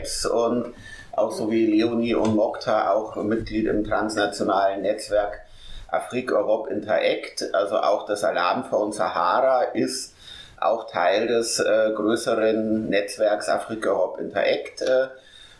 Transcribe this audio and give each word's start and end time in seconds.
Krebs 0.00 0.26
und 0.26 0.74
auch 1.12 1.32
so 1.32 1.50
wie 1.50 1.66
Leonie 1.66 2.14
und 2.14 2.34
Mokta 2.34 2.92
auch 2.92 3.16
Mitglied 3.16 3.66
im 3.66 3.84
transnationalen 3.84 4.82
Netzwerk 4.82 5.40
Afrique 5.88 6.32
Europe 6.32 6.72
Interact, 6.72 7.52
also 7.52 7.76
auch 7.78 8.06
das 8.06 8.22
Alarmfonds 8.22 8.96
Sahara 8.96 9.62
ist 9.62 10.14
auch 10.60 10.88
Teil 10.88 11.26
des 11.26 11.58
äh, 11.58 11.90
größeren 11.94 12.88
Netzwerks 12.88 13.48
Afrique 13.48 13.88
Europe 13.88 14.22
Interact. 14.22 14.82
Äh, 14.82 15.08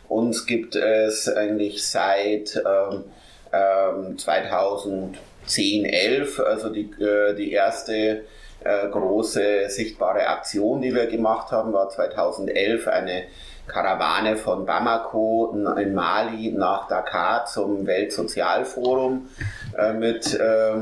uns 0.07 0.45
gibt 0.45 0.75
es 0.75 1.27
eigentlich 1.27 1.85
seit 1.85 2.55
ähm, 2.55 3.03
ähm, 3.51 4.17
2010, 4.17 5.85
11, 5.85 6.39
also 6.39 6.69
die, 6.69 6.91
äh, 7.01 7.33
die 7.35 7.51
erste 7.51 8.21
äh, 8.63 8.87
große 8.89 9.69
sichtbare 9.69 10.27
Aktion, 10.27 10.81
die 10.81 10.93
wir 10.93 11.07
gemacht 11.07 11.51
haben, 11.51 11.73
war 11.73 11.89
2011 11.89 12.87
eine 12.87 13.23
Karawane 13.71 14.35
von 14.35 14.65
Bamako 14.65 15.55
in 15.79 15.93
Mali 15.93 16.51
nach 16.51 16.87
Dakar 16.87 17.45
zum 17.45 17.87
Weltsozialforum 17.87 19.29
äh, 19.77 19.93
mit 19.93 20.33
äh, 20.33 20.73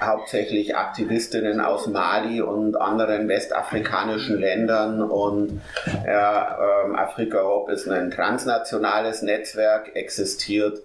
hauptsächlich 0.00 0.76
Aktivistinnen 0.76 1.60
aus 1.60 1.86
Mali 1.86 2.42
und 2.42 2.76
anderen 2.76 3.28
westafrikanischen 3.28 4.38
Ländern 4.38 5.00
und 5.00 5.62
äh, 6.04 6.10
Afrika 6.10 7.42
Hope 7.42 7.72
ist 7.72 7.88
ein 7.88 8.10
transnationales 8.10 9.22
Netzwerk, 9.22 9.96
existiert 9.96 10.82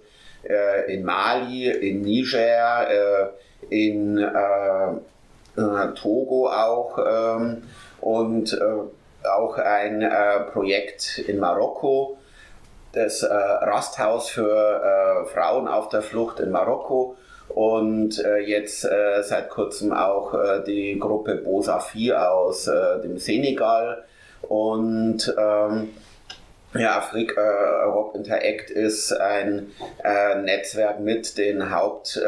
äh, 0.48 0.94
in 0.94 1.04
Mali, 1.04 1.68
in 1.68 2.00
Niger, 2.00 2.88
äh, 2.88 3.26
in 3.68 4.16
äh, 4.18 5.92
Togo 5.94 6.48
auch 6.48 6.98
ähm, 6.98 7.64
und 8.00 8.58
auch 9.24 9.58
ein 9.58 10.02
äh, 10.02 10.40
Projekt 10.52 11.18
in 11.18 11.38
Marokko, 11.38 12.18
das 12.92 13.22
äh, 13.22 13.32
Rasthaus 13.32 14.28
für 14.30 14.50
äh, 14.50 15.26
Frauen 15.26 15.68
auf 15.68 15.88
der 15.88 16.02
Flucht 16.02 16.40
in 16.40 16.50
Marokko. 16.50 17.16
Und 17.48 18.24
äh, 18.24 18.38
jetzt 18.38 18.84
äh, 18.84 19.22
seit 19.22 19.50
kurzem 19.50 19.92
auch 19.92 20.34
äh, 20.34 20.62
die 20.64 20.98
Gruppe 20.98 21.34
Bosafi 21.34 22.12
aus 22.12 22.70
dem 23.02 23.18
Senegal. 23.18 24.04
Und 24.42 25.34
ähm, 25.36 25.90
ja, 26.74 26.98
Afrika 26.98 27.40
Europe 27.84 28.16
Interact 28.16 28.70
ist 28.70 29.12
ein 29.12 29.72
Netzwerk 30.44 31.00
mit 31.00 31.36
den 31.36 31.74
Haupt 31.74 32.20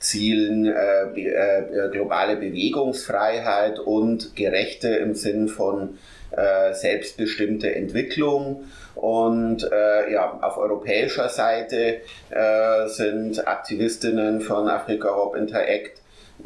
Zielen 0.00 0.66
äh, 0.66 1.02
äh, 1.20 1.90
globale 1.92 2.36
Bewegungsfreiheit 2.36 3.78
und 3.78 4.34
gerechte 4.34 4.88
im 4.88 5.14
Sinn 5.14 5.46
von 5.46 5.98
äh, 6.30 6.72
selbstbestimmte 6.72 7.74
Entwicklung. 7.74 8.64
Und 8.94 9.70
äh, 9.70 10.10
ja, 10.10 10.38
auf 10.40 10.56
europäischer 10.56 11.28
Seite 11.28 11.98
äh, 12.30 12.88
sind 12.88 13.46
Aktivistinnen 13.46 14.40
von 14.40 14.68
Afrika 14.68 15.10
Europe 15.10 15.38
Interact 15.38 16.00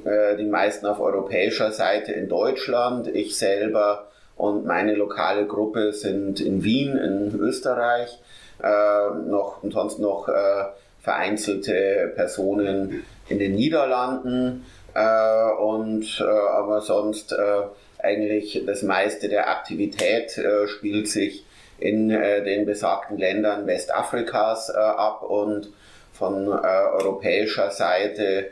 äh, 0.04 0.36
die 0.36 0.46
meisten 0.46 0.86
auf 0.86 0.98
europäischer 0.98 1.70
Seite 1.70 2.12
in 2.12 2.28
Deutschland. 2.28 3.06
Ich 3.06 3.38
selber 3.38 4.08
und 4.36 4.66
meine 4.66 4.96
lokale 4.96 5.46
Gruppe 5.46 5.92
sind 5.92 6.40
in 6.40 6.64
Wien, 6.64 6.96
in 6.96 7.38
Österreich. 7.38 8.18
noch 9.28 9.62
und 9.62 9.72
sonst 9.72 10.00
noch 10.00 10.28
vereinzelte 11.00 12.12
Personen 12.16 13.04
in 13.28 13.38
den 13.38 13.54
Niederlanden 13.54 14.64
äh, 14.94 15.52
und 15.58 16.20
äh, 16.20 16.24
aber 16.24 16.80
sonst 16.80 17.32
äh, 17.32 17.62
eigentlich 18.02 18.62
das 18.66 18.82
meiste 18.82 19.28
der 19.28 19.48
Aktivität 19.48 20.36
äh, 20.38 20.68
spielt 20.68 21.08
sich 21.08 21.44
in 21.78 22.10
äh, 22.10 22.44
den 22.44 22.66
besagten 22.66 23.18
Ländern 23.18 23.66
Westafrikas 23.66 24.70
äh, 24.70 24.78
ab 24.78 25.22
und 25.22 25.70
von 26.12 26.48
europäischer 26.48 27.72
Seite 27.72 28.50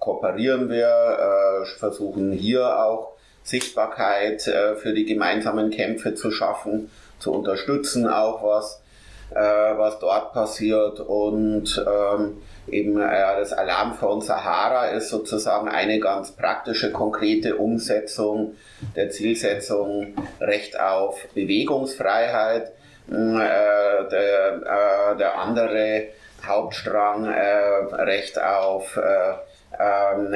kooperieren 0.00 0.68
wir, 0.68 1.64
versuchen 1.78 2.32
hier 2.32 2.82
auch 2.82 3.12
Sichtbarkeit 3.44 4.42
für 4.42 4.92
die 4.92 5.04
gemeinsamen 5.04 5.70
Kämpfe 5.70 6.16
zu 6.16 6.32
schaffen, 6.32 6.90
zu 7.20 7.32
unterstützen 7.32 8.08
auch 8.08 8.42
was 8.42 8.82
äh, 9.30 9.78
was 9.78 9.98
dort 9.98 10.32
passiert. 10.32 11.00
Und 11.00 11.84
ähm, 11.86 12.42
eben 12.68 13.00
äh, 13.00 13.38
das 13.38 13.52
Alarm 13.52 13.94
von 13.94 14.20
Sahara 14.20 14.86
ist 14.88 15.08
sozusagen 15.08 15.68
eine 15.68 15.98
ganz 16.00 16.32
praktische, 16.32 16.90
konkrete 16.92 17.56
Umsetzung 17.56 18.56
der 18.96 19.10
Zielsetzung 19.10 20.14
Recht 20.40 20.78
auf 20.78 21.26
Bewegungsfreiheit. 21.34 22.72
Hm, 23.08 23.40
äh, 23.40 24.08
der, 24.10 25.12
äh, 25.12 25.16
der 25.18 25.38
andere 25.38 26.08
Hauptstrang 26.46 27.26
äh, 27.26 27.94
Recht 28.02 28.40
auf 28.40 28.96
äh, 28.96 29.34
ähm, 29.78 30.34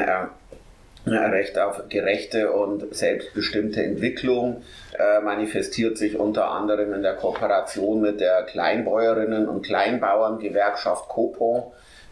Recht 1.07 1.59
auf 1.59 1.89
gerechte 1.89 2.53
und 2.53 2.95
selbstbestimmte 2.95 3.83
Entwicklung 3.83 4.63
äh, 4.99 5.21
manifestiert 5.21 5.97
sich 5.97 6.19
unter 6.19 6.51
anderem 6.51 6.93
in 6.93 7.03
der 7.03 7.15
Kooperation 7.15 8.01
mit 8.01 8.21
der 8.21 8.43
Kleinbäuerinnen 8.43 9.49
und 9.49 9.65
Kleinbauerngewerkschaft 9.65 11.09
Copon 11.09 11.63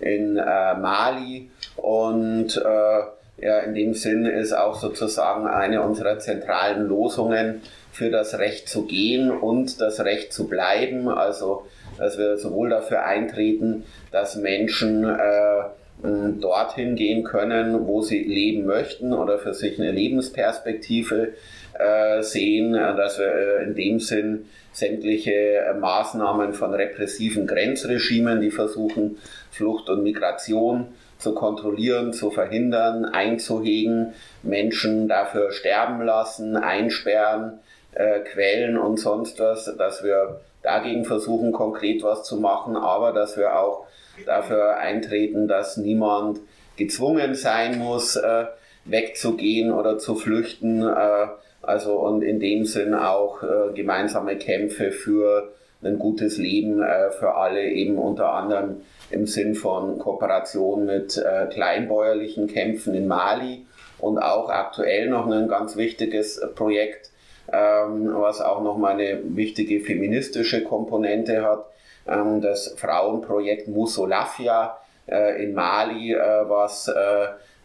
in 0.01 0.37
äh, 0.37 0.75
Mali. 0.75 1.51
Und 1.77 2.57
äh, 2.57 3.45
ja, 3.45 3.59
in 3.61 3.75
dem 3.75 3.95
Sinn 3.95 4.25
ist 4.27 4.53
auch 4.53 4.77
sozusagen 4.77 5.47
eine 5.47 5.83
unserer 5.83 6.19
zentralen 6.19 6.87
Losungen 6.87 7.61
für 7.93 8.11
das 8.11 8.39
Recht 8.39 8.69
zu 8.69 8.87
gehen 8.87 9.31
und 9.31 9.81
das 9.81 10.01
Recht 10.01 10.33
zu 10.33 10.49
bleiben, 10.49 11.09
also 11.09 11.67
dass 11.99 12.19
wir 12.19 12.37
sowohl 12.37 12.71
dafür 12.71 13.05
eintreten, 13.05 13.85
dass 14.11 14.37
Menschen 14.37 15.05
äh, 15.05 15.63
dorthin 16.03 16.95
gehen 16.95 17.25
können, 17.25 17.87
wo 17.87 18.03
sie 18.03 18.23
leben 18.23 18.67
möchten 18.67 19.13
oder 19.13 19.39
für 19.39 19.55
sich 19.55 19.79
eine 19.79 19.93
Lebensperspektive 19.93 21.33
äh, 21.79 22.23
sehen, 22.23 22.73
dass 22.75 23.19
wir 23.19 23.33
äh, 23.33 23.65
in 23.65 23.75
dem 23.75 24.01
Sinn 24.01 24.47
sämtliche 24.73 25.75
Maßnahmen 25.81 26.53
von 26.53 26.75
repressiven 26.75 27.47
Grenzregimen, 27.47 28.43
die 28.43 28.51
versuchen, 28.51 29.17
Flucht 29.57 29.89
und 29.89 30.03
Migration 30.03 30.89
zu 31.19 31.35
kontrollieren, 31.35 32.13
zu 32.13 32.31
verhindern, 32.31 33.05
einzuhegen, 33.05 34.13
Menschen 34.43 35.09
dafür 35.09 35.51
sterben 35.51 36.03
lassen, 36.03 36.57
einsperren, 36.57 37.59
äh, 37.93 38.21
quälen 38.21 38.77
und 38.77 38.99
sonst 38.99 39.41
was, 39.41 39.75
dass 39.79 40.05
wir 40.05 40.41
dagegen 40.63 41.05
versuchen, 41.05 41.53
konkret 41.53 42.03
was 42.03 42.25
zu 42.25 42.37
machen, 42.37 42.77
aber 42.77 43.13
dass 43.13 43.37
wir 43.37 43.59
auch 43.59 43.87
dafür 44.27 44.77
eintreten, 44.77 45.49
dass 45.49 45.77
niemand 45.77 46.41
gezwungen 46.77 47.35
sein 47.35 47.79
muss, 47.79 48.17
äh, 48.17 48.47
wegzugehen 48.85 49.73
oder 49.73 49.99
zu 49.99 50.15
flüchten. 50.15 50.83
Äh, 50.83 51.27
also 51.63 51.95
und 51.95 52.23
in 52.23 52.39
dem 52.41 52.65
Sinn 52.65 52.95
auch 52.95 53.43
äh, 53.43 53.73
gemeinsame 53.75 54.37
Kämpfe 54.37 54.93
für 54.93 55.53
ein 55.83 55.99
gutes 55.99 56.39
Leben 56.39 56.83
äh, 56.83 57.11
für 57.11 57.35
alle, 57.35 57.65
eben 57.71 57.99
unter 57.99 58.33
anderem 58.33 58.83
im 59.11 59.27
Sinn 59.27 59.55
von 59.55 59.99
Kooperation 59.99 60.87
mit 60.87 61.17
äh, 61.17 61.47
kleinbäuerlichen 61.47 62.47
Kämpfen 62.47 62.95
in 62.95 63.07
Mali 63.07 63.67
und 63.99 64.19
auch 64.19 64.49
aktuell 64.49 65.09
noch 65.09 65.31
ein 65.31 65.49
ganz 65.49 65.77
wichtiges 65.77 66.41
Projekt, 66.55 67.11
ähm, 67.53 68.11
was 68.15 68.41
auch 68.41 68.63
noch 68.63 68.77
mal 68.77 68.95
eine 68.95 69.21
wichtige 69.25 69.81
feministische 69.81 70.65
Komponente 70.65 71.43
hat, 71.45 71.67
ähm, 72.09 72.41
das 72.41 72.75
Frauenprojekt 72.77 73.69
Musolafia 73.69 74.77
äh, 75.07 75.45
in 75.45 75.55
Mali, 75.55 76.15
was 76.15 76.91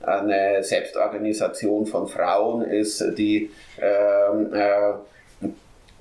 eine 0.04 0.64
Selbstorganisation 0.64 1.86
von 1.86 2.08
Frauen 2.08 2.64
ist, 2.64 3.04
die 3.20 3.52
ähm, 3.80 4.52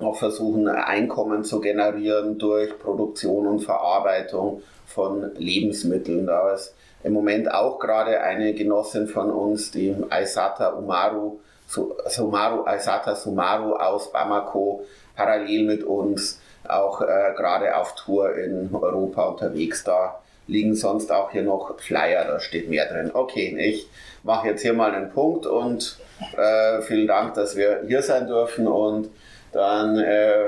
auch 0.03 0.17
versuchen, 0.17 0.67
Einkommen 0.67 1.43
zu 1.43 1.59
generieren 1.61 2.37
durch 2.37 2.77
Produktion 2.79 3.47
und 3.47 3.59
Verarbeitung 3.59 4.61
von 4.85 5.31
Lebensmitteln. 5.35 6.27
Da 6.27 6.53
ist 6.53 6.75
im 7.03 7.13
Moment 7.13 7.51
auch 7.51 7.79
gerade 7.79 8.21
eine 8.21 8.53
Genossin 8.53 9.07
von 9.07 9.31
uns, 9.31 9.71
die 9.71 9.95
Aisata 10.09 10.69
Umaru, 10.69 11.39
Sumaru, 11.67 12.65
Aisata 12.65 13.15
Sumaru 13.15 13.73
aus 13.73 14.11
Bamako, 14.11 14.83
parallel 15.15 15.63
mit 15.63 15.83
uns 15.83 16.39
auch 16.67 17.01
äh, 17.01 17.33
gerade 17.35 17.75
auf 17.75 17.95
Tour 17.95 18.35
in 18.35 18.69
Europa 18.73 19.23
unterwegs. 19.23 19.83
Da 19.83 20.19
liegen 20.47 20.75
sonst 20.75 21.11
auch 21.11 21.31
hier 21.31 21.43
noch 21.43 21.79
Flyer, 21.79 22.25
da 22.25 22.39
steht 22.39 22.69
mehr 22.69 22.87
drin. 22.87 23.11
Okay, 23.13 23.55
ich 23.57 23.87
mache 24.23 24.49
jetzt 24.49 24.61
hier 24.61 24.73
mal 24.73 24.91
einen 24.93 25.11
Punkt 25.11 25.45
und 25.45 25.97
äh, 26.37 26.81
vielen 26.81 27.07
Dank, 27.07 27.33
dass 27.35 27.55
wir 27.55 27.83
hier 27.87 28.01
sein 28.01 28.27
dürfen 28.27 28.67
und 28.67 29.09
dann 29.51 29.97
äh, 29.99 30.45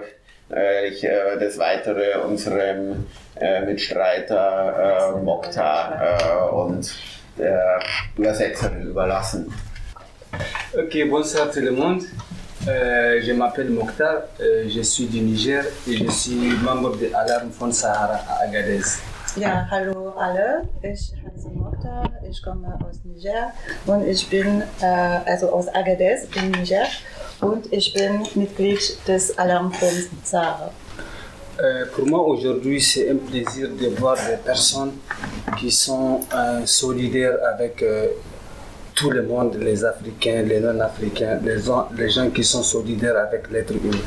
äh 0.51 0.87
ich 0.87 1.03
äh, 1.03 1.37
das 1.39 1.57
Weitere 1.57 2.19
unserem 2.19 3.07
äh, 3.39 3.61
Mitstreiter 3.61 5.19
Mokta 5.23 6.49
und 6.51 6.93
der 7.37 7.79
Übersetzerin 8.17 8.89
überlassen. 8.89 9.53
Ok, 10.73 11.09
bonsoir 11.09 11.51
tout 11.51 11.61
le 11.61 11.71
monde. 11.71 12.03
Euh, 12.67 13.21
je 13.21 13.33
m'appelle 13.33 13.69
Mokhtar, 13.69 14.23
euh, 14.39 14.69
je 14.69 14.81
suis 14.81 15.05
du 15.05 15.19
Niger 15.19 15.63
et 15.85 15.97
je 15.97 16.09
suis 16.09 16.49
membre 16.63 16.95
de 16.97 17.13
Alarm 17.13 17.49
von 17.49 17.69
Sahara 17.71 18.19
à 18.29 18.45
Agadez. 18.45 19.01
Ja, 19.35 19.67
hallo 19.69 20.13
alle. 20.17 20.61
Ich 20.81 21.11
heiße 21.11 21.49
Mokhtar, 21.49 22.09
ich 22.29 22.41
komme 22.41 22.79
aus 22.87 23.03
Niger 23.03 23.51
und 23.85 24.07
ich 24.07 24.29
bin 24.29 24.63
äh, 24.81 24.85
also 24.85 25.51
aus 25.51 25.67
Agadez 25.75 26.25
in 26.35 26.51
Niger 26.51 26.85
und 27.43 27.71
ich 27.71 27.93
bin 27.93 28.21
Mitglied 28.35 28.97
des 29.07 29.37
Alarm 29.37 29.71
von 29.71 29.89
Sahara. 30.23 30.71
Euh, 31.61 31.85
pour 31.93 32.07
moi 32.07 32.19
aujourd'hui 32.19 32.81
c'est 32.81 33.09
un 33.11 33.17
plaisir 33.17 33.69
de 33.69 33.87
voir 33.99 34.15
des 34.15 34.37
personnes 34.43 34.93
qui 35.59 35.69
sont 35.71 36.21
euh, 36.33 36.65
solidaires 36.65 37.37
avec 37.53 37.83
euh, 37.83 38.07
tout 38.95 39.11
le 39.11 39.23
monde, 39.23 39.55
les 39.59 39.85
Africains, 39.85 40.41
les 40.41 40.59
non-Africains, 40.59 41.39
les, 41.43 41.57
les 41.97 42.09
gens 42.09 42.29
qui 42.31 42.43
sont 42.43 42.63
solidaires 42.63 43.17
avec 43.17 43.51
l'être 43.51 43.73
humain. 43.73 43.99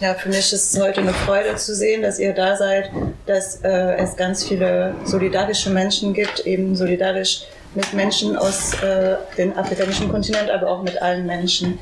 Ja, 0.00 0.14
für 0.14 0.30
mich 0.30 0.50
ist 0.52 0.72
es 0.72 0.80
heute 0.80 1.02
eine 1.02 1.12
Freude 1.12 1.56
zu 1.56 1.74
sehen, 1.74 2.00
dass 2.00 2.18
ihr 2.18 2.32
da 2.32 2.56
seid, 2.56 2.90
dass 3.26 3.56
äh, 3.62 3.96
es 3.96 4.16
ganz 4.16 4.44
viele 4.44 4.94
solidarische 5.04 5.68
Menschen 5.68 6.14
gibt, 6.14 6.46
eben 6.46 6.74
solidarisch 6.74 7.42
mit 7.74 7.92
Menschen 7.92 8.34
aus 8.36 8.72
äh, 8.82 9.16
dem 9.36 9.56
afrikanischen 9.58 10.08
Kontinent, 10.08 10.48
aber 10.50 10.68
auch 10.68 10.82
mit 10.82 11.00
allen 11.02 11.26
Menschen. 11.26 11.78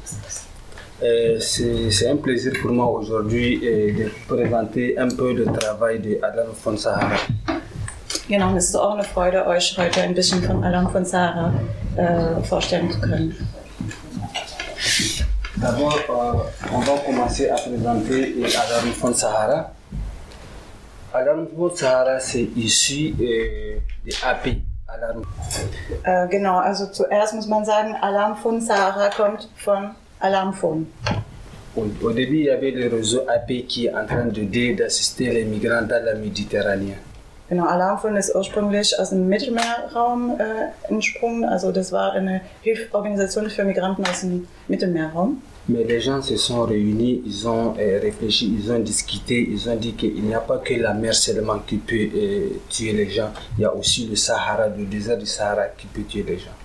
Euh, 1.00 1.38
c'est 1.38 2.08
un 2.08 2.16
plaisir 2.16 2.52
pour 2.60 2.72
moi 2.72 2.86
aujourd'hui 2.86 3.60
euh, 3.62 3.92
de 3.92 4.10
présenter 4.26 4.98
un 4.98 5.08
peu 5.08 5.32
le 5.32 5.44
travail 5.44 6.00
de 6.00 6.18
Adam 6.20 6.52
von 6.64 6.76
Sahara. 6.76 7.16
Genau, 8.28 8.56
es 8.56 8.64
ist 8.70 8.76
auch 8.76 8.94
eine 8.94 9.04
Freude, 9.04 9.46
euch 9.46 9.78
heute 9.78 10.02
ein 10.02 10.12
bisschen 10.12 10.42
von 10.42 10.64
Alarm 10.64 10.90
von 10.90 11.04
Sahara 11.04 11.52
äh, 11.96 12.42
vorstellen 12.42 12.90
zu 12.90 13.00
können. 13.00 13.34
D'abord, 15.56 16.00
euh, 16.10 16.74
on 16.74 16.80
va 16.80 16.98
commencer 17.06 17.48
à 17.48 17.54
présenter 17.54 18.34
Alarm 18.44 18.92
von 18.92 19.14
Sahara. 19.14 19.70
Alarm 21.12 21.46
von 21.56 21.74
Sahara, 21.74 22.18
c'est 22.18 22.48
issu 22.56 23.14
euh, 23.20 23.78
de 24.04 24.12
AP. 24.26 24.62
Alarm. 24.88 25.22
Äh, 26.02 26.28
genau, 26.28 26.58
also 26.58 26.86
zuerst 26.86 27.34
muss 27.34 27.46
man 27.46 27.64
sagen, 27.64 27.94
Alarm 28.00 28.36
von 28.36 28.60
Sahara 28.60 29.10
kommt 29.10 29.48
von 29.56 29.94
Und 31.76 32.02
au 32.02 32.12
début, 32.12 32.38
il 32.38 32.44
y 32.46 32.50
avait 32.50 32.72
le 32.72 32.88
réseau 32.88 33.20
AP 33.28 33.66
qui 33.68 33.86
est 33.86 33.94
en 33.94 34.04
train 34.04 34.24
d'aider, 34.24 34.74
d'assister 34.74 35.30
les 35.30 35.44
migrants 35.44 35.82
dans 35.82 36.04
la 36.04 36.14
Méditerranée. 36.14 36.96
Genau, 37.48 37.64
Alarmphone 37.64 38.16
ist 38.16 38.34
ursprünglich 38.34 38.98
aus 38.98 39.08
dem 39.08 39.26
Mittelmeerraum 39.26 40.38
äh, 40.38 40.92
entsprungen. 40.92 41.44
Also 41.44 41.72
das 41.72 41.92
war 41.92 42.12
eine 42.12 42.42
Hilfsorganisation 42.60 43.48
für 43.48 43.64
Migranten 43.64 44.04
aus 44.06 44.20
dem 44.20 44.46
Mittelmeerraum. 44.68 45.40
Mais 45.70 45.84
les 45.84 46.00
gens 46.00 46.22
se 46.22 46.36
sont 46.36 46.62
réunis, 46.62 47.22
ils 47.26 47.46
ont 47.46 47.74
euh, 47.78 48.00
réfléchi, 48.00 48.54
ils 48.58 48.72
ont 48.72 48.78
discuté, 48.78 49.48
ils 49.50 49.68
ont 49.68 49.76
dit 49.76 49.92
qu'il 49.92 50.22
n'y 50.24 50.34
a 50.34 50.40
pas 50.40 50.58
que 50.58 50.74
la 50.74 50.94
mer 50.94 51.14
seulement 51.14 51.58
qui 51.66 51.76
peut 51.76 52.08
euh, 52.14 52.48
tuer 52.70 52.92
les 52.92 53.10
gens, 53.10 53.30
il 53.58 53.62
y 53.62 53.64
a 53.66 53.74
aussi 53.74 54.06
le 54.06 54.16
Sahara, 54.16 54.68
le 54.68 54.84
désert 54.84 55.18
du 55.18 55.26
Sahara 55.26 55.66
qui 55.76 55.86
peut 55.86 56.04
tuer 56.08 56.24
les 56.26 56.38
gens. 56.38 56.57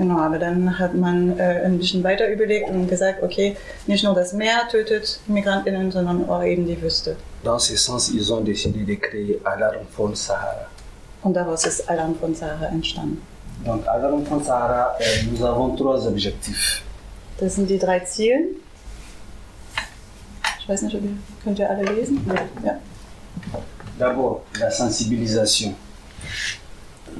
Genau, 0.00 0.18
aber 0.18 0.38
dann 0.38 0.78
hat 0.78 0.94
man 0.94 1.38
äh, 1.38 1.60
ein 1.66 1.76
bisschen 1.76 2.02
weiter 2.02 2.26
überlegt 2.26 2.70
und 2.70 2.88
gesagt, 2.88 3.22
okay, 3.22 3.54
nicht 3.86 4.02
nur 4.02 4.14
das 4.14 4.32
Meer 4.32 4.66
tötet 4.70 5.20
MigrantInnen, 5.26 5.92
sondern 5.92 6.26
auch 6.26 6.42
eben 6.42 6.66
die 6.66 6.80
Wüste. 6.80 7.16
Dans 7.44 7.62
ce 7.62 7.76
sens, 7.76 8.08
ils 8.08 8.30
ont 8.32 8.40
décidé 8.40 8.82
de 8.86 8.94
créer 8.94 9.36
Alarm 9.44 9.86
von 9.94 10.14
Sahara. 10.14 10.68
Und 11.22 11.34
daraus 11.34 11.66
ist 11.66 11.86
Alarm 11.86 12.14
von 12.18 12.34
Sahara 12.34 12.68
entstanden. 12.68 13.20
Donc, 13.62 13.86
Alarm 13.86 14.24
von 14.24 14.42
Sahara, 14.42 14.96
euh, 14.98 15.04
nous 15.30 15.42
avons 15.44 15.76
trois 15.76 16.06
objectifs. 16.06 16.80
Das 17.36 17.56
sind 17.56 17.68
die 17.68 17.78
drei 17.78 18.00
Ziele. 18.00 18.38
Ich 20.60 20.66
weiß 20.66 20.80
nicht, 20.80 20.94
ob 20.96 21.02
ihr, 21.04 21.10
könnt 21.44 21.58
ihr 21.58 21.68
alle 21.68 21.82
lesen? 21.92 22.24
Ja. 22.64 22.78
D'abord, 23.98 24.40
la 24.58 24.70
sensibilisation. 24.70 25.74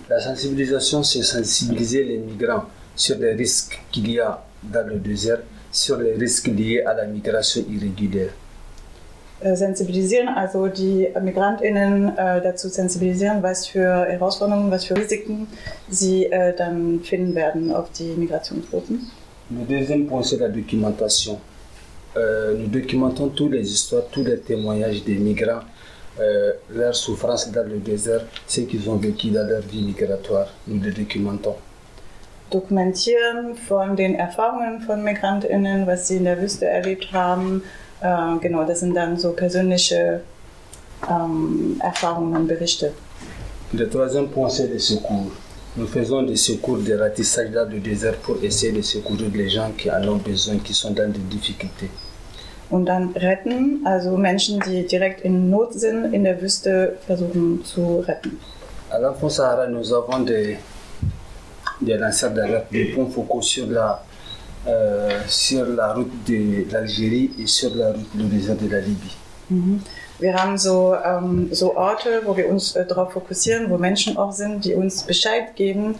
La 0.08 0.20
sensibilisation, 0.20 1.02
c'est 1.02 1.22
sensibiliser 1.22 2.04
les 2.04 2.19
migrants 2.19 2.64
sur 2.96 3.19
les 3.19 3.32
risques 3.32 3.81
qu'il 3.90 4.10
y 4.10 4.20
a 4.20 4.44
dans 4.62 4.87
le 4.87 4.96
désert, 4.98 5.40
sur 5.72 5.96
les 5.98 6.14
risques 6.14 6.48
liés 6.48 6.82
à 6.82 6.94
la 6.94 7.06
migration 7.06 7.64
irrégulière. 7.69 8.31
sensibilisieren, 9.54 10.28
also 10.28 10.69
die 10.69 11.08
MigrantInnen 11.20 12.16
äh, 12.16 12.40
dazu 12.42 12.69
sensibilisieren, 12.69 13.42
was 13.42 13.66
für 13.66 14.04
Herausforderungen, 14.06 14.70
was 14.70 14.84
für 14.84 14.96
Risiken 14.96 15.46
sie 15.88 16.26
äh, 16.26 16.54
dann 16.54 17.00
finden 17.02 17.34
werden 17.34 17.72
auf 17.72 17.90
die 17.92 18.14
Migrationsrouten. 18.16 19.10
Le 19.50 19.64
deuxième 19.64 20.06
point, 20.06 20.22
c'est 20.22 20.38
la 20.38 20.48
documentation. 20.48 21.38
Euh, 22.16 22.54
nous 22.56 22.66
documentons 22.69 23.28
toutes 23.28 23.52
les 23.52 23.72
histoires, 23.72 24.04
tous 24.10 24.25
les 24.25 24.38
témoignages 24.38 25.02
des 25.04 25.16
migrants, 25.16 25.62
euh, 26.18 26.52
leur 26.70 26.94
souffrance 26.94 27.50
dans 27.50 27.66
le 27.66 27.78
désert, 27.78 28.22
ce 28.46 28.62
qu'ils 28.62 28.88
ont 28.90 28.96
vécu 28.96 29.30
dans 29.30 29.46
leur 29.46 29.62
vie 29.62 29.82
migratoire. 29.82 30.48
Nous 30.66 30.82
les 30.82 30.92
documentons. 30.92 31.56
Dokumentieren 32.50 33.54
von 33.54 33.94
den 33.94 34.16
Erfahrungen 34.16 34.80
von 34.80 35.04
MigrantInnen, 35.04 35.86
was 35.86 36.08
sie 36.08 36.16
in 36.16 36.24
der 36.24 36.40
Wüste 36.40 36.66
erlebt 36.66 37.12
haben. 37.12 37.62
Äh, 38.02 38.38
genau, 38.40 38.64
das 38.64 38.80
sind 38.80 38.94
dann 38.94 39.16
so 39.16 39.32
persönliche 39.32 40.22
ähm, 41.08 41.80
Erfahrungen 41.80 42.36
und 42.36 42.48
Berichte. 42.48 42.92
Le 43.72 43.88
troisième 43.88 44.28
point, 44.28 44.50
c'est 44.50 44.66
le 44.66 44.80
secours. 44.80 45.30
Nous 45.76 45.86
faisons 45.86 46.22
des 46.24 46.34
secours, 46.34 46.78
des 46.78 46.96
ratissages 46.96 47.52
dans 47.52 47.70
le 47.70 47.78
désert 47.78 48.16
pour 48.16 48.42
essayer 48.42 48.72
de 48.72 48.82
secourir 48.82 49.30
les 49.32 49.48
gens 49.48 49.70
qui 49.78 49.88
en 49.88 50.02
ont 50.08 50.16
besoin, 50.16 50.58
qui 50.58 50.74
sont 50.74 50.90
dans 50.90 51.08
des 51.08 51.20
difficultés. 51.20 51.88
Und 52.70 52.87
dann 52.87 53.11
retten, 53.17 53.84
also 53.84 54.17
Menschen, 54.17 54.61
die 54.61 54.87
direkt 54.87 55.22
in 55.22 55.50
Not 55.50 55.75
sind, 55.75 56.14
in 56.14 56.25
der 56.25 56.40
Wüste 56.40 56.96
versuchen 57.06 57.64
zu 57.64 58.00
retten. 58.00 58.38
À 58.90 58.99
l'Enfant 58.99 59.31
Sahara, 59.31 59.67
nous 59.69 59.93
avons 59.93 60.25
des, 60.25 60.56
des 61.81 61.96
lanceurs 61.96 62.32
d'alerte, 62.32 62.70
des 62.72 62.87
points 62.87 63.11
focaux 63.11 63.43
sur 63.43 63.67
la, 63.67 64.02
euh, 64.67 65.11
sur 65.26 65.67
la 65.67 65.93
route 65.94 66.12
de 66.26 66.70
l'Algérie 66.72 67.31
et 67.38 67.46
sur 67.46 67.75
la 67.75 67.93
route 67.93 68.11
du 68.14 68.25
désert 68.25 68.56
de 68.56 68.69
la 68.69 68.81
Libye. 68.81 69.16
Mhm. 69.49 69.81
Wir 70.20 70.34
haben 70.34 70.58
so, 70.58 70.94
ähm, 71.02 71.49
so 71.50 71.76
Orte, 71.76 72.23
wo 72.25 72.37
wir 72.37 72.49
uns 72.49 72.76
äh, 72.76 72.84
darauf 72.84 73.12
fokussieren, 73.12 73.70
wo 73.70 73.78
Menschen 73.78 74.19
auch 74.19 74.32
sind, 74.32 74.64
die 74.64 74.75
uns 74.75 75.05
Bescheid 75.05 75.56
geben, 75.56 75.94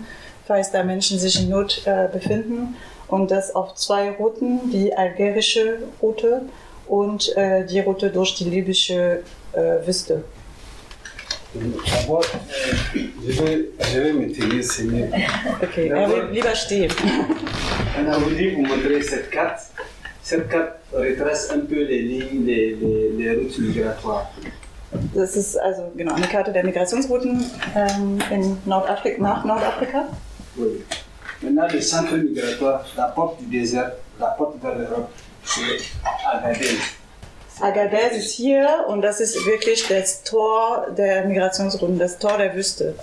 falls 0.47 0.71
da 0.71 0.85
Menschen 0.85 1.19
sich 1.19 1.41
in 1.43 1.49
Not 1.49 1.83
äh, 1.87 2.07
befinden. 2.13 2.77
Und 3.11 3.31
das 3.31 3.55
auf 3.55 3.75
zwei 3.75 4.11
Routen, 4.11 4.71
die 4.71 4.95
algerische 4.95 5.79
Route 6.01 6.43
und 6.87 7.37
äh, 7.37 7.67
die 7.67 7.81
Route 7.81 8.11
durch 8.11 8.35
die 8.37 8.45
libysche 8.45 9.23
äh, 9.53 9.87
Wüste. 9.87 10.25
Mieux. 11.53 11.75
Okay, 15.63 15.89
er 15.89 16.09
will 16.09 16.29
lieber 16.31 16.55
stehen. 16.55 16.91
Voulu 18.21 18.57
vous 18.57 18.67
montrer 18.67 19.03
cette 19.03 19.31
carte. 19.31 19.63
Cette 20.23 20.49
carte 20.49 20.79
retrace 20.93 21.51
un 21.51 21.67
peu 21.67 21.83
les 21.83 22.03
lignes, 22.03 22.47
les, 22.47 22.75
les, 22.75 23.11
les 23.19 23.37
routes 23.37 23.59
migratoires. 23.59 24.29
Das 25.15 25.37
ist 25.37 25.57
also 25.57 25.91
genau 25.97 26.15
eine 26.15 26.27
Karte 26.27 26.53
der 26.53 26.65
Migrationsrouten 26.65 27.45
ähm, 27.77 28.19
in 28.31 28.59
Nordafrika, 28.65 29.23
nach 29.23 29.45
Nordafrika. 29.45 30.09
Oui. 30.57 30.83
Maintenant, 31.43 31.69
le 31.73 31.81
centre 31.81 32.15
migratoire, 32.17 32.85
la 32.97 33.05
porte 33.09 33.41
du 33.41 33.47
désert, 33.47 33.93
la 34.19 34.27
porte 34.29 34.57
vers 34.63 34.75
l'Europe, 34.77 35.09
c'est 35.45 35.81
Agadez. 36.31 36.77
Agadez 37.63 38.17
ist 38.17 38.33
hier 38.33 38.85
und 38.89 39.01
das 39.03 39.21
ist 39.21 39.45
wirklich 39.47 39.87
das 39.89 40.23
Tor 40.23 40.87
der 40.97 41.25
Migrationsrouten, 41.27 41.99
das 41.99 42.19
Tor 42.19 42.37
der 42.39 42.55
Wüste. 42.55 42.95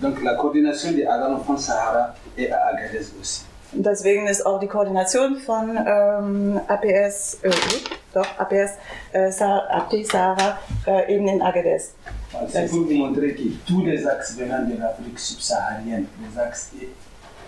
Donc 0.00 0.22
la 0.22 0.34
coordination 0.34 0.96
des 0.96 1.06
Agan 1.06 1.42
France 1.44 1.66
Sahara 1.66 2.14
est 2.36 2.50
à 2.50 2.56
Agadez 2.68 3.12
aussi. 3.20 3.42
Und 3.74 3.86
deswegen 3.86 4.26
ist 4.26 4.44
auch 4.44 4.60
die 4.60 4.66
Koordination 4.66 5.36
von 5.38 5.78
ähm, 5.86 6.60
APS, 6.68 7.38
äh, 7.42 7.50
doch, 8.12 8.26
APS, 8.38 8.72
äh, 9.12 9.30
Sa- 9.30 9.66
APT 9.70 10.06
Sahara 10.10 10.58
äh, 10.86 11.14
eben 11.14 11.26
in 11.28 11.40
Agadez. 11.40 11.94
C'est 12.50 12.66
pour 12.68 12.80
vous 12.80 12.92
montrer 12.94 13.34
que 13.34 13.42
tous 13.66 13.84
les 13.84 14.06
axes 14.06 14.36
venant 14.36 14.66
de 14.68 14.78
l'Afrique 14.78 15.18
subsaharienne, 15.18 16.06
les 16.20 16.38
axes, 16.40 16.70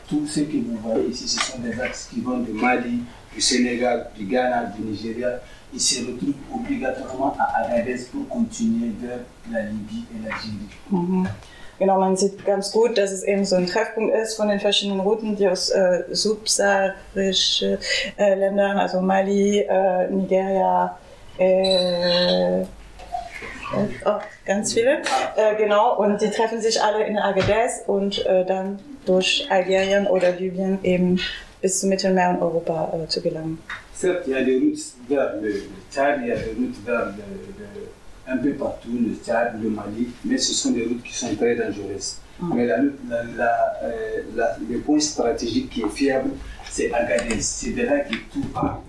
tout 0.08 0.26
ce 0.26 0.40
que 0.40 0.56
vous 0.56 0.76
voyez 0.82 1.08
ici, 1.08 1.28
ce 1.28 1.40
sont 1.52 1.58
des 1.58 1.78
axes 1.80 2.08
qui 2.12 2.20
vont 2.20 2.38
du 2.38 2.52
Mali, 2.52 3.00
du 3.34 3.40
Sénégal, 3.40 4.10
du 4.16 4.24
Ghana, 4.24 4.72
du 4.76 4.82
Nigeria. 4.82 5.40
Ils 5.72 5.80
se 5.80 6.00
retrouvent 6.00 6.34
obligatoirement 6.54 7.36
à 7.38 7.64
Agadez 7.64 8.04
pour 8.12 8.28
continuer 8.28 8.92
vers 9.00 9.18
la 9.50 9.62
Libye 9.62 10.04
et 10.14 10.22
l'Algérie. 10.22 10.68
Mhm. 10.90 11.28
Genau, 11.78 11.98
man 11.98 12.16
sieht 12.16 12.44
ganz 12.44 12.70
gut, 12.70 12.96
dass 12.96 13.10
es 13.10 13.24
eben 13.24 13.44
so 13.44 13.56
ein 13.56 13.66
Treffpunkt 13.66 14.14
ist 14.14 14.36
von 14.36 14.46
den 14.46 14.60
verschiedenen 14.60 15.00
Routen, 15.00 15.34
die 15.34 15.48
aus 15.48 15.70
äh, 15.70 16.04
subsaharischen 16.08 17.78
äh, 18.16 18.34
Ländern, 18.36 18.78
also 18.78 19.00
Mali, 19.00 19.58
äh, 19.58 20.08
Nigeria, 20.08 20.96
äh, 21.36 22.60
äh, 22.60 22.66
oh, 24.04 24.20
ganz 24.46 24.72
viele, 24.72 25.02
äh, 25.36 25.56
genau, 25.58 25.96
und 25.96 26.20
die 26.20 26.30
treffen 26.30 26.60
sich 26.60 26.80
alle 26.80 27.04
in 27.06 27.18
Agadez 27.18 27.82
und 27.88 28.24
äh, 28.24 28.44
dann 28.44 28.78
durch 29.06 29.46
Algerien 29.50 30.06
oder 30.06 30.32
Libyen 30.32 30.78
eben 30.82 31.20
bis 31.60 31.80
zum 31.80 31.88
Mittelmeer 31.90 32.30
und 32.30 32.42
Europa 32.42 32.92
äh, 33.04 33.08
zu 33.08 33.20
gelangen. 33.20 33.58
Certes, 33.94 34.26
il 34.26 34.32
y 34.32 34.36
a 34.36 34.42
des 34.42 34.60
routes 34.60 34.94
vers 35.08 35.40
le, 35.40 35.62
Tchad, 35.92 36.20
il 36.22 36.28
y 36.28 36.32
a 36.32 36.36
des 36.36 36.54
routes 36.58 36.76
vers 36.84 37.06
le- 37.06 37.12
le- 37.58 38.32
un 38.32 38.38
peu 38.38 38.52
partout, 38.54 38.88
le 38.92 39.14
Tchad, 39.24 39.62
le 39.62 39.70
Mali, 39.70 40.08
mais 40.24 40.36
ce 40.38 40.52
sont 40.52 40.72
des 40.72 40.82
routes 40.84 41.02
qui 41.02 41.14
sont 41.14 41.34
très 41.36 41.54
dangereuses. 41.54 42.18
Mm. 42.40 42.54
Mais 42.54 42.66
la- 42.66 42.78
la, 43.36 43.78
euh, 43.84 44.22
la- 44.34 44.56
le 44.68 44.78
point 44.80 44.98
stratégique 45.00 45.70
qui 45.70 45.82
est 45.82 45.88
fiable, 45.88 46.30
c'est 46.70 46.92
Agadez. 46.92 47.40
C'est 47.40 47.70
de 47.70 47.82
là 47.82 48.00
que 48.00 48.14
tout 48.32 48.44
part. 48.52 48.82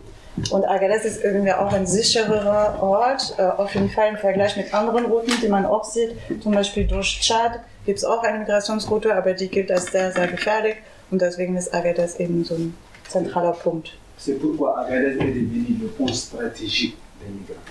Und 0.52 0.66
Agadez 0.66 1.06
ist 1.06 1.24
irgendwie 1.24 1.54
auch 1.54 1.72
ein 1.72 1.86
sichererer 1.88 2.82
Ort, 2.84 3.36
äh, 3.38 3.44
auf 3.44 3.74
jeden 3.74 3.90
Fall 3.90 4.10
im 4.10 4.18
Vergleich 4.18 4.58
mit 4.58 4.74
anderen 4.74 5.06
Routen, 5.06 5.34
die 5.42 5.48
man 5.48 5.66
auch 5.66 5.86
sieht. 5.86 6.12
Zum 6.42 6.54
Beispiel 6.54 6.86
durch 6.88 7.20
Tschad 7.22 7.62
gibt 7.86 8.00
es 8.00 8.06
auch 8.06 8.24
eine 8.24 8.40
Migrationsroute, 8.40 9.16
aber 9.16 9.34
die 9.34 9.48
gilt 9.48 9.72
als 9.72 9.88
sehr, 9.88 10.12
sehr 10.12 10.28
gefährlich. 10.28 10.76
Und 11.12 11.22
deswegen 11.22 11.56
ist 11.56 11.74
Agadez 11.74 12.20
eben 12.20 12.44
so 12.44 12.56
ein 12.56 12.76
zentraler 13.08 13.54
Punkt. 13.54 13.92
C'est 14.18 14.40
pourquoi 14.40 14.76
Agadez 14.78 15.18
est 15.20 15.34
devenu 15.36 15.78
le 15.82 15.88
point 15.90 16.16
stratégique 16.16 16.96
des 17.20 17.30
migrants. 17.30 17.62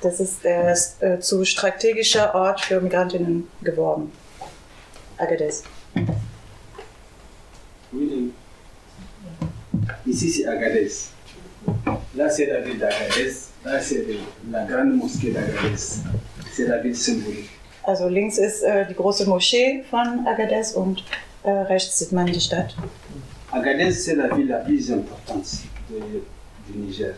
Das 0.00 0.20
ist 0.20 0.44
der 0.44 0.76
äh, 1.00 1.18
zu 1.20 1.44
strategischer 1.44 2.34
Ort 2.34 2.60
für 2.60 2.80
Migrantinnen 2.80 3.48
geworden. 3.62 4.12
Agadez. 5.16 5.62
Oui. 7.92 8.32
Ici, 10.04 10.30
c'est 10.30 10.46
Agadez. 10.46 11.08
Là, 12.14 12.28
c'est 12.28 12.46
la 12.46 12.60
ville 12.60 12.78
d'Agadez. 12.78 13.32
Là, 13.64 13.80
c'est 13.80 14.04
la 14.50 14.64
grande 14.64 14.96
mosquée 14.96 15.30
d'Agadez. 15.30 16.02
C'est 16.52 16.66
la 16.66 16.78
ville 16.78 16.96
symbolique. 16.96 17.50
Also 17.86 18.08
links 18.08 18.38
ist 18.38 18.62
äh, 18.62 18.86
die 18.86 18.94
große 18.94 19.26
Moschee 19.28 19.84
von 19.90 20.26
Agadez 20.26 20.72
und 20.72 21.04
äh, 21.42 21.50
rechts 21.50 21.98
sieht 21.98 22.12
man 22.12 22.26
die 22.26 22.40
Stadt. 22.40 22.74
Agadez, 23.52 24.04
c'est 24.04 24.14
la 24.16 24.34
ville 24.34 24.48
la 24.48 24.58
plus 24.60 24.88
importante 24.88 25.48
du 25.88 26.78
Niger. 26.78 27.12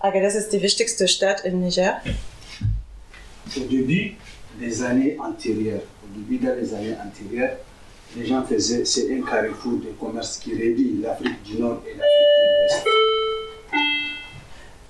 Agadez 0.00 0.34
ist 0.34 0.52
die 0.52 0.60
wichtigste 0.60 1.06
Stadt 1.06 1.44
in 1.44 1.60
Niger. 1.60 2.00
Au 3.56 3.60
début 3.60 4.16
des 4.60 4.82
années 4.82 5.16
antérieures, 5.18 5.82
au 6.04 6.08
début 6.18 6.38
les 6.44 6.74
années 6.74 6.96
antérieures, 7.00 7.56
les 8.16 8.26
gens 8.26 8.42
faisaient, 8.44 8.84
c'est 8.84 9.06
un 9.12 9.22
carrefour 9.22 9.78
de 9.80 9.90
commerce 9.98 10.38
qui 10.38 10.52
relie 10.54 11.00
l'Afrique 11.02 11.42
du 11.44 11.58
Nord 11.60 11.82
et 11.86 11.94
l'Afrique 11.96 12.28
de 12.40 12.46
l'Ouest. 12.52 12.86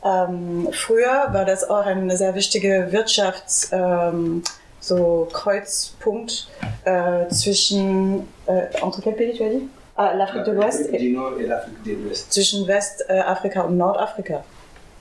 Ähm, 0.04 0.68
früher 0.72 1.28
war 1.32 1.44
das 1.44 1.68
auch 1.68 1.84
ein 1.84 2.08
sehr 2.16 2.34
wichtiger 2.34 2.90
Wirtschafts- 2.92 3.68
ähm, 3.72 4.42
so 4.88 5.28
Kreuzpunkt 5.32 6.48
äh, 6.84 7.28
zwischen 7.28 8.26
äh, 8.46 8.66
entre 8.82 9.00
quel 9.02 9.12
pays 9.14 9.36
tu 9.36 9.44
as 9.44 9.50
dit? 9.50 9.68
Ah, 9.96 10.14
l'Afrique 10.14 10.44
de 10.44 10.52
l'Ouest 10.52 10.90
du 10.92 11.10
Nord 11.12 11.40
et 11.40 11.46
l'Afrique 11.46 11.82
de 11.84 11.92
l'Ouest. 11.94 12.32
zwischen 12.32 12.66
Westafrika 12.66 13.62
und 13.62 13.76
Nordafrika. 13.76 14.44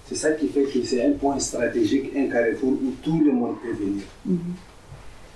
C'est 0.10 0.16
ça 0.16 0.32
qui 0.32 0.48
fait 0.48 0.64
que 0.64 0.84
c'est 0.86 1.04
un 1.06 1.12
point 1.12 1.40
stratégique, 1.40 2.12
un 2.16 2.28
carrefour 2.30 2.72
où 2.72 2.94
tout 3.04 3.20
le 3.24 3.32
monde 3.32 3.56
peut 3.62 3.74
venir. 3.78 4.04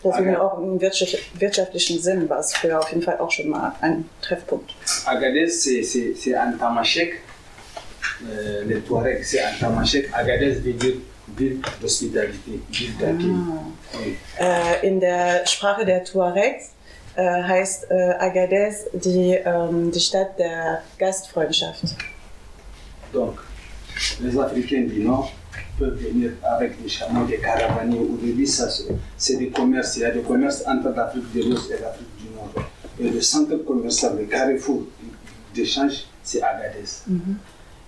Deswegen 0.04 0.30
Okay. 0.30 0.36
auch 0.38 0.58
im 0.60 0.82
wirtschaft- 0.82 1.40
wirtschaftlichen 1.40 2.00
Sinn 2.02 2.28
war 2.28 2.40
es 2.40 2.54
früher 2.56 2.80
auf 2.80 2.90
jeden 2.90 3.04
Fall 3.04 3.20
auch 3.20 3.30
schon 3.30 3.50
mal 3.50 3.74
ein 3.82 4.10
Treffpunkt. 4.22 4.72
Agadez, 5.06 5.50
c'est- 5.62 6.34
en 6.36 6.58
tamashek. 6.58 7.20
Euh, 8.24 8.64
les 8.66 8.82
Touaregs, 8.82 9.24
c'est 9.30 9.42
en 9.44 9.54
tamashek. 9.60 10.10
Agadez 10.14 10.56
veut 10.64 10.74
dire 10.74 10.96
ville 11.38 11.62
d'hospitalité, 11.82 12.60
ville 12.72 12.98
d'accueil. 12.98 13.36
Oui. 13.94 14.18
Äh, 14.40 14.88
in 14.88 15.00
der 15.00 15.46
Sprache 15.46 15.86
der 15.86 16.04
Tuaregs 16.04 16.72
äh, 17.16 17.44
heißt 17.44 17.88
äh, 17.90 18.14
Agadez 18.20 18.86
die, 18.94 19.34
ähm, 19.34 19.92
die 19.92 20.00
Stadt 20.00 20.38
der 20.40 20.82
Gastfreundschaft. 20.98 21.84
Donc, 23.14 23.40
les 24.22 24.38
Africains 24.38 24.88
du 24.88 25.04
Nord 25.04 25.32
peuvent 25.78 25.98
venir 25.98 26.32
avec 26.44 26.82
des 26.82 26.90
chameaux, 26.90 27.26
des 27.26 27.38
caravaniers. 27.38 28.00
Au 28.00 28.18
début, 28.18 28.46
ça, 28.46 28.70
c'est 29.18 29.38
des 29.38 29.50
commerces. 29.50 29.98
Il 29.98 30.02
y 30.02 30.06
a 30.06 30.12
des 30.12 30.22
commerces 30.22 30.64
entre 30.66 30.90
l'Afrique 30.96 31.34
de 31.34 31.44
l'Ouest 31.44 31.72
et 31.72 31.82
l'Afrique 31.82 32.08
du 32.18 32.30
Nord. 32.36 32.54
Et 33.00 33.10
le 33.10 33.22
centre 33.22 33.56
commercial, 33.58 34.16
le 34.18 34.26
carrefour 34.26 34.84
d'échange, 35.54 36.06
c'est 36.24 36.42
Agadez. 36.42 37.04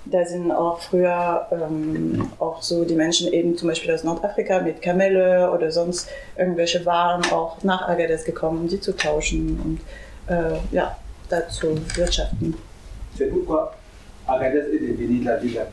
Da 0.05 0.25
sind 0.25 0.51
auch 0.51 0.81
früher 0.81 1.47
ähm, 1.51 2.29
auch 2.39 2.61
so 2.61 2.83
die 2.83 2.95
Menschen 2.95 3.31
eben 3.31 3.57
zum 3.57 3.69
Beispiel 3.69 3.91
aus 3.93 4.03
Nordafrika 4.03 4.61
mit 4.61 4.81
Kamelle 4.81 5.49
oder 5.51 5.71
sonst 5.71 6.09
irgendwelche 6.37 6.85
Waren 6.85 7.23
auch 7.31 7.63
nach 7.63 7.87
Agadez 7.87 8.25
gekommen, 8.25 8.61
um 8.61 8.67
die 8.67 8.81
zu 8.81 8.95
tauschen 8.95 9.59
und 9.63 10.33
äh, 10.33 10.57
ja, 10.71 10.97
dazu 11.29 11.67
wirtschaften. 11.95 12.55
C'est 13.17 13.29
pourquoi 13.29 13.73
Agadez 14.27 14.65
est 14.73 14.79
devenue 14.79 15.23
la 15.23 15.37
ville 15.37 15.65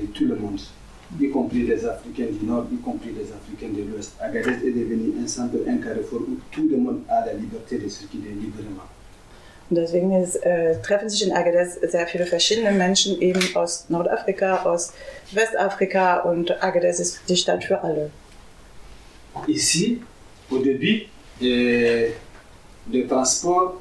de 0.00 0.06
tout 0.06 0.26
le 0.26 0.34
monde, 0.34 0.60
y 1.20 1.28
compris 1.30 1.62
les 1.62 1.84
Africains 1.84 2.32
du 2.40 2.44
Nord, 2.44 2.66
y 2.72 2.76
compris 2.82 3.10
les 3.12 3.30
Africains 3.32 3.72
de 3.72 3.82
l'Ouest. 3.82 4.14
Agadez 4.20 4.66
est 4.66 4.72
devenu 4.72 5.12
un 5.22 5.28
centre, 5.28 5.58
un 5.68 5.78
carrefour 5.78 6.22
où 6.22 6.38
tout 6.50 6.68
le 6.68 6.76
monde 6.76 7.02
a 7.08 7.24
la 7.26 7.34
liberté 7.34 7.78
de 7.78 7.88
circuler 7.88 8.30
librement. 8.30 8.88
Und 9.68 9.76
deswegen 9.76 10.12
ist, 10.22 10.36
äh, 10.44 10.80
treffen 10.80 11.08
sich 11.08 11.26
in 11.26 11.32
Agadez 11.32 11.74
sehr 11.82 12.06
viele 12.06 12.24
verschiedene 12.26 12.70
Menschen 12.70 13.20
eben 13.20 13.40
aus 13.56 13.86
Nordafrika, 13.88 14.62
aus 14.62 14.92
Westafrika 15.32 16.20
und 16.20 16.62
Agadez 16.62 17.00
ist 17.00 17.20
die 17.28 17.36
Stadt 17.36 17.64
für 17.64 17.82
alle. 17.82 18.10
Ici, 19.48 20.00
au 20.50 20.58
début, 20.58 21.06
euh, 21.42 22.08
le 22.92 23.06
transport, 23.08 23.74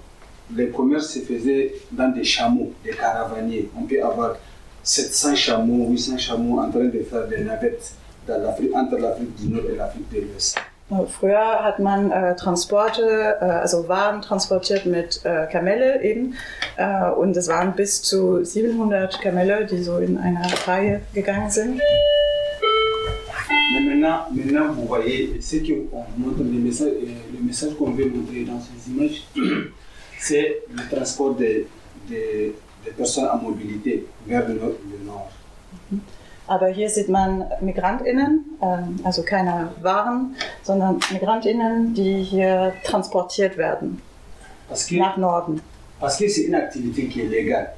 le 0.54 0.68
commerce 0.72 1.13
se 1.13 1.20
faisait 1.20 1.74
dans 1.92 2.10
des 2.13 2.24
chameaux, 2.24 2.72
des 2.84 2.92
caravaniers. 2.92 3.70
On 3.77 3.84
peut 3.84 4.04
avoir 4.04 4.38
700 4.84 5.36
chameaux, 5.36 5.89
800 5.92 6.18
chameaux 6.18 6.60
en 6.60 6.70
train 6.72 6.86
de 6.86 7.04
faire 7.04 7.27
des 7.27 7.44
navettes 7.44 7.94
dans 8.27 8.42
l'Afrique- 8.42 8.74
entre 8.75 8.98
l'Afrique 8.98 9.36
du 9.36 9.50
Nord 9.50 9.70
et 9.72 9.75
l'Afrique 9.75 10.10
de 10.12 10.22
l'Ouest. 10.22 10.58
Äh, 10.92 11.06
Früher 11.08 11.63
hat 11.63 11.80
man 11.80 12.12
äh, 12.12 12.36
Transporte, 12.36 13.38
äh, 13.42 13.44
also 13.44 13.88
Waren 13.88 14.22
transportiert 14.22 14.86
mit 14.86 15.22
äh, 15.25 15.48
Kamelle 15.51 16.01
eben. 16.04 16.36
Äh, 16.77 17.10
und 17.12 17.36
es 17.36 17.48
waren 17.48 17.74
bis 17.74 18.01
zu 18.04 18.44
700 18.44 19.20
Kamelle, 19.22 19.65
die 19.65 19.82
so 19.82 19.98
in 19.98 20.18
einer 20.18 20.46
Reihe 20.68 21.01
gegangen 21.13 21.50
sind. 21.50 21.82
Maintenant, 23.74 24.27
maintenant, 24.34 24.74
vous 24.75 24.88
voyez 24.88 25.39
ce 25.42 25.58
qu'on 25.58 26.06
montre, 26.18 26.39
le 26.44 26.60
message, 26.60 26.88
euh, 27.01 27.08
le 27.38 27.46
message 27.46 27.74
qu'on 27.77 27.92
veut 27.92 28.06
montrer 28.10 28.44
dans 28.46 28.60
ces 28.62 28.92
images, 28.92 29.24
c'est 30.20 30.62
le 30.72 30.96
transport 30.96 31.36
des 31.36 31.68
des- 32.08 32.54
des 32.86 32.92
personnes 32.92 33.25
à 33.25 33.36
mobilité 33.36 34.06
vers 34.27 34.48
le 34.48 34.54
nord. 34.54 34.74
Le 34.92 35.06
nord. 35.08 35.32
Aber 36.47 36.67
hier 36.67 36.89
sieht 36.89 37.09
man 37.09 37.45
MigrantInnen, 37.61 38.45
ähm, 38.61 38.99
also 39.03 39.23
keine 39.23 39.69
Waren, 39.81 40.35
sondern 40.63 40.99
MigrantInnen, 41.11 41.93
die 41.93 42.21
hier 42.21 42.73
transportiert 42.83 43.57
werden 43.57 44.01
que 44.87 44.97
nach 44.97 45.17
Norden. 45.17 45.61
Parce 45.99 46.17
que 46.17 46.27
c'est 46.27 46.43
une 46.43 46.55
activité 46.55 47.07
qui 47.07 47.21
est 47.21 47.29
légale. 47.29 47.73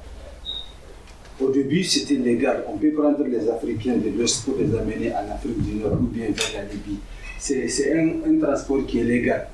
Au 1.40 1.50
début, 1.50 1.84
c'était 1.84 2.14
légal. 2.14 2.64
On 2.66 2.76
peut 2.76 2.92
prendre 2.92 3.24
les 3.24 3.48
Africains 3.48 3.96
de 3.96 4.10
l'Ouest 4.10 4.44
pour 4.44 4.56
les 4.58 4.76
amener 4.76 5.12
en 5.12 5.32
Afrique 5.32 5.62
du 5.62 5.74
Nord 5.76 5.92
ou 5.92 6.06
bien 6.06 6.26
vers 6.26 6.62
la 6.62 6.68
Libye. 6.68 6.98
C'est 7.38 7.92
un, 7.92 8.28
un 8.28 8.40
transport 8.40 8.84
qui 8.86 8.98
est 9.00 9.04
légal. 9.04 9.46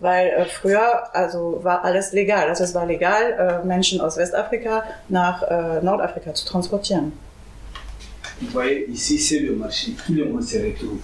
Weil 0.00 0.28
äh, 0.28 0.44
früher 0.46 1.14
also 1.14 1.60
war 1.62 1.84
alles 1.84 2.12
legal. 2.12 2.48
Also 2.48 2.64
es 2.64 2.74
war 2.74 2.86
legal, 2.86 3.62
äh, 3.62 3.66
Menschen 3.66 4.00
aus 4.00 4.16
Westafrika 4.16 4.82
nach 5.08 5.42
äh, 5.42 5.82
Nordafrika 5.82 6.34
zu 6.34 6.44
transportieren. 6.44 7.12
Vous 8.40 8.48
voyez, 8.50 8.86
ici, 8.90 9.18
c'est 9.18 9.40
le 9.40 9.54
marché. 9.54 9.92
Tout 10.06 10.12
le 10.14 10.24
monde 10.26 10.42
se 10.42 10.58
retrouve. 10.58 10.98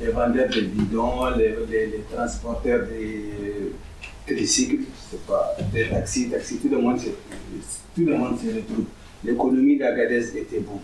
Les 0.00 0.08
vendeurs 0.08 0.48
de 0.48 0.60
bidons, 0.62 1.30
les, 1.36 1.54
les- 1.70 1.86
les 1.88 2.04
transporteurs 2.14 2.86
de 2.86 3.72
tricycles, 4.26 4.84
pas, 5.26 5.56
des 5.72 5.88
taxis, 5.88 6.30
taxis, 6.30 6.56
tout 6.58 6.68
le 6.68 6.78
monde 6.78 6.98
se, 6.98 7.06
tout 7.94 8.06
le 8.06 8.16
monde 8.16 8.38
se 8.38 8.46
retrouve. 8.46 8.84
L'économie 9.24 9.76
d'Agadez 9.78 10.28
était 10.36 10.60
bonne. 10.60 10.80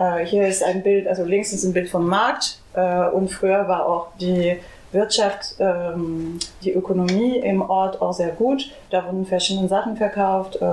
Äh, 0.00 0.24
hier 0.24 0.46
ist 0.48 0.62
ein 0.62 0.82
Bild, 0.82 1.06
also 1.08 1.24
links 1.24 1.52
ist 1.52 1.64
ein 1.64 1.72
Bild 1.72 1.88
vom 1.88 2.06
Markt 2.08 2.60
äh, 2.74 3.08
und 3.10 3.30
früher 3.30 3.66
war 3.68 3.86
auch 3.86 4.08
die 4.20 4.56
Wirtschaft, 4.92 5.56
ähm, 5.58 6.38
die 6.62 6.72
Ökonomie 6.72 7.38
im 7.38 7.62
Ort 7.62 8.00
auch 8.00 8.12
sehr 8.12 8.30
gut. 8.30 8.70
Da 8.90 9.04
wurden 9.04 9.26
verschiedene 9.26 9.68
Sachen 9.68 9.96
verkauft, 9.96 10.56
äh, 10.56 10.64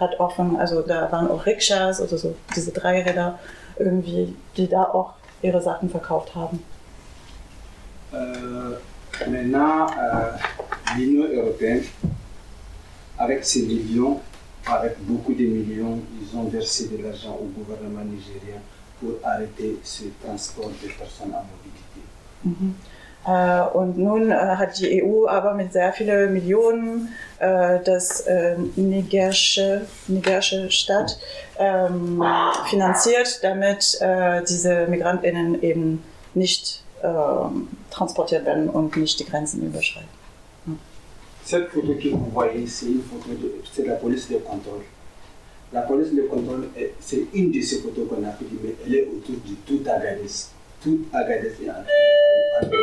hat 0.00 0.18
offen, 0.20 0.56
also 0.56 0.80
da 0.82 1.10
waren 1.12 1.28
auch 1.28 1.44
Rikschas, 1.44 2.00
also 2.00 2.16
so 2.16 2.34
diese 2.56 2.70
Dreiräder 2.72 3.38
irgendwie, 3.78 4.34
die 4.56 4.68
da 4.68 4.84
auch 4.84 5.14
ihre 5.42 5.60
Sachen 5.62 5.88
verkauft 5.88 6.34
haben. 6.34 6.62
Euh, 8.12 8.76
maintenant, 9.28 9.86
euh, 9.98 10.32
l'Union 10.96 11.26
européenne, 11.26 11.82
avec 13.18 13.44
ses 13.44 13.62
millions, 13.62 14.20
avec 14.66 14.96
beaucoup 15.00 15.34
de 15.34 15.44
millions, 15.44 16.00
ils 16.20 16.36
ont 16.36 16.44
versé 16.44 16.88
de 16.88 17.02
l'argent 17.02 17.38
au 17.40 17.46
gouvernement 17.46 18.04
nigérien 18.04 18.60
pour 19.00 19.14
arrêter 19.22 19.78
ce 19.82 20.04
transport 20.24 20.70
de 20.70 20.88
personnes 20.88 21.32
à 21.32 21.42
mobilité. 21.42 21.78
Äh, 22.44 22.97
und 23.74 23.98
nun 23.98 24.30
äh, 24.30 24.34
hat 24.34 24.78
die 24.78 25.02
EU 25.02 25.26
aber 25.26 25.54
mit 25.54 25.72
sehr 25.72 25.92
vielen 25.92 26.32
Millionen 26.32 27.08
äh, 27.38 27.78
das 27.84 28.20
äh, 28.22 28.56
nigerische, 28.76 29.82
nigerische 30.08 30.70
Stadt 30.70 31.18
ähm, 31.58 32.22
finanziert, 32.70 33.40
damit 33.42 33.98
äh, 34.00 34.42
diese 34.48 34.86
Migrantinnen 34.86 35.62
eben 35.62 36.02
nicht 36.34 36.82
ähm, 37.02 37.68
transportiert 37.90 38.44
werden 38.46 38.68
und 38.68 38.96
nicht 38.96 39.18
die 39.20 39.24
Grenzen 39.24 39.62
überschreiten. 39.66 40.08
Cette 41.44 41.68
photo 41.70 41.94
que 41.94 42.10
vous 42.10 42.30
voyez, 42.34 42.66
c'est 42.66 42.86
une 42.86 43.02
photo 43.02 43.30
de 43.40 43.50
c'est 43.74 43.86
la 43.86 43.94
police 43.94 44.28
de 44.28 44.36
contrôle. 44.36 44.82
La 45.72 45.82
police 45.82 46.14
de 46.14 46.22
contrôle, 46.22 46.68
est- 46.76 46.92
c'est 47.00 47.24
une 47.32 47.50
de 47.52 47.60
ces 47.62 47.76
photos 47.80 48.06
qu'on 48.08 48.22
a 48.26 48.30
prises, 48.32 48.48
mais 48.62 48.74
elle 48.84 48.94
est 48.96 49.06
autour 49.06 49.36
de 49.36 49.54
tout 49.66 49.80
Agadez. 49.88 50.30
Tout 50.82 51.00
Agadez 51.12 51.54
est 51.64 51.70
entouré 51.70 52.60
par, 52.60 52.68
par, 52.70 52.78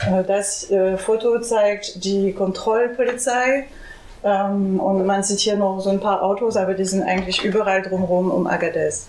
Äh, 0.00 0.24
Das 0.26 0.70
äh, 0.70 0.96
Foto 0.96 1.40
zeigt 1.40 2.04
die 2.04 2.32
Kontrollpolizei 2.32 3.66
ähm, 4.24 4.78
und 4.80 5.06
man 5.06 5.22
sieht 5.22 5.40
hier 5.40 5.56
noch 5.56 5.80
so 5.80 5.90
ein 5.90 6.00
paar 6.00 6.22
Autos, 6.22 6.56
aber 6.56 6.74
die 6.74 6.84
sind 6.84 7.02
eigentlich 7.02 7.44
überall 7.44 7.82
drumherum 7.82 8.30
um 8.30 8.46
Agadez. 8.46 9.06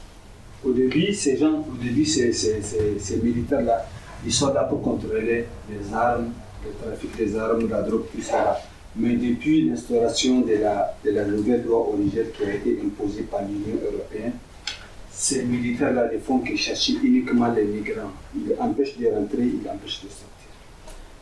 Au 0.63 0.71
début, 0.73 1.13
ces 1.13 1.37
gens, 1.37 1.63
au 1.71 1.77
début, 1.81 2.05
ces, 2.05 2.33
ces, 2.33 2.61
ces, 2.61 2.99
ces 2.99 3.17
militaires-là, 3.17 3.85
ils 4.25 4.33
sont 4.33 4.53
là 4.53 4.63
pour 4.65 4.81
contrôler 4.81 5.45
les 5.69 5.93
armes, 5.93 6.33
le 6.65 6.71
trafic 6.85 7.15
des 7.15 7.37
armes, 7.37 7.69
la 7.69 7.81
drogue, 7.81 8.03
tout 8.13 8.21
ça. 8.21 8.59
Mais 8.95 9.13
depuis 9.15 9.69
l'instauration 9.69 10.41
de 10.41 10.55
la, 10.61 10.97
de 11.05 11.11
la 11.11 11.23
nouvelle 11.23 11.63
loi 11.63 11.87
au 11.87 11.95
Niger 11.95 12.25
qui 12.35 12.43
a 12.43 12.53
été 12.55 12.77
imposée 12.83 13.21
par 13.21 13.41
l'Union 13.43 13.77
européenne, 13.85 14.33
ces 15.19 15.43
militaires-là 15.43 16.09
ne 16.13 16.17
font 16.17 16.39
que 16.39 16.55
chercher 16.55 16.93
uniquement 17.03 17.51
les 17.51 17.65
migrants. 17.65 18.13
Ils 18.33 18.55
empêchent 18.57 18.97
de 18.97 19.07
rentrer, 19.07 19.43
ils 19.43 19.69
empêchent 19.69 20.03
de 20.03 20.07
sortir. 20.09 20.29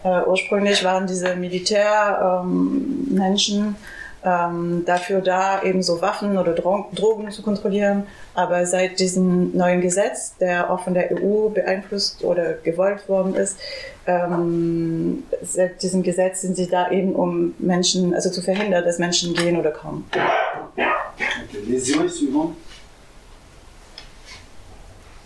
Äh, 0.03 0.21
ursprünglich 0.27 0.83
waren 0.83 1.07
diese 1.07 1.35
Militärmenschen 1.35 3.63
ähm, 3.63 3.75
ähm, 4.23 4.83
dafür 4.85 5.21
da, 5.21 5.63
eben 5.63 5.81
so 5.81 5.99
Waffen 6.01 6.37
oder 6.37 6.53
Dro 6.53 6.85
Drogen 6.93 7.31
zu 7.31 7.41
kontrollieren. 7.41 8.03
Aber 8.35 8.67
seit 8.67 8.99
diesem 8.99 9.57
neuen 9.57 9.81
Gesetz, 9.81 10.37
der 10.37 10.69
auch 10.69 10.83
von 10.83 10.93
der 10.93 11.11
EU 11.13 11.49
beeinflusst 11.49 12.23
oder 12.23 12.53
gewollt 12.53 13.09
worden 13.09 13.33
ist, 13.33 13.57
ähm, 14.05 15.23
seit 15.41 15.81
diesem 15.81 16.03
Gesetz 16.03 16.41
sind 16.41 16.55
sie 16.55 16.67
da 16.67 16.91
eben, 16.91 17.15
um 17.15 17.55
Menschen, 17.57 18.13
also 18.13 18.29
zu 18.29 18.43
verhindern, 18.43 18.85
dass 18.85 18.99
Menschen 18.99 19.33
gehen 19.33 19.57
oder 19.57 19.71
kommen. 19.71 20.05
Ok, 20.13 20.83
Les 21.67 21.89
images 21.89 22.17
suivantes. 22.17 22.66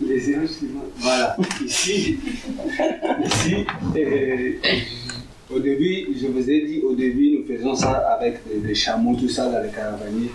Les 0.06 0.30
images 0.30 0.48
suivantes. 0.48 0.92
Voilà. 0.96 1.36
Ici, 1.64 2.18
ici 3.24 3.54
euh, 3.96 4.52
au 5.50 5.58
début, 5.58 6.08
je 6.20 6.26
vous 6.26 6.50
ai 6.50 6.66
dit, 6.66 6.80
au 6.82 6.94
début, 6.94 7.38
nous 7.38 7.46
faisons 7.46 7.74
ça 7.74 7.92
avec 8.18 8.40
des, 8.62 8.74
chameaux, 8.74 9.14
tout 9.16 9.28
ça, 9.28 9.50
dans 9.50 9.62
les 9.62 9.70
caravaniers. 9.70 10.30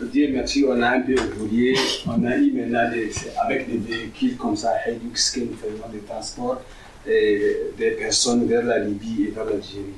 Dieu 0.00 0.28
merci, 0.32 0.64
on 0.68 0.80
a 0.82 0.90
un 0.90 1.00
peu 1.00 1.12
évolué. 1.12 1.74
On 2.06 2.22
a 2.24 2.36
eu 2.36 2.52
maintenant 2.52 2.90
des, 2.90 3.10
avec 3.42 3.70
des 3.70 3.78
véhicules 3.78 4.36
comme 4.36 4.56
ça, 4.56 4.72
Hilux, 4.86 5.32
que 5.34 5.40
nous 5.40 5.56
faisons 5.56 5.88
des 5.92 6.00
transports 6.00 6.60
et 7.08 7.56
des 7.78 7.92
personnes 7.92 8.46
vers 8.46 8.64
la 8.64 8.78
Libye 8.78 9.26
et 9.28 9.30
vers 9.30 9.44
l'Algérie. 9.44 9.94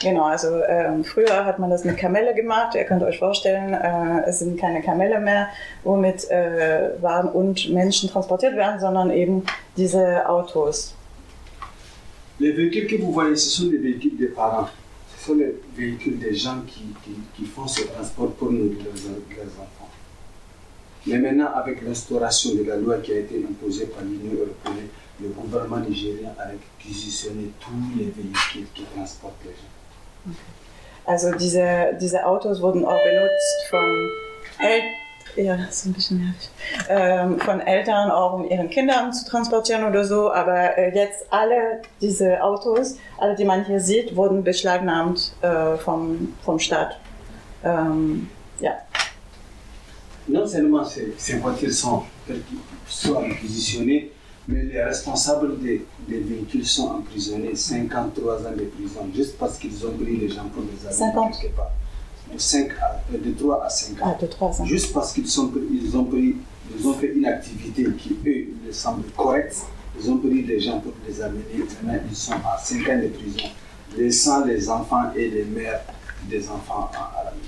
Genau, 0.00 0.26
also 0.26 0.62
ähm, 0.68 1.02
früher 1.02 1.44
hat 1.44 1.58
man 1.58 1.70
das 1.70 1.84
mit 1.84 1.96
Kamelle 1.96 2.32
gemacht. 2.32 2.76
Ihr 2.76 2.84
könnt 2.84 3.02
euch 3.02 3.18
vorstellen, 3.18 3.74
äh, 3.74 4.28
es 4.28 4.38
sind 4.38 4.58
keine 4.58 4.80
Kamelle 4.80 5.18
mehr, 5.18 5.48
womit 5.82 6.30
äh, 6.30 6.90
Waren 7.02 7.28
und 7.30 7.70
Menschen 7.70 8.08
transportiert 8.08 8.54
werden, 8.54 8.78
sondern 8.78 9.10
eben 9.10 9.42
diese 9.76 10.28
Autos. 10.28 10.94
Les 12.38 12.52
véhicules 12.52 12.86
que 12.86 12.96
vous 12.98 13.12
voyez, 13.12 13.36
ce 13.36 13.50
sont 13.50 13.68
des 13.68 13.78
véhicules 13.78 14.16
des 14.16 14.28
parents. 14.28 14.68
Ce 15.16 15.26
sont 15.26 15.34
les 15.34 15.54
véhicules 15.74 16.20
des 16.20 16.34
gens 16.36 16.60
qui, 16.68 16.94
qui, 17.02 17.16
qui 17.34 17.44
font 17.44 17.66
ce 17.66 17.82
transport 17.82 18.30
pour 18.34 18.52
nous, 18.52 18.74
leurs, 18.74 18.94
leurs 19.36 19.52
enfants. 19.58 19.90
Mais 21.06 21.18
maintenant, 21.18 21.50
avec 21.56 21.82
l'instauration 21.82 22.54
de 22.54 22.62
la 22.62 22.76
loi 22.76 22.98
qui 22.98 23.12
a 23.12 23.18
été 23.18 23.44
imposée 23.44 23.86
par 23.86 24.04
l'Union 24.04 24.34
européenne, 24.34 24.86
le 25.20 25.28
gouvernement 25.30 25.80
nigérien 25.80 26.30
a 26.38 26.44
réquisitionné 26.50 27.50
tous 27.58 27.98
les 27.98 28.04
véhicules 28.04 28.66
qui 28.72 28.84
transportent 28.94 29.44
les 29.44 29.50
gens. 29.50 29.77
Also 31.04 31.32
diese, 31.32 31.96
diese 32.00 32.26
Autos 32.26 32.60
wurden 32.60 32.84
auch 32.84 33.02
benutzt 33.02 33.66
von 33.70 34.10
Eltern. 34.58 34.90
Ja, 35.36 35.56
das 35.56 35.76
ist 35.76 35.86
ein 35.86 35.92
bisschen 35.92 36.18
nervig. 36.18 36.50
Ähm, 36.88 37.38
von 37.38 37.60
Eltern 37.60 38.10
auch, 38.10 38.34
um 38.34 38.50
ihren 38.50 38.68
Kindern 38.70 39.12
zu 39.12 39.24
transportieren 39.24 39.84
oder 39.84 40.04
so. 40.04 40.32
Aber 40.32 40.76
äh, 40.76 40.94
jetzt 40.94 41.26
alle 41.30 41.82
diese 42.00 42.42
Autos, 42.42 42.96
alle, 43.18 43.36
die 43.36 43.44
man 43.44 43.64
hier 43.64 43.80
sieht, 43.80 44.16
wurden 44.16 44.42
beschlagnahmt 44.42 45.32
äh, 45.42 45.76
vom, 45.76 46.34
vom 46.44 46.58
Staat. 46.58 46.98
Ähm, 47.62 48.28
ja. 48.58 48.78
Non 50.26 50.46
seulement 50.46 50.84
ces, 50.84 51.16
ces 51.16 51.40
voitures 51.40 51.72
sont, 51.72 52.02
sont 52.86 53.18
réquisitionnées, 53.18 54.10
mais 54.46 54.62
les 54.62 54.82
responsables 54.82 55.58
des, 55.62 55.82
des 56.08 56.20
véhicules 56.20 56.66
sont 56.66 56.88
emprisonnés 56.88 57.54
53 57.54 58.34
ans 58.46 58.52
de 58.56 58.64
prison 58.64 59.00
juste 59.14 59.36
parce 59.38 59.58
qu'ils 59.58 59.84
ont 59.86 59.92
pris 59.92 60.16
les 60.16 60.28
gens 60.28 60.44
pour 60.52 60.62
les 60.62 60.80
amener 60.86 61.12
50. 61.12 61.40
quelque 61.40 61.56
part. 61.56 61.70
De, 62.32 62.38
5 62.38 62.70
à, 62.82 63.00
euh, 63.14 63.18
de 63.24 63.32
3 63.32 63.64
à 63.64 63.68
5 63.70 63.96
Ah, 64.02 64.08
ans. 64.08 64.18
de 64.20 64.26
trois 64.26 64.60
ans. 64.60 64.64
Juste 64.64 64.92
parce 64.92 65.12
qu'ils 65.12 65.28
sont 65.28 65.50
ils 65.72 65.96
ont, 65.96 66.04
pris, 66.04 66.36
ils 66.78 66.86
ont 66.86 66.92
fait 66.94 67.12
une 67.14 67.26
activité 67.26 67.86
qui, 67.96 68.16
eux, 68.26 68.46
leur 68.64 68.74
semble 68.74 69.04
correcte, 69.16 69.56
ils 69.98 70.10
ont 70.10 70.18
pris 70.18 70.42
les 70.42 70.60
gens 70.60 70.78
pour 70.80 70.92
les 71.06 71.20
amener. 71.22 71.42
Maintenant, 71.82 72.00
ils 72.10 72.16
sont 72.16 72.32
à 72.32 72.58
5 72.58 72.88
ans 72.88 72.98
de 73.02 73.08
prison, 73.08 73.48
laissant 73.96 74.44
les 74.44 74.68
enfants 74.68 75.10
et 75.16 75.28
les 75.30 75.44
mères 75.44 75.80
des 76.28 76.48
enfants 76.50 76.90
à, 76.94 77.20
à 77.20 77.24
la 77.24 77.30
maison. 77.30 77.44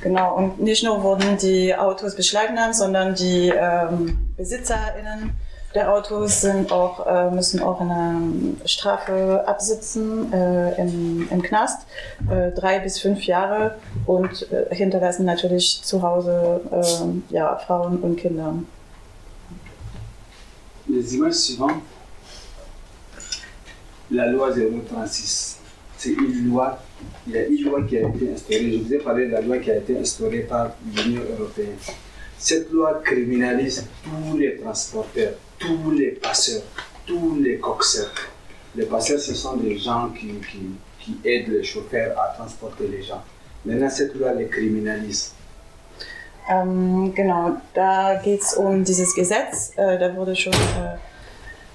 Genau, 0.00 0.36
und 0.36 0.60
nicht 0.60 0.84
nur 0.84 1.02
wurden 1.02 1.36
die 1.38 1.74
Autos 1.74 2.14
beschlagnahmt, 2.14 2.76
sondern 2.76 3.14
die 3.16 3.48
ähm, 3.48 4.16
BesitzerInnen 4.36 5.30
der 5.78 5.94
Autos 5.94 6.40
sind 6.40 6.72
auch, 6.72 7.06
äh, 7.06 7.30
müssen 7.30 7.60
auch 7.60 7.80
eine 7.80 8.56
Strafe 8.64 9.46
absitzen 9.46 10.32
äh, 10.32 10.74
im, 10.80 11.28
im 11.30 11.40
Knast, 11.40 11.86
äh, 12.28 12.50
drei 12.50 12.80
bis 12.80 12.98
fünf 12.98 13.22
Jahre 13.22 13.76
und 14.04 14.50
äh, 14.50 14.74
hinterlassen 14.74 15.24
natürlich 15.24 15.80
zu 15.84 16.02
Hause 16.02 16.60
äh, 16.72 17.32
ja, 17.32 17.56
Frauen 17.64 17.98
und 17.98 18.16
Kinder. 18.16 18.54
Les 20.88 21.12
images 21.12 21.46
suivantes. 21.46 21.82
La 24.10 24.26
loi 24.26 24.50
036. 24.50 25.58
C'est 25.96 26.10
une 26.10 26.48
loi, 26.48 26.78
il 27.26 27.34
y 27.34 27.38
a 27.38 27.46
une 27.46 27.62
loi 27.64 27.82
qui 27.82 27.98
a 27.98 28.08
été 28.08 28.32
instaurée. 28.32 28.72
Je 28.72 28.78
vous 28.82 28.94
ai 28.94 28.98
parlé 28.98 29.26
de 29.26 29.32
la 29.32 29.42
loi 29.42 29.58
qui 29.58 29.70
a 29.70 29.76
été 29.76 29.96
instaurée 29.96 30.40
par 30.40 30.72
l'Union 30.96 31.22
européenne. 31.38 31.76
Cette 32.36 32.72
loi 32.72 33.00
criminalise 33.04 33.86
tous 34.02 34.38
les 34.38 34.56
transporteurs, 34.56 35.34
tous 35.58 35.90
les 35.90 36.12
passeurs, 36.12 36.62
tous 37.06 37.36
les 37.40 37.58
coxeurs. 37.58 38.12
Les 38.76 38.86
passeurs, 38.86 39.18
ce 39.18 39.34
sont 39.34 39.56
des 39.56 39.78
gens 39.78 40.10
qui, 40.10 40.28
qui, 40.50 40.70
qui 41.00 41.28
aident 41.28 41.48
les 41.48 41.64
chauffeurs 41.64 42.18
à 42.18 42.34
transporter 42.34 42.86
les 42.86 43.02
gens. 43.02 43.22
Maintenant, 43.64 43.90
cette 43.90 44.14
loi 44.14 44.32
les 44.34 44.46
criminalise. 44.48 45.32
Ähm, 46.50 47.12
genau, 47.14 47.56
da 47.74 48.14
geht 48.24 48.40
es 48.40 48.54
um 48.54 48.82
dieses 48.82 49.14
Gesetz, 49.14 49.72
äh, 49.76 49.98
da 49.98 50.16
wurde 50.16 50.34
schon 50.34 50.54
äh, 50.54 50.96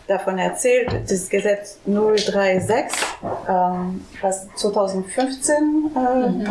davon 0.07 0.39
erzählt, 0.39 0.89
das 1.07 1.29
Gesetz 1.29 1.77
036, 1.85 2.99
ähm, 3.47 4.03
was 4.19 4.47
2015 4.55 5.91
äh, 5.95 5.99
äh, 5.99 6.47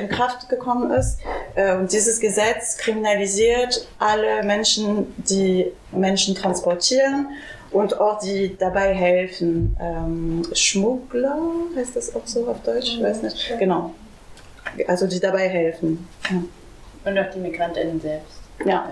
in 0.00 0.08
Kraft 0.08 0.48
gekommen 0.48 0.90
ist. 0.90 1.18
Äh, 1.54 1.76
und 1.76 1.92
dieses 1.92 2.20
Gesetz 2.20 2.76
kriminalisiert 2.78 3.86
alle 3.98 4.42
Menschen, 4.42 5.14
die 5.18 5.66
Menschen 5.92 6.34
transportieren 6.34 7.28
und 7.70 8.00
auch 8.00 8.18
die 8.20 8.56
dabei 8.56 8.94
helfen. 8.94 9.76
Ähm, 9.80 10.42
Schmuggler, 10.52 11.38
heißt 11.76 11.96
das 11.96 12.14
auch 12.14 12.26
so 12.26 12.46
auf 12.48 12.62
Deutsch? 12.62 12.96
Ich 12.96 13.02
weiß 13.02 13.22
nicht. 13.22 13.54
Genau. 13.58 13.94
Also 14.86 15.06
die 15.06 15.20
dabei 15.20 15.48
helfen. 15.48 16.06
Ja. 16.30 16.42
Und 17.10 17.18
auch 17.18 17.30
die 17.34 17.38
Migrantinnen 17.38 18.00
selbst. 18.00 18.40
Ja. 18.64 18.90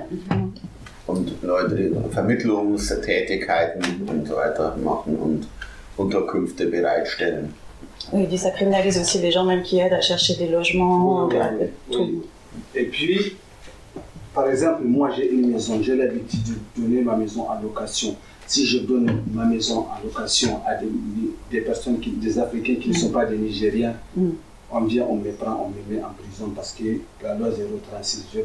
Und 1.07 1.43
Leute, 1.43 1.75
die 1.75 1.95
Vermittlungstätigkeiten 2.13 4.09
und 4.09 4.27
so 4.27 4.37
weiter 4.37 4.77
machen 4.77 5.17
und 5.17 5.47
Unterkünfte 5.97 6.67
bereitstellen. 6.67 7.55
Oui, 8.13 8.27
dit 8.27 8.39
ça 8.39 8.51
criminalise 8.51 8.99
aussi 8.99 9.19
les 9.19 9.31
gens 9.31 9.45
même 9.45 9.63
qui 9.63 9.79
aident 9.79 9.93
à 9.93 10.01
chercher 10.01 10.35
des 10.37 10.49
logements, 10.49 11.27
Oui, 11.27 11.35
oui, 11.61 11.67
tout. 11.91 11.99
oui. 12.01 12.23
Et 12.75 12.85
puis, 12.85 13.37
par 14.35 14.49
exemple, 14.49 14.83
moi 14.85 15.11
j'ai 15.17 15.31
une 15.31 15.51
maison, 15.53 15.83
j'ai 15.83 15.97
l'habitude 15.97 16.41
de 16.45 16.81
donner 16.83 17.03
ma 17.03 17.17
maison 17.17 17.49
en 17.49 17.61
location. 17.61 18.17
Si 18.47 18.65
je 18.67 18.79
donne 18.79 19.23
ma 19.35 19.45
maison 19.45 19.81
en 19.81 20.03
location 20.03 20.61
à 20.67 20.75
des, 20.77 20.89
des 21.51 21.61
personnes, 21.61 22.01
qui, 22.01 22.11
des 22.13 22.39
Africains 22.39 22.77
qui 22.81 22.89
ne 22.89 22.95
sont 22.95 23.11
pas 23.11 23.27
des 23.27 23.37
Nigériens, 23.37 23.95
Mm. 24.17 24.31
on 24.71 24.81
vient, 24.85 25.05
on 25.09 25.17
me 25.17 25.31
prend, 25.33 25.67
on 25.67 25.69
me 25.69 25.95
met 25.97 26.03
en 26.03 26.11
prison 26.15 26.51
parce 26.57 26.73
que 26.73 26.85
la 27.23 27.35
loi 27.35 27.49
036, 27.51 28.27
je- 28.35 28.41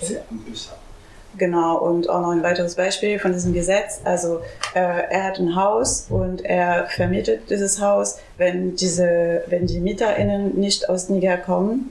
c'est 0.00 0.18
un 0.32 0.36
peu 0.46 0.54
ça. 0.54 0.78
Genau, 1.36 1.78
und 1.78 2.08
auch 2.08 2.20
noch 2.20 2.30
ein 2.30 2.42
weiteres 2.42 2.76
Beispiel 2.76 3.18
von 3.18 3.32
diesem 3.32 3.52
Gesetz. 3.54 4.00
Also 4.04 4.40
äh, 4.74 4.78
er 4.78 5.24
hat 5.24 5.38
ein 5.38 5.56
Haus 5.56 6.06
und 6.08 6.44
er 6.44 6.86
vermietet 6.86 7.50
dieses 7.50 7.80
Haus. 7.80 8.18
Wenn, 8.38 8.76
diese, 8.76 9.42
wenn 9.48 9.66
die 9.66 9.80
MieterInnen 9.80 10.54
nicht 10.58 10.88
aus 10.88 11.08
Niger 11.08 11.36
kommen, 11.36 11.90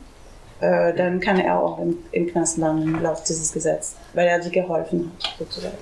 äh, 0.61 0.93
dann 0.93 1.19
kann 1.19 1.39
er 1.39 1.59
auch 1.59 1.79
im, 1.79 1.97
im 2.11 2.27
Knast 2.27 2.57
landen, 2.57 3.01
laut 3.01 3.21
dieses 3.27 3.51
Gesetz, 3.51 3.95
weil 4.13 4.27
er 4.27 4.39
die 4.39 4.51
geholfen 4.51 5.11
hat, 5.21 5.35
sozusagen. 5.37 5.77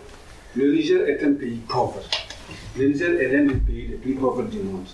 Le 0.55 0.71
Niger 0.73 1.07
est 1.07 1.23
un 1.23 1.35
pays 1.35 1.59
pauvre. 1.67 2.01
Le 2.75 2.87
Niger 2.87 3.19
est 3.19 3.31
l'un 3.31 3.45
des 3.45 3.59
pays 3.59 3.87
les 3.87 3.97
plus 3.97 4.15
pauvres 4.15 4.43
du 4.43 4.57
monde. 4.57 4.87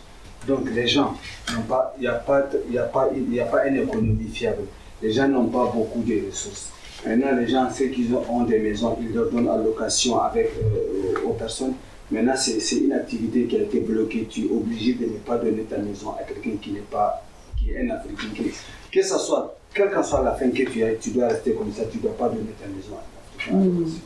Donc 0.47 0.69
les 0.73 0.88
gens 0.88 1.15
n'ont 1.53 1.63
pas, 1.63 1.95
il 1.97 2.01
n'y 2.01 2.08
a 2.08 2.13
pas, 2.13 2.47
y 2.69 2.77
a 2.77 2.84
a 2.84 3.45
pas 3.47 3.65
une 3.65 3.77
économie 3.77 4.27
fiable. 4.27 4.63
Les 5.01 5.12
gens 5.12 5.27
n'ont 5.27 5.47
pas 5.47 5.71
beaucoup 5.73 6.03
de 6.03 6.27
ressources. 6.27 6.69
Maintenant, 7.05 7.36
les 7.36 7.47
gens, 7.47 7.69
ceux 7.69 7.88
qui 7.88 8.10
ont 8.29 8.43
des 8.43 8.60
maisons, 8.60 8.97
ils 9.01 9.13
leur 9.13 9.29
donnent 9.29 9.49
en 9.49 9.57
location 9.57 10.19
avec, 10.19 10.51
euh, 10.57 11.27
aux 11.27 11.33
personnes. 11.33 11.73
Maintenant, 12.10 12.36
c'est 12.36 12.75
une 12.75 12.93
activité 12.93 13.43
qui 13.45 13.57
a 13.57 13.63
été 13.63 13.79
bloquée. 13.81 14.27
Tu 14.29 14.45
es 14.45 14.49
obligé 14.49 14.93
de 14.93 15.05
ne 15.05 15.17
pas 15.19 15.38
donner 15.38 15.63
ta 15.63 15.77
maison 15.77 16.12
à 16.12 16.23
quelqu'un 16.23 16.57
qui 16.62 16.71
n'est 16.71 16.79
pas, 16.79 17.23
qui 17.57 17.71
est 17.71 17.81
un 17.81 17.89
Africain. 17.89 18.43
Que 18.91 19.03
ce 19.03 19.17
soit, 19.17 19.57
quelle 19.73 19.89
que 19.89 20.01
soit 20.01 20.23
la 20.23 20.33
fin 20.33 20.49
que 20.49 20.63
tu 20.63 20.83
as, 20.83 20.95
tu 20.95 21.12
dois 21.12 21.27
rester 21.27 21.53
comme 21.53 21.71
ça. 21.73 21.83
Tu 21.91 21.97
ne 21.97 22.03
dois 22.03 22.17
pas 22.17 22.29
donner 22.29 22.55
ta 22.60 22.67
maison 22.67 22.95
à 22.95 23.53
un 23.53 23.60
Africain. 23.60 24.01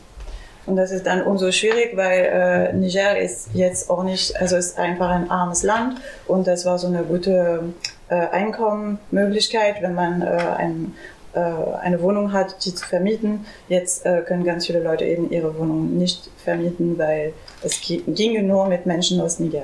Und 0.67 0.75
das 0.75 0.91
ist 0.91 1.08
dann 1.08 1.23
umso 1.23 1.51
schwierig, 1.51 1.97
weil 1.97 2.71
äh, 2.71 2.73
Niger 2.73 3.19
ist 3.19 3.49
jetzt 3.54 3.89
auch 3.89 4.04
nicht, 4.04 4.39
also 4.39 4.58
ist 4.58 4.77
einfach 4.77 5.10
ein 5.10 5.32
armes 5.32 5.63
Land 5.63 5.99
und 6.27 6.45
das 6.45 6.65
war 6.65 6.77
so 6.77 6.86
eine 6.86 7.01
gute 7.01 7.63
äh, 8.10 8.15
Einkommenmöglichkeit, 8.27 9.82
wenn 9.82 9.95
man 9.95 10.21
äh, 10.21 10.25
ein, 10.25 10.93
eine 11.39 12.02
Wohnung 12.02 12.34
hat, 12.34 12.63
die 12.65 12.74
zu 12.76 12.86
vermieten. 12.86 13.46
Jetzt 13.70 14.06
äh, 14.06 14.22
können 14.28 14.44
ganz 14.44 14.65
viele 14.67 14.82
Leute 14.84 15.06
eben 15.06 15.30
ihre 15.32 15.58
Wohnung 15.58 15.98
nicht 15.98 16.30
vermieten, 16.44 16.98
weil 16.98 17.34
es 17.63 17.80
gi- 17.82 18.04
ginge 18.08 18.44
nur 18.44 18.67
mit 18.67 18.86
Menschen 18.86 19.22
aus 19.22 19.39
Niger. 19.39 19.63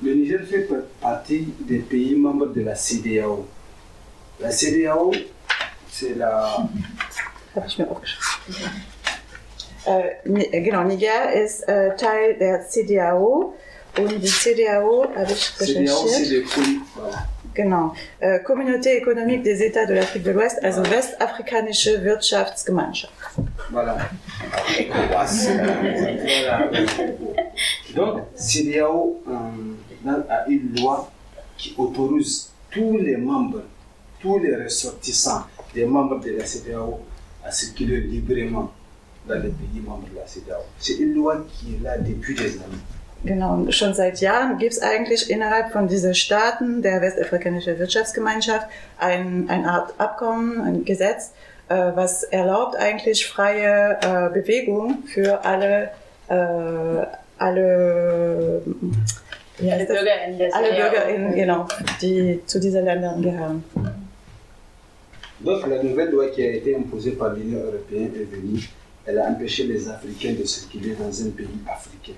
Le 0.00 0.14
Niger 0.14 0.40
fait 0.40 0.68
pa- 0.68 0.82
partie 1.00 1.52
des 1.68 1.82
pays 1.82 2.14
membres 2.16 2.52
de 2.52 2.62
la 2.62 2.74
CDAO. 2.74 3.46
La 4.40 4.50
CDAO, 4.50 5.12
c'est 5.90 6.14
la, 6.16 6.68
Habe 7.54 7.66
ich 7.68 7.78
mir 7.78 7.88
aufgeschrieben. 7.90 8.82
Äh, 9.86 10.30
äh, 10.56 10.60
genau, 10.62 10.82
Niger 10.84 11.32
ist 11.32 11.68
äh, 11.68 11.94
Teil 11.96 12.34
der 12.38 12.66
CDAO 12.68 13.54
und 13.98 14.10
die 14.10 14.26
CDAO 14.26 15.06
habe 15.14 15.32
ich 15.32 15.54
CDAO, 15.56 16.06
c'est 16.06 16.20
recherchiert. 16.20 16.46
des. 16.46 16.80
Voilà. 16.96 17.28
Genau. 17.54 17.94
Äh, 18.20 18.40
Communauté 18.40 18.96
économique 18.96 19.42
des 19.42 19.62
États 19.62 19.86
de 19.86 19.94
l'Afrique 19.94 20.24
de 20.24 20.32
l'Ouest, 20.32 20.58
also 20.62 20.82
westafrikanische 20.82 22.02
Wirtschaftsgemeinschaft. 22.02 23.12
voilà. 23.70 23.96
Donc, 27.94 28.22
CDAO 28.36 29.20
euh, 29.28 30.12
a 30.28 30.48
une 30.48 30.74
loi 30.80 31.10
qui 31.56 31.74
autorise 31.78 32.50
tous 32.70 32.98
les 32.98 33.16
membres, 33.16 33.62
tous 34.20 34.38
les 34.40 34.56
ressortissants 34.56 35.44
des 35.74 35.86
membres 35.86 36.18
de 36.20 36.30
la 36.32 36.44
CDAO 36.44 37.00
à 37.44 37.50
circuler 37.52 38.00
librement 38.00 38.72
dans 39.28 39.34
les 39.36 39.50
pays 39.50 39.80
membres 39.80 40.08
de 40.12 40.16
la 40.18 40.26
CDAO. 40.26 40.62
C'est 40.78 40.94
une 40.94 41.14
loi 41.14 41.44
qui 41.52 41.74
est 41.76 41.82
là 41.82 41.98
depuis 41.98 42.34
des 42.34 42.56
années. 42.56 42.82
Genau, 43.24 43.54
und 43.54 43.74
schon 43.74 43.94
seit 43.94 44.20
Jahren 44.20 44.58
gibt 44.58 44.72
es 44.72 44.82
eigentlich 44.82 45.30
innerhalb 45.30 45.72
von 45.72 45.88
diesen 45.88 46.14
Staaten 46.14 46.82
der 46.82 47.00
westafrikanischen 47.00 47.78
Wirtschaftsgemeinschaft 47.78 48.66
ein, 48.98 49.46
eine 49.48 49.70
Art 49.70 49.94
Abkommen, 49.98 50.60
ein 50.60 50.84
Gesetz, 50.84 51.32
äh, 51.68 51.74
was 51.94 52.22
erlaubt 52.24 52.76
eigentlich 52.76 53.26
freie 53.26 53.98
äh, 54.02 54.32
Bewegung 54.32 55.04
für 55.06 55.42
alle, 55.44 55.90
äh, 56.28 56.34
alle, 57.38 58.62
Alle? 59.60 59.86
BürgerInnen 59.86 60.52
alle. 60.52 60.68
BürgerInnen, 60.74 61.34
genau, 61.34 61.66
die 62.02 62.40
zu 62.44 62.60
diesen 62.60 62.84
Ländern 62.84 63.22
gehören. 63.22 63.64
Donc 65.40 65.66
la 65.66 65.82
nouvelle 65.82 66.10
loi 66.10 66.28
qui 66.30 66.42
a 66.42 66.52
été 66.52 66.74
imposée 66.74 67.12
par 67.12 67.34
l'Union 67.34 67.60
européenne 67.60 68.12
est 68.14 68.30
venue, 68.30 68.68
elle 69.04 69.18
a 69.18 69.28
empêché 69.28 69.64
les 69.64 69.88
Africains 69.88 70.34
de 70.38 70.44
circuler 70.44 70.94
dans 70.94 71.10
un 71.22 71.30
pays 71.30 71.48
africain. 71.66 72.14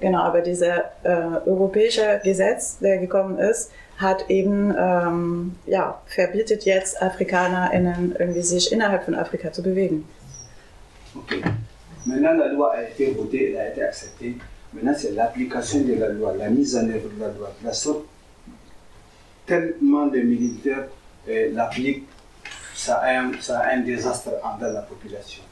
Genau, 0.00 0.20
aber 0.20 0.40
dieser 0.42 0.90
äh, 1.04 1.40
europäische 1.46 2.20
Gesetz, 2.22 2.78
der 2.78 2.98
gekommen 2.98 3.38
ist, 3.38 3.70
hat 3.96 4.28
eben, 4.28 4.74
ähm, 4.78 5.54
ja, 5.66 6.02
verbietet 6.06 6.64
jetzt 6.66 7.00
AfrikanerInnen 7.02 8.14
irgendwie 8.18 8.42
sich 8.42 8.70
innerhalb 8.72 9.04
von 9.04 9.14
Afrika 9.14 9.50
zu 9.52 9.62
bewegen. 9.62 10.06
Ok. 11.14 11.36
Maintenant, 12.04 12.34
la 12.38 12.48
loi 12.52 12.72
a 12.74 12.82
été 12.82 13.12
votée, 13.14 13.52
elle 13.52 13.58
a 13.58 13.68
été 13.70 13.82
acceptée. 13.82 14.36
Maintenant, 14.74 14.94
c'est 14.94 15.12
l'application 15.12 15.80
de 15.80 15.94
la 15.94 16.08
loi, 16.10 16.34
la 16.36 16.50
mise 16.50 16.76
en 16.76 16.86
œuvre 16.90 17.08
de 17.16 17.20
la 17.20 17.28
loi. 17.28 17.50
De 17.60 17.66
la 17.66 17.72
sorte, 17.72 18.04
tellement 19.46 20.06
de 20.08 20.18
militaires 20.20 20.88
euh, 21.28 21.50
l'appliquent, 21.54 22.06
ça, 22.74 22.96
a 22.96 23.18
un- 23.20 23.32
ça 23.40 23.60
a 23.60 23.72
un 23.74 23.80
désastre 23.80 24.30
envers 24.44 24.72
la 24.72 24.82
population. 24.82 25.42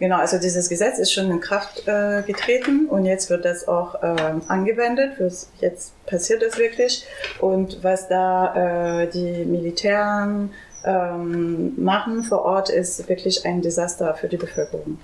Genau, 0.00 0.16
also 0.16 0.38
dieses 0.38 0.68
Gesetz 0.68 0.98
ist 0.98 1.12
schon 1.12 1.30
in 1.30 1.40
Kraft 1.40 1.86
äh, 1.86 2.22
getreten 2.26 2.86
und 2.88 3.04
jetzt 3.04 3.30
wird 3.30 3.44
das 3.44 3.68
auch 3.68 3.94
ähm, 4.02 4.42
angewendet. 4.48 5.14
Fürs, 5.16 5.48
jetzt 5.60 5.92
passiert 6.06 6.42
das 6.42 6.58
wirklich. 6.58 7.06
Und 7.40 7.82
was 7.82 8.08
da 8.08 9.02
äh, 9.02 9.10
die 9.10 9.44
Militären 9.44 10.50
ähm, 10.84 11.74
machen 11.76 12.24
vor 12.24 12.42
Ort, 12.44 12.70
ist 12.70 13.08
wirklich 13.08 13.46
ein 13.46 13.62
Desaster 13.62 14.14
für 14.14 14.26
die 14.26 14.36
Bevölkerung. 14.36 14.98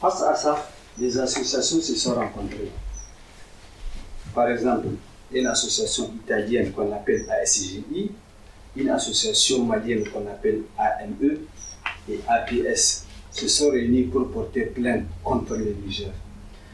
Face 0.00 0.22
à 0.22 0.34
ça, 0.34 0.56
les 0.98 1.16
associations 1.16 1.80
se 1.80 1.94
sont 1.94 2.14
rencontrées. 2.14 2.72
Par 4.34 4.48
exemple, 4.48 4.88
une 5.30 5.46
association 5.46 6.10
italienne 6.24 6.72
qu'on 6.72 6.92
appelle 6.92 7.24
ASGI, 7.30 8.10
une 8.74 8.90
association 8.90 9.64
malienne 9.64 10.04
qu'on 10.10 10.26
appelle 10.26 10.62
AME 10.76 11.38
et 12.08 12.20
APS 12.26 13.04
se 13.32 13.48
sont 13.48 13.70
réunis 13.70 14.04
pour 14.04 14.28
porter 14.30 14.66
plainte 14.66 15.04
contre 15.24 15.56
le 15.56 15.74
Niger 15.84 16.12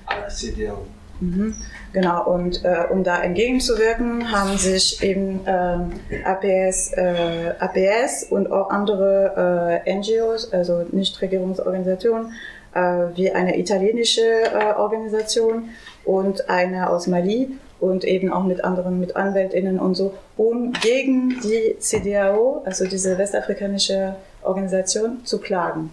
à 0.07 0.21
la 0.21 0.29
CDAO. 0.29 0.85
Mhm. 1.21 1.55
Genau, 1.93 2.31
und 2.31 2.65
äh, 2.65 2.85
um 2.91 3.03
da 3.03 3.23
entgegenzuwirken, 3.23 4.31
haben 4.31 4.57
sich 4.57 5.03
eben 5.03 5.41
ähm, 5.47 5.93
APS, 6.25 6.93
äh, 6.93 7.55
APS 7.59 8.25
und 8.31 8.53
auch 8.53 8.71
andere 8.71 9.83
äh, 9.85 9.95
NGOs, 9.95 10.53
also 10.53 10.85
Nichtregierungsorganisationen, 10.93 12.33
äh, 12.75 12.81
wie 13.17 13.33
eine 13.33 13.59
italienische 13.59 14.21
äh, 14.23 14.75
Organisation 14.77 15.71
und 16.05 16.49
eine 16.49 16.91
aus 16.91 17.07
Mali 17.09 17.49
und 17.81 18.05
eben 18.05 18.33
auch 18.33 18.45
mit 18.45 18.63
anderen, 18.65 19.01
mit 19.01 19.17
AnwältInnen 19.17 19.81
und 19.81 19.95
so, 19.97 20.15
um 20.37 20.73
gegen 20.73 21.41
die 21.43 21.77
CDAO, 21.81 22.63
also 22.65 22.87
diese 22.87 23.19
westafrikanische 23.19 24.15
Organisation, 24.43 25.25
zu 25.25 25.39
klagen. 25.41 25.91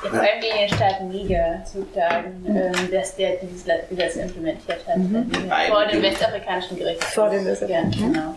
Vor 0.00 0.12
allem 0.12 0.40
gegen 0.40 0.56
den 0.58 0.68
Staat 0.68 1.02
Niger 1.02 1.64
zu 1.64 1.84
klagen, 1.92 2.44
ähm, 2.46 2.90
dass 2.92 3.16
der 3.16 3.36
dieses 3.36 3.64
Gesetz 3.90 4.16
implementiert 4.16 4.86
hat. 4.86 4.96
Mhm. 4.96 5.30
Äh, 5.50 5.68
Vor 5.68 5.84
dem 5.86 6.02
westafrikanischen 6.02 6.76
Gerichtshof. 6.78 7.12
Vor 7.14 7.30
dem 7.30 7.44
West- 7.44 7.62
Ja, 7.68 7.82
Mhm. 7.82 7.90
genau. 7.90 8.34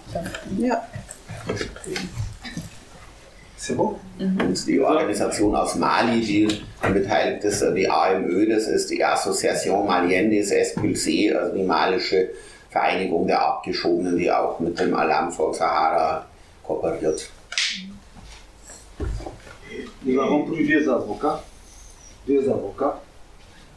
Ja. 0.57 0.87
C'est 3.57 3.75
bon 3.75 3.95
Und 4.17 4.67
die 4.67 4.79
Organisation 4.79 5.55
aus 5.55 5.75
Mali, 5.75 6.19
die 6.21 6.47
beteiligt 6.81 7.43
ist, 7.43 7.63
die 7.75 7.87
AMÖ, 7.87 8.47
das 8.49 8.63
ist 8.67 8.89
die 8.89 9.03
Association 9.03 9.85
Malienne 9.85 10.35
des 10.35 10.51
Expulsés, 10.51 11.35
also 11.35 11.55
die 11.55 11.63
malische 11.63 12.29
Vereinigung 12.71 13.27
der 13.27 13.39
Abgeschobenen, 13.39 14.17
die 14.17 14.31
auch 14.31 14.59
mit 14.59 14.79
dem 14.79 14.95
Alarmvolk 14.95 15.53
Sahara 15.55 16.25
kooperiert. 16.63 17.29
Nous 20.03 20.19
avons 20.19 20.45
deux 20.49 20.87
avocats. 20.87 21.43
Deux 22.27 22.49
avocats. 22.49 22.99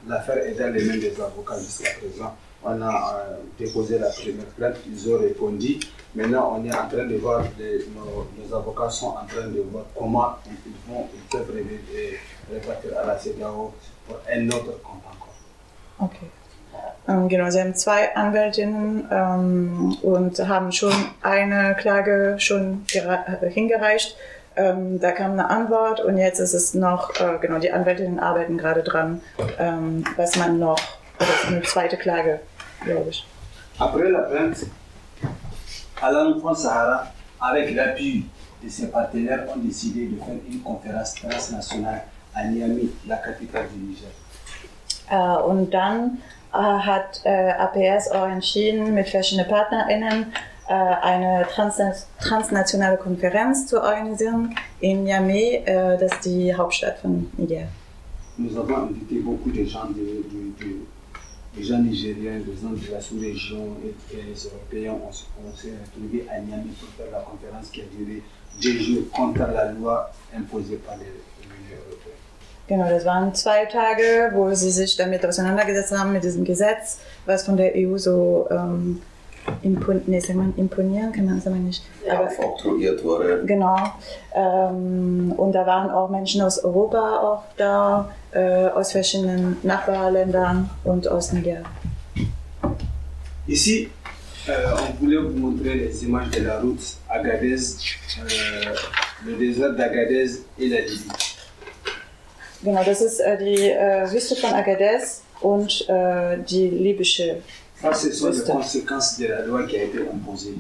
L'affaire 0.06 0.38
est 0.38 0.52
dans 0.54 0.72
les 0.72 0.84
mains 0.84 0.98
des 0.98 1.14
avocats 1.20 1.58
jusqu'à 1.58 1.90
présent. 1.98 2.34
On 2.62 2.80
a 2.80 2.88
euh, 3.28 3.36
déposé 3.58 3.98
la 3.98 4.08
première 4.08 4.46
plainte, 4.56 4.76
ils 4.86 5.12
ont 5.12 5.18
répondu. 5.18 5.78
Maintenant, 6.14 6.56
on 6.58 6.64
est 6.64 6.72
en 6.74 6.88
train 6.88 7.04
de 7.04 7.16
voir, 7.16 7.42
nos, 7.58 8.56
avocats 8.56 8.88
sont 8.90 9.08
en 9.08 9.26
train 9.26 9.48
de 9.48 9.60
voir 9.70 9.84
comment 9.98 10.36
ils, 10.46 10.72
vont, 10.92 11.06
ils 11.14 11.20
peuvent 11.30 11.50
ré- 11.54 12.18
répartir 12.52 12.90
à 12.98 13.06
la 13.06 13.16
CDAO 13.18 13.72
pour 14.06 14.16
un 14.30 14.46
autre 14.48 14.80
compte 14.82 15.02
encore. 15.04 15.34
Okay. 15.98 16.30
Ähm, 17.06 17.28
genau, 17.28 17.50
sie 17.50 17.60
haben 17.60 17.74
zwei 17.74 18.14
Anwältinnen 18.16 19.06
ähm, 19.10 19.96
und 20.02 20.38
haben 20.48 20.72
schon 20.72 20.92
eine 21.22 21.74
Klage 21.78 22.36
schon 22.38 22.84
äh, 22.94 23.50
hingereicht. 23.50 24.16
Ähm, 24.56 25.00
da 25.00 25.10
kam 25.12 25.32
eine 25.32 25.50
Antwort 25.50 26.00
und 26.00 26.16
jetzt 26.16 26.38
ist 26.38 26.54
es 26.54 26.74
noch, 26.74 27.10
äh, 27.20 27.38
genau, 27.40 27.58
die 27.58 27.72
Anwältinnen 27.72 28.20
arbeiten 28.20 28.56
gerade 28.56 28.82
dran, 28.82 29.20
ähm, 29.58 30.04
was 30.16 30.36
man 30.36 30.58
noch, 30.58 30.78
oder 31.18 31.48
eine 31.48 31.62
zweite 31.62 31.96
Klage, 31.96 32.40
glaube 32.84 33.10
ich. 33.10 33.26
Après 33.80 34.08
la 34.08 34.20
plainte, 34.20 34.66
Alan 36.00 36.40
Front 36.40 36.58
Sahara, 36.58 37.12
avec 37.40 37.74
l'appui 37.74 38.26
et 38.64 38.68
ses 38.70 38.90
partenaires 38.90 39.44
ont 39.52 39.58
décidé 39.58 40.06
de 40.06 40.16
faire 40.16 40.36
une 40.48 40.60
conférence 40.62 41.14
transnationale 41.16 42.02
à 42.34 42.44
Niamey, 42.44 42.90
la 43.06 43.16
capitale 43.16 43.66
du 43.72 43.78
Niger. 43.78 44.08
Äh, 45.10 45.42
und 45.42 45.72
dann 45.72 46.18
äh, 46.52 46.56
hat 46.56 47.20
äh, 47.24 47.50
APS 47.50 48.10
auch 48.10 48.28
entschieden, 48.28 48.94
mit 48.94 49.08
verschiedenen 49.08 49.48
PartnerInnen 49.48 50.32
eine 50.72 51.46
trans 51.54 51.76
transnationale 52.20 52.96
Konferenz 52.96 53.66
zu 53.66 53.82
organisieren 53.82 54.54
in 54.80 55.04
Niamey, 55.04 55.62
äh, 55.66 55.98
das 55.98 56.12
ist 56.12 56.24
die 56.24 56.54
Hauptstadt 56.54 56.98
von 56.98 57.30
Niger. 57.36 57.68
Nous 58.36 58.56
avons 58.56 58.88
invité 58.88 59.20
beaucoup 59.20 59.50
de 59.52 59.64
gens, 59.64 59.86
de, 59.90 60.24
de- 60.32 60.52
de- 60.58 60.86
des 61.56 61.62
gens 61.62 61.78
nigériens, 61.78 62.40
des 62.40 62.56
gens 62.60 62.70
de 62.72 62.92
la 62.92 63.00
sous-région 63.00 63.76
et, 63.84 64.16
les 64.16 64.44
Européens. 64.46 64.96
On, 65.06 65.12
s'est 65.56 65.68
retrouvés 65.84 66.26
à 66.28 66.40
Niamey 66.40 66.72
pour 66.80 66.88
faire 66.96 67.12
la 67.12 67.20
conférence 67.20 67.68
qui 67.70 67.82
a 67.82 67.84
duré 67.96 68.22
deux 68.60 68.78
jours 68.80 69.04
contre 69.12 69.40
la 69.52 69.70
loi 69.72 70.10
imposée 70.36 70.76
par 70.84 70.96
l'Union 70.96 71.76
européenne. 71.86 72.18
Genau, 72.66 72.88
das 72.88 73.04
waren 73.04 73.34
zwei 73.34 73.66
Tage, 73.66 74.32
wo 74.34 74.52
sie 74.54 74.70
sich 74.70 74.96
damit 74.96 75.24
auseinandergesetzt 75.26 75.92
haben, 75.92 76.12
mit 76.12 76.24
diesem 76.24 76.44
Gesetz, 76.44 76.98
was 77.26 77.44
von 77.44 77.56
der 77.58 77.72
EU 77.76 77.98
so 77.98 78.48
ähm, 78.50 79.02
impon 79.62 80.02
nee, 80.06 80.20
sagt 80.20 80.36
man, 80.36 80.54
imponieren, 80.56 81.12
kann 81.12 81.26
man 81.26 81.40
sagen 81.40 81.64
nicht. 81.64 81.82
Aber 82.10 82.26
Aufoktroyiert 82.26 83.02
wurde. 83.04 83.42
Genau. 83.46 83.76
Ähm, 84.34 85.32
und 85.36 85.52
da 85.52 85.66
waren 85.66 85.90
auch 85.90 86.10
Menschen 86.10 86.42
aus 86.42 86.62
Europa 86.64 87.18
auch 87.20 87.42
da, 87.56 88.10
äh, 88.32 88.66
aus 88.68 88.92
verschiedenen 88.92 89.56
Nachbarländern 89.62 90.70
und 90.84 91.08
aus 91.08 91.32
Niger. 91.32 91.62
Ici, 93.46 93.90
euh, 94.48 94.52
on 94.72 94.94
voulait 95.00 95.18
vous 95.18 95.36
montrer 95.38 95.74
les 95.74 96.02
images 96.02 96.30
de 96.30 96.42
la 96.42 96.60
route 96.60 96.96
Agadez, 97.08 97.76
euh, 98.18 98.74
le 99.26 99.36
désert 99.36 99.76
d'Agadez 99.76 100.42
et 100.58 100.68
la 100.68 100.80
Libye. 100.80 101.34
Genau, 102.62 102.82
das 102.82 103.02
ist 103.02 103.20
äh, 103.20 103.36
die 103.36 103.70
äh, 103.70 104.10
Wüste 104.10 104.36
von 104.36 104.54
Agadez 104.54 105.22
und 105.42 105.86
äh, 105.88 106.38
die 106.38 106.68
libysche. 106.70 107.42
Ça, 107.84 107.92
ce 107.92 108.12
sont 108.12 108.30
les 108.30 108.40
conséquences 108.40 109.18
de 109.18 109.26
la 109.26 109.44
loi 109.44 109.66
qui 109.66 109.76
a 109.76 109.82
été 109.82 109.98
imposée 110.00 110.54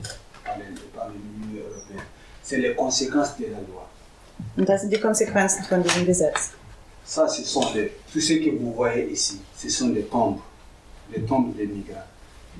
par 0.44 1.08
l'Union 1.08 1.62
européenne. 1.64 2.04
C'est 2.42 2.58
les 2.58 2.74
conséquences 2.74 3.38
de 3.38 3.44
la 3.44 3.60
loi. 3.66 3.88
Und 4.58 4.68
das 4.68 4.82
sind 4.82 4.92
die 4.92 5.00
Konsequenzen 5.00 5.64
von 5.64 5.82
diesem 5.82 6.04
Gesetz. 6.04 6.52
Ça, 7.02 7.26
ce 7.26 7.42
sont 7.44 7.72
les, 7.74 7.92
tout 8.12 8.20
ce 8.20 8.34
que 8.34 8.50
vous 8.50 8.74
voyez 8.74 9.10
ici, 9.10 9.40
ce 9.56 9.70
sont 9.70 9.88
les 9.88 10.02
tombes, 10.02 10.38
les 11.14 11.22
tombes 11.22 11.56
des 11.56 11.66
migrants. 11.66 12.04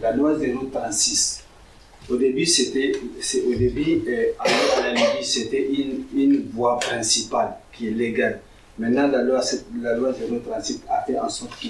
La 0.01 0.13
loi 0.13 0.35
036. 0.73 1.43
Au 2.09 2.17
début, 2.17 2.47
c'était, 2.47 2.93
au 3.47 3.55
début, 3.55 4.03
euh, 4.09 4.33
à 4.39 4.81
la 4.81 4.93
Libye, 4.95 5.25
c'était 5.25 5.69
une, 5.73 6.05
une 6.15 6.51
voie 6.51 6.79
principale 6.79 7.57
qui 7.71 7.89
est 7.89 7.91
légale. 7.91 8.41
Maintenant, 8.79 9.09
la 9.09 9.23
loi, 9.23 9.43
la 9.83 9.95
loi 9.97 10.15
036 10.15 10.81
a 10.89 11.03
fait 11.05 11.19
en 11.19 11.29
sorte 11.29 11.53
que 11.61 11.69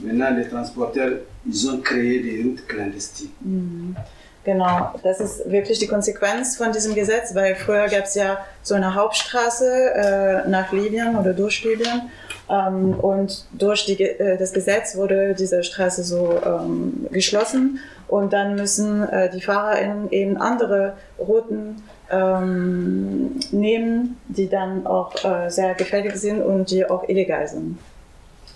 maintenant 0.00 0.30
les 0.30 0.48
transporteurs, 0.48 1.18
ils 1.46 1.68
ont 1.68 1.80
créé 1.80 2.20
des 2.20 2.42
routes 2.42 2.66
clandestines. 2.66 3.30
Mhm. 3.42 3.96
Genau, 4.44 4.92
das 5.02 5.20
ist 5.20 5.50
wirklich 5.50 5.78
die 5.78 5.86
Konsequenz 5.86 6.56
von 6.58 6.70
diesem 6.70 6.94
Gesetz, 6.94 7.34
weil 7.34 7.54
früher 7.54 7.88
gab 7.88 8.04
es 8.04 8.14
ja 8.14 8.44
so 8.62 8.74
eine 8.74 8.94
Hauptstraße 8.94 9.94
äh, 9.94 10.48
nach 10.50 10.70
Libyen 10.70 11.16
oder 11.16 11.32
durch 11.32 11.64
Libyen 11.64 12.10
ähm, 12.50 12.92
und 12.92 13.46
durch 13.52 13.86
die, 13.86 14.02
äh, 14.02 14.36
das 14.36 14.52
Gesetz 14.52 14.96
wurde 14.96 15.34
diese 15.34 15.64
Straße 15.64 16.04
so 16.04 16.38
ähm, 16.44 17.06
geschlossen 17.10 17.80
und 18.06 18.34
dann 18.34 18.56
müssen 18.56 19.08
äh, 19.08 19.30
die 19.30 19.40
FahrerInnen 19.40 20.10
eben 20.10 20.36
andere 20.36 20.92
Routen 21.18 21.82
ähm, 22.10 23.40
nehmen, 23.50 24.20
die 24.28 24.50
dann 24.50 24.86
auch 24.86 25.14
äh, 25.24 25.48
sehr 25.48 25.72
gefährlich 25.72 26.16
sind 26.16 26.42
und 26.42 26.70
die 26.70 26.84
auch 26.84 27.08
illegal 27.08 27.48
sind. 27.48 27.78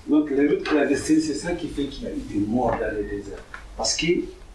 Donc 0.06 0.30
les 0.30 0.46
routes 0.48 0.62
clandestines, 0.64 1.20
c'est 1.20 1.34
ça 1.34 1.52
qui 1.52 1.68
fait 1.68 1.84
qu'il 1.84 2.04
y 2.04 2.06
a 2.06 2.10
eu 2.10 2.20
des 2.32 2.38
morts 2.46 2.76
dans 2.80 2.90
le 2.96 3.02
désert. 3.04 3.38
Parce 3.76 3.94
que 3.96 4.06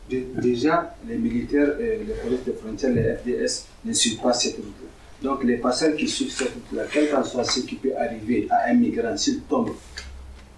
de- 0.10 0.24
déjà, 0.42 0.96
les 1.08 1.16
militaires, 1.18 1.80
et 1.80 2.00
les 2.08 2.14
polices 2.22 2.44
de 2.46 2.52
frontières, 2.54 2.92
les 2.94 3.04
FDS, 3.16 3.66
ne 3.86 3.94
suivent 3.94 4.20
pas 4.20 4.34
cette 4.34 4.56
route-là. 4.58 4.90
Donc 5.22 5.44
les 5.44 5.58
passeurs 5.58 5.96
qui 5.96 6.08
suivent 6.08 6.32
cette 6.32 6.50
route-là, 6.54 6.84
quel 6.92 7.10
qu'en 7.10 7.24
soit 7.24 7.46
ce 7.46 7.62
qui 7.62 7.76
peut 7.76 7.94
arriver 7.98 8.48
à 8.50 8.70
un 8.70 8.74
migrant, 8.74 9.16
s'il 9.16 9.42
tombe, 9.42 9.70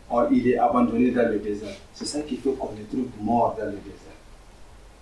or, 0.10 0.28
il 0.32 0.48
est 0.48 0.58
abandonné 0.58 1.12
dans 1.12 1.30
le 1.30 1.38
désert. 1.40 1.76
C'est 1.94 2.06
ça 2.06 2.22
qui 2.22 2.38
fait 2.38 2.50
qu'on 2.52 2.70
le 2.72 2.86
trouve 2.90 3.08
mort 3.22 3.56
dans 3.60 3.66
le 3.66 3.72
désert. 3.72 3.92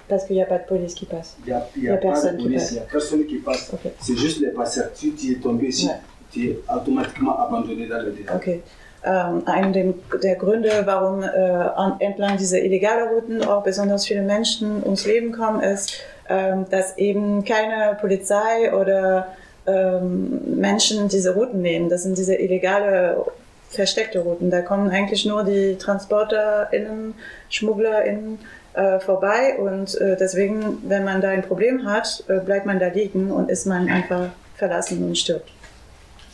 Parce 0.09 0.25
qu'il 0.25 0.35
n'y 0.35 0.41
a 0.41 0.45
pas 0.45 0.57
de 0.59 0.65
police 0.67 0.93
qui 0.95 1.05
passe. 1.05 1.37
Il 1.45 1.45
n'y 1.45 1.53
a, 1.53 1.69
y 1.77 1.87
a 1.87 1.93
pas 1.95 2.01
personne 2.09 2.33
de 2.35 2.41
qui 2.41 2.43
police, 2.43 2.61
passe. 2.63 2.71
il 2.71 2.75
n'y 2.75 2.79
a 2.79 2.83
personne 2.83 3.25
qui 3.25 3.35
passe. 3.37 3.69
Ok. 3.73 3.91
C'est 4.01 4.17
juste 4.17 4.39
les 4.41 4.49
passeurs. 4.49 4.89
Si 4.93 5.13
tu 5.13 5.31
es 5.31 5.35
tombé 5.35 5.67
ici, 5.67 5.87
Ouais. 5.87 5.93
tu 6.31 6.49
es 6.49 6.59
automatiquement 6.73 7.39
abandonné 7.39 7.87
dans 7.87 8.01
le 8.01 8.11
désert. 8.11 8.35
Okay. 8.35 8.61
Ähm, 9.05 9.43
einer 9.45 9.71
dem- 9.73 9.95
der 10.23 10.35
Gründe, 10.35 10.83
warum 10.85 11.23
äh, 11.23 11.27
an, 11.27 11.95
entlang 11.99 12.37
dieser 12.37 12.61
illegalen 12.61 13.09
Routen 13.09 13.43
auch 13.43 13.61
besonders 13.63 14.05
viele 14.05 14.21
Menschen 14.21 14.81
ums 14.83 15.05
Leben 15.05 15.33
kommen, 15.33 15.61
ist, 15.61 15.95
ähm, 16.29 16.65
dass 16.69 16.97
eben 16.97 17.43
keine 17.43 17.97
Polizei 17.99 18.73
oder 18.73 19.27
ähm, 19.67 20.39
Menschen 20.59 21.09
diese 21.09 21.33
Routen 21.33 21.61
nehmen. 21.61 21.89
Das 21.89 22.03
sind 22.03 22.17
diese 22.17 22.35
illegale 22.35 23.25
versteckte 23.69 24.19
Routen. 24.19 24.49
Da 24.49 24.61
kommen 24.61 24.89
eigentlich 24.89 25.25
nur 25.25 25.43
die 25.43 25.75
TransporterInnen, 25.77 27.13
SchmugglerInnen 27.49 28.39
äh, 28.73 28.99
vorbei 28.99 29.55
und 29.59 29.99
äh, 29.99 30.15
deswegen, 30.17 30.77
wenn 30.87 31.03
man 31.03 31.19
da 31.21 31.29
ein 31.29 31.41
Problem 31.43 31.85
hat, 31.85 32.23
äh, 32.29 32.39
bleibt 32.39 32.65
man 32.65 32.79
da 32.79 32.87
liegen 32.87 33.31
und 33.31 33.51
ist 33.51 33.65
man 33.65 33.89
einfach 33.89 34.29
verlassen 34.55 35.03
und 35.05 35.17
stirbt. 35.17 35.49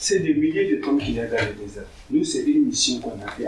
C'est 0.02 0.20
des 0.20 0.34
milliers 0.34 0.72
de 0.78 0.82
tombes 0.82 1.00
qu'il 1.02 1.16
y 1.16 1.20
a 1.20 1.26
dans 1.26 1.36
le 1.46 1.54
désert. 1.62 1.84
Nous, 2.10 2.24
c'est 2.24 2.44
une 2.44 2.68
mission 2.68 3.00
qu'on 3.00 3.18
a 3.28 3.30
fait 3.32 3.46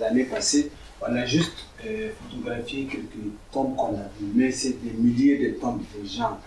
l'année 0.00 0.24
passée. 0.24 0.70
On 1.02 1.14
a 1.14 1.24
juste 1.26 1.58
euh, 1.84 2.10
photographié 2.30 2.84
quelques 2.90 3.32
tombes 3.52 3.74
qu'on 3.76 3.94
a 3.96 4.06
vues, 4.18 4.30
mais 4.34 4.50
c'est 4.52 4.80
des 4.82 4.92
milliers 4.96 5.38
de 5.38 5.58
tombes 5.60 5.82
de 6.00 6.06
gens, 6.06 6.38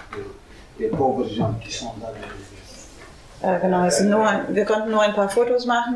de- 0.80 0.88
pauvres 0.88 1.28
gens 1.28 1.54
qui 1.62 1.72
sont 1.74 1.92
dans 2.02 2.08
le 2.08 2.14
désert. 2.16 2.56
Äh, 3.42 3.60
genau, 3.62 3.86
es 3.86 3.98
sind 3.98 4.10
nur, 4.10 4.26
wir 4.50 4.66
konnten 4.66 4.90
nur 4.92 5.02
ein 5.02 5.14
paar 5.14 5.30
Fotos 5.30 5.66
machen 5.66 5.96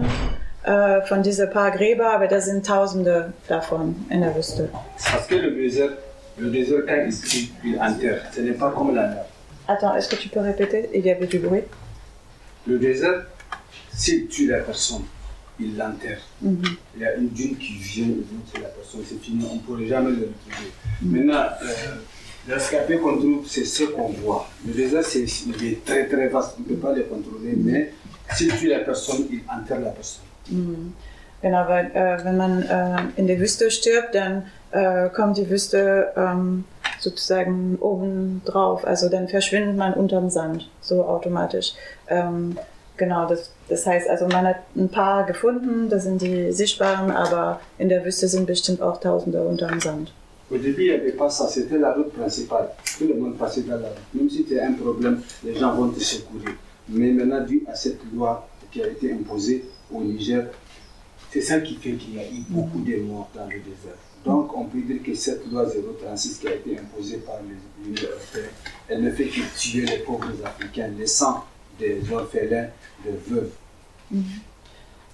äh, 0.63 1.01
von 1.07 1.23
diese 1.23 1.47
paar 1.47 1.71
Gräber, 1.71 2.12
aber 2.13 2.27
da 2.27 2.39
sind 2.39 2.65
Tausende 2.65 3.33
davon 3.49 3.95
in 4.09 4.21
der 4.21 4.33
Wüste. 4.36 4.69
Parce 5.12 5.27
que 5.27 5.36
le 5.36 5.51
désert, 5.51 5.91
le 6.38 6.49
désert, 6.51 6.86
quand 6.88 7.09
il, 7.33 7.49
il 7.65 7.79
enterre, 7.81 8.21
ce 8.33 8.41
n'est 8.41 8.53
pas 8.57 8.71
comme 8.71 8.93
la 8.95 9.07
mer. 9.07 9.25
Attends, 9.67 9.95
est-ce 9.95 10.07
que 10.09 10.15
tu 10.17 10.29
peux 10.29 10.39
répéter? 10.41 10.89
Il 10.93 11.05
y 11.05 11.09
avait 11.12 11.27
du 11.27 11.39
bruit. 11.39 11.63
Le 12.65 12.80
désert, 12.80 13.26
s'il 13.93 14.28
tue 14.28 14.47
la 14.47 14.60
personne, 14.60 15.04
il 15.60 15.78
l'enterre. 15.78 16.21
Mhm. 16.41 16.62
Il 16.95 17.02
y 17.02 17.06
a 17.06 17.15
une 17.15 17.30
dune 17.30 17.58
qui 17.58 17.73
vient, 17.73 18.08
il 18.08 18.62
la 18.62 18.69
personne, 18.69 19.02
c'est 19.08 19.21
fini, 19.21 19.45
on 19.49 19.56
ne 19.56 19.60
pourrait 19.60 19.88
jamais 19.88 20.12
le 20.12 20.32
retrouver. 20.32 20.71
Maintenant, 21.02 21.45
euh, 21.62 21.95
l'escapé 22.47 22.97
qu'on 22.97 23.17
trouve, 23.17 23.45
c'est 23.47 23.65
ce 23.65 23.84
qu'on 23.84 24.10
voit. 24.10 24.49
Le 24.65 24.73
désert, 24.73 25.04
c'est, 25.04 25.26
il 25.47 25.65
est 25.65 25.86
très 25.86 26.08
très 26.08 26.28
vaste, 26.28 26.56
on 26.58 26.62
ne 26.62 26.76
peut 26.76 26.82
pas 26.82 26.93
le 26.93 27.04
contrôler, 27.04 27.54
mais 27.58 27.93
s'il 28.34 28.56
tue 28.56 28.67
la 28.67 28.80
personne, 28.80 29.28
il 29.32 29.41
enterre 29.49 29.82
la 29.82 29.91
personne. 29.91 30.23
Mhm. 30.49 30.93
Genau, 31.41 31.67
weil 31.67 31.91
äh, 31.93 32.23
wenn 32.23 32.38
man 32.38 32.63
äh, 32.63 33.19
in 33.19 33.28
der 33.28 33.38
Wüste 33.38 33.69
stirbt, 33.69 34.15
dann 34.15 34.45
äh, 34.73 35.09
kommt 35.09 35.38
die 35.38 35.49
Wüste 35.49 36.12
ähm, 36.17 36.65
sozusagen 36.99 37.77
oben 37.79 38.41
drauf. 38.45 38.86
Also 38.86 39.09
dann 39.09 39.27
verschwindet 39.27 39.77
man 39.77 39.93
unterm 39.93 40.29
Sand, 40.29 40.69
so 40.81 41.03
automatisch. 41.05 41.73
Ähm, 42.07 42.57
genau, 42.97 43.27
das, 43.27 43.51
das 43.69 43.86
heißt, 43.86 44.09
also 44.09 44.27
man 44.27 44.47
hat 44.47 44.57
ein 44.75 44.89
paar 44.89 45.25
gefunden, 45.25 45.89
das 45.89 46.03
sind 46.03 46.21
die 46.21 46.51
sichtbaren, 46.51 47.12
aber 47.12 47.59
in 47.77 47.89
der 47.89 48.03
Wüste 48.03 48.27
sind 48.27 48.47
bestimmt 48.47 48.81
auch 48.81 48.99
Tausende 48.99 49.43
unterm 49.43 49.79
Sand. 49.79 50.12
Au 50.51 50.57
début, 50.57 50.83
il 50.83 50.89
n'y 50.89 51.01
avait 51.01 51.13
pas 51.13 51.29
ça, 51.29 51.47
c'était 51.47 51.79
la 51.79 51.93
route 51.93 52.13
principale. 52.13 52.67
Tout 52.97 53.07
le 53.07 53.15
monde 53.15 53.38
passait 53.38 53.62
dans 53.62 53.77
la 53.77 53.88
route. 53.88 54.13
Même 54.13 54.29
si 54.29 54.43
tu 54.43 54.59
as 54.59 54.67
un 54.67 54.73
problème, 54.73 55.21
les 55.43 55.55
gens 55.55 55.73
vont 55.73 55.89
te 55.89 55.99
secourir. 55.99 56.49
Mais 56.89 57.12
maintenant, 57.12 57.43
dû 57.43 57.63
à 57.67 57.73
cette 57.75 58.01
loi 58.13 58.47
qui 58.71 58.83
a 58.83 58.88
été 58.88 59.13
imposée 59.13 59.63
au 59.91 60.01
Niger, 60.01 60.47
c'est 61.31 61.41
ça 61.41 61.59
qui 61.62 61.75
fait 61.75 61.93
qu'il 61.93 62.15
y 62.15 62.19
a 62.19 62.23
eu 62.23 62.43
beaucoup 62.49 62.81
de 62.81 62.97
morts 62.97 63.29
dans 63.33 63.45
le 63.45 63.57
désert. 63.57 63.97
Donc, 64.25 64.55
on 64.55 64.65
peut 64.65 64.81
dire 64.81 65.03
que 65.03 65.13
cette 65.13 65.51
loi 65.51 65.65
036 65.65 66.38
qui 66.38 66.47
a 66.47 66.53
été 66.53 66.79
imposée 66.79 67.17
par 67.17 67.36
l'Union 67.41 68.01
européenne, 68.01 68.51
elle 68.88 69.01
ne 69.01 69.12
fait 69.12 69.25
que 69.25 69.41
tuer 69.57 69.86
les 69.86 69.99
pauvres 69.99 70.31
Africains, 70.45 70.89
laissant 70.97 71.43
des 71.77 72.01
orphelins, 72.12 72.67
des 73.03 73.17
veuves. 73.27 73.51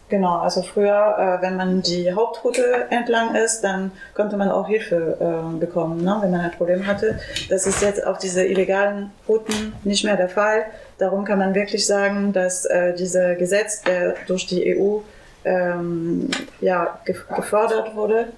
Genau, 0.09 0.39
also 0.39 0.63
früher, 0.63 1.15
äh, 1.19 1.41
wenn 1.43 1.55
man 1.55 1.83
die 1.83 2.11
Hauptroute 2.11 2.87
entlang 2.89 3.35
ist, 3.35 3.61
dann 3.61 3.91
konnte 4.15 4.37
man 4.37 4.49
auch 4.49 4.67
Hilfe 4.67 5.17
äh, 5.19 5.59
bekommen, 5.59 6.03
ne, 6.03 6.17
wenn 6.21 6.31
man 6.31 6.41
ein 6.41 6.51
Problem 6.51 6.87
hatte. 6.87 7.19
Das 7.47 7.67
ist 7.67 7.83
jetzt 7.83 8.03
auf 8.05 8.17
diese 8.17 8.43
illegalen 8.43 9.11
Routen 9.27 9.73
nicht 9.83 10.03
mehr 10.03 10.17
der 10.17 10.29
Fall. 10.29 10.65
Darum 10.97 11.25
kann 11.25 11.37
man 11.37 11.53
wirklich 11.53 11.85
sagen, 11.85 12.33
dass 12.33 12.65
äh, 12.65 12.95
dieser 12.95 13.35
Gesetz, 13.35 13.83
der 13.83 14.15
durch 14.25 14.47
die 14.47 14.75
EU 14.75 15.01
ähm, 15.45 16.27
ja, 16.59 16.99
ge 17.05 17.15
gefordert 17.35 17.95
wurde, 17.95 18.29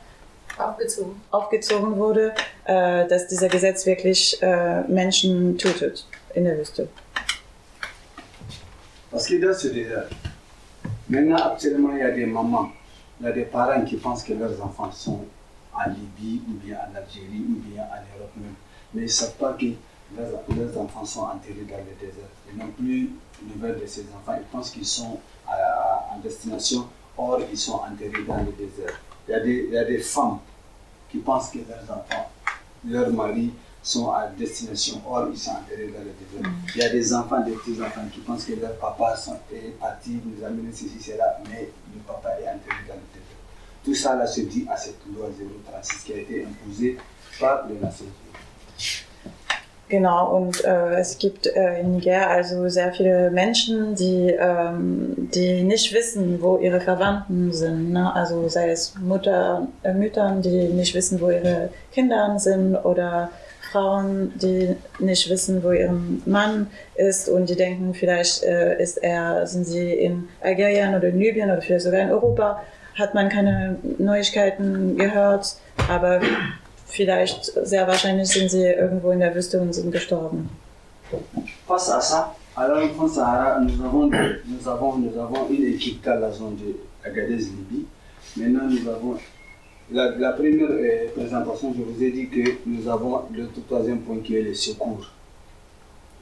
Aufgezogen. 0.58 1.16
aufgezogen 1.32 1.96
wurde, 1.98 2.34
äh, 2.66 3.08
dass 3.08 3.28
dieser 3.28 3.48
Gesetz 3.48 3.86
wirklich 3.86 4.38
äh, 4.42 4.82
Menschen 4.88 5.58
tötet 5.58 6.06
in 6.36 6.44
der 6.46 6.58
Wüste. 6.58 6.88
Parce 9.10 9.28
que 9.28 9.40
dans 9.40 9.54
ce 9.58 9.68
désert, 9.70 10.08
maintenant 11.10 11.38
actuellement 11.38 11.92
il 11.94 12.00
y 12.00 12.04
a 12.04 12.12
des 12.12 12.26
mamans, 12.26 12.70
il 13.20 13.26
y 13.26 13.30
a 13.30 13.32
des 13.34 13.44
parents 13.46 13.84
qui 13.86 13.98
pensent 13.98 14.24
que 14.24 14.34
leurs 14.34 14.62
enfants 14.64 14.92
sont 14.92 15.26
en 15.74 15.90
Libye 15.90 16.42
ou 16.48 16.54
bien 16.66 16.78
en 16.78 16.96
Algérie 16.96 17.44
ou 17.50 17.60
bien 17.70 17.84
en 17.84 18.02
Europe 18.18 18.32
même. 18.38 18.56
Mais 18.94 19.02
ils 19.02 19.06
ne 19.06 19.10
savent 19.10 19.34
pas 19.36 19.54
que 19.54 19.66
leurs, 20.18 20.44
leurs 20.56 20.78
enfants 20.78 21.06
sont 21.06 21.22
enterrés 21.22 21.66
dans 21.70 21.78
le 21.78 21.96
désert. 22.00 22.30
Ils 22.52 22.58
n'ont 22.58 22.72
plus 22.72 23.10
de 23.42 23.54
nouvelles 23.54 23.80
de 23.82 23.86
ces 23.88 24.02
enfants. 24.02 24.38
Ils 24.38 24.46
pensent 24.52 24.72
qu'ils 24.72 24.86
sont 24.86 25.20
à- 25.48 25.52
à- 25.54 26.16
en 26.16 26.20
destination, 26.20 26.86
or 27.18 27.40
ils 27.52 27.58
sont 27.58 27.80
enterrés 27.90 28.24
dans 28.28 28.38
le 28.38 28.52
désert. 28.58 29.00
Il 29.28 29.32
y 29.32 29.34
a 29.34 29.40
des, 29.40 29.66
il 29.68 29.74
y 29.74 29.78
a 29.78 29.86
des 29.86 30.00
femmes 30.00 30.40
qui 31.10 31.18
pensent 31.20 31.50
que 31.52 31.60
leurs 31.60 31.84
enfants, 31.84 32.32
leurs 32.88 33.12
maris 33.12 33.52
sont 33.84 34.12
à 34.12 34.28
destination, 34.28 35.02
or 35.08 35.28
ils 35.32 35.38
sont 35.38 35.52
enterrés 35.52 35.88
dans 35.88 36.00
le 36.04 36.12
désert. 36.20 36.52
Il 36.76 36.82
y 36.82 36.84
a 36.84 36.90
des 36.90 37.14
enfants, 37.14 37.42
des 37.42 37.52
petits-enfants 37.54 38.06
qui 38.14 38.20
pensent 38.20 38.46
que 38.46 38.54
leur 38.54 38.78
papa 38.78 39.16
sont, 39.16 39.38
est 39.52 39.78
parti 39.80 40.20
nous 40.24 40.44
amener 40.46 40.72
ceci, 40.72 41.02
cela, 41.02 41.40
mais 41.50 41.70
le 41.94 42.02
papa 42.02 42.30
est 42.40 42.48
enterré 42.48 42.84
dans 42.88 42.96
le 42.96 43.08
désert. 43.14 43.32
Tout 43.84 43.96
ça 43.96 44.16
là 44.16 44.28
se 44.28 44.42
dit 44.42 44.68
à 44.70 44.78
cette 44.78 45.00
loi 45.14 45.28
036 45.66 46.04
qui 46.04 46.14
a 46.14 46.18
été 46.18 46.46
imposée 46.46 46.98
par 47.40 47.68
les 47.68 47.76
Nations 47.76 48.06
Unies. 48.06 48.31
Genau, 49.92 50.38
und 50.38 50.64
äh, 50.64 51.02
es 51.02 51.18
gibt 51.18 51.48
äh, 51.48 51.82
in 51.82 51.98
Niger 51.98 52.30
also 52.30 52.70
sehr 52.70 52.94
viele 52.94 53.30
Menschen, 53.30 53.94
die, 53.94 54.34
ähm, 54.40 55.30
die 55.34 55.64
nicht 55.64 55.94
wissen, 55.94 56.42
wo 56.42 56.58
ihre 56.60 56.80
Verwandten 56.80 57.52
sind. 57.52 57.92
Ne? 57.92 58.16
Also 58.16 58.48
sei 58.48 58.70
es 58.70 58.96
Mutter, 59.02 59.68
äh, 59.84 59.92
Müttern, 59.92 60.42
die 60.42 60.70
nicht 60.70 60.96
wissen, 60.96 61.20
wo 61.20 61.30
ihre 61.30 61.72
Kinder 61.92 62.40
sind 62.40 62.78
oder 62.78 63.32
Frauen, 63.70 64.32
die 64.42 64.78
nicht 65.00 65.30
wissen, 65.30 65.62
wo 65.62 65.74
ihr 65.74 65.94
Mann 66.26 66.68
ist 66.96 67.28
und 67.28 67.50
die 67.50 67.58
denken, 67.58 67.94
vielleicht 67.94 68.44
äh, 68.44 68.82
ist 68.82 68.96
er, 69.04 69.46
sind 69.46 69.66
sie 69.66 69.92
in 69.92 70.30
Algerien 70.40 70.96
oder 70.96 71.10
in 71.10 71.20
Libyen 71.20 71.52
oder 71.52 71.62
vielleicht 71.62 71.84
sogar 71.84 72.00
in 72.00 72.12
Europa, 72.12 72.64
hat 72.98 73.14
man 73.14 73.28
keine 73.28 73.76
Neuigkeiten 73.98 74.96
gehört, 74.96 75.58
aber 75.90 76.22
vielleicht, 76.92 77.46
sehr 77.64 77.88
wahrscheinlich 77.88 78.30
sind 78.30 78.50
sie 78.50 78.64
irgendwo 78.66 79.12
in 79.12 79.20
der 79.20 79.34
Wüste 79.34 79.60
und 79.62 79.74
sind 79.74 79.92
gestorben. 79.92 80.50
Face 81.68 81.90
à 81.90 82.00
ça, 82.00 82.36
alors 82.56 82.84
en 83.00 83.08
Sahara, 83.08 83.60
nous 83.60 83.84
avons, 83.84 84.08
nous, 84.08 84.68
avons, 84.68 84.98
nous 84.98 85.18
avons 85.20 85.48
une 85.50 85.66
équipe 85.74 86.04
dans 86.04 86.20
la 86.20 86.32
zone 86.32 86.56
de 86.58 86.76
Agadez-Libye. 87.04 87.86
Maintenant, 88.38 88.68
nous 88.70 88.90
avons 88.90 89.18
la, 89.92 90.12
la 90.18 90.32
première 90.32 90.70
euh, 90.70 91.08
présentation, 91.16 91.74
je 91.78 91.82
vous 91.84 92.02
ai 92.04 92.12
dit 92.12 92.30
que 92.30 92.58
nous 92.66 92.88
avons 92.88 93.24
le 93.34 93.50
troisième 93.68 94.00
point 94.02 94.20
qui 94.24 94.36
est 94.38 94.42
le 94.42 94.54
secours. 94.54 95.12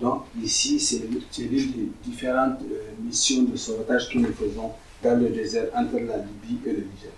Donc 0.02 0.24
ici, 0.42 0.80
c'est 0.80 1.04
l'une 1.44 1.72
des 1.72 1.90
différentes 2.04 2.62
euh, 2.64 3.04
missions 3.04 3.44
de 3.44 3.56
sauvetage 3.58 4.10
que 4.10 4.18
nous 4.18 4.34
faisons 4.34 4.72
dans 5.04 5.20
le 5.20 5.30
désert 5.30 5.66
entre 5.76 5.96
la 5.96 6.18
Libye 6.18 6.60
et 6.66 6.72
le 6.72 6.78
Niger. 6.78 7.12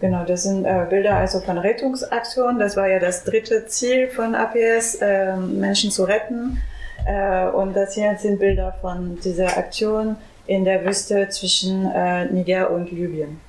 Genau, 0.00 0.24
das 0.24 0.44
sind 0.44 0.64
äh, 0.64 0.86
Bilder 0.88 1.16
also 1.16 1.40
von 1.40 1.58
Rettungsaktionen. 1.58 2.58
Das 2.58 2.76
war 2.76 2.88
ja 2.88 2.98
das 2.98 3.24
dritte 3.24 3.66
Ziel 3.66 4.08
von 4.08 4.34
APS, 4.34 4.96
äh, 4.96 5.36
Menschen 5.36 5.90
zu 5.90 6.04
retten. 6.04 6.62
Äh, 7.06 7.48
und 7.48 7.74
das 7.74 7.94
hier 7.94 8.16
sind 8.18 8.38
Bilder 8.38 8.74
von 8.80 9.18
dieser 9.22 9.56
Aktion 9.58 10.16
in 10.46 10.64
der 10.64 10.84
Wüste 10.84 11.28
zwischen 11.28 11.90
äh, 11.90 12.24
Niger 12.26 12.70
und 12.70 12.90
Libyen. 12.90 13.40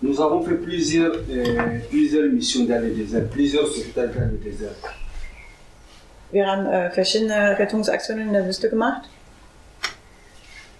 Nous 0.00 0.20
avons 0.20 0.42
fait 0.44 0.56
plusieurs, 0.56 1.16
euh, 1.30 1.80
plusieurs 1.88 2.30
missions 2.30 2.66
dans 2.66 2.82
le 2.82 2.90
désert, 2.90 3.26
plusieurs 3.30 3.66
sauvetages 3.66 4.14
dans 4.14 4.30
le 4.30 4.38
désert. 4.38 4.74
Wir 6.30 6.46
haben 6.46 6.66
äh, 6.66 6.90
verschiedene 6.90 7.56
Rettungsaktionen 7.58 8.26
in 8.26 8.32
der 8.32 8.44
Wüste 8.44 8.68
gemacht. 8.68 9.08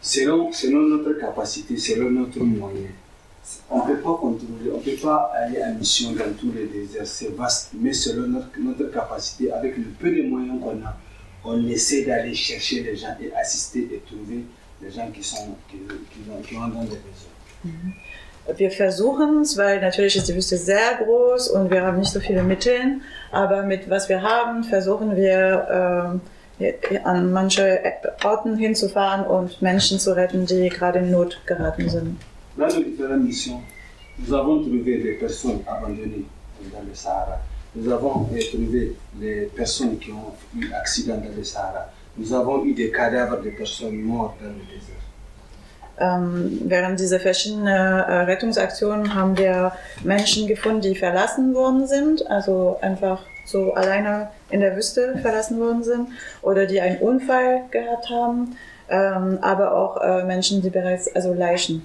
selon, 0.04 0.52
selon 0.52 0.80
notre 0.80 1.14
capacité, 1.14 1.76
selon 1.76 2.10
notre 2.10 2.38
moyen. 2.40 2.92
On 3.70 3.78
ne 3.78 3.94
peut 3.94 4.00
pas 4.00 4.14
contrôler, 4.14 4.70
on 4.72 4.78
ne 4.78 4.82
peut 4.82 5.02
pas 5.02 5.32
aller 5.34 5.62
en 5.62 5.74
mission 5.74 6.12
dans 6.12 6.32
tous 6.38 6.52
les 6.52 6.66
déserts, 6.66 7.06
c'est 7.06 7.34
vaste, 7.36 7.72
mais 7.78 7.92
selon 7.92 8.28
notre, 8.28 8.48
notre 8.58 8.90
capacité, 8.90 9.52
avec 9.52 9.76
le 9.76 9.84
peu 9.84 10.10
de 10.10 10.22
moyens 10.22 10.60
qu'on 10.62 10.82
a, 10.84 10.96
on 11.44 11.66
essaie 11.68 12.04
d'aller 12.04 12.34
chercher 12.34 12.82
les 12.82 12.96
gens 12.96 13.14
et 13.20 13.32
assister 13.34 13.80
et 13.92 14.02
trouver 14.06 14.44
les 14.82 14.90
gens 14.90 15.10
qui, 15.10 15.22
sont, 15.22 15.56
qui, 15.70 15.76
qui, 15.76 16.30
ont, 16.30 16.40
qui 16.42 16.56
ont 16.56 16.68
dans 16.68 16.84
des 16.84 16.96
besoins. 16.96 17.34
Wir 18.58 18.70
versuchen 18.70 19.40
es, 19.40 19.56
weil 19.56 19.80
natürlich 19.80 20.16
ist 20.16 20.28
die 20.28 20.34
Wüste 20.34 20.58
sehr 20.58 20.98
groß 21.02 21.48
und 21.48 21.70
wir 21.70 21.82
haben 21.82 21.98
nicht 21.98 22.12
so 22.12 22.20
viele 22.20 22.42
Mittel, 22.42 23.00
aber 23.32 23.62
mit 23.62 23.88
was 23.88 24.10
wir 24.10 24.20
haben, 24.20 24.64
versuchen 24.64 25.16
wir 25.16 26.20
äh, 26.60 26.98
an 27.04 27.32
manche 27.32 27.80
Orten 28.22 28.56
hinzufahren 28.56 29.24
und 29.26 29.62
Menschen 29.62 29.98
zu 29.98 30.14
retten, 30.14 30.44
die 30.44 30.68
gerade 30.68 30.98
in 30.98 31.10
Not 31.10 31.40
geraten 31.46 31.88
sind. 31.88 32.16
Dans 32.56 32.68
nos 32.68 32.82
différentes 32.84 33.22
missions, 33.24 33.60
nous 34.18 34.32
avons 34.32 34.60
trouvé 34.60 34.98
des 35.02 35.14
personnes 35.14 35.60
abandonnées 35.66 36.24
dans 36.72 36.82
le 36.88 36.94
Sahara. 36.94 37.40
Nous 37.74 37.90
avons 37.90 38.28
euh, 38.32 38.38
trouvé 38.52 38.94
les 39.20 39.46
personnes 39.46 39.98
qui 39.98 40.12
ont 40.12 40.32
eu 40.56 40.72
accident 40.72 41.16
dans 41.16 41.36
le 41.36 41.42
Sahara. 41.42 41.90
Nous 42.16 42.32
avons 42.32 42.64
eu 42.64 42.72
des 42.72 42.92
cadavres 42.92 43.42
de 43.42 43.50
personnes 43.50 44.00
mortes 44.00 44.36
dans 44.40 44.50
le 44.50 44.64
désert. 44.72 45.00
Ähm, 45.96 46.60
während 46.64 46.98
dieser 46.98 47.20
verschiedenen 47.20 47.68
äh, 47.68 48.12
Rettungsaktionen 48.24 49.14
haben 49.14 49.38
wir 49.38 49.72
Menschen 50.02 50.48
gefunden, 50.48 50.80
die 50.80 50.96
verlassen 50.96 51.54
worden 51.54 51.86
sind, 51.86 52.28
also 52.28 52.78
einfach 52.80 53.22
so 53.46 53.74
alleine 53.74 54.28
in 54.50 54.60
der 54.60 54.76
Wüste 54.76 55.16
verlassen 55.22 55.60
worden 55.60 55.84
sind 55.84 56.08
oder 56.42 56.66
die 56.66 56.80
einen 56.80 56.98
Unfall 56.98 57.62
gehabt 57.70 58.10
haben, 58.10 58.56
ähm, 58.88 59.38
aber 59.40 59.76
auch 59.76 60.00
äh, 60.00 60.24
Menschen, 60.24 60.62
die 60.62 60.70
bereits, 60.70 61.14
also 61.14 61.32
Leichen. 61.32 61.84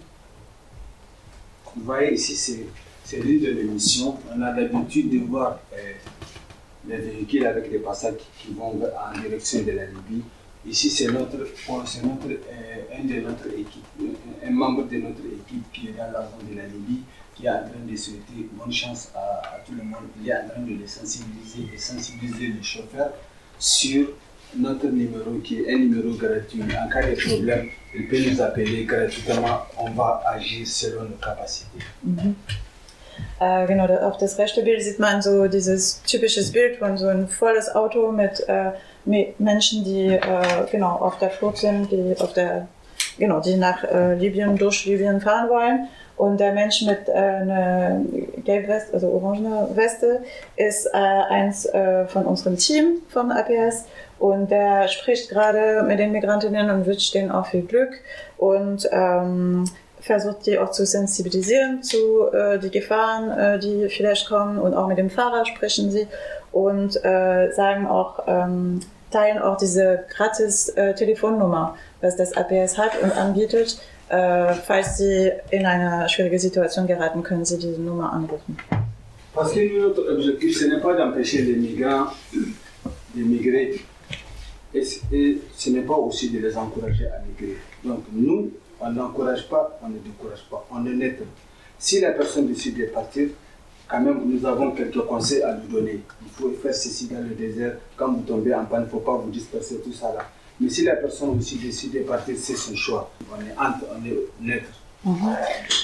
Vous 1.75 1.84
voyez 1.86 2.13
ici, 2.13 2.36
c'est- 2.36 2.65
c'est 3.03 3.19
l'une 3.19 3.41
de 3.41 3.51
nos 3.63 3.71
missions. 3.73 4.17
On 4.36 4.41
a 4.41 4.51
l'habitude 4.53 5.10
de 5.10 5.19
voir 5.25 5.60
euh, 5.73 5.77
les 6.88 6.97
véhicules 6.97 7.45
avec 7.45 7.69
des 7.71 7.79
passages 7.79 8.15
qui, 8.39 8.53
vont 8.53 8.71
en 8.82 9.19
direction 9.21 9.63
de 9.63 9.71
la 9.71 9.86
Libye. 9.86 10.23
Ici, 10.67 10.89
c'est 10.89 11.08
notre, 11.08 11.38
c'est 11.86 12.03
notre, 12.03 12.27
euh, 12.29 12.97
un 12.99 13.03
de 13.05 13.21
notre 13.21 13.47
équipe, 13.58 13.86
un, 14.01 14.47
un 14.47 14.51
membre 14.51 14.84
de 14.88 14.97
notre 14.97 15.21
équipe 15.25 15.71
qui 15.71 15.88
est 15.88 15.91
dans 15.93 16.12
la 16.12 16.21
zone 16.29 16.49
de 16.51 16.58
la 16.58 16.65
Libye, 16.67 17.01
qui 17.36 17.45
est 17.45 17.49
en 17.49 17.60
train 17.62 17.86
de 17.89 17.95
souhaiter 17.95 18.49
bonne 18.51 18.71
chance 18.71 19.10
à, 19.15 19.55
à 19.55 19.60
tout 19.65 19.73
le 19.73 19.84
monde. 19.84 20.03
Il 20.21 20.29
est 20.29 20.34
en 20.34 20.49
train 20.49 20.62
de 20.62 20.73
les 20.73 20.88
sensibiliser 20.88 21.69
et 21.73 21.77
sensibiliser 21.77 22.47
les 22.47 22.63
chauffeurs 22.63 23.12
sur 23.58 24.10
notre 24.57 24.88
numéro 24.88 25.31
qui 25.43 25.62
est 25.62 25.73
un 25.73 25.77
numéro 25.77 26.15
gratuit. 26.17 26.62
En 26.63 26.89
cas 26.89 27.03
de 27.03 27.15
problème, 27.15 27.67
il 27.95 28.07
peut 28.07 28.17
nous 28.29 28.41
appeler 28.41 28.85
gratuitement. 28.85 29.59
On 29.77 29.91
va 29.91 30.21
agir 30.33 30.67
selon 30.67 31.03
nos 31.03 31.17
capacités. 31.21 31.79
Äh, 33.41 33.67
genau, 33.67 33.85
auf 33.85 34.17
das 34.17 34.38
rechte 34.38 34.63
Bild 34.63 34.81
sieht 34.81 34.99
man 34.99 35.21
so 35.21 35.47
dieses 35.47 36.01
typisches 36.03 36.51
Bild 36.51 36.77
von 36.77 36.97
so 36.97 37.07
ein 37.07 37.27
volles 37.27 37.73
Auto 37.73 38.12
mit, 38.12 38.47
äh, 38.47 38.71
mit 39.05 39.39
Menschen, 39.39 39.83
die 39.83 40.07
äh, 40.07 40.19
genau 40.71 40.95
auf 40.97 41.17
der 41.19 41.29
Flucht 41.29 41.57
sind, 41.57 41.91
die 41.91 42.15
auf 42.17 42.33
der 42.33 42.67
genau, 43.17 43.39
die 43.41 43.55
nach 43.55 43.83
äh, 43.83 44.15
Libyen 44.15 44.55
durch 44.55 44.85
Libyen 44.85 45.21
fahren 45.21 45.49
wollen. 45.49 45.88
Und 46.17 46.38
der 46.38 46.51
Mensch 46.51 46.81
mit 46.81 47.07
äh, 47.07 47.13
einer 47.13 48.01
gelben 48.43 48.67
Weste, 48.67 48.93
also 48.93 49.07
orangener 49.09 49.69
Weste, 49.73 50.21
ist 50.57 50.85
äh, 50.88 50.97
eins 50.97 51.67
von 52.07 52.25
unserem 52.25 52.57
Team 52.57 53.01
vom 53.09 53.31
APS. 53.31 53.85
Und 54.19 54.51
der 54.51 54.88
spricht 54.89 55.29
gerade 55.29 55.84
mit 55.84 55.97
den 55.97 56.12
Migrantinnen 56.12 56.69
und 56.69 56.86
wünscht 56.86 57.13
denen 57.13 57.32
auch 57.32 57.47
viel 57.47 57.62
Glück 57.62 57.93
und 58.38 58.88
ähm, 58.91 59.65
versucht 60.01 60.45
die 60.45 60.60
auch 60.60 60.71
zu 60.71 60.86
sensibilisieren 60.86 61.84
zu 61.84 62.32
äh, 62.34 62.60
die 62.60 62.69
Gefahren, 62.69 63.32
äh, 63.32 63.60
die 63.60 63.88
vielleicht 63.89 64.27
kommen. 64.27 64.60
Und 64.60 64.73
auch 64.73 64.88
mit 64.88 64.97
dem 64.97 65.10
Fahrer 65.10 65.45
sprechen 65.45 65.89
sie 65.89 66.08
und 66.51 67.03
äh, 67.03 67.51
sagen 67.53 67.88
auch, 67.88 68.23
ähm, 68.27 68.82
teilen 69.12 69.39
auch 69.39 69.58
diese 69.58 70.03
gratis 70.10 70.69
äh, 70.69 70.93
Telefonnummer, 70.93 71.75
was 72.01 72.15
das 72.15 72.36
APS 72.36 72.77
hat 72.77 73.01
und 73.01 73.12
anbietet. 73.12 73.79
Äh, 74.10 74.53
falls 74.53 74.97
sie 74.97 75.32
in 75.51 75.65
eine 75.65 76.10
schwierige 76.10 76.39
Situation 76.39 76.88
geraten, 76.88 77.23
können 77.23 77.45
sie 77.45 77.58
diese 77.58 77.79
Nummer 77.79 78.12
anrufen. 78.12 78.58
Parce 79.34 79.53
que 79.53 79.79
notre 79.79 80.12
objectif, 80.12 80.58
ce 80.58 80.65
n'est 80.65 80.82
pas 80.82 80.95
d'empêcher 80.95 81.43
les 81.43 81.55
migrants 81.55 82.08
de. 82.34 83.79
Et, 84.73 84.83
ce 84.83 85.69
n'est 85.69 85.81
pas 85.81 85.95
aussi 85.95 86.29
de 86.29 86.39
les 86.39 86.55
encourager 86.55 87.07
à 87.07 87.19
migrer. 87.27 87.57
Donc 87.83 88.03
nous, 88.11 88.51
on 88.79 88.91
n'encourage 88.91 89.47
pas, 89.49 89.79
on 89.83 89.89
ne 89.89 89.97
décourage 89.99 90.43
pas, 90.49 90.65
on 90.71 90.85
est 90.85 90.93
neutre. 90.93 91.23
Si 91.77 91.99
la 91.99 92.11
personne 92.11 92.47
décide 92.47 92.77
de 92.77 92.85
partir, 92.85 93.29
quand 93.87 94.01
même, 94.01 94.21
nous 94.25 94.45
avons 94.45 94.71
quelques 94.71 95.01
conseils 95.01 95.41
à 95.41 95.55
lui 95.55 95.67
donner. 95.67 95.99
Il 96.21 96.29
faut 96.31 96.51
faire 96.61 96.75
ceci 96.75 97.07
dans 97.07 97.21
le 97.21 97.33
désert. 97.33 97.77
Quand 97.97 98.11
vous 98.11 98.21
tombez 98.21 98.53
en 98.53 98.65
panne, 98.65 98.81
il 98.81 98.85
ne 98.85 98.89
faut 98.89 98.99
pas 98.99 99.17
vous 99.17 99.31
disperser, 99.31 99.79
tout 99.83 99.93
ça 99.93 100.13
là. 100.15 100.29
Mais 100.59 100.69
si 100.69 100.83
la 100.83 100.97
personne 100.97 101.37
aussi 101.37 101.57
décide 101.57 101.93
de 101.93 101.99
partir, 101.99 102.35
c'est 102.37 102.55
son 102.55 102.75
choix. 102.75 103.11
On 103.31 104.05
est 104.05 104.13
neutre. 104.41 104.69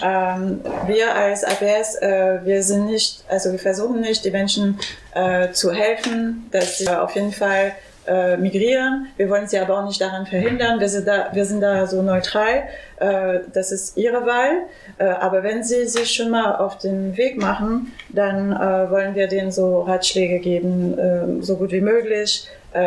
Ähm, 0.03 0.59
wir 0.87 1.15
als 1.15 1.45
APS, 1.45 1.95
äh, 2.01 2.39
wir 2.43 2.61
sind 2.63 2.87
nicht, 2.87 3.23
also 3.29 3.51
wir 3.51 3.59
versuchen 3.59 4.01
nicht, 4.01 4.25
die 4.25 4.31
Menschen 4.31 4.77
äh, 5.13 5.51
zu 5.53 5.71
helfen, 5.71 6.47
dass 6.51 6.79
sie 6.79 6.89
auf 6.89 7.15
jeden 7.15 7.31
Fall 7.31 7.71
äh, 8.07 8.37
migrieren. 8.37 9.07
Wir 9.17 9.29
wollen 9.29 9.47
sie 9.47 9.57
aber 9.57 9.79
auch 9.79 9.85
nicht 9.85 9.99
daran 9.99 10.25
verhindern. 10.25 10.79
Wir 10.79 10.89
sind 10.89 11.07
da, 11.07 11.29
wir 11.33 11.45
sind 11.45 11.61
da 11.61 11.87
so 11.87 12.01
neutral. 12.01 12.63
Äh, 12.97 13.39
das 13.53 13.71
ist 13.71 13.97
ihre 13.97 14.25
Wahl. 14.25 14.65
Äh, 14.97 15.05
aber 15.05 15.43
wenn 15.43 15.63
sie 15.63 15.87
sich 15.87 16.11
schon 16.11 16.29
mal 16.29 16.55
auf 16.55 16.77
den 16.77 17.17
Weg 17.17 17.37
machen, 17.37 17.91
dann 18.09 18.51
äh, 18.51 18.89
wollen 18.89 19.15
wir 19.15 19.27
denen 19.27 19.51
so 19.51 19.81
Ratschläge 19.81 20.39
geben, 20.39 20.97
äh, 20.97 21.43
so 21.43 21.57
gut 21.57 21.71
wie 21.71 21.81
möglich. 21.81 22.47
Äh, 22.73 22.79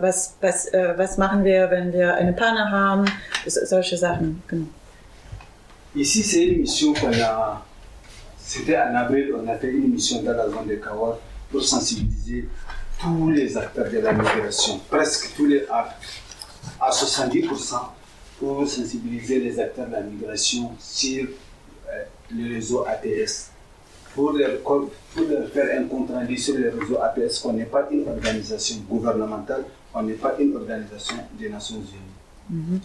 was, 0.00 0.36
was, 0.40 0.66
äh, 0.72 0.94
was 0.96 1.18
machen 1.18 1.44
wir, 1.44 1.70
wenn 1.70 1.92
wir 1.92 2.14
eine 2.14 2.32
Panne 2.32 2.70
haben? 2.70 3.04
Solche 3.46 3.96
Sachen. 3.96 4.42
Genau. 4.48 4.66
Ici, 5.94 6.22
c'est 6.22 6.44
une 6.44 6.60
mission 6.60 6.92
qu'on 6.92 7.12
a. 7.22 7.64
C'était 8.38 8.76
en 8.76 8.94
avril, 8.94 9.34
on 9.34 9.48
a 9.48 9.56
fait 9.56 9.72
une 9.72 9.92
mission 9.92 10.22
dans 10.22 10.36
la 10.36 10.48
zone 10.48 10.68
de 10.68 10.76
Kawar 10.76 11.18
pour 11.50 11.62
sensibiliser 11.64 12.48
tous 13.00 13.30
les 13.30 13.56
acteurs 13.56 13.90
de 13.90 13.98
la 13.98 14.12
migration, 14.12 14.80
presque 14.90 15.34
tous 15.36 15.46
les 15.46 15.66
actes, 15.70 16.02
à 16.80 16.90
70% 16.90 17.74
pour 18.38 18.66
sensibiliser 18.68 19.40
les 19.40 19.58
acteurs 19.58 19.86
de 19.86 19.92
la 19.92 20.00
migration 20.00 20.72
sur 20.78 21.24
euh, 21.24 22.02
le 22.30 22.54
réseau 22.54 22.86
APS. 22.86 23.50
Pour 24.14 24.32
leur, 24.32 24.50
faire 25.52 25.78
un 25.78 25.84
compte 25.84 26.10
rendu 26.10 26.38
sur 26.38 26.56
le 26.56 26.70
réseau 26.70 26.98
APS, 27.02 27.38
qu'on 27.38 27.52
n'est 27.52 27.64
pas 27.66 27.86
une 27.90 28.08
organisation 28.08 28.76
gouvernementale, 28.88 29.64
on 29.94 30.02
n'est 30.02 30.14
pas 30.14 30.34
une 30.38 30.56
organisation 30.56 31.16
des 31.38 31.50
Nations 31.50 31.82
Unies. 31.82 32.80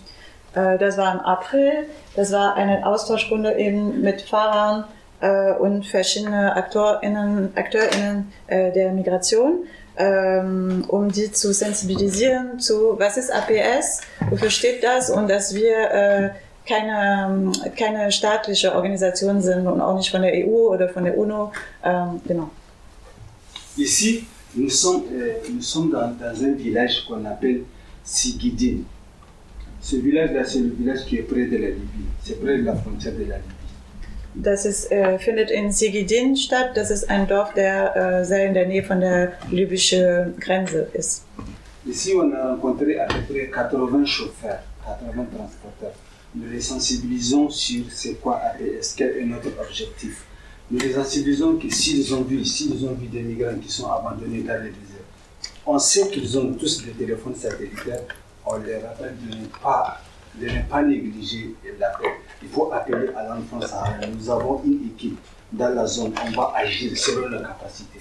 Äh, 0.54 0.78
Das 0.78 0.98
war 0.98 1.14
im 1.14 1.20
April. 1.22 1.72
Das 2.16 2.32
war 2.32 2.56
eine 2.56 2.86
Austauschrunde 2.86 3.58
eben 3.58 4.02
mit 4.02 4.22
Fahrern 4.22 4.86
äh, 5.22 5.54
und 5.54 5.86
verschiedene 5.86 6.56
AkteurInnen, 6.56 7.52
AkteurInnen 7.56 8.32
äh, 8.48 8.72
der 8.72 8.92
Migration, 8.92 9.60
ähm, 9.98 10.86
um 10.88 11.12
die 11.12 11.32
zu 11.32 11.54
sensibilisieren 11.54 12.60
zu, 12.60 12.98
was 12.98 13.18
ist 13.18 13.32
APS, 13.32 14.02
wofür 14.30 14.50
steht 14.50 14.84
das 14.84 15.10
und 15.10 15.30
dass 15.30 15.54
wir 15.54 15.92
äh, 15.92 16.30
keine, 16.68 17.52
keine 17.78 18.12
staatliche 18.12 18.76
Organisation 18.76 19.42
sind 19.42 19.68
und 19.68 19.82
auch 19.82 19.98
nicht 19.98 20.10
von 20.10 20.22
der 20.22 20.34
EU 20.34 20.74
oder 20.74 20.90
von 20.90 21.04
der 21.04 21.18
UNO. 21.18 21.52
Ähm, 21.84 22.22
genau. 22.28 22.50
Ici, 23.78 24.26
nous 24.54 24.70
sommes, 24.70 25.04
euh, 25.14 25.36
nous 25.54 25.62
sommes 25.62 25.92
dans, 25.92 26.16
dans 26.20 26.44
un 26.44 26.54
village 26.54 27.06
qu'on 27.08 27.26
appelle 27.26 27.64
Sigidin. 28.04 28.84
Ce 29.82 29.96
village-là, 29.96 30.46
c'est 30.46 30.60
le 30.60 30.70
village 30.70 31.06
qui 31.06 31.18
est 31.18 31.24
près 31.24 31.46
de 31.46 31.58
la 31.58 31.70
Libye. 31.70 32.06
C'est 32.24 32.40
près 32.40 32.58
de 32.58 32.64
la 32.64 32.76
frontière 32.76 33.14
de 33.14 33.26
la 33.26 33.38
Libye. 33.38 33.61
Das 34.34 34.66
ist, 34.66 34.92
äh, 34.92 35.20
findet 35.20 35.52
in 35.52 35.72
Sigidin 35.72 36.36
statt. 36.36 36.72
Das 36.76 36.90
ist 36.90 37.10
ein 37.10 37.28
Dorf, 37.28 37.54
der 37.54 37.96
äh, 37.96 38.26
sehr 38.26 38.48
in 38.48 38.54
der. 38.54 38.68
Ici, 41.84 42.14
on 42.16 42.32
a 42.34 42.52
rencontré 42.52 43.00
à 43.00 43.08
peu 43.08 43.34
près 43.34 43.50
80 43.52 44.06
chauffeurs, 44.06 44.60
80 44.86 45.26
transporteurs. 45.36 45.94
Nous 46.36 46.50
les 46.50 46.62
sensibilisons 46.62 47.50
sur 47.50 47.86
c'est 47.90 48.22
quoi 48.22 48.38
APS, 48.38 48.94
quel 48.96 49.18
est 49.18 49.26
notre 49.26 49.50
objectif. 49.60 50.24
Nous 50.70 50.80
les 50.80 50.94
sensibilisons 50.94 51.58
que 51.58 51.70
s'ils 51.70 52.14
ont 52.14 52.22
vu, 52.22 52.46
s'ils 52.46 52.86
ont 52.86 52.94
vu 52.94 53.08
des 53.08 53.22
migrants 53.22 53.58
qui 53.60 53.70
sont 53.70 53.92
abandonnés 53.92 54.44
dans 54.44 54.64
les 54.64 54.70
déserts, 54.70 55.02
on 55.66 55.78
sait 55.80 56.08
qu'ils 56.10 56.38
ont 56.38 56.54
tous 56.54 56.86
des 56.86 56.92
téléphones 56.92 57.36
satellitaires, 57.36 58.04
on 58.46 58.58
leur 58.58 58.84
rappelle 58.84 59.16
de 59.28 59.36
ne 59.38 59.46
pas, 59.62 60.02
de 60.36 60.46
ne 60.46 60.62
pas 60.70 60.84
négliger 60.84 61.56
l'appel. 61.80 62.12
Il 62.44 62.50
faut 62.50 62.72
appeler 62.72 63.10
à 63.16 63.24
l'enfance. 63.28 63.72
Nous 64.18 64.30
avons 64.30 64.62
une 64.66 64.88
équipe 64.88 65.20
dans 65.52 65.70
la 65.70 65.86
zone, 65.86 66.14
on 66.26 66.32
va 66.32 66.54
agir 66.56 66.98
selon 66.98 67.28
la 67.30 67.40
capacité. 67.40 68.00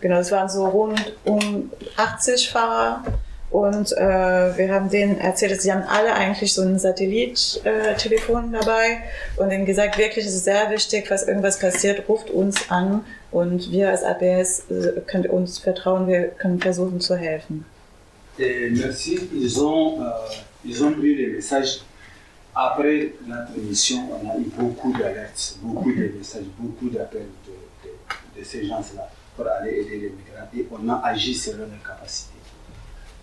Genau, 0.00 0.18
es 0.18 0.32
waren 0.32 0.48
so 0.48 0.66
rund 0.66 1.14
um 1.24 1.70
80 1.96 2.50
Fahrer 2.50 3.04
und 3.52 3.92
äh, 3.92 4.56
wir 4.56 4.74
haben 4.74 4.90
denen 4.90 5.20
erzählt, 5.20 5.60
sie 5.62 5.72
haben 5.72 5.84
alle 5.84 6.12
eigentlich 6.12 6.52
so 6.52 6.62
ein 6.62 6.78
Satellittelefon 6.78 8.52
dabei 8.52 9.02
und 9.36 9.50
denen 9.50 9.64
gesagt, 9.64 9.98
wirklich 9.98 10.26
ist 10.26 10.34
es 10.34 10.44
sehr 10.44 10.70
wichtig, 10.70 11.06
falls 11.06 11.28
irgendwas 11.28 11.60
passiert, 11.60 12.08
ruft 12.08 12.30
uns 12.30 12.68
an 12.68 13.04
und 13.30 13.70
wir 13.70 13.90
als 13.90 14.02
APS 14.02 14.64
äh, 14.70 15.00
könnt 15.06 15.28
uns 15.28 15.58
vertrauen, 15.60 16.08
wir 16.08 16.28
können 16.30 16.60
versuchen 16.60 17.00
zu 17.00 17.14
helfen. 17.14 17.64
Et 18.38 18.70
merci, 18.72 19.28
ils 19.32 19.60
ont, 19.60 20.00
euh, 20.00 20.10
ils 20.64 20.82
ont 20.82 20.92
pris 20.92 21.14
les 21.14 21.28
messages. 21.28 21.84
Après 22.54 23.14
notre 23.26 23.56
mission, 23.58 24.08
on 24.12 24.28
a 24.30 24.36
eu 24.36 24.44
beaucoup 24.58 24.92
d'alertes, 24.92 25.56
beaucoup 25.62 25.90
de 25.92 26.12
messages, 26.18 26.44
beaucoup 26.58 26.90
d'appels 26.90 27.28
de, 27.46 27.52
de- 27.88 28.40
de 28.40 28.44
ces 28.44 28.66
gens-là 28.66 29.08
pour 29.36 29.46
aller 29.48 29.70
aider 29.80 29.96
les 29.98 30.10
migrants 30.10 30.48
et 30.54 30.66
on 30.70 30.88
a 30.90 31.00
agi 31.08 31.34
selon 31.34 31.64
les 31.64 31.82
capacités. 31.86 32.28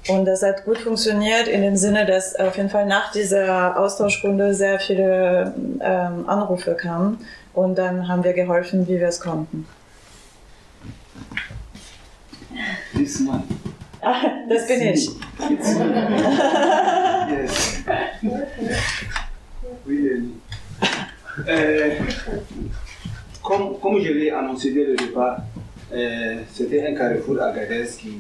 Und 0.08 0.26
das 0.26 0.42
hat 0.42 0.64
gut 0.66 0.80
funktioniert 0.80 1.48
in 1.48 1.62
dem 1.62 1.76
Sinne, 1.76 2.06
dass 2.06 2.36
auf 2.38 2.56
jeden 2.58 2.70
Fall 2.70 2.86
nach 2.88 3.12
dieser 3.12 3.78
Austauschrunde 3.80 4.56
sehr 4.56 4.80
viele 4.80 5.54
ähm, 5.82 6.28
Anrufe 6.28 6.74
kamen 6.74 7.20
und 7.54 7.76
dann 7.78 8.08
haben 8.08 8.24
wir 8.24 8.34
geholfen, 8.34 8.88
wie 8.88 8.98
wir 9.00 9.10
es 9.10 9.20
konnten. 9.20 9.68
This 12.96 13.20
man. 13.20 13.44
Das 14.50 14.66
bin 14.68 14.82
ich. 14.82 15.10
Yes. 17.30 17.84
Oui. 19.90 20.08
Euh, 21.48 21.90
comme, 23.44 23.80
comme 23.80 24.00
je 24.02 24.12
l'ai 24.12 24.30
annoncé 24.30 24.72
dès 24.72 24.86
le 24.86 24.96
départ, 24.96 25.38
euh, 25.92 26.42
c'était 26.54 26.86
un 26.86 26.94
carrefour 26.94 27.42
à 27.42 27.52
Gadez 27.52 27.88
qui 28.00 28.12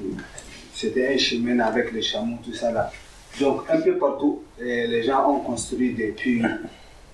c'était 0.74 1.14
un 1.14 1.18
chemin 1.18 1.60
avec 1.60 1.92
les 1.92 2.02
chameaux, 2.02 2.38
tout 2.44 2.54
ça 2.54 2.72
là. 2.72 2.92
Donc 3.40 3.64
un 3.70 3.82
peu 3.82 3.98
partout, 3.98 4.42
euh, 4.60 4.88
les 4.88 5.04
gens 5.04 5.30
ont 5.30 5.42
construit 5.42 5.94
des 5.94 6.08
puits. 6.08 6.42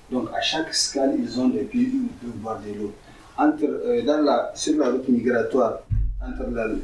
Donc 0.09 0.29
à 0.33 0.39
chaque 0.41 0.69
escale, 0.69 1.15
ils 1.19 1.37
ont 1.39 1.49
des 1.49 1.63
puits 1.63 1.91
où 1.93 2.03
ils 2.05 2.27
peuvent 2.27 2.37
boire 2.37 2.61
de 2.61 2.79
l'eau. 2.79 2.93
Euh, 3.41 4.01
dans 4.03 4.21
la, 4.21 4.51
sur 4.55 4.77
la 4.77 4.91
route 4.91 5.09
migratoire 5.09 5.79
entre 6.21 6.49
le, 6.49 6.81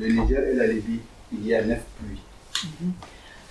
le 0.00 0.06
Niger 0.08 0.42
et 0.48 0.54
la 0.54 0.66
Libye, 0.66 1.00
il 1.32 1.46
y 1.46 1.54
a 1.54 1.64
neuf 1.64 1.84
puits. 1.98 2.20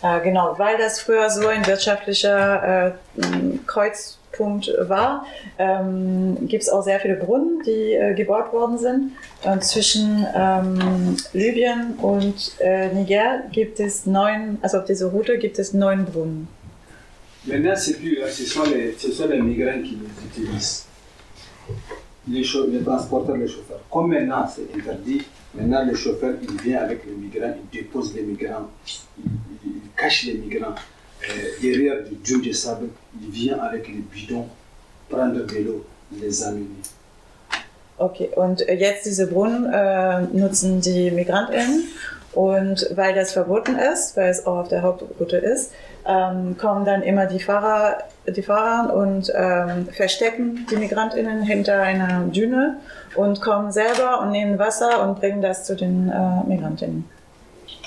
Äh, 0.05 0.21
genau, 0.23 0.53
weil 0.57 0.77
das 0.77 0.99
früher 0.99 1.29
so 1.29 1.47
ein 1.47 1.65
wirtschaftlicher 1.65 2.87
äh, 2.87 2.91
Kreuzpunkt 3.65 4.71
war, 4.87 5.25
ähm, 5.57 6.37
gibt 6.47 6.63
es 6.63 6.69
auch 6.69 6.83
sehr 6.83 6.99
viele 6.99 7.15
Brunnen, 7.15 7.63
die 7.65 7.93
äh, 7.93 8.13
gebaut 8.13 8.51
worden 8.53 8.77
sind. 8.77 9.11
Und 9.43 9.63
zwischen 9.63 10.25
ähm, 10.35 11.15
Libyen 11.33 11.93
und 12.01 12.37
äh, 12.59 12.89
Niger 12.93 13.43
gibt 13.51 13.79
es 13.79 14.05
neun, 14.05 14.57
also 14.61 14.79
auf 14.79 14.85
dieser 14.85 15.07
Route 15.07 15.37
gibt 15.37 15.57
es 15.59 15.73
neun 15.73 16.05
Brunnen. 16.05 16.47
Maintenant, 17.47 17.75
ces 17.77 17.93
puits-là, 17.99 18.27
ce, 18.27 18.43
sont 18.43 18.65
les- 18.73 18.93
ce 18.97 19.11
sont 19.11 19.27
les 19.29 19.39
migrants 19.41 19.81
qui 19.83 19.97
les 20.01 20.41
utilisent. 20.43 20.85
Les, 22.27 22.41
les 22.71 22.83
transporteurs, 22.83 23.37
les 23.37 23.47
chauffeurs. 23.47 23.81
Comme 23.91 24.09
maintenant 24.09 24.47
c'est 24.53 24.67
interdit, 24.75 25.21
maintenant 25.53 25.85
le 25.85 25.95
chauffeur 25.95 26.33
il 26.41 26.59
vient 26.61 26.81
avec 26.81 27.05
les 27.05 27.11
migrants, 27.13 27.53
il 27.55 27.79
dépose 27.79 28.15
les 28.15 28.23
migrants, 28.23 28.67
il, 28.87 29.54
il- 29.65 29.81
cache 29.95 30.25
les 30.27 30.33
migrants 30.35 30.75
euh, 30.75 31.33
derrière 31.61 32.03
du 32.03 32.15
dune 32.15 32.41
de 32.41 32.51
sable, 32.53 32.87
il 33.21 33.29
vient 33.31 33.59
avec 33.59 33.87
les 33.87 34.03
bidons 34.13 34.47
prendre 35.09 35.45
de 35.45 35.57
l'eau, 35.63 35.85
les 36.21 36.43
amener. 36.43 36.81
Okay, 37.97 38.29
und 38.35 38.59
jetzt 38.67 39.05
diese 39.05 39.27
Brunnen 39.27 39.71
äh, 39.71 40.21
nutzen 40.33 40.81
die 40.81 41.11
MigrantInnen 41.11 41.85
und 42.33 42.89
weil 42.95 43.15
das 43.15 43.31
verboten 43.31 43.77
ist, 43.77 44.17
weil 44.17 44.29
es 44.29 44.45
auch 44.45 44.57
auf 44.57 44.67
der 44.67 44.81
Hauptroute 44.81 45.37
ist, 45.37 45.71
ähm, 46.05 46.57
kommen 46.57 46.83
dann 46.83 47.01
immer 47.03 47.25
die 47.25 47.39
Fahrer, 47.39 47.99
die 48.27 48.41
Fahrer 48.41 48.93
und 48.93 49.31
ähm, 49.33 49.87
verstecken 49.87 50.67
die 50.69 50.75
MigrantInnen 50.75 51.43
hinter 51.43 51.79
einer 51.81 52.25
Düne 52.27 52.77
und 53.15 53.39
kommen 53.41 53.71
selber 53.71 54.19
und 54.21 54.31
nehmen 54.31 54.59
Wasser 54.59 55.01
und 55.07 55.17
bringen 55.21 55.41
das 55.41 55.63
zu 55.63 55.75
den 55.77 56.09
äh, 56.09 56.43
MigrantInnen. 56.49 57.05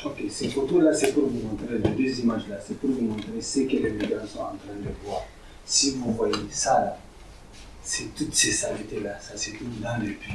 Ok, 0.05 0.23
ces 0.31 0.49
photos-là, 0.49 0.95
c'est 0.95 1.13
pour 1.13 1.25
vous 1.29 1.41
montrer, 1.49 1.79
les 1.79 1.91
deux 1.91 2.21
images-là, 2.21 2.57
c'est 2.67 2.79
pour 2.79 2.91
vous 2.91 3.01
montrer 3.03 3.41
ce 3.41 3.61
que 3.61 3.77
les 3.77 3.91
migrants 3.93 4.27
sont 4.27 4.41
en 4.41 4.57
train 4.57 4.75
de 4.77 4.89
voir. 5.05 5.23
Si 5.65 5.93
vous 5.93 6.13
voyez 6.13 6.35
ça 6.51 6.81
là, 6.81 6.99
c'est 7.83 8.15
toutes 8.15 8.35
ces 8.35 8.53
saletés-là, 8.53 9.19
ça 9.21 9.37
se 9.37 9.51
trouve 9.51 9.81
dans 9.81 9.97
les 10.03 10.13
puits. 10.13 10.35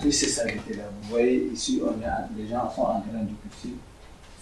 Toutes 0.00 0.12
ces 0.12 0.28
saletés-là, 0.28 0.84
vous 1.02 1.10
voyez 1.10 1.50
ici, 1.52 1.80
on 1.84 1.94
les 2.36 2.48
gens 2.48 2.70
sont 2.70 2.82
en 2.82 3.00
train 3.00 3.22
de 3.22 3.34
pousser. 3.48 3.74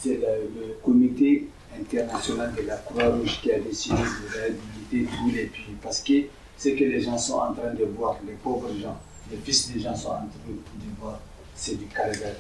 C'est 0.01 0.15
le, 0.17 0.51
le 0.61 0.75
comité 0.83 1.49
international 1.79 2.55
de 2.55 2.63
la 2.63 2.77
Croix-Rouge 2.77 3.41
qui 3.43 3.53
a 3.53 3.59
décidé 3.59 3.97
de 3.97 4.33
réhabiliter 4.39 5.17
tous 5.17 5.31
les 5.31 5.47
puits 5.47 5.77
parce 5.83 6.01
que 6.01 6.13
ce 6.57 6.69
que 6.71 6.85
les 6.85 7.01
gens 7.01 7.19
sont 7.19 7.35
en 7.35 7.53
train 7.53 7.75
de 7.75 7.85
voir, 7.85 8.19
les 8.27 8.35
pauvres 8.35 8.71
gens, 8.81 8.97
les 9.31 9.39
fils 9.39 9.73
des 9.73 9.81
gens 9.81 9.95
sont 9.95 10.09
en 10.11 10.27
train 10.27 10.29
de 10.49 11.01
voir, 11.01 11.19
c'est 11.55 11.77
du 11.79 11.87
calvaire. 11.87 12.37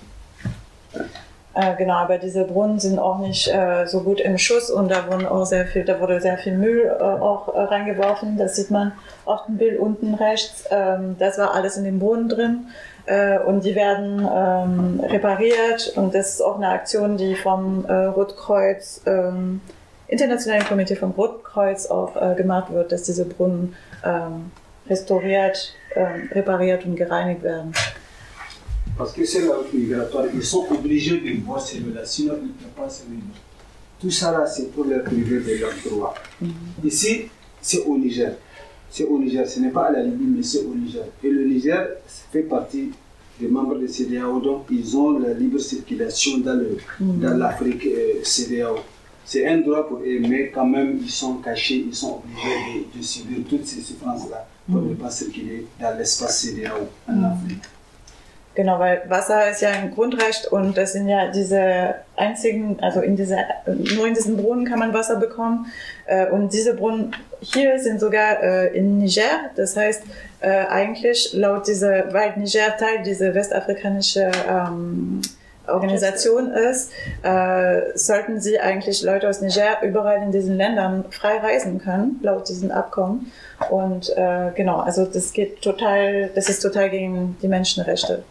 Äh, 1.54 1.76
genau, 1.76 1.94
aber 1.94 2.18
diese 2.18 2.44
Brunnen 2.44 2.80
sind 2.80 2.98
auch 2.98 3.18
nicht 3.18 3.46
äh, 3.46 3.86
so 3.86 4.00
gut 4.00 4.20
im 4.20 4.38
Schuss 4.38 4.70
und 4.70 4.90
da 4.90 5.06
wurden 5.06 5.24
auch 5.24 5.46
sehr 5.46 5.66
viel, 5.66 5.84
da 5.84 6.00
wurde 6.00 6.20
sehr 6.20 6.36
viel 6.36 6.56
Müll 6.56 6.92
äh, 6.98 7.02
auch 7.02 7.54
äh, 7.54 7.60
reingeworfen. 7.60 8.36
Das 8.36 8.56
sieht 8.56 8.72
man 8.72 8.92
auf 9.24 9.46
dem 9.46 9.58
Bild 9.58 9.78
unten 9.78 10.14
rechts. 10.14 10.64
Ähm, 10.70 11.14
das 11.18 11.38
war 11.38 11.54
alles 11.54 11.76
in 11.76 11.84
dem 11.84 12.00
Brunnen 12.00 12.28
drin 12.28 12.66
äh, 13.06 13.38
und 13.38 13.64
die 13.64 13.76
werden 13.76 14.18
ähm, 14.20 15.00
repariert 15.08 15.92
und 15.96 16.12
das 16.12 16.34
ist 16.34 16.40
auch 16.40 16.56
eine 16.56 16.68
Aktion, 16.70 17.16
die 17.16 17.36
vom 17.36 17.84
Rotkreuz, 17.84 19.02
ähm, 19.06 19.60
Internationalen 20.08 20.64
Komitee 20.64 20.96
vom 20.96 21.12
Rotkreuz 21.12 21.86
auch 21.86 22.36
gemacht 22.36 22.72
wird, 22.72 22.92
dass 22.92 23.04
diese 23.04 23.24
Brunnen 23.24 23.74
ähm, 24.04 24.50
restauriert, 24.88 25.74
ähm, 25.94 26.28
repariert 26.32 26.84
und 26.84 26.96
gereinigt 26.96 27.42
werden. 27.42 27.72
Parce 28.96 29.12
que 29.12 29.24
c'est 29.24 29.46
la 29.46 29.56
route 29.56 29.72
migratoire, 29.74 30.26
ils 30.34 30.42
sont 30.44 30.66
obligés 30.70 31.18
de 31.20 31.44
voir 31.44 31.60
celui-là, 31.60 32.02
sinon 32.04 32.34
ils 32.40 32.46
ne 32.48 32.52
peuvent 32.52 32.84
pas 32.84 32.88
se 32.88 33.02
vivre. 33.02 33.22
Tout 34.00 34.10
ça 34.10 34.30
là, 34.32 34.46
c'est 34.46 34.70
pour 34.72 34.84
leur 34.84 35.02
priver 35.04 35.40
de 35.40 35.60
leurs 35.60 35.72
droits. 35.84 36.14
Ici, 36.84 37.22
c'est 37.60 37.84
au 37.84 37.96
Niger. 37.98 38.32
C'est 38.90 39.04
au 39.04 39.18
Niger, 39.18 39.48
ce 39.48 39.58
n'est 39.60 39.70
pas 39.70 39.86
à 39.86 39.92
la 39.92 40.02
Libye, 40.02 40.26
mais 40.36 40.42
c'est 40.42 40.60
au 40.64 40.74
Niger. 40.74 41.02
Et 41.24 41.30
le 41.30 41.44
Niger 41.44 41.88
fait 42.32 42.42
partie 42.42 42.90
des 43.40 43.48
membres 43.48 43.76
de 43.78 43.86
CDAO, 43.88 44.38
donc 44.40 44.66
ils 44.70 44.96
ont 44.96 45.18
la 45.18 45.32
libre 45.34 45.58
circulation 45.58 46.38
dans 46.38 46.54
le- 46.54 46.76
dans 47.00 47.36
l'Afrique 47.36 47.84
euh, 47.86 48.20
CDAO. 48.22 48.76
C'est 49.24 49.48
un 49.48 49.58
droit 49.58 49.88
pour 49.88 49.98
eux, 49.98 50.20
mais 50.20 50.50
quand 50.54 50.66
même, 50.66 50.98
ils 51.02 51.10
sont 51.10 51.36
cachés, 51.38 51.84
ils 51.88 51.94
sont 51.94 52.20
obligés 52.22 52.86
de, 52.94 52.98
de 52.98 53.02
subir 53.02 53.38
toutes 53.48 53.66
ces 53.66 53.80
souffrances-là 53.80 54.46
pour 54.70 54.82
ne 54.82 54.94
pas 54.94 55.10
circuler 55.10 55.66
dans 55.80 55.96
l'espace 55.98 56.42
CDAO 56.42 56.86
en 57.08 57.22
Afrique. 57.24 57.62
Genau, 58.54 58.78
weil 58.78 59.02
Wasser 59.08 59.50
ist 59.50 59.62
ja 59.62 59.70
ein 59.70 59.92
Grundrecht 59.92 60.46
und 60.46 60.76
das 60.76 60.92
sind 60.92 61.08
ja 61.08 61.28
diese 61.30 61.96
einzigen, 62.16 62.78
also 62.80 63.00
in 63.00 63.16
dieser, 63.16 63.38
nur 63.66 64.06
in 64.06 64.14
diesen 64.14 64.36
Brunnen 64.36 64.64
kann 64.64 64.78
man 64.78 64.94
Wasser 64.94 65.16
bekommen. 65.16 65.66
Äh, 66.06 66.28
Und 66.30 66.52
diese 66.52 66.74
Brunnen 66.74 67.16
hier 67.40 67.80
sind 67.80 67.98
sogar 67.98 68.42
äh, 68.42 68.76
in 68.76 68.98
Niger. 68.98 69.50
Das 69.56 69.76
heißt, 69.76 70.04
äh, 70.40 70.66
eigentlich 70.66 71.32
laut 71.32 71.66
dieser, 71.66 72.12
weil 72.12 72.34
Niger 72.36 72.76
Teil 72.78 73.02
dieser 73.04 73.34
westafrikanische 73.34 74.30
ähm, 74.48 75.20
Organisation 75.66 76.50
ist, 76.50 76.90
sollten 77.94 78.38
sie 78.38 78.60
eigentlich 78.60 79.02
Leute 79.02 79.26
aus 79.26 79.40
Niger 79.40 79.80
überall 79.82 80.22
in 80.22 80.30
diesen 80.30 80.58
Ländern 80.58 81.06
frei 81.08 81.38
reisen 81.38 81.78
können, 81.78 82.20
laut 82.22 82.50
diesem 82.50 82.70
Abkommen. 82.70 83.32
Und 83.70 84.10
äh, 84.14 84.50
genau, 84.54 84.80
also 84.80 85.06
das 85.06 85.32
geht 85.32 85.62
total, 85.62 86.28
das 86.34 86.50
ist 86.50 86.60
total 86.60 86.90
gegen 86.90 87.38
die 87.40 87.48
Menschenrechte, 87.48 88.24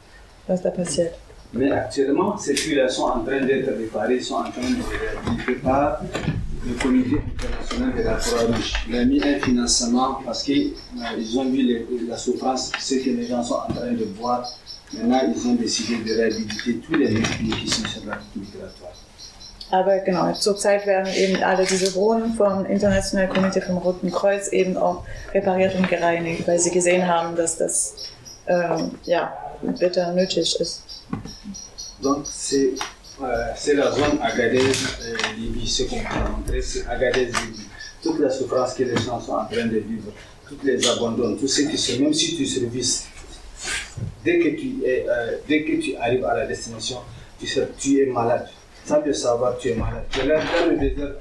Mais 1.53 1.71
actuellement, 1.71 2.35
ces 2.37 2.53
puits-là 2.53 2.89
sont 2.89 3.03
en 3.03 3.19
train 3.23 3.41
d'être 3.41 3.69
réparés, 3.77 4.19
sont 4.19 4.35
en 4.35 4.43
train 4.51 4.61
de 4.61 4.81
réhabiliter 4.91 5.53
par 5.63 6.01
le 6.65 6.73
comité 6.81 7.17
international 7.35 7.93
de 7.95 8.01
la 8.01 8.13
Croix-Rouge. 8.15 8.73
Il 8.89 8.95
a 8.97 9.05
mis 9.05 9.21
un 9.23 9.39
financement 9.39 10.19
parce 10.25 10.41
qu'ils 10.43 10.73
ont 11.37 11.45
vu 11.45 11.61
les- 11.61 11.85
la 12.09 12.17
souffrance, 12.17 12.71
ce 12.79 12.95
que 12.95 13.09
les 13.11 13.27
gens 13.27 13.43
sont 13.43 13.55
en 13.69 13.73
train 13.73 13.91
de 13.91 14.05
voir. 14.19 14.49
Maintenant, 14.93 15.21
ils 15.35 15.47
ont 15.47 15.55
décidé 15.55 15.97
de 16.03 16.11
réhabiliter 16.19 16.77
tous 16.77 16.95
les 16.95 17.07
réfugiés 17.07 17.53
qui 17.61 17.67
sont 17.67 17.87
sur 17.87 18.05
la 18.05 18.15
route 18.15 18.35
migratoire. 18.35 18.93
Aber 19.71 19.99
genau, 20.05 20.33
zurzeit 20.35 20.85
werden 20.85 21.11
eben 21.15 21.41
alle 21.43 21.65
diese 21.65 21.91
Brunnen 21.93 22.33
vom 22.35 22.65
Internationalen 22.65 23.29
Komitee 23.29 23.61
vom 23.61 23.77
Roten 23.77 24.11
Kreuz 24.11 24.49
eben 24.51 24.77
auch 24.77 25.03
repariert 25.33 25.73
und 25.75 25.87
gereinigt, 25.89 26.47
weil 26.47 26.59
sie 26.59 26.69
gesehen 26.71 27.07
haben, 27.07 27.35
dass 27.35 27.57
das 27.57 27.95
ähm, 28.47 28.91
ja, 29.05 29.33
Donc, 32.01 32.25
c'est 32.25 32.73
euh, 33.21 33.51
c'est 33.55 33.75
la 33.75 33.91
zone 33.91 34.17
Agadez, 34.21 34.59
euh, 34.59 35.65
ce 35.65 35.83
qu'on 35.83 35.97
peut 35.97 36.31
montrer, 36.35 36.61
c'est 36.61 36.85
Agadez, 36.87 37.25
Libye. 37.25 37.67
Toute 38.01 38.19
la 38.19 38.29
souffrance 38.29 38.73
que 38.73 38.83
les 38.83 38.97
gens 38.97 39.21
sont 39.21 39.33
en 39.33 39.45
train 39.45 39.65
de 39.67 39.77
vivre, 39.77 40.11
toutes 40.49 40.63
les 40.63 40.85
abandons, 40.89 41.37
tout 41.37 41.47
ce 41.47 41.61
qui 41.61 41.77
se, 41.77 42.01
même 42.01 42.13
si 42.13 42.35
tu 42.35 42.45
services, 42.45 43.07
dès 44.25 44.39
que 44.39 44.49
tu, 44.59 44.75
euh, 44.85 45.37
dès 45.47 45.63
que 45.63 45.79
tu 45.79 45.95
arrives 45.95 46.25
à 46.25 46.35
la 46.35 46.47
destination, 46.47 46.97
tu, 47.77 48.01
es 48.01 48.05
malade. 48.07 48.49
Sans 48.83 48.99
le 48.99 49.13
savoir, 49.13 49.57
tu 49.57 49.69
es 49.69 49.75
malade. 49.75 50.03
Le 50.17 50.77
désert, 50.77 51.13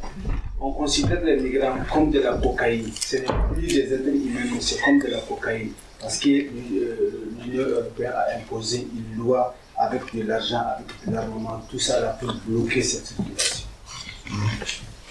on 0.60 0.72
considère 0.72 1.22
les 1.22 1.36
migrants 1.36 1.76
comme 1.92 2.10
de 2.10 2.20
la 2.20 2.34
cocaïne. 2.34 2.90
Ce 2.98 3.16
n'est 3.16 3.26
plus 3.52 3.66
des 3.66 3.92
êtres 3.94 4.08
humains, 4.08 4.58
c'est 4.60 4.80
comme 4.80 4.98
de 4.98 5.08
la 5.08 5.18
cocaïne. 5.18 5.72
Parce 6.02 6.18
que 6.18 6.28
euh, 6.28 7.32
l'Union 7.44 7.64
européenne 7.68 8.12
a 8.14 8.36
imposé 8.36 8.86
une 8.92 9.22
loi 9.22 9.54
avec 9.76 10.02
de 10.14 10.22
l'argent, 10.22 10.62
avec 10.76 10.86
de 11.06 11.14
l'armement, 11.14 11.62
tout 11.70 11.78
ça 11.78 12.00
là 12.00 12.18
pour 12.20 12.34
bloquer 12.46 12.82
cette 12.82 13.06
circulation. 13.06 13.66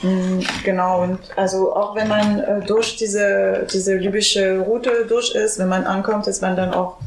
Mm, 0.04 0.40
Genau, 0.64 1.04
und 1.04 1.20
also 1.36 1.74
auch 1.76 1.96
wenn 1.96 2.08
man 2.08 2.40
äh, 2.40 2.66
durch 2.66 2.98
diese, 2.98 3.68
diese 3.72 3.96
libysche 3.96 4.60
Route 4.60 5.06
durch 5.08 5.36
ist, 5.36 5.60
wenn 5.60 5.70
man 5.70 5.86
ankommt, 5.86 6.28
ist 6.28 6.42
man 6.42 6.56
dann 6.56 6.74
auch 6.74 6.98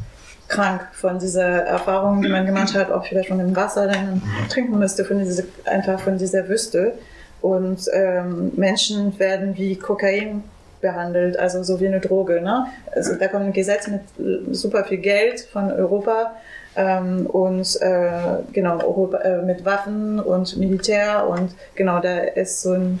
krank 0.47 0.81
von 0.93 1.19
dieser 1.19 1.63
Erfahrung, 1.63 2.21
die 2.21 2.29
man 2.29 2.45
gemacht 2.45 2.73
hat, 2.73 2.91
auch 2.91 3.05
vielleicht 3.05 3.29
von 3.29 3.39
dem 3.39 3.55
Wasser, 3.55 3.87
das 3.87 3.97
man 3.97 4.21
trinken 4.49 4.77
müsste, 4.79 5.03
von 5.03 5.19
dieser, 5.19 5.43
einfach 5.65 5.99
von 5.99 6.17
dieser 6.17 6.47
Wüste. 6.47 6.93
Und 7.41 7.81
ähm, 7.93 8.51
Menschen 8.55 9.17
werden 9.19 9.57
wie 9.57 9.75
Kokain 9.75 10.43
behandelt, 10.87 11.37
also 11.37 11.63
so 11.63 11.79
wie 11.79 11.87
eine 11.87 11.99
Droge. 11.99 12.41
Ne? 12.41 12.67
Also 12.91 13.15
da 13.15 13.27
kommt 13.27 13.45
ein 13.45 13.53
Gesetz 13.53 13.87
mit 13.87 14.01
äh, 14.19 14.53
super 14.53 14.83
viel 14.85 14.99
Geld 14.99 15.41
von 15.41 15.71
Europa 15.71 16.35
ähm, 16.75 17.25
und 17.25 17.67
äh, 17.81 18.43
genau 18.53 18.79
Europa, 18.79 19.17
äh, 19.19 19.41
mit 19.41 19.65
Waffen 19.65 20.19
und 20.19 20.57
Militär 20.57 21.27
und 21.27 21.49
genau 21.75 21.99
da 21.99 22.19
ist 22.41 22.61
so 22.61 22.73
ein, 22.73 22.99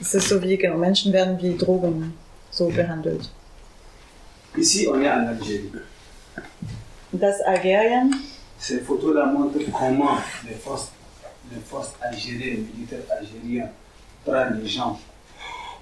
es 0.00 0.14
ist 0.14 0.28
so 0.28 0.40
wie 0.42 0.56
genau 0.56 0.76
Menschen 0.76 1.12
werden 1.12 1.38
wie 1.40 1.56
Drogen 1.56 2.14
so 2.50 2.68
behandelt. 2.68 3.30
Ici, 4.56 4.86
on 4.86 5.02
est 5.02 5.10
en 5.10 5.26
Algérie. 5.26 5.72
Das 7.10 7.40
Algerien, 7.40 8.12
Ces 8.58 8.78
photos-là 8.78 9.26
montrent 9.26 9.58
comment 9.72 10.16
les 10.48 10.54
forces, 10.54 10.92
les 11.52 11.60
forces 11.60 11.94
algériennes, 12.00 12.66
militaires 12.72 13.00
algériens, 13.18 13.68
prennent 14.24 14.60
les 14.62 14.68
gens, 14.68 14.98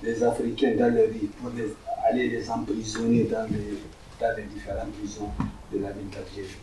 les 0.02 0.22
Africains 0.22 0.74
dans 0.78 0.92
les 0.94 1.06
rues 1.06 1.30
pour 1.40 1.50
les- 1.56 1.74
aller 2.08 2.28
les 2.28 2.50
emprisonner 2.50 3.24
dans 3.24 3.46
les, 3.50 3.78
dans 4.20 4.36
les 4.36 4.44
différentes 4.54 4.92
prisons 4.98 5.30
de 5.72 5.78
la 5.78 5.90
ville 5.92 6.10
d'Algérie. 6.10 6.56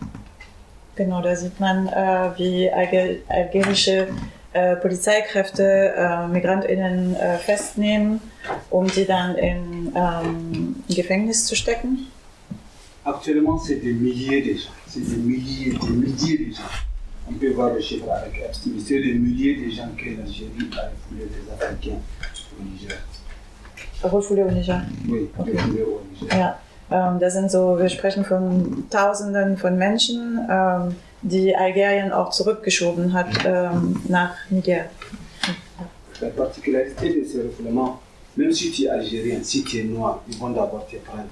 genau 0.96 1.22
da 1.22 1.34
sieht 1.36 1.60
man, 1.62 1.88
äh, 1.88 2.38
wie 2.38 2.70
Alger 2.70 3.16
algerische 3.30 4.08
äh, 4.52 4.76
Polizeikräfte 4.76 5.64
äh, 5.96 6.28
MigrantInnen 6.28 7.16
äh, 7.16 7.38
festnehmen, 7.38 8.20
um 8.70 8.86
dann 9.08 9.36
in 9.38 9.94
ähm, 9.96 9.96
ein 9.96 10.84
Gefängnis 10.94 11.46
zu 11.46 11.56
stecken? 11.56 12.08
Actuellement, 13.06 13.58
c'est 13.60 13.80
des 13.82 13.94
milliers 13.94 14.42
de 14.42 14.54
gens. 14.56 14.74
C'est 14.88 15.00
des 15.10 15.18
milliers, 15.18 15.72
des 15.80 15.90
milliers 15.90 16.38
de 16.46 16.52
gens. 16.54 16.74
On 17.30 17.34
peut 17.34 17.52
voir 17.54 17.74
le 17.74 17.80
chiffre 17.80 18.12
avec 18.12 18.34
Epstein. 18.46 18.72
C'est 18.86 19.00
des 19.00 19.14
milliers 19.14 19.56
de 19.56 19.70
gens 19.72 19.90
que 19.98 20.06
l'Algérie 20.18 20.68
a 20.78 20.90
refoulés 20.92 21.30
des 21.36 21.46
Africains 21.54 22.02
au 22.60 22.64
Niger. 22.64 22.98
Refoulés 24.04 24.44
au 24.44 24.52
Niger. 24.52 24.82
Ja, 26.32 26.60
ähm, 26.92 27.20
das 27.20 27.34
sind 27.34 27.52
so, 27.52 27.78
wir 27.78 27.90
sprechen 27.90 28.26
von 28.26 28.86
Tausenden 28.90 29.58
von 29.58 29.78
Menschen, 29.78 30.40
ähm, 30.50 30.96
die 31.22 31.56
Algerien 31.56 32.12
auch 32.12 32.30
zurückgeschoben 32.32 33.14
hat 33.14 33.28
ähm, 33.46 34.02
nach 34.08 34.36
Niger. 34.50 34.86
La 36.22 36.30
particularité 36.30 37.14
de 37.14 37.24
ces 37.24 37.44
refoulements, 37.44 38.00
même 38.36 38.52
si 38.52 38.72
tu 38.72 38.84
es 38.84 38.90
algérien, 38.90 39.42
si 39.44 39.64
tu 39.64 39.80
es 39.80 39.84
noir, 39.86 40.22
ils 40.28 40.38
vont 40.38 40.50
d'abord 40.50 40.86
te 40.88 40.98
prendre. 40.98 41.30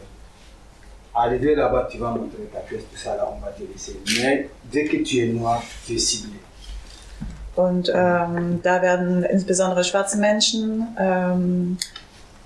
Arrivé 1.13 1.55
là-bas, 1.55 1.87
tu 1.91 1.97
vas 1.97 2.11
montrer 2.11 2.47
ta 2.53 2.59
pièce, 2.59 2.83
tout 2.91 2.97
ça 2.97 3.15
là, 3.15 3.27
on 3.35 3.43
va 3.43 3.51
te 3.51 3.63
laisser. 3.63 3.99
Mais 4.21 4.49
dès 4.71 4.85
que 4.85 4.97
tu 4.97 5.17
es 5.17 5.27
noir, 5.27 5.61
tu 5.85 5.95
es 5.95 5.99
ciblé. 5.99 6.39
Und 7.55 7.91
ähm, 7.93 8.61
da 8.61 8.83
werden 8.83 9.23
insbesondere 9.23 9.83
schwarze 9.83 10.19
Menschen 10.19 10.95
ähm, 10.99 11.77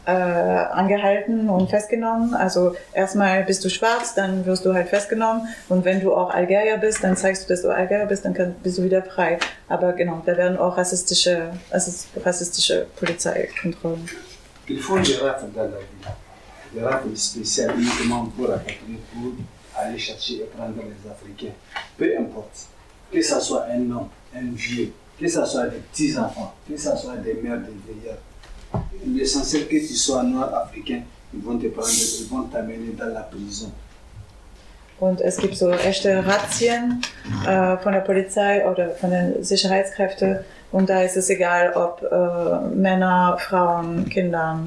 äh, 0.05 0.11
angehalten 0.11 1.49
und 1.49 1.69
festgenommen. 1.69 2.33
Also 2.33 2.75
erstmal 2.93 3.43
bist 3.43 3.63
du 3.63 3.69
schwarz, 3.69 4.15
dann 4.15 4.45
wirst 4.45 4.65
du 4.65 4.73
halt 4.73 4.89
festgenommen. 4.89 5.47
Und 5.69 5.85
wenn 5.85 6.01
du 6.01 6.13
auch 6.13 6.31
Algerier 6.33 6.77
bist, 6.77 7.03
dann 7.03 7.15
zeigst 7.15 7.43
du, 7.43 7.53
dass 7.53 7.61
du 7.61 7.69
Algerier 7.69 8.05
bist, 8.05 8.25
dann 8.25 8.33
bist 8.63 8.77
du 8.77 8.83
wieder 8.83 9.03
frei. 9.03 9.37
Aber 9.69 9.93
genau, 9.93 10.21
da 10.25 10.35
werden 10.37 10.57
auch 10.57 10.77
rassistische, 10.77 11.51
rassist- 11.71 12.07
rassistische 12.25 12.87
Polizeikontrollen. 12.97 14.09
Il 14.67 14.79
faut 14.79 14.95
rafles 14.95 15.51
dans 15.53 15.63
la 15.63 15.77
ville. 15.77 16.13
Des 16.73 16.81
rafles 16.83 17.17
spéciales 17.17 17.73
uniquement 17.75 18.25
pour 18.37 18.47
rapatrier, 18.47 18.99
pour 19.11 19.33
aller 19.75 19.99
chercher 19.99 20.35
et 20.35 20.49
prendre 20.55 20.75
les 20.77 21.09
Africains. 21.11 21.53
Peu 21.97 22.17
importe. 22.17 22.67
Que 23.11 23.21
ce 23.21 23.39
soit 23.41 23.65
un 23.69 23.91
homme, 23.91 24.07
un 24.33 24.53
vieux, 24.55 24.93
que 25.19 25.27
ce 25.27 25.43
soit 25.43 25.67
des 25.67 25.79
petits-enfants, 25.91 26.53
que 26.67 26.77
ce 26.77 26.95
soit 26.95 27.17
des 27.17 27.33
mères, 27.43 27.57
des 27.57 27.73
vieillards. 27.85 28.17
L'essentiel 29.05 29.67
que 29.67 29.77
tu 29.77 29.95
sois 29.95 30.23
noir 30.23 30.53
africain, 30.53 31.01
ils 31.33 31.41
vont 31.41 31.57
te 31.57 31.67
prendre, 31.67 31.89
ils 31.89 32.27
vont 32.27 32.43
t'amener 32.43 32.93
dans 32.97 33.13
la 33.13 33.21
prison. 33.21 33.71
Und 34.99 35.19
es 35.19 35.37
gibt 35.37 35.57
so 35.57 35.71
echte 35.71 36.23
Razzien 36.27 37.01
äh, 37.47 37.75
von 37.77 37.93
der 37.93 38.01
Polizei 38.01 38.63
oder 38.69 38.91
von 38.91 39.09
den 39.09 39.43
Sicherheitskräften. 39.43 40.37
Und 40.71 40.91
da 40.91 41.01
ist 41.01 41.17
es 41.17 41.27
egal, 41.31 41.73
ob 41.73 42.03
äh, 42.03 42.75
Männer, 42.75 43.35
Frauen, 43.39 44.07
Kinder, 44.09 44.59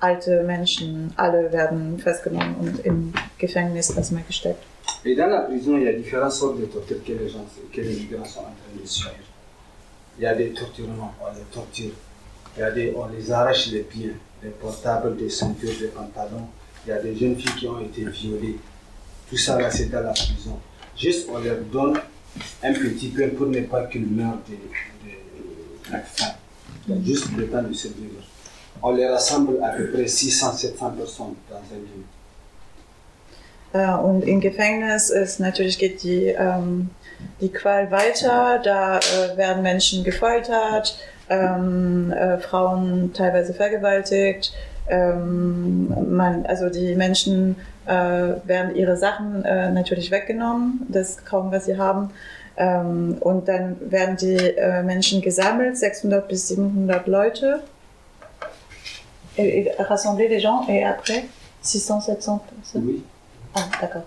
alte 0.00 0.42
Menschen, 0.42 1.12
alle 1.16 1.52
werden 1.52 1.98
festgenommen 1.98 2.56
und 2.60 2.84
im 2.86 3.12
Gefängnis 3.38 3.90
erstmal 3.90 4.22
gesteckt. 4.26 4.62
Et 5.04 5.14
dans 5.14 5.28
la 5.28 5.42
prison, 5.42 5.76
il 5.76 5.84
y 5.84 5.88
a 5.88 5.92
différentes 5.92 6.32
sortes 6.32 6.60
de 6.60 6.66
tortures 6.66 7.04
que 7.04 7.12
les, 7.12 7.28
gens, 7.28 7.44
que 7.70 7.80
les 7.82 7.94
migrants 7.94 8.24
sont 8.24 8.40
en 8.40 8.54
train 8.56 8.80
de 8.80 8.86
subir. 8.86 9.12
Il 10.16 10.24
y 10.24 10.26
a 10.26 10.34
des 10.34 10.54
torturements, 10.54 11.12
on 11.20 11.30
les 11.34 11.44
torture. 11.52 11.92
On 12.58 13.06
les 13.08 13.32
arrache 13.32 13.68
les 13.68 13.80
pieds, 13.80 14.14
des 14.42 14.50
portables, 14.50 15.16
des 15.16 15.30
ceintures, 15.30 15.72
des 15.80 15.88
pantalons. 15.88 16.46
Il 16.86 16.90
y 16.90 16.92
a 16.92 17.00
des 17.00 17.16
jeunes 17.16 17.36
filles 17.36 17.54
qui 17.58 17.66
ont 17.66 17.80
été 17.80 18.04
violées. 18.04 18.58
Tout 19.28 19.36
ça 19.36 19.60
là, 19.60 19.70
c'est 19.70 19.90
dans 19.90 20.02
la 20.02 20.12
prison. 20.12 20.58
Juste, 20.96 21.28
on 21.32 21.38
leur 21.38 21.58
donne 21.72 21.98
un 22.62 22.72
petit 22.72 23.08
peu 23.08 23.28
pour 23.28 23.46
ne 23.46 23.60
pas 23.62 23.84
qu'ils 23.86 24.06
meurent 24.06 24.38
de, 24.48 24.54
de, 24.54 25.96
de 25.96 26.02
faim. 26.04 26.34
Juste 27.04 27.28
le 27.36 27.48
temps 27.48 27.62
de 27.62 27.72
survivre. 27.72 28.22
On 28.82 28.92
les 28.92 29.08
rassemble 29.08 29.62
à 29.62 29.70
peu 29.70 29.90
près 29.90 30.04
600-700 30.04 30.96
personnes 30.96 31.34
dans 31.50 31.56
un 31.56 31.78
lieu. 31.78 32.04
Äh, 33.72 33.92
und 33.94 34.22
im 34.22 34.40
Gefängnis 34.40 35.10
ist 35.10 35.40
natürlich 35.40 35.78
geht 35.78 36.02
die, 36.02 36.26
ähm, 36.28 36.90
die 37.40 37.50
Qual 37.50 37.90
weiter. 37.90 38.60
Da 38.62 38.98
äh, 38.98 39.36
werden 39.36 39.62
Menschen 39.62 40.04
gefoltert, 40.04 40.96
ähm, 41.28 42.12
äh, 42.12 42.38
Frauen 42.38 43.12
teilweise 43.12 43.54
vergewaltigt. 43.54 44.52
Ähm, 44.88 45.88
man, 46.14 46.44
also 46.46 46.68
die 46.68 46.94
Menschen 46.94 47.56
äh, 47.86 47.92
werden 47.92 48.74
ihre 48.74 48.96
Sachen 48.96 49.44
äh, 49.44 49.70
natürlich 49.70 50.10
weggenommen, 50.10 50.86
das 50.88 51.24
kaum 51.24 51.50
was 51.52 51.64
sie 51.64 51.78
haben. 51.78 52.10
Ähm, 52.56 53.16
und 53.20 53.48
dann 53.48 53.76
werden 53.90 54.16
die 54.16 54.36
äh, 54.36 54.82
Menschen 54.82 55.22
gesammelt, 55.22 55.76
600 55.76 56.28
bis 56.28 56.48
700 56.48 57.06
Leute. 57.06 57.60
Et, 59.36 59.66
et 59.66 59.80
rassembler 59.80 60.28
les 60.28 60.40
gens 60.40 60.64
et 60.68 60.84
après 60.84 61.24
600, 61.62 62.02
700 62.02 62.44
personnes. 62.54 62.84
Oui. 62.86 63.02
Ah, 63.54 63.62
d'accord. 63.80 64.04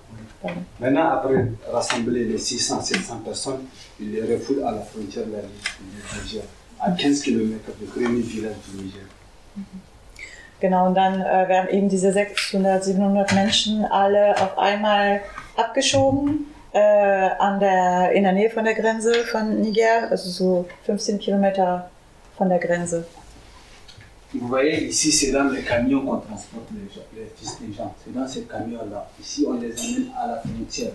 Maintenant, 0.80 1.10
après 1.10 1.48
rassembler 1.72 2.26
les 2.26 2.38
600-700 2.38 3.24
personnes, 3.24 3.66
ils 4.00 4.12
les 4.12 4.22
refoulent 4.22 4.64
à 4.64 4.72
la 4.72 4.82
frontière 4.82 5.26
vers 5.28 5.44
le 5.44 6.22
Niger, 6.22 6.44
15 6.86 7.22
km 7.24 7.54
du 7.80 7.86
premier 7.88 8.24
village 8.24 8.56
du 8.72 8.82
Niger. 8.84 9.06
Genau, 10.60 10.88
und 10.88 10.96
dann 10.96 11.22
äh, 11.22 11.48
werden 11.48 11.70
eben 11.70 11.90
diese 11.90 12.12
600, 12.12 12.84
700 12.84 13.34
Menschen 13.34 13.86
alle 13.86 14.36
auf 14.42 14.58
einmal 14.58 15.22
abgeschoben 15.56 16.48
äh, 16.74 16.80
an 16.80 17.60
der, 17.60 18.12
in 18.14 18.24
der 18.24 18.32
Nähe 18.34 18.50
von 18.50 18.64
der 18.64 18.74
Grenze 18.74 19.14
von 19.26 19.62
Niger, 19.62 20.10
also 20.10 20.30
so 20.30 20.66
15 20.86 21.20
Kilometer 21.20 21.90
von 22.38 22.50
der 22.50 22.60
Grenze. 22.60 23.06
Vous 24.34 24.48
voyez, 24.50 24.88
ici, 24.90 25.12
c'est 25.12 25.32
dans 25.32 25.50
les 25.54 25.62
camions 25.62 26.02
qu'on 26.06 26.18
transporte 26.20 26.68
les, 26.72 26.94
gens- 26.94 27.08
les 27.16 27.28
fils 27.38 27.60
des 27.62 27.74
gens. 27.74 27.96
C'est 28.04 28.14
dans 28.14 28.28
ces 28.28 28.42
camions-là. 28.42 29.08
Ici, 29.22 29.46
on 29.48 29.54
les 29.54 29.72
amène 29.72 30.12
à 30.22 30.28
la 30.28 30.38
frontière. 30.42 30.92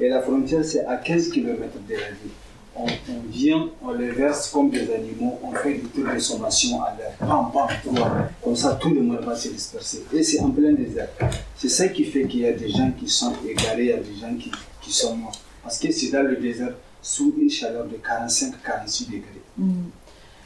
Et 0.00 0.08
la 0.08 0.20
frontière, 0.20 0.64
c'est 0.64 0.84
à 0.84 0.96
15 0.96 1.28
km 1.30 1.60
de 1.88 1.94
la 1.94 2.08
ville. 2.10 2.32
On, 2.74 2.86
vient, 3.28 3.68
on 3.84 3.92
les 3.92 4.10
verse 4.10 4.50
comme 4.50 4.70
des 4.70 4.90
animaux, 4.92 5.38
on 5.42 5.52
fait 5.52 5.74
du 5.74 5.82
tour 5.88 6.04
de 6.04 6.10
à 6.10 6.96
l'air. 6.96 7.12
Bam, 7.20 7.50
trois. 7.84 8.12
Comme 8.42 8.56
ça, 8.56 8.78
tout 8.80 8.94
le 8.94 9.02
monde 9.02 9.20
va 9.20 9.36
se 9.36 9.48
disperser. 9.48 10.04
Et 10.12 10.22
c'est 10.22 10.40
en 10.40 10.50
plein 10.50 10.72
désert. 10.72 11.08
C'est 11.56 11.68
ça 11.68 11.88
qui 11.88 12.04
fait 12.04 12.26
qu'il 12.26 12.40
y 12.40 12.46
a 12.46 12.52
des 12.52 12.70
gens 12.70 12.90
qui 12.98 13.08
sont 13.08 13.32
égarés, 13.46 13.84
il 13.84 13.86
y 13.88 13.92
a 13.92 13.96
des 13.96 14.16
gens 14.20 14.34
qui, 14.34 14.50
qui 14.80 14.92
sont 14.92 15.16
morts. 15.16 15.38
Parce 15.62 15.78
que 15.78 15.92
c'est 15.92 16.10
dans 16.10 16.22
le 16.22 16.36
désert, 16.36 16.72
sous 17.02 17.34
une 17.38 17.50
chaleur 17.50 17.84
de 17.84 17.96
45-46 17.96 19.06
degrés. 19.06 19.42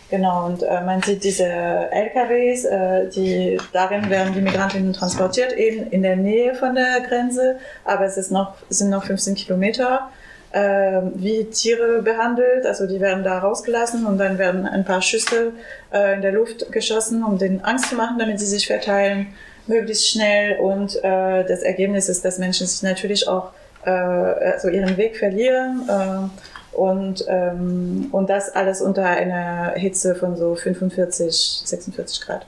Genau, 0.08 0.46
und 0.46 0.62
äh, 0.62 0.82
man 0.82 1.02
sieht 1.02 1.24
diese 1.24 1.44
LKWs, 1.44 2.64
äh, 2.64 3.08
die, 3.10 3.58
darin 3.72 4.08
werden 4.08 4.32
die 4.34 4.40
Migrantinnen 4.40 4.92
transportiert, 4.92 5.52
eben 5.52 5.90
in 5.90 6.02
der 6.02 6.14
Nähe 6.14 6.54
von 6.54 6.76
der 6.76 7.00
Grenze, 7.00 7.58
aber 7.84 8.04
es 8.04 8.16
ist 8.16 8.30
noch, 8.30 8.54
sind 8.68 8.90
noch 8.90 9.04
15 9.04 9.34
Kilometer, 9.34 10.08
äh, 10.52 11.00
wie 11.14 11.44
Tiere 11.44 12.02
behandelt, 12.02 12.66
also 12.66 12.86
die 12.86 13.00
werden 13.00 13.24
da 13.24 13.38
rausgelassen 13.38 14.06
und 14.06 14.18
dann 14.18 14.38
werden 14.38 14.66
ein 14.66 14.84
paar 14.84 15.02
Schüsse 15.02 15.52
äh, 15.92 16.14
in 16.14 16.22
der 16.22 16.32
Luft 16.32 16.70
geschossen, 16.72 17.22
um 17.22 17.38
denen 17.38 17.60
Angst 17.62 17.90
zu 17.90 17.96
machen, 17.96 18.18
damit 18.18 18.40
sie 18.40 18.46
sich 18.46 18.66
verteilen, 18.66 19.28
möglichst 19.66 20.08
schnell 20.08 20.58
und 20.58 20.96
äh, 20.96 21.44
das 21.44 21.62
Ergebnis 21.62 22.08
ist, 22.08 22.24
dass 22.24 22.38
Menschen 22.38 22.66
sich 22.66 22.82
natürlich 22.82 23.26
auch 23.28 23.50
äh, 23.84 23.90
also 23.90 24.68
ihren 24.68 24.96
Weg 24.96 25.16
verlieren, 25.16 25.88
äh, 25.88 26.28
und, 26.76 27.24
ähm, 27.26 28.08
und 28.12 28.28
das 28.28 28.50
alles 28.54 28.82
unter 28.82 29.04
einer 29.06 29.72
Hitze 29.76 30.14
von 30.14 30.36
so 30.36 30.54
45, 30.54 31.62
46 31.64 32.20
Grad. 32.20 32.46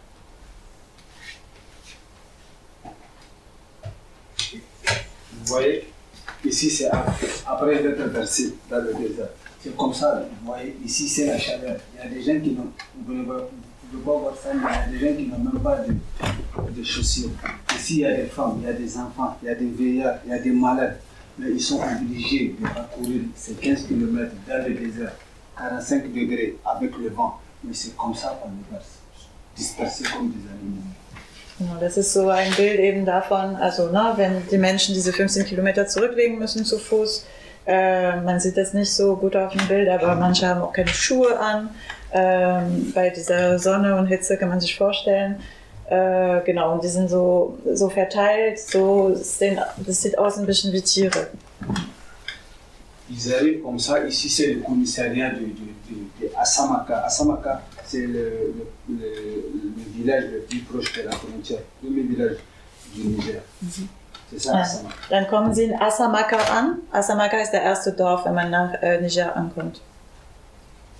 Voyez, 5.46 5.84
ici 6.44 6.70
c'est 6.70 6.86
ap- 6.90 7.08
après 7.46 7.74
être 7.84 8.02
versé 8.10 8.54
dans 8.70 8.78
le 8.78 8.94
désert. 8.94 9.28
C'est 9.60 9.76
comme 9.76 9.92
ça, 9.92 10.22
vous 10.40 10.46
voyez, 10.46 10.76
ici 10.84 11.08
c'est 11.08 11.26
la 11.26 11.38
chaleur. 11.38 11.76
Il 11.94 11.98
y 11.98 12.06
a 12.06 12.08
des 12.14 12.22
gens 12.22 12.40
qui 12.40 12.50
n'ont, 12.52 12.70
vous 13.06 13.12
ne 13.12 13.22
pouvez 13.24 14.02
pas 14.04 14.18
voir 14.18 14.34
ça, 14.36 14.50
mais 14.54 14.60
il 14.60 14.94
y 14.94 14.96
a 14.96 14.98
des 14.98 15.08
gens 15.10 15.16
qui 15.16 15.26
n'ont 15.28 15.38
même 15.50 15.62
pas 15.62 15.78
de, 15.78 16.70
de 16.80 16.84
chaussures. 16.84 17.30
Ici 17.74 17.94
il 17.96 18.00
y 18.00 18.06
a 18.06 18.14
des 18.16 18.26
femmes, 18.26 18.58
il 18.62 18.66
y 18.66 18.70
a 18.70 18.72
des 18.72 18.96
enfants, 18.98 19.36
il 19.42 19.46
y 19.46 19.48
a 19.50 19.54
des 19.54 19.66
vieillards, 19.66 20.18
il 20.26 20.30
y 20.30 20.34
a 20.34 20.38
des 20.38 20.50
malades. 20.50 20.98
Mais 21.40 21.50
ils 21.52 21.60
sont 21.60 21.80
obligés 21.80 22.56
de 22.60 22.66
parcourir 22.66 23.20
ces 23.36 23.54
15 23.54 23.86
km 23.86 24.32
dans 24.48 24.66
le 24.68 24.74
désert, 24.74 25.12
45 25.56 26.12
degrés 26.12 26.56
avec 26.64 26.96
le 26.98 27.10
vent. 27.10 27.38
Mais 27.62 27.72
c'est 27.74 27.96
comme 27.96 28.14
ça 28.14 28.40
qu'on 28.42 28.48
les 28.50 28.64
verse, 28.76 28.98
dispersés 29.56 30.04
comme 30.04 30.30
des 30.30 30.48
animaux. 30.48 30.82
Genau, 31.58 31.76
das 31.80 31.96
ist 31.96 32.12
so 32.12 32.28
ein 32.28 32.52
Bild 32.52 32.78
eben 32.78 33.04
davon, 33.04 33.56
also 33.56 33.90
ne, 33.90 34.12
wenn 34.16 34.46
die 34.48 34.58
Menschen 34.58 34.94
diese 34.94 35.12
15 35.12 35.44
Kilometer 35.44 35.86
zurücklegen 35.86 36.38
müssen 36.38 36.64
zu 36.64 36.78
Fuß, 36.78 37.24
äh, 37.66 38.20
man 38.20 38.38
sieht 38.40 38.56
das 38.56 38.72
nicht 38.74 38.92
so 38.92 39.16
gut 39.16 39.36
auf 39.36 39.52
dem 39.52 39.66
Bild, 39.66 39.88
aber 39.88 40.14
manche 40.14 40.46
haben 40.46 40.62
auch 40.62 40.72
keine 40.72 40.88
Schuhe 40.88 41.38
an. 41.38 41.70
Ähm, 42.12 42.92
bei 42.94 43.10
dieser 43.10 43.58
Sonne 43.58 43.96
und 43.96 44.06
Hitze 44.06 44.38
kann 44.38 44.48
man 44.48 44.60
sich 44.60 44.74
vorstellen. 44.76 45.40
Äh, 45.90 46.40
genau, 46.44 46.74
und 46.74 46.84
die 46.84 46.88
sind 46.88 47.10
so, 47.10 47.58
so 47.74 47.90
verteilt, 47.90 48.58
so 48.58 49.14
sehen, 49.14 49.58
das 49.76 50.00
sieht 50.02 50.16
aus 50.16 50.38
ein 50.38 50.46
bisschen 50.46 50.72
wie 50.72 50.80
Tiere. 50.80 51.28
Ils 53.10 53.32
arrivent 53.32 53.62
comme 53.62 53.78
ça. 53.78 54.04
Ici, 54.06 54.28
c'est 54.28 54.52
le 54.52 54.60
commissariat 54.60 55.30
de, 55.30 55.40
de, 55.40 55.72
de, 55.88 55.96
de 56.20 56.36
Assamaka. 56.36 57.04
Assamaka, 57.06 57.62
c'est 57.88 58.06
le, 58.06 58.54
le, 58.88 58.94
le, 58.94 59.08
le 59.76 59.92
village 59.96 60.24
le 60.32 60.40
plus 60.40 60.60
proche 60.60 60.92
de 60.94 61.02
la 61.02 61.12
frontière, 61.12 61.60
le 61.82 61.88
premier 61.88 62.02
village 62.02 62.36
du 62.94 63.02
Niger. 63.08 63.42
C'est 64.30 64.40
ça, 64.40 64.52
Ah. 64.62 64.64
Dann 65.10 65.26
kommen 65.28 65.54
sie 65.54 65.64
in 65.64 65.74
Asamaka 65.80 66.36
an. 66.58 66.78
Asamaka 66.92 67.38
ist 67.40 67.50
der 67.52 67.62
erste 67.62 67.92
Dorf, 67.92 68.24
wenn 68.26 68.34
man 68.34 68.50
nach 68.50 68.74
äh, 68.82 69.00
Niger 69.00 69.34
ankommt. 69.36 69.80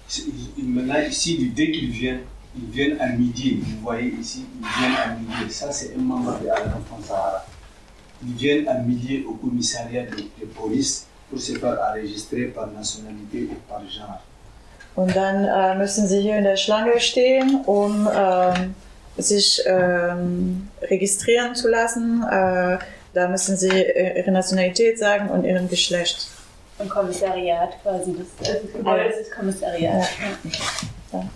Ils- 0.09 0.49
ils- 0.57 0.65
Maintenant, 0.65 1.01
ici, 1.07 1.53
dès 1.55 1.71
qu'ils 1.71 1.91
viennent, 1.91 2.21
ils 2.57 2.71
viennent 2.71 2.99
à 3.01 3.09
midi. 3.11 3.61
Vous 3.63 3.81
voyez 3.83 4.09
ici, 4.19 4.47
ils 4.59 4.67
viennent 4.81 4.97
à 4.97 5.09
midi. 5.15 5.53
Ça, 5.53 5.71
c'est 5.71 5.95
un 5.95 6.01
membre 6.01 6.39
de 6.41 6.47
l'Enfant 6.47 7.01
Sahara. 7.07 7.45
Ils 8.27 8.33
viennent 8.35 8.67
à 8.69 8.79
midi 8.79 9.23
au 9.29 9.35
commissariat 9.35 10.05
de, 10.07 10.17
de 10.17 10.47
police 10.57 11.07
pour 11.29 11.39
se 11.39 11.53
faire 11.53 11.79
enregistrer 11.91 12.47
par 12.47 12.67
nationalité 12.69 13.43
et 13.43 13.59
par 13.69 13.81
genre. 13.89 14.23
Und 14.99 15.15
dann 15.15 15.45
äh, 15.45 15.77
müssen 15.77 16.09
sie 16.09 16.21
hier 16.21 16.39
in 16.39 16.43
der 16.43 16.57
Schlange 16.57 16.99
stehen, 16.99 17.61
um 17.67 18.09
ähm, 18.13 18.75
sich 19.17 19.63
ähm, 19.65 20.69
registrieren 20.83 21.55
zu 21.55 21.69
lassen. 21.69 22.25
Äh, 22.25 22.79
da 23.15 23.29
müssen 23.29 23.57
sie 23.57 23.69
äh, 23.69 24.19
ihre 24.19 24.33
Nationalität 24.33 24.99
sagen 24.99 25.31
und 25.31 25.45
ihren 25.45 25.69
Geschlecht. 25.69 26.27
Ein 26.81 26.89
Kommissariat 26.89 27.81
quasi. 27.81 28.13
Das, 28.19 28.27
das 28.41 28.57
ist 28.65 28.75
das 28.75 29.31
Kommissariat. 29.39 30.09
Ja. 31.13 31.31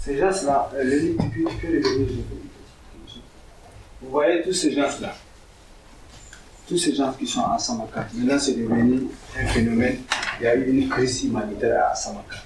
Ces 0.00 0.18
gens-là, 0.18 0.72
revenir, 0.74 1.14
je 1.36 1.44
vais 1.44 1.54
quelque 1.60 1.82
chose. 1.84 2.18
Vous 4.00 4.10
voyez 4.10 4.42
tous 4.42 4.52
ces 4.52 4.72
gens-là, 4.72 5.14
tous 6.68 6.78
ces 6.78 6.94
gens 6.94 7.12
qui 7.12 7.26
sont 7.26 7.44
à 7.44 7.58
Samaka, 7.58 8.06
maintenant 8.14 8.38
c'est 8.38 8.54
devenu 8.54 9.08
un 9.38 9.46
phénomène, 9.46 9.98
il 10.40 10.44
y 10.44 10.46
a 10.46 10.54
eu 10.56 10.70
une 10.70 10.88
crise 10.88 11.24
humanitaire 11.24 11.88
à 11.90 11.94
Samaka. 11.94 12.36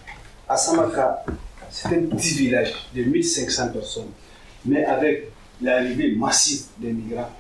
À 0.49 0.57
Samaka, 0.57 1.25
c'est 1.71 1.89
un 1.89 2.03
petit 2.07 2.35
village 2.35 2.73
de 2.95 3.05
1500 3.05 3.69
personnes, 3.69 4.11
mais 4.65 4.85
avec 4.85 5.31
l'arrivée 5.63 6.15
massive 6.15 6.65
des 6.79 6.93
migrants, 6.93 7.31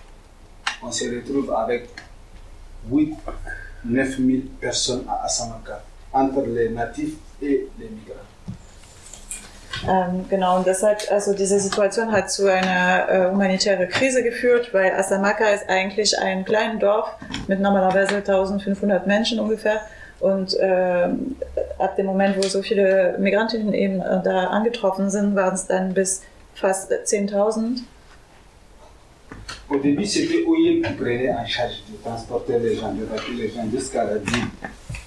on 0.82 0.90
se 0.90 1.04
retrouve 1.04 1.52
avec 1.52 1.88
8 2.90 3.14
9 3.84 4.18
000 4.18 4.42
personnes 4.60 5.04
à 5.08 5.24
Asamaka, 5.24 5.82
entre 6.12 6.42
les 6.46 6.68
natifs 6.68 7.14
et 7.40 7.68
les 7.78 7.88
migrants. 7.88 8.29
Ähm, 9.88 10.26
genau, 10.28 10.58
und 10.58 10.66
das 10.66 10.82
hat, 10.82 11.10
also 11.10 11.32
diese 11.34 11.58
Situation 11.58 12.12
hat 12.12 12.30
zu 12.30 12.46
einer 12.46 13.08
äh, 13.08 13.30
humanitären 13.30 13.88
Krise 13.88 14.22
geführt, 14.22 14.74
weil 14.74 14.92
Asamaka 14.92 15.48
ist 15.48 15.68
eigentlich 15.68 16.18
ein 16.18 16.44
kleines 16.44 16.80
Dorf 16.80 17.08
mit 17.48 17.60
normalerweise 17.60 18.16
1500 18.16 19.06
Menschen 19.06 19.40
ungefähr. 19.40 19.80
Und 20.20 20.54
äh, 20.58 21.08
ab 21.78 21.96
dem 21.96 22.06
Moment, 22.06 22.36
wo 22.36 22.42
so 22.42 22.62
viele 22.62 23.16
Migrantinnen 23.18 23.72
eben 23.72 24.00
äh, 24.02 24.22
da 24.22 24.48
angetroffen 24.48 25.08
sind, 25.08 25.34
waren 25.34 25.54
es 25.54 25.66
dann 25.66 25.94
bis 25.94 26.22
fast 26.54 26.92
10.000. 26.92 27.80
Au 29.70 29.76
début, 29.76 30.04
c'était 30.04 30.44
OIM 30.46 30.82
qui 30.82 30.92
prenait 30.94 31.30
en 31.30 31.46
charge 31.46 31.82
de 31.88 31.96
transporter 32.02 32.58
les 32.58 32.76
gens, 32.76 32.92
d'évacuer 32.92 33.34
les 33.34 33.48
gens 33.50 33.64
jusqu'à 33.70 34.04
la 34.04 34.16
ville, 34.16 34.48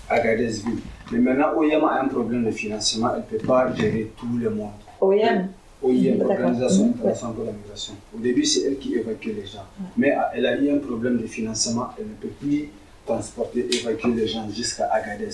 Agadez-Ville. 0.09 0.82
Mais 1.14 1.20
maintenant, 1.20 1.53
OIM 1.57 1.84
a 1.88 2.01
un 2.01 2.07
problème 2.07 2.45
de 2.45 2.51
financement, 2.51 3.11
elle 3.16 3.22
ne 3.22 3.39
peut 3.39 3.45
pas 3.45 3.74
gérer 3.76 4.11
tout 4.18 4.38
le 4.38 4.49
monde. 4.49 4.72
OIM 5.01 5.47
OIM, 5.84 6.18
D'accord. 6.18 6.32
Organisation 6.36 6.86
Mhm. 6.86 6.91
internationale 6.93 7.36
pour 7.36 7.45
la 7.45 7.51
migration. 7.51 7.93
Au 8.16 8.20
début, 8.20 8.45
c'est 8.45 8.61
elle 8.68 8.78
qui 8.78 8.95
évacue 8.95 9.28
les 9.36 9.45
gens. 9.45 9.66
Mais 9.97 10.16
elle 10.34 10.45
a 10.45 10.55
eu 10.57 10.72
un 10.72 10.78
problème 10.78 11.18
de 11.18 11.28
financement, 11.28 11.89
elle 11.99 12.05
ne 12.07 12.14
peut 12.14 12.30
plus 12.39 12.70
transporter, 13.05 13.68
évacuer 13.80 14.11
les 14.14 14.28
gens 14.28 14.47
jusqu'à 14.49 14.86
Agadez. 14.86 15.30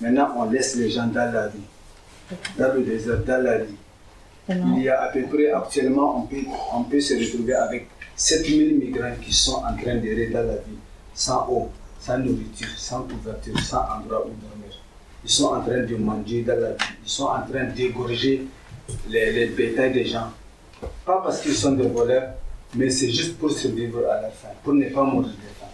Maintenant, 0.00 0.28
on 0.36 0.50
laisse 0.50 0.74
les 0.74 0.90
gens 0.90 1.06
dans 1.06 1.32
la 1.32 1.44
rue, 1.44 2.36
dans 2.58 2.74
le 2.74 2.82
désert, 2.82 3.22
dans 3.24 3.42
la 3.44 3.58
rue. 3.58 3.76
Il 4.76 4.82
y 4.82 4.88
a 4.88 5.02
à 5.02 5.08
peu 5.12 5.22
près, 5.22 5.52
actuellement, 5.52 6.18
on 6.18 6.22
peut, 6.22 6.36
on 6.74 6.82
peut 6.82 7.00
se 7.00 7.14
retrouver 7.14 7.54
avec 7.54 7.86
7000 8.16 8.76
migrants 8.78 9.14
qui 9.24 9.32
sont 9.32 9.62
en 9.70 9.76
train 9.80 9.96
d'errer 9.96 10.26
dans 10.26 10.42
la 10.42 10.56
vie, 10.56 10.78
sans 11.14 11.46
eau, 11.48 11.68
sans 12.00 12.18
nourriture, 12.18 12.66
sans 12.76 13.02
couverture, 13.02 13.58
sans 13.60 13.78
endroit 13.82 14.26
où 14.26 14.30
dormir. 14.42 14.51
Ils 15.24 15.30
sont 15.30 15.46
en 15.46 15.60
train 15.60 15.82
de 15.82 15.96
manger 15.96 16.42
dans 16.42 16.58
la 16.60 16.70
vie, 16.70 16.84
ils 17.04 17.10
sont 17.10 17.24
en 17.24 17.42
train 17.42 17.64
d'égorger 17.64 18.46
les, 19.08 19.32
les 19.32 19.46
bétails 19.46 19.92
des 19.92 20.04
gens. 20.04 20.30
Pas 21.04 21.20
parce 21.22 21.40
qu'ils 21.40 21.54
sont 21.54 21.72
des 21.72 21.86
voleurs, 21.86 22.34
mais 22.74 22.90
c'est 22.90 23.10
juste 23.10 23.38
pour 23.38 23.50
survivre 23.50 24.00
à 24.10 24.20
la 24.22 24.30
fin, 24.30 24.48
pour 24.64 24.72
ne 24.72 24.88
pas 24.88 25.04
mourir 25.04 25.28
de 25.28 25.34
faim. 25.58 25.66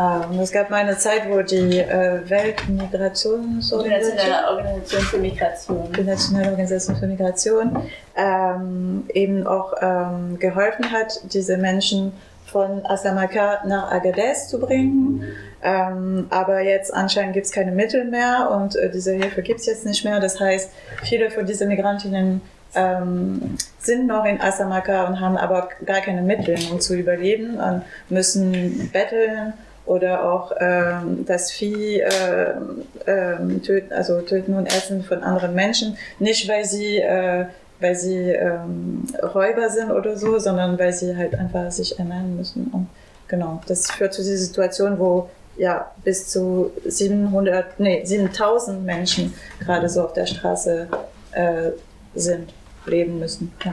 Ähm, 0.00 0.38
es 0.40 0.52
gab 0.52 0.70
mal 0.70 0.82
eine 0.82 0.96
Zeit, 0.96 1.28
wo 1.28 1.42
die 1.42 1.80
äh, 1.80 2.20
Weltmigrationsorganisation, 2.28 3.84
Internationale 3.84 4.48
Organisation 4.48 5.02
für 5.02 5.18
Migration. 5.18 5.92
die 5.92 6.04
Nationale 6.04 6.50
Organisation 6.50 6.96
für 6.96 7.06
Migration, 7.08 7.76
ähm, 8.16 9.04
eben 9.12 9.44
auch 9.44 9.72
ähm, 9.80 10.38
geholfen 10.38 10.92
hat, 10.92 11.20
diese 11.32 11.56
Menschen 11.56 12.12
von 12.46 12.86
Asamaka 12.86 13.64
nach 13.66 13.90
Agadez 13.90 14.48
zu 14.48 14.60
bringen. 14.60 15.24
Ähm, 15.62 16.26
aber 16.30 16.60
jetzt 16.60 16.94
anscheinend 16.94 17.34
gibt 17.34 17.46
es 17.46 17.52
keine 17.52 17.72
Mittel 17.72 18.04
mehr 18.04 18.50
und 18.50 18.76
äh, 18.76 18.90
diese 18.90 19.12
Hilfe 19.12 19.42
gibt 19.42 19.60
es 19.60 19.66
jetzt 19.66 19.84
nicht 19.84 20.04
mehr. 20.04 20.20
Das 20.20 20.38
heißt, 20.38 20.70
viele 21.02 21.30
von 21.30 21.46
diesen 21.46 21.68
Migrantinnen 21.68 22.40
ähm, 22.74 23.56
sind 23.78 24.06
noch 24.06 24.24
in 24.24 24.40
Asamaka 24.40 25.06
und 25.06 25.20
haben 25.20 25.36
aber 25.36 25.68
gar 25.84 26.00
keine 26.00 26.22
Mittel, 26.22 26.56
um 26.70 26.80
zu 26.80 26.94
überleben 26.94 27.58
und 27.58 27.82
müssen 28.08 28.90
betteln 28.92 29.54
oder 29.88 30.30
auch 30.30 30.52
ähm, 30.60 31.24
das 31.26 31.50
Vieh 31.50 32.00
ähm, 32.00 32.84
ähm, 33.06 33.62
töten, 33.62 33.92
also 33.92 34.20
töten 34.20 34.54
und 34.54 34.66
essen 34.66 35.02
von 35.02 35.22
anderen 35.22 35.54
Menschen. 35.54 35.96
Nicht, 36.18 36.46
weil 36.48 36.64
sie, 36.66 36.98
äh, 36.98 37.46
weil 37.80 37.94
sie 37.94 38.30
ähm, 38.30 39.04
Räuber 39.34 39.70
sind 39.70 39.90
oder 39.90 40.16
so, 40.16 40.38
sondern 40.38 40.78
weil 40.78 40.92
sie 40.92 41.16
halt 41.16 41.34
einfach 41.34 41.70
sich 41.72 41.98
ernähren 41.98 42.36
müssen. 42.36 42.66
Und 42.70 42.88
genau, 43.28 43.62
das 43.66 43.90
führt 43.90 44.12
zu 44.12 44.22
dieser 44.22 44.36
Situation, 44.36 44.98
wo 44.98 45.30
ja 45.58 45.92
bis 46.04 46.28
zu 46.28 46.70
700, 46.86 47.78
nee, 47.78 48.04
7000 48.04 48.84
Menschen 48.84 49.34
gerade 49.60 49.88
so 49.88 50.02
auf 50.02 50.12
der 50.12 50.26
Straße 50.26 50.88
äh, 51.32 51.70
sind, 52.14 52.48
leben 52.86 53.18
müssen. 53.18 53.52
Ja. 53.64 53.72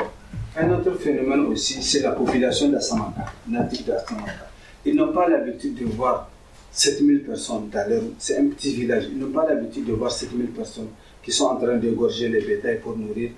Un 0.58 0.72
autre 0.74 0.94
phénomène 0.96 1.46
aussi, 1.48 1.82
c'est 1.82 2.02
la 2.02 2.12
population 2.12 2.70
d'Assamaka, 2.70 3.26
native 3.48 3.86
d'Assamaka. 3.88 4.48
Ils 4.86 4.96
n'ont 4.96 5.12
pas 5.12 5.28
l'habitude 5.28 5.76
de 5.78 5.86
voir 5.86 6.30
7000 6.72 7.24
personnes 7.24 7.70
dans 7.70 7.90
leur... 7.90 8.02
C'est 8.20 8.38
un 8.38 8.48
petit 8.48 8.74
village. 8.74 9.06
Ils 9.12 9.18
n'ont 9.20 9.32
pas 9.32 9.46
l'habitude 9.50 9.86
de 9.86 9.94
voir 9.94 10.12
7000 10.12 10.48
personnes 10.52 10.88
qui 11.24 11.32
sont 11.32 11.46
en 11.46 11.58
train 11.58 11.76
d'égorger 11.76 12.30
les 12.30 12.42
bétails 12.42 12.80
pour 12.80 12.96
nourrir, 12.98 13.32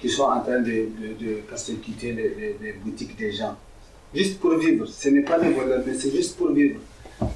qui 0.00 0.08
sont 0.08 0.22
en 0.24 0.40
train 0.40 0.60
de, 0.60 0.70
de, 0.70 1.08
de 1.26 1.34
persécuter 1.48 2.12
les, 2.12 2.28
les- 2.38 2.56
les 2.62 2.72
boutiques 2.72 3.16
des 3.18 3.32
gens. 3.32 3.56
Juste 4.14 4.38
pour 4.40 4.54
vivre. 4.56 4.86
Ce 4.86 5.08
n'est 5.10 5.22
pas 5.22 5.38
des 5.38 5.50
voleurs, 5.50 5.82
mais 5.86 5.94
c'est 5.94 6.10
juste 6.10 6.36
pour 6.38 6.52
vivre. 6.52 6.80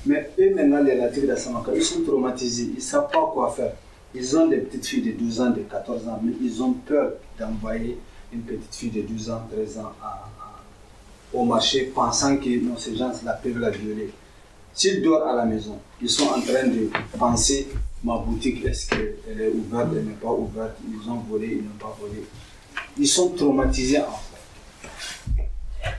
Mais 0.06 0.30
eux, 0.38 0.54
maintenant, 0.54 0.82
les 0.82 0.96
natifs 0.96 1.26
d'Assamaka, 1.26 1.72
ils 1.74 1.82
sont 1.82 2.02
traumatisés. 2.02 2.70
Ils 2.70 2.76
ne 2.76 2.80
savent 2.80 3.10
pas 3.10 3.30
quoi 3.32 3.50
faire. 3.50 3.72
Ils 4.14 4.36
ont 4.36 4.48
des 4.48 4.58
petites 4.58 4.86
filles 4.86 5.02
de 5.02 5.12
12 5.12 5.40
ans, 5.40 5.50
de 5.50 5.60
14 5.60 6.08
ans, 6.08 6.20
mais 6.22 6.32
ils 6.40 6.62
ont 6.62 6.72
peur 6.72 7.14
d'envoyer 7.38 7.98
une 8.32 8.42
petite 8.42 8.74
fille 8.74 8.90
de 8.90 9.02
12 9.02 9.30
ans, 9.30 9.42
13 9.52 9.78
ans 9.78 9.92
au 11.34 11.44
marché 11.44 11.92
pensant 11.94 12.36
que 12.36 12.60
non, 12.60 12.76
ces 12.76 12.96
gens-là 12.96 13.32
peuvent 13.32 13.58
la 13.58 13.70
violer. 13.70 14.10
S'ils 14.72 15.02
dorment 15.02 15.28
à 15.28 15.36
la 15.36 15.44
maison, 15.44 15.78
ils 16.00 16.08
sont 16.08 16.26
en 16.26 16.40
train 16.40 16.66
de 16.66 16.88
penser 17.18 17.68
ma 18.02 18.18
boutique, 18.18 18.64
est-ce 18.64 18.88
qu'elle 18.88 19.40
est 19.40 19.48
ouverte, 19.48 19.88
elle 19.96 20.04
n'est 20.04 20.12
pas 20.12 20.32
ouverte, 20.32 20.76
ils 20.88 21.10
ont 21.10 21.20
volé, 21.28 21.58
ils 21.60 21.64
n'ont 21.64 21.78
pas 21.78 21.96
volé. 22.00 22.24
Ils 22.98 23.08
sont 23.08 23.30
traumatisés 23.30 23.98
en 23.98 24.02
fait. 24.02 24.33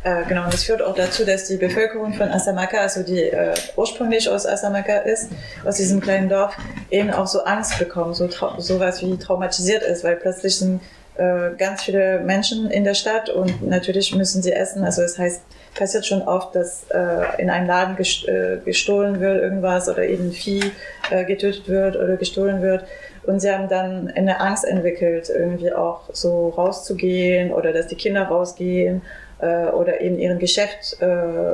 Äh, 0.04 0.24
genau, 0.28 0.46
und 0.46 0.54
das 0.54 0.64
führt 0.64 0.82
auch 0.82 0.96
dazu, 0.96 1.26
dass 1.26 1.48
die 1.48 1.58
Bevölkerung 1.58 2.14
von 2.14 2.30
Asamaka, 2.30 2.78
also 2.78 3.04
die 3.04 3.24
äh, 3.24 3.54
ursprünglich 3.76 4.30
aus 4.30 4.46
Asamaka 4.46 4.98
ist, 4.98 5.30
aus 5.66 5.78
diesem 5.78 6.00
kleinen 6.00 6.30
Dorf, 6.30 6.56
eben 6.92 7.12
auch 7.12 7.28
so 7.28 7.44
Angst 7.44 7.80
bekommen, 7.80 8.14
so 8.14 8.30
sowas 8.60 9.02
wie 9.02 9.18
traumatisiert 9.18 9.84
ist, 9.84 10.04
weil 10.04 10.16
plötzlich 10.18 10.58
sind 10.58 10.82
äh, 11.18 11.52
ganz 11.58 11.84
viele 11.84 12.20
Menschen 12.20 12.70
in 12.70 12.84
der 12.84 12.94
Stadt 12.94 13.30
und 13.30 13.66
natürlich 13.68 14.14
müssen 14.14 14.42
sie 14.44 14.52
essen. 14.52 14.84
Also 14.84 15.02
das 15.02 15.18
heißt, 15.18 15.42
passiert 15.74 16.06
schon 16.06 16.22
oft, 16.22 16.56
dass 16.56 16.86
äh, 16.90 17.42
in 17.42 17.50
einem 17.50 17.68
Laden 17.68 17.98
äh, 17.98 18.58
gestohlen 18.64 19.20
wird 19.20 19.42
irgendwas 19.42 19.90
oder 19.90 20.04
eben 20.04 20.32
Vieh 20.32 20.72
äh, 21.12 21.26
getötet 21.26 21.68
wird 21.68 21.96
oder 21.96 22.18
gestohlen 22.18 22.62
wird. 22.62 22.86
Und 23.24 23.40
sie 23.40 23.52
haben 23.52 23.70
dann 23.70 24.12
eine 24.16 24.40
Angst 24.40 24.66
entwickelt, 24.66 25.30
irgendwie 25.30 25.74
auch 25.74 26.02
so 26.14 26.50
rauszugehen 26.50 27.52
oder 27.52 27.74
dass 27.74 27.88
die 27.88 27.96
Kinder 27.96 28.24
rausgehen 28.24 29.02
äh, 29.40 29.68
oder 29.68 30.02
eben 30.02 30.18
ihren 30.20 30.40
Geschäft 30.40 31.02
äh, 31.02 31.54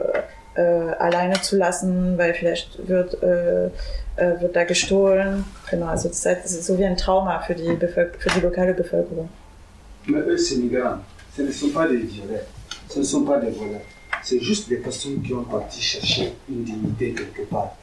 äh, 0.56 0.62
alleine 0.62 1.42
zu 1.42 1.58
lassen, 1.58 2.18
weil 2.18 2.34
vielleicht 2.34 2.88
wird, 2.88 3.22
äh, 3.24 3.66
äh, 3.66 4.42
wird 4.42 4.56
da 4.56 4.64
gestohlen. 4.64 5.46
Genau, 5.70 5.88
also 5.88 6.10
das 6.10 6.26
ist 6.26 6.66
so 6.66 6.78
wie 6.78 6.86
ein 6.86 6.98
Trauma 6.98 7.40
für 7.40 7.56
die, 7.56 7.74
Bevölker 7.74 8.20
für 8.20 8.30
die 8.30 8.42
lokale 8.42 8.74
Bevölkerung. 8.74 9.30
Mais 10.08 10.24
eux, 10.26 10.38
ces 10.38 10.58
migrants, 10.58 11.00
ce 11.36 11.44
ne 11.44 11.52
sont 11.52 11.72
pas 11.72 11.88
des 11.88 11.98
violeurs, 11.98 12.46
ce 12.90 13.00
ne 13.00 13.04
sont 13.04 13.24
pas 13.24 13.40
des 13.40 13.52
voleurs. 13.52 13.82
C'est 14.24 14.40
juste 14.40 14.68
des 14.68 14.78
personnes 14.78 15.22
qui 15.22 15.34
ont 15.34 15.44
parti 15.44 15.82
chercher 15.82 16.34
une 16.50 16.64
dignité 16.64 17.14
quelque 17.14 17.44
part. 17.50 17.76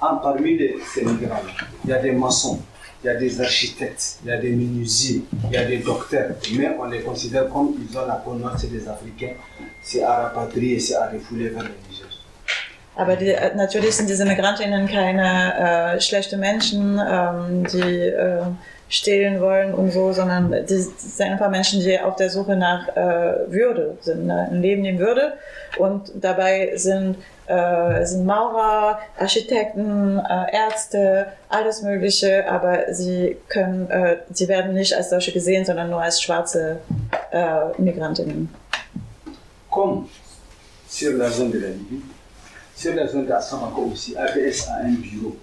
Ah, 0.00 0.18
parmi 0.22 0.56
les, 0.56 0.76
ces 0.92 1.04
migrants, 1.04 1.42
il 1.84 1.90
y 1.90 1.92
a 1.92 1.98
des 1.98 2.12
maçons, 2.12 2.58
il 3.02 3.06
y 3.06 3.10
a 3.10 3.14
des 3.14 3.40
architectes, 3.40 4.18
il 4.24 4.28
y 4.28 4.32
a 4.32 4.38
des 4.38 4.50
menuisiers, 4.50 5.22
il 5.44 5.52
y 5.52 5.56
a 5.56 5.64
des 5.64 5.78
docteurs. 5.78 6.30
Mais 6.54 6.68
on 6.78 6.84
les 6.84 7.00
considère 7.00 7.48
comme 7.48 7.74
ils 7.78 7.96
ont 7.98 8.06
la 8.06 8.14
peau 8.14 8.34
noire, 8.34 8.56
c'est 8.58 8.70
des 8.70 8.88
Africains. 8.88 9.34
C'est 9.82 10.02
à 10.02 10.22
rapatrier, 10.22 10.78
c'est 10.78 10.94
à 10.94 11.08
refouler 11.08 11.48
vers 11.48 11.64
le 11.64 11.70
Niger. 11.88 12.06
Aber 12.94 13.16
die, 13.16 13.30
äh, 13.30 13.54
natürlich 13.54 13.96
sind 13.96 14.10
diese 14.10 14.26
Migrantinnen 14.26 14.86
keine 14.86 15.94
äh, 15.96 16.00
schlechte 16.00 16.36
Menschen, 16.36 17.00
ähm, 17.00 17.64
die 17.72 17.80
äh, 17.80 18.42
stehlen 18.92 19.40
wollen 19.40 19.72
und 19.72 19.90
so, 19.90 20.12
sondern 20.12 20.54
die 20.66 20.76
sind 20.76 21.30
einfach 21.30 21.48
Menschen, 21.48 21.80
die 21.80 21.98
auf 21.98 22.16
der 22.16 22.28
Suche 22.28 22.56
nach 22.56 22.88
äh, 22.94 23.50
Würde 23.50 23.96
sind, 24.02 24.26
ne? 24.26 24.48
ein 24.50 24.60
Leben 24.60 24.84
in 24.84 24.98
Würde. 24.98 25.32
Und 25.78 26.12
dabei 26.14 26.72
sind, 26.76 27.16
äh, 27.46 28.04
sind 28.04 28.26
Maurer, 28.26 28.98
Architekten, 29.18 30.18
äh, 30.18 30.54
Ärzte, 30.54 31.28
alles 31.48 31.80
Mögliche, 31.80 32.46
aber 32.46 32.92
sie 32.92 33.38
können, 33.48 33.90
äh, 33.90 34.18
sie 34.30 34.46
werden 34.48 34.74
nicht 34.74 34.94
als 34.94 35.08
solche 35.08 35.32
gesehen, 35.32 35.64
sondern 35.64 35.88
nur 35.88 36.02
als 36.02 36.20
schwarze 36.20 36.76
äh, 37.30 37.80
Migrantinnen. 37.80 38.54
Comme 39.70 40.06
sur 40.86 41.14
la 41.14 41.30
zone 41.30 41.50
de 41.50 41.60
la 41.60 41.68
Libye, 41.68 42.02
sur 42.76 42.94
la 42.94 43.08
zone 43.08 43.26
d'Assamaka 43.26 43.80
aussi, 43.80 44.14
APS 44.18 44.68
a 44.68 44.84
un 44.84 44.96
bureau, 45.00 45.34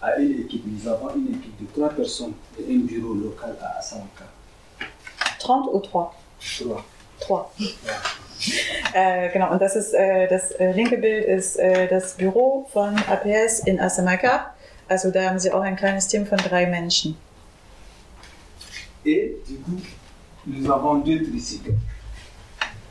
a 0.00 0.16
une 0.18 0.40
équipe. 0.40 0.64
Nous 0.66 0.88
avons 0.88 1.14
une 1.14 1.34
équipe 1.34 1.60
de 1.60 1.66
trois 1.72 1.88
personnes 1.90 2.34
et 2.58 2.74
un 2.74 2.78
bureau 2.78 3.14
local 3.14 3.56
à 3.60 3.78
Assamaka. 3.78 4.24
30 5.38 5.68
ou 5.72 5.80
3? 5.80 6.14
Trois. 6.58 6.84
3. 7.20 7.52
Äh, 8.94 9.32
genau, 9.32 9.50
und 9.50 9.60
das 9.60 9.74
ist 9.74 9.92
äh, 9.94 10.28
das 10.28 10.52
äh, 10.52 10.72
linke 10.72 10.98
Bild 10.98 11.24
ist 11.26 11.56
äh, 11.56 11.88
das 11.88 12.14
Büro 12.14 12.68
von 12.72 12.96
APS 12.96 13.60
in 13.66 13.80
Asamaka. 13.80 14.54
Also 14.88 15.10
da 15.10 15.28
haben 15.28 15.38
sie 15.38 15.52
auch 15.52 15.60
ein 15.60 15.76
kleines 15.76 16.06
Team 16.06 16.24
von 16.24 16.38
drei 16.38 16.66
Menschen. 16.66 17.16
Et 19.04 19.36
du 19.48 19.56
coup, 19.58 19.82
nous 20.46 20.70
avons 20.70 20.98
deux 20.98 21.22
tricycles. 21.24 21.74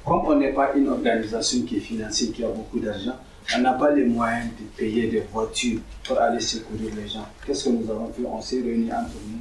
Comme 0.05 0.25
on 0.25 0.35
n'est 0.35 0.53
pas 0.53 0.73
une 0.73 0.89
organisation 0.89 1.63
qui 1.63 1.77
est 1.77 1.81
financée, 1.81 2.31
qui 2.31 2.43
a 2.43 2.47
beaucoup 2.47 2.79
d'argent, 2.79 3.17
on 3.55 3.59
n'a 3.59 3.73
pas 3.73 3.91
les 3.91 4.03
moyens 4.03 4.49
de 4.59 4.65
payer 4.77 5.07
des 5.07 5.21
voitures 5.31 5.79
pour 6.03 6.19
aller 6.19 6.39
secourir 6.39 6.93
les 6.95 7.07
gens. 7.07 7.27
Qu'est-ce 7.45 7.65
que 7.65 7.69
nous 7.69 7.89
avons 7.89 8.11
fait 8.11 8.23
On 8.25 8.41
s'est 8.41 8.61
réunis 8.61 8.91
entre 8.91 9.15
nous 9.27 9.39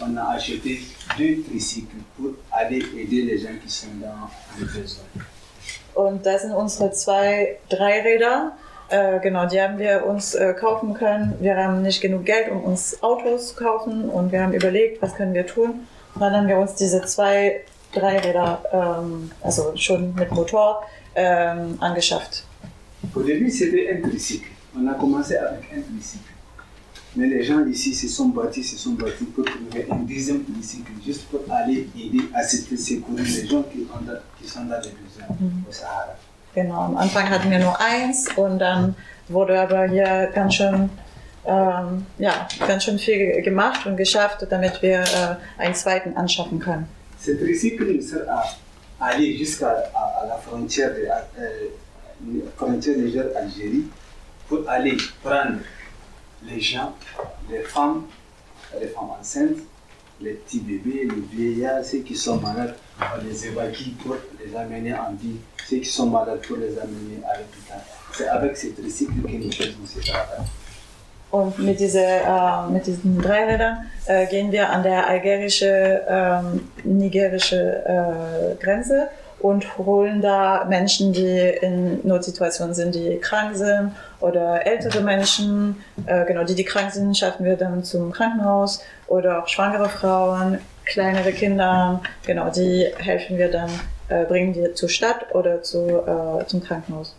on 0.00 0.16
a 0.16 0.34
acheté 0.34 0.80
deux 1.16 1.42
tricycles 1.42 1.96
pour 2.16 2.32
aller 2.52 2.82
aider 2.96 3.22
les 3.22 3.38
gens 3.38 3.56
qui 3.62 3.70
sont 3.70 3.88
dans 4.00 4.28
le 4.58 4.66
besoin. 4.66 5.04
Und 5.94 6.24
das 6.24 6.42
sind 6.42 6.52
unsere 6.52 6.92
zwei 6.92 7.58
Dreiräder. 7.68 8.52
Äh, 8.88 9.18
genau, 9.20 9.46
die 9.46 9.60
haben 9.60 9.78
wir 9.78 10.06
uns 10.06 10.34
äh, 10.34 10.54
kaufen 10.54 10.94
können. 10.94 11.34
Wir 11.40 11.56
haben 11.56 11.82
nicht 11.82 12.00
genug 12.00 12.24
Geld, 12.24 12.50
um 12.50 12.62
uns 12.62 13.02
Autos 13.02 13.48
zu 13.48 13.56
kaufen 13.56 14.08
und 14.08 14.30
wir 14.30 14.42
haben 14.42 14.52
überlegt, 14.52 15.02
was 15.02 15.14
können 15.14 15.34
wir 15.34 15.46
tun. 15.46 15.86
Und 16.14 16.20
dann 16.20 16.34
haben 16.34 16.48
wir 16.48 16.58
uns 16.58 16.74
diese 16.74 17.02
zwei 17.02 17.64
Dreiräder, 17.92 18.62
ähm, 18.72 19.30
also 19.42 19.72
schon 19.74 20.14
mit 20.14 20.30
Motor, 20.30 20.84
ähm, 21.16 21.76
angeschafft. 21.80 22.44
Au 23.14 23.22
début, 23.22 23.50
c'était 23.50 23.90
un 23.92 24.08
tricycle. 24.08 24.50
On 24.76 24.86
a 24.86 24.94
commencé 24.94 25.36
avec 25.36 25.64
un 25.76 25.80
tricycle. 25.80 26.32
Mais 27.16 27.26
les 27.26 27.42
gens 27.42 27.64
ici 27.66 27.94
se 27.94 28.06
sont 28.06 28.28
battus, 28.28 28.70
se 28.70 28.76
sont 28.76 28.92
battus 28.92 29.26
pour 29.34 29.44
trouver 29.44 29.86
un 29.90 29.96
deuxième 29.96 30.44
tricycle, 30.44 30.92
juste 31.04 31.24
pour 31.30 31.40
aller 31.50 31.88
aider, 31.96 32.22
assister, 32.34 32.76
secourir 32.76 33.24
les 33.24 33.46
gens 33.46 33.62
qui, 33.62 33.86
ont, 33.92 34.04
qui 34.40 34.48
sont 34.48 34.64
dans 34.64 34.80
les 34.80 34.90
besoins 34.90 35.36
au 35.68 35.72
Sahara. 35.72 36.16
Genau, 36.54 36.80
am 36.80 36.96
Anfang 36.96 37.28
hatten 37.28 37.50
wir 37.50 37.58
nur 37.58 37.78
eins 37.80 38.28
und 38.36 38.58
dann 38.58 38.94
wurde 39.28 39.60
aber 39.60 39.86
hier 39.86 40.30
ganz 40.34 40.54
schön, 40.54 40.90
ähm, 41.46 42.06
ja, 42.18 42.48
ganz 42.66 42.84
schön 42.84 42.98
viel 42.98 43.42
gemacht 43.42 43.86
und 43.86 43.96
geschafft, 43.96 44.46
damit 44.48 44.82
wir 44.82 45.00
äh, 45.00 45.62
einen 45.62 45.74
zweiten 45.74 46.16
anschaffen 46.16 46.58
können. 46.58 46.88
Ce 47.18 47.32
tricycle 47.36 48.00
sert 48.00 48.28
à 48.28 48.44
aller 49.00 49.36
jusqu'à 49.36 49.72
la 50.26 50.38
frontière, 50.38 50.94
de, 50.94 51.02
euh, 51.02 51.68
frontière 52.56 52.96
Niger-Algérie 52.98 53.84
pour 54.48 54.68
aller 54.68 54.96
prendre 55.22 55.58
les 56.46 56.60
gens, 56.60 56.94
les 57.50 57.60
femmes, 57.60 58.04
les 58.80 58.88
femmes 58.88 59.10
enceintes, 59.20 59.58
les 60.20 60.32
petits 60.32 60.60
bébés, 60.60 61.08
les 61.08 61.36
vieillards, 61.36 61.84
ceux 61.84 61.98
qui 61.98 62.16
sont 62.16 62.38
malades, 62.40 62.74
on 63.00 63.24
les 63.24 63.46
évacue 63.46 63.90
pour 64.02 64.16
les 64.44 64.54
amener 64.56 64.94
en 64.94 65.12
vie, 65.12 65.36
ceux 65.68 65.78
qui 65.78 65.84
sont 65.88 66.06
malades 66.06 66.40
pour 66.46 66.56
les 66.56 66.76
amener 66.78 67.20
à 67.30 67.38
l'hôpital. 67.38 67.80
C'est 68.12 68.28
avec 68.28 68.56
ce 68.56 68.68
tricycle 68.68 69.22
que 69.22 69.36
nous 69.36 69.52
faisons 69.52 69.86
ce 69.86 70.00
travail. 70.00 70.44
Und 71.30 71.58
mit, 71.58 71.78
diese, 71.78 72.00
äh, 72.00 72.70
mit 72.70 72.86
diesen 72.86 73.20
Dreirädern 73.20 73.84
äh, 74.06 74.26
gehen 74.28 74.50
wir 74.50 74.70
an 74.70 74.82
der 74.82 75.06
algerische, 75.06 76.42
nigerische 76.84 77.84
äh, 77.84 78.64
Grenze 78.64 79.10
und 79.40 79.78
holen 79.78 80.20
da 80.20 80.64
Menschen, 80.68 81.12
die 81.12 81.38
in 81.60 82.06
Notsituationen 82.06 82.74
sind, 82.74 82.94
die 82.94 83.18
krank 83.18 83.54
sind 83.54 83.92
oder 84.20 84.66
ältere 84.66 85.00
Menschen, 85.00 85.76
äh, 86.06 86.24
genau, 86.24 86.44
die, 86.44 86.54
die 86.54 86.64
krank 86.64 86.90
sind, 86.90 87.16
schaffen 87.16 87.44
wir 87.44 87.56
dann 87.56 87.84
zum 87.84 88.10
Krankenhaus 88.10 88.82
oder 89.06 89.42
auch 89.42 89.48
schwangere 89.48 89.88
Frauen, 89.88 90.58
kleinere 90.84 91.32
Kinder, 91.32 92.00
genau, 92.26 92.50
die 92.50 92.86
helfen 92.98 93.38
wir 93.38 93.50
dann, 93.50 93.70
äh, 94.08 94.24
bringen 94.24 94.54
wir 94.54 94.74
zur 94.74 94.88
Stadt 94.88 95.32
oder 95.34 95.62
zu, 95.62 95.86
äh, 95.86 96.46
zum 96.46 96.62
Krankenhaus. 96.62 97.14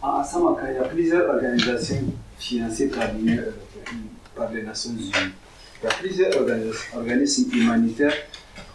À 0.00 0.22
Samaka, 0.22 0.70
il 0.70 0.76
y 0.76 0.78
a 0.78 0.84
plusieurs 0.84 1.28
organisations 1.28 2.12
financées 2.38 2.86
par 2.88 3.12
l'Union 3.12 3.42
européenne, 3.42 4.08
par 4.36 4.48
les 4.52 4.62
Nations 4.62 4.92
Unies. 4.92 5.12
Il 5.82 5.84
y 5.84 5.88
a 5.88 5.94
plusieurs 5.94 6.32
organis- 6.36 6.96
organismes 6.96 7.50
humanitaires 7.52 8.14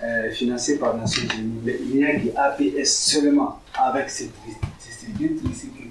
euh, 0.03 0.31
financés 0.31 0.77
par 0.77 0.93
les 0.93 1.01
Nations 1.01 1.23
Unies, 1.37 1.59
mais 1.63 1.77
il 1.79 1.95
n'y 1.95 2.05
a 2.05 2.15
que 2.19 2.35
APS 2.35 2.89
seulement 2.89 3.59
avec 3.73 4.09
ces, 4.09 4.29
tricycles 4.29 5.89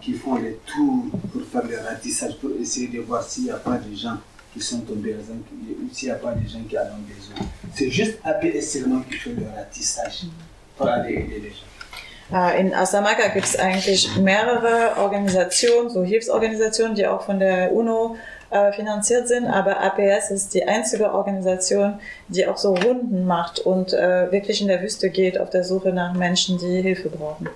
qui 0.00 0.12
font 0.14 0.36
les 0.36 0.58
tours 0.66 1.06
pour 1.32 1.42
faire 1.50 1.68
le 1.68 1.78
ratissage, 1.84 2.36
pour 2.36 2.50
essayer 2.60 2.88
de 2.88 3.00
voir 3.00 3.22
s'il 3.22 3.44
n'y 3.44 3.50
a 3.50 3.56
pas 3.56 3.76
de 3.76 3.94
gens 3.94 4.16
qui 4.54 4.60
sont 4.60 4.80
tombés 4.80 5.14
ou 5.14 5.88
s'il 5.92 6.08
n'y 6.08 6.12
a 6.12 6.16
pas 6.16 6.32
de 6.32 6.46
gens 6.48 6.62
qui 6.68 6.78
en 6.78 6.82
ont 6.82 7.04
besoin. 7.06 7.46
C'est 7.74 7.90
juste 7.90 8.18
APS 8.24 8.72
seulement 8.72 9.00
qui 9.00 9.14
fait 9.14 9.30
le 9.30 9.46
ratissage 9.56 10.26
pour 10.76 10.86
aller 10.86 11.14
aider 11.14 11.40
les 11.42 11.50
gens. 11.50 11.70
Äh, 12.32 12.60
In 12.60 12.72
Asamaka 12.72 13.28
gibt 13.28 13.46
es 13.46 13.56
eigentlich 13.58 14.16
mehrere 14.16 14.96
Organisationen, 14.98 15.90
so 15.90 16.04
Hilfsorganisationen, 16.04 16.94
die 16.94 17.06
auch 17.06 17.22
von 17.22 17.40
der 17.40 17.72
UNO 17.72 18.16
äh, 18.50 18.72
finanziert 18.72 19.28
sind, 19.28 19.46
aber 19.46 19.80
APS 19.80 20.30
ist 20.30 20.54
die 20.54 20.64
einzige 20.64 21.12
Organisation, 21.12 22.00
die 22.28 22.46
auch 22.46 22.56
so 22.56 22.74
Runden 22.74 23.24
macht 23.24 23.60
und 23.60 23.92
äh, 23.92 24.30
wirklich 24.32 24.60
in 24.60 24.68
der 24.68 24.82
Wüste 24.82 25.10
geht 25.10 25.38
auf 25.38 25.50
der 25.50 25.64
Suche 25.64 25.92
nach 25.92 26.14
Menschen, 26.14 26.58
die 26.58 26.82
Hilfe 26.82 27.08
brauchen. 27.10 27.48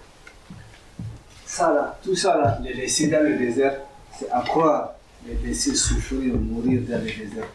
Là, 1.58 1.96
tout 2.02 2.16
ça 2.16 2.36
là, 2.36 2.58
les 2.64 2.74
laisser 2.74 3.08
dans 3.08 3.22
le 3.22 3.36
désert, 3.36 3.76
c'est 4.18 4.30
à 4.30 4.42
croire, 4.42 4.94
les 5.26 5.34
laisser 5.46 5.74
souffrir, 5.74 6.34
mourir 6.34 6.82
dans 6.88 6.98
le 6.98 7.10
désert. 7.10 7.46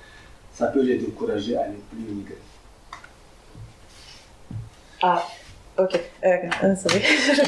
Ça 0.53 0.67
peut 0.67 0.81
les 0.81 0.97
décourager 0.97 1.57
à 1.57 1.67
ne 1.67 1.75
plus 1.75 2.13
migrer. 2.13 2.37
Ah, 5.01 5.23
okay, 5.79 5.99
äh, 6.21 6.39
genau, 6.39 6.73
äh, 6.73 6.75
sorry. 6.75 7.01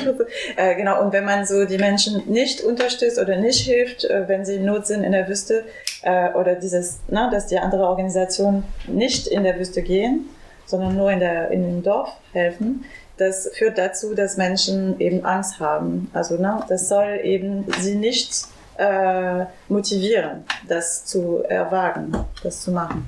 äh, 0.55 0.75
genau, 0.75 1.01
und 1.01 1.13
wenn 1.13 1.25
man 1.25 1.45
so 1.45 1.65
die 1.65 1.77
Menschen 1.77 2.23
nicht 2.27 2.61
unterstützt 2.61 3.19
oder 3.19 3.37
nicht 3.37 3.61
hilft, 3.61 4.05
äh, 4.05 4.27
wenn 4.27 4.45
sie 4.45 4.55
in 4.55 4.65
Not 4.65 4.87
sind 4.87 5.03
in 5.03 5.11
der 5.11 5.27
Wüste, 5.27 5.65
äh, 6.03 6.31
oder 6.33 6.55
dieses, 6.55 6.99
na, 7.07 7.29
dass 7.29 7.47
die 7.47 7.59
andere 7.59 7.83
Organisationen 7.83 8.63
nicht 8.87 9.27
in 9.27 9.43
der 9.43 9.57
Wüste 9.59 9.81
gehen, 9.81 10.29
sondern 10.65 10.95
nur 10.95 11.11
in, 11.11 11.19
der, 11.19 11.51
in 11.51 11.63
dem 11.63 11.83
Dorf 11.83 12.09
helfen, 12.33 12.85
das 13.17 13.49
führt 13.53 13.77
dazu, 13.77 14.15
dass 14.15 14.37
Menschen 14.37 14.99
eben 14.99 15.23
Angst 15.25 15.59
haben. 15.59 16.09
Also 16.13 16.37
na, 16.39 16.65
das 16.69 16.89
soll 16.89 17.19
eben 17.23 17.65
sie 17.79 17.95
nicht 17.95 18.47
äh, 18.77 19.45
motivieren, 19.69 20.43
das 20.67 21.05
zu 21.05 21.43
erwagen, 21.47 22.13
das 22.41 22.61
zu 22.61 22.71
machen. 22.71 23.07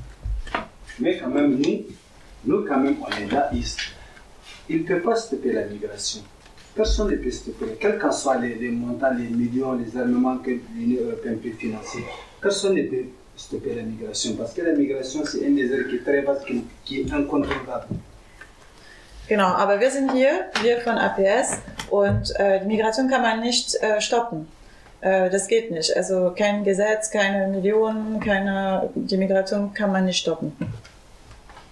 Mais 1.00 1.18
quand 1.18 1.34
même, 1.34 1.60
nous, 1.60 1.86
nous 2.44 2.66
quand 2.66 2.80
même, 2.80 2.98
on 3.02 3.10
est 3.10 3.32
là, 3.32 3.50
ils 3.52 3.66
il 4.74 4.82
ne 4.82 4.88
peut 4.88 5.02
pas 5.02 5.16
stopper 5.16 5.54
la 5.54 5.66
migration. 5.66 6.22
Personne 6.76 7.12
ne 7.12 7.18
peut 7.18 7.30
stopper, 7.32 7.78
quels 7.80 8.00
qu'en 8.00 8.12
soient 8.12 8.40
les, 8.40 8.56
les 8.56 8.70
montants, 8.70 9.14
les 9.16 9.28
millions, 9.28 9.74
les 9.74 9.96
armements 9.96 10.38
que 10.38 10.52
l'Union 10.76 11.04
européenne 11.04 11.38
peut 11.38 11.52
financer, 11.52 12.00
personne 12.42 12.76
ne 12.76 12.84
peut 12.84 13.06
stopper 13.36 13.76
la 13.76 13.84
migration. 13.84 14.36
Parce 14.36 14.54
que 14.54 14.62
la 14.62 14.74
migration, 14.74 15.24
c'est 15.26 15.46
un 15.46 15.52
désert 15.52 15.88
qui 15.88 15.98
est 15.98 16.04
très 16.04 16.22
vaste, 16.22 16.46
qui, 16.46 16.64
qui 16.84 17.02
est 17.02 17.14
incontrôlable. 17.14 17.88
Genau, 19.30 19.54
aber 19.56 19.80
wir 19.80 19.90
sind 19.90 20.12
hier, 20.12 20.48
wir 20.62 20.82
von 20.82 20.98
APS 20.98 21.58
und 21.90 22.38
äh, 22.40 22.60
die 22.60 22.66
Migration 22.66 23.08
kann 23.08 23.22
man 23.22 23.40
nicht 23.40 23.74
äh, 23.82 24.02
stoppen. 24.02 24.48
Äh, 25.00 25.30
das 25.30 25.48
geht 25.48 25.72
nicht. 25.72 25.96
Also 25.96 26.34
kein 26.36 26.66
Gesetz, 26.66 27.10
keine 27.10 27.48
Millionen, 27.48 28.20
keine, 28.20 28.90
die 28.96 29.16
Migration 29.16 29.74
kann 29.74 29.94
man 29.94 30.06
nicht 30.06 30.20
stoppen. 30.20 30.52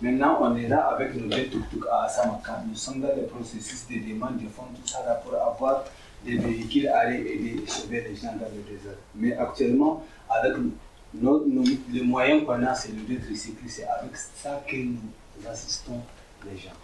Maintenant, 0.02 0.40
on 0.42 0.56
est 0.58 0.68
là 0.68 0.88
avec 0.94 1.14
nos 1.16 1.28
deux 1.28 1.46
tuk-tuk 1.46 1.86
à 1.92 2.08
Samaka. 2.10 2.64
Nous 2.68 2.76
sommes 2.76 3.02
dans 3.02 3.16
le 3.16 3.24
processus 3.24 3.86
de 3.88 3.96
demande 4.12 4.38
de 4.38 4.48
fonds, 4.50 4.64
tout 4.76 4.88
ça 4.88 5.00
là 5.06 5.16
pour 5.24 5.34
avoir 5.36 5.84
des 6.26 6.38
véhicules 6.38 6.88
aller 6.88 7.20
aider 7.20 7.64
sauver 7.68 8.06
les 8.10 8.16
gens 8.16 8.34
dans 8.34 8.50
le 8.56 8.62
désert. 8.70 8.98
Mais 9.16 9.38
actuellement, 9.38 10.04
avec 10.30 10.54
nos, 11.14 11.46
nos- 11.46 11.64
les 11.92 12.02
moyens 12.02 12.46
qu'on 12.46 12.64
a, 12.66 12.74
c'est 12.74 12.90
le 12.94 13.02
deux 13.08 13.20
tricycles, 13.26 13.64
c'est 13.68 13.88
avec 13.88 14.16
ça 14.16 14.62
que 14.68 14.76
nous 14.76 14.98
assistons 15.52 16.00
les 16.46 16.58
gens. 16.58 16.78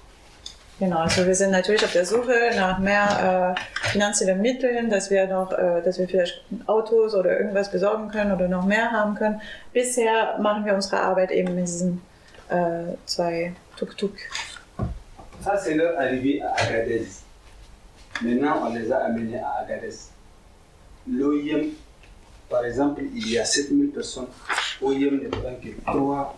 Genau, 0.80 1.00
also 1.00 1.26
wir 1.26 1.34
sind 1.34 1.50
natürlich 1.50 1.84
auf 1.84 1.94
der 1.94 2.06
Suche 2.06 2.52
nach 2.56 2.78
mehr 2.78 3.56
äh, 3.58 3.88
finanziellen 3.90 4.40
Mitteln, 4.44 4.92
dass 4.92 5.10
wir 5.10 5.26
noch, 5.26 5.52
äh, 5.52 5.82
dass 5.84 5.98
wir 5.98 6.08
vielleicht 6.08 6.44
Autos 6.68 7.16
oder 7.16 7.36
irgendwas 7.40 7.72
besorgen 7.72 8.10
können 8.10 8.32
oder 8.32 8.48
noch 8.48 8.64
mehr 8.64 8.92
haben 8.92 9.16
können. 9.16 9.42
Bisher 9.74 10.38
machen 10.40 10.66
wir 10.66 10.76
unsere 10.76 11.02
Arbeit 11.02 11.32
eben 11.32 11.56
mit 11.56 11.66
diesen 11.68 11.94
äh, 11.94 11.98
zwei 13.06 13.54
Tuk-Tuk. 13.78 14.18
Ça, 15.44 15.58
c'est 15.58 15.76
leur 15.76 16.00
arrivée 16.00 16.42
à 16.42 16.54
Agadez. 16.56 17.08
Maintenant, 18.22 18.68
on 18.68 18.74
les 18.74 18.92
a 18.92 19.06
amenés 19.06 19.40
à 19.40 19.60
Agadez. 19.62 19.96
L'OIM, 21.10 21.70
par 22.50 22.66
exemple, 22.66 23.02
il 23.14 23.32
y 23.32 23.38
a 23.38 23.46
7000 23.46 23.90
personnes. 23.92 24.28
OIM 24.82 25.20
ne 25.24 25.28
prend 25.30 25.56
que 25.64 25.70
3, 25.86 26.36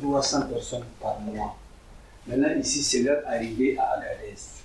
300 0.00 0.42
personnes 0.48 0.84
par 1.00 1.18
mois. 1.20 1.56
Maintenant, 2.26 2.54
ici, 2.58 2.82
c'est 2.82 3.02
leur 3.02 3.26
arrivée 3.26 3.78
à 3.78 3.98
Agadez. 3.98 4.62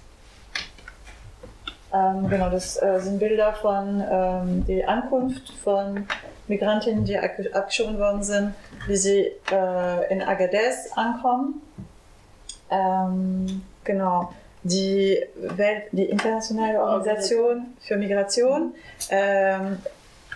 Ähm, 1.94 2.30
genau, 2.30 2.50
das 2.50 2.76
äh, 2.82 3.00
sind 3.00 3.18
Bilder 3.18 3.54
von 3.54 4.04
ähm, 4.12 4.66
der 4.68 4.90
Ankunft 4.90 5.54
von 5.64 6.06
Migrantinnen, 6.48 7.06
die 7.06 7.18
abgeschoben 7.18 7.98
worden 7.98 8.24
sind, 8.24 8.54
wie 8.88 8.98
sie 8.98 9.32
äh, 9.52 10.12
in 10.12 10.22
Agadez 10.22 10.92
ankommen. 10.96 11.62
Ähm, 12.70 13.62
genau, 13.84 14.34
die, 14.64 15.24
Welt, 15.36 15.84
die 15.92 16.06
internationale 16.06 16.82
Organisation 16.82 17.78
für 17.80 17.98
Migration, 17.98 18.74
ähm, 19.10 19.78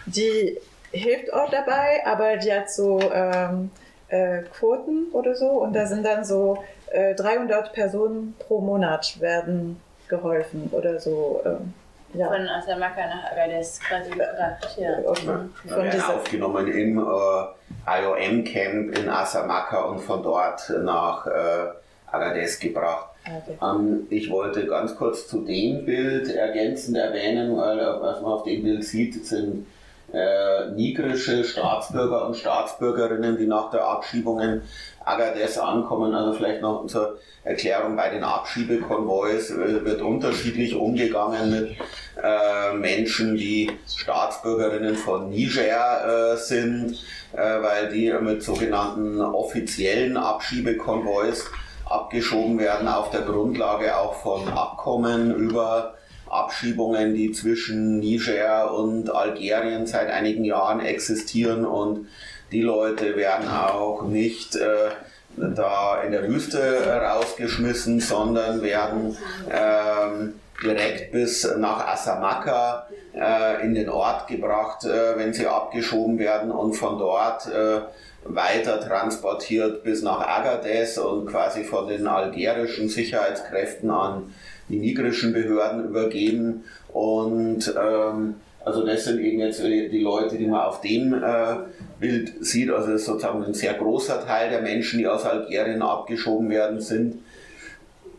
die 0.06 0.58
hilft 0.91 1.34
auch 1.34 1.49
dabei, 1.49 2.06
aber 2.06 2.38
die 2.38 2.54
hat 2.54 2.72
so 2.72 2.99
ähm, 3.14 3.72
äh, 4.10 4.43
Quoten 4.43 5.08
oder 5.12 5.36
so 5.36 5.47
und 5.47 5.74
da 5.74 5.86
sind 5.86 6.06
dann 6.06 6.26
so 6.26 6.64
äh, 6.91 7.16
300 7.16 7.74
Personen 7.74 8.36
pro 8.39 8.60
Monat 8.62 9.20
werden 9.20 9.82
geholfen 10.08 10.70
oder 10.72 10.99
so. 10.99 11.41
ähm, 11.45 11.74
Ja. 12.14 12.28
von 12.28 12.47
Asamaka 12.47 13.07
nach 13.07 13.32
Agadez 13.32 13.80
quasi 13.80 14.09
gebracht. 14.12 14.78
Ja. 14.78 14.97
Okay. 15.05 15.28
Wir 15.64 15.74
Von 15.74 15.84
werden 15.84 16.01
aufgenommen 16.01 16.68
im 16.68 16.99
äh, 16.99 18.01
IOM-Camp 18.01 18.97
in 18.97 19.09
Asamaka 19.09 19.84
und 19.84 19.99
von 19.99 20.22
dort 20.22 20.70
nach 20.84 21.26
äh, 21.28 21.68
Agadez 22.12 22.59
gebracht. 22.59 23.07
okay. 23.26 23.57
Ähm, 23.62 24.07
ich 24.09 24.30
wollte 24.30 24.66
ganz 24.66 24.95
kurz 24.95 25.28
zu 25.28 25.41
dem 25.41 25.86
Bild 25.86 26.34
ergänzend 26.34 26.97
erwähnen, 26.97 27.57
weil 27.57 27.80
äh, 27.80 28.01
was 28.01 28.22
man 28.22 28.32
auf 28.32 28.43
dem 28.43 28.64
Bild 28.64 28.84
sieht, 28.84 29.26
sind 29.26 29.66
äh, 30.14 30.72
nigrische 30.72 31.43
Staatsbürger 31.43 32.26
und 32.26 32.36
Staatsbürgerinnen, 32.36 33.38
die 33.38 33.47
nach 33.47 33.72
der 33.72 33.86
Abschiebung 33.86 34.41
in 34.41 34.62
Agadez 35.06 35.58
ankommen. 35.58 36.14
Also 36.14 36.34
vielleicht 36.34 36.62
noch 36.62 36.86
zur 36.88 37.18
Erklärung, 37.43 37.95
bei 37.95 38.10
den 38.10 38.24
Abschiebekonvois 38.24 39.49
äh, 39.49 39.84
wird 39.84 40.02
unterschiedlich 40.02 40.76
umgegangen 40.76 41.49
mit 41.52 41.76
äh, 42.22 42.74
Menschen, 42.76 43.36
die 43.36 43.72
Staatsbürgerinnen 43.88 44.95
von 44.95 45.30
Niger 45.30 46.34
äh, 46.34 46.38
sind, 46.38 47.04
äh, 47.34 47.38
weil 47.38 47.89
die 47.89 48.14
mit 48.22 48.43
sogenannten 48.43 49.22
offiziellen 49.22 50.18
Abschiebekonvois 50.18 51.45
abgeschoben 51.86 52.60
werden 52.60 52.88
auf 52.88 53.10
der 53.10 53.22
Grundlage 53.22 53.97
auch 53.97 54.14
von 54.16 54.47
Abkommen 54.47 55.34
über 55.36 55.95
Abschiebungen, 56.30 57.14
die 57.14 57.32
zwischen 57.34 57.99
Niger 57.99 58.74
und 58.74 59.14
Algerien 59.14 59.86
seit 59.86 60.10
einigen 60.10 60.45
Jahren 60.45 60.80
existieren 60.80 61.66
und 61.66 62.08
die 62.52 62.62
Leute 62.62 63.16
werden 63.16 63.47
auch 63.47 64.04
nicht 64.04 64.56
äh, 64.56 64.89
da 65.38 66.02
in 66.02 66.12
der 66.12 66.28
Wüste 66.28 66.60
rausgeschmissen, 66.86 67.99
sondern 67.99 68.62
werden 68.62 69.18
ähm, 69.49 70.34
direkt 70.64 71.12
bis 71.12 71.49
nach 71.58 71.88
Asamaka 71.88 72.88
äh, 73.14 73.64
in 73.64 73.74
den 73.74 73.89
Ort 73.89 74.28
gebracht, 74.28 74.86
äh, 74.86 75.18
wenn 75.18 75.34
sie 75.34 75.47
abgeschoben 75.47 76.20
werden 76.20 76.52
und 76.52 76.74
von 76.74 76.97
dort 76.97 77.47
äh, 77.47 77.82
weiter 78.24 78.80
transportiert 78.80 79.84
bis 79.84 80.04
nach 80.04 80.20
Agadez 80.20 80.97
und 80.97 81.28
quasi 81.28 81.64
von 81.64 81.88
den 81.88 82.08
algerischen 82.08 82.88
Sicherheitskräften 82.88 83.89
an 83.89 84.34
die 84.70 84.78
nigrischen 84.78 85.34
Behörden 85.34 85.86
übergeben. 85.86 86.64
Und 86.93 87.74
ähm, 87.82 88.36
also 88.64 88.86
das 88.86 89.05
sind 89.05 89.20
eben 89.20 89.39
jetzt 89.39 89.64
die 89.64 90.01
Leute, 90.01 90.38
die 90.38 90.45
man 90.45 90.62
auf 90.62 90.82
dem 90.82 91.14
äh, 91.14 91.55
Bild 91.99 92.45
sieht. 92.45 92.70
Also 92.70 92.91
das 92.91 93.01
ist 93.01 93.07
sozusagen 93.07 93.43
ein 93.43 93.53
sehr 93.53 93.74
großer 93.74 94.26
Teil 94.26 94.49
der 94.49 94.62
Menschen, 94.62 94.99
die 94.99 95.07
aus 95.07 95.26
Algerien 95.26 95.82
abgeschoben 95.82 96.49
werden, 96.49 96.80
sind 96.80 97.24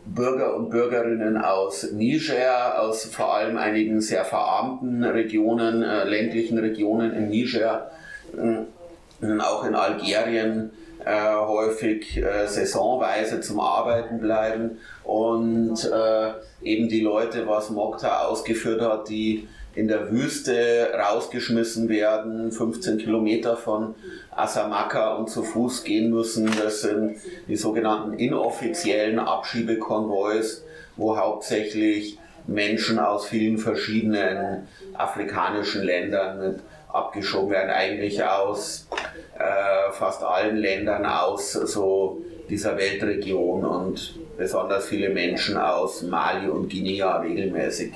Bürger 0.05 0.55
und 0.55 0.69
Bürgerinnen 0.69 1.37
aus 1.37 1.91
Niger, 1.93 2.81
aus 2.81 3.05
vor 3.05 3.35
allem 3.35 3.57
einigen 3.57 4.01
sehr 4.01 4.25
verarmten 4.25 5.03
Regionen, 5.05 5.81
äh, 5.81 6.03
ländlichen 6.03 6.57
Regionen 6.57 7.13
in 7.13 7.29
Niger, 7.29 7.91
äh, 8.37 9.39
auch 9.39 9.63
in 9.63 9.75
Algerien 9.75 10.71
äh, 11.05 11.35
häufig 11.35 12.17
äh, 12.17 12.47
saisonweise 12.47 13.39
zum 13.39 13.61
Arbeiten 13.61 14.19
bleiben 14.19 14.79
und 15.05 15.89
äh, 15.89 16.31
eben 16.63 16.89
die 16.89 17.01
Leute, 17.01 17.47
was 17.47 17.69
Mokta 17.69 18.25
ausgeführt 18.25 18.81
hat, 18.81 19.07
die 19.07 19.47
in 19.75 19.87
der 19.87 20.11
Wüste 20.11 20.91
rausgeschmissen 20.93 21.89
werden, 21.89 22.51
15 22.51 22.99
Kilometer 22.99 23.57
von 23.57 23.95
Asamaka 24.31 25.15
und 25.15 25.29
zu 25.29 25.43
Fuß 25.43 25.83
gehen 25.83 26.11
müssen. 26.11 26.49
Das 26.61 26.81
sind 26.81 27.17
die 27.47 27.55
sogenannten 27.55 28.13
inoffiziellen 28.13 29.19
Abschiebekonvois, 29.19 30.63
wo 30.95 31.17
hauptsächlich 31.17 32.19
Menschen 32.45 32.99
aus 32.99 33.25
vielen 33.25 33.57
verschiedenen 33.57 34.67
afrikanischen 34.93 35.83
Ländern 35.83 36.39
mit 36.39 36.59
abgeschoben 36.89 37.51
werden, 37.51 37.71
eigentlich 37.71 38.23
aus 38.23 38.87
äh, 39.35 39.91
fast 39.93 40.23
allen 40.23 40.57
Ländern 40.57 41.05
aus 41.05 41.53
so 41.53 42.21
dieser 42.49 42.77
Weltregion 42.77 43.65
und 43.65 44.19
besonders 44.37 44.87
viele 44.87 45.09
Menschen 45.09 45.57
aus 45.57 46.03
Mali 46.03 46.47
und 46.47 46.69
Guinea 46.69 47.17
regelmäßig. 47.17 47.93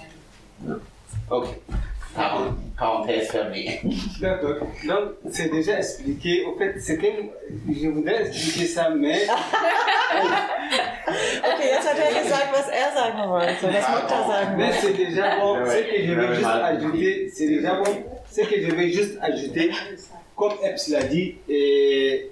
Ja. 0.68 0.80
Okay. 1.30 1.56
Parenthèse 2.78 3.30
fermée. 3.30 3.82
D'accord. 4.22 4.68
Donc, 4.88 5.10
c'est 5.30 5.50
déjà 5.50 5.78
expliqué. 5.80 6.46
Au 6.46 6.58
fait, 6.58 6.76
c'est 6.80 6.98
que 6.98 7.08
je 7.70 7.88
voudrais 7.90 8.28
expliquer 8.28 8.66
ça, 8.66 8.90
mais 8.90 9.28
okay, 11.54 11.68
jetzt 11.74 11.88
hat 11.88 11.98
er 11.98 12.24
gesagt, 12.24 12.52
was 12.54 12.68
er 12.70 12.92
sagen 12.94 13.30
wollte, 13.30 13.64
was 13.64 13.90
Mokta 13.90 14.28
sagen 14.28 14.58
Mais 14.58 14.72
c'est 14.80 14.94
déjà 14.94 15.40
bon. 15.40 15.56
Ce 15.66 15.80
que 15.84 16.02
je 16.06 16.14
vais 16.14 16.36
juste 16.36 16.46
ajouter, 16.64 17.32
c'est 17.34 17.48
déjà 17.48 17.76
bon. 17.76 17.92
Ce 18.32 18.42
que 18.42 18.62
je 18.62 18.72
vais 18.76 18.90
juste 18.90 19.18
ajouter, 19.22 19.72
comme 20.36 20.54
Eps 20.64 20.88
l'a 20.90 21.04
dit, 21.04 21.36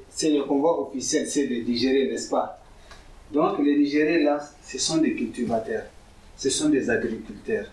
c'est 0.09 0.29
le 0.29 0.43
convoi 0.43 0.79
officiel, 0.81 1.27
c'est 1.27 1.45
le 1.47 1.57
Nigérien, 1.63 2.05
n'est-ce 2.11 2.29
pas? 2.29 2.59
Donc 3.31 3.59
les 3.59 3.75
Nigériens 3.77 4.23
là, 4.23 4.39
ce 4.63 4.79
sont 4.79 4.97
des 4.97 5.13
cultivateurs, 5.15 5.83
ce 6.37 6.49
sont 6.49 6.69
des 6.69 6.89
agriculteurs. 6.89 7.65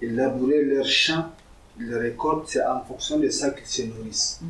Ils 0.00 0.14
labouraient 0.14 0.62
leurs 0.62 0.86
champs, 0.86 1.30
ils 1.78 1.94
récoltent, 1.94 2.48
c'est 2.48 2.64
en 2.64 2.80
fonction 2.80 3.18
de 3.18 3.28
ça 3.28 3.50
qu'ils 3.50 3.66
se 3.66 3.82
nourrissent. 3.82 4.40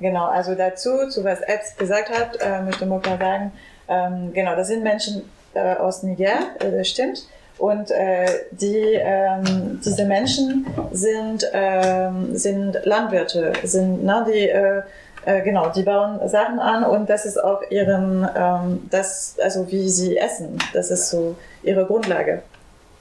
Genau, 0.00 0.26
also 0.26 0.54
dazu, 0.54 1.08
zu 1.10 1.22
was 1.22 1.40
Ed 1.42 1.60
gesagt 1.78 2.10
hat, 2.10 2.36
äh, 2.40 2.60
möchte 2.62 2.86
Mokta 2.86 3.16
sagen, 3.16 3.52
ähm, 3.88 4.32
genau, 4.32 4.56
das 4.56 4.68
sind 4.68 4.82
Menschen 4.82 5.22
äh, 5.54 5.76
aus 5.76 6.02
Niger, 6.02 6.56
äh, 6.58 6.70
das 6.72 6.88
stimmt. 6.88 7.28
Und 7.58 7.92
äh, 7.92 8.26
die, 8.50 8.98
ähm, 8.98 9.80
diese 9.84 10.04
Menschen 10.04 10.66
sind, 10.90 11.48
ähm, 11.52 12.36
sind 12.36 12.80
Landwirte, 12.84 13.52
sind, 13.62 14.02
ne, 14.04 14.26
die, 14.26 14.48
äh, 14.48 14.82
äh, 15.24 15.42
genau, 15.42 15.68
die 15.68 15.84
bauen 15.84 16.26
Sachen 16.28 16.58
an 16.58 16.82
und 16.82 17.08
das 17.08 17.24
ist 17.24 17.38
auch 17.42 17.62
ihren, 17.70 18.28
ähm, 18.34 18.88
das, 18.90 19.36
also 19.40 19.70
wie 19.70 19.88
sie 19.88 20.16
essen, 20.16 20.58
das 20.72 20.90
ist 20.90 21.10
so 21.10 21.36
ihre 21.62 21.86
Grundlage. 21.86 22.42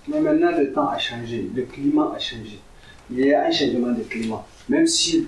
Mais 0.08 0.20
maintenant, 0.20 0.52
le 0.58 0.72
temps 0.74 0.90
a 0.90 0.98
changé, 0.98 1.50
le 1.54 1.64
climat 1.64 2.14
a 2.16 2.20
changé. 2.20 2.60
Il 3.12 3.26
y 3.26 3.34
a 3.34 3.46
un 3.46 3.52
changement 3.52 3.92
de 3.92 4.04
climat. 4.04 4.46
Même 4.70 4.88
si, 4.88 5.28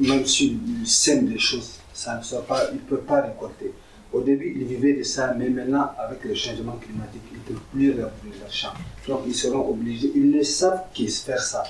même 0.00 0.24
si 0.26 0.58
sèment 0.84 1.26
des 1.26 1.38
choses, 1.38 1.78
ça 1.92 2.16
ne 2.16 2.22
soit 2.22 2.46
pas, 2.46 2.64
ils 2.72 2.76
ne 2.76 2.80
peuvent 2.80 3.04
pas 3.04 3.20
récolter. 3.22 3.72
Au 4.12 4.20
début, 4.22 4.54
ils 4.56 4.64
vivaient 4.64 4.94
de 4.94 5.02
ça, 5.02 5.34
mais 5.38 5.50
maintenant, 5.50 5.90
avec 5.98 6.24
le 6.24 6.34
changement 6.34 6.76
climatique, 6.80 7.22
ils 7.30 7.38
ne 7.38 7.42
peuvent 7.42 7.66
plus 7.72 7.88
labourer 7.88 8.38
leurs 8.40 8.52
champs. 8.52 8.72
Donc, 9.06 9.20
ils 9.26 9.34
seront 9.34 9.68
obligés, 9.68 10.10
ils 10.14 10.30
ne 10.30 10.42
savent 10.42 10.84
qu'ils 10.94 11.10
faire 11.10 11.42
ça. 11.42 11.62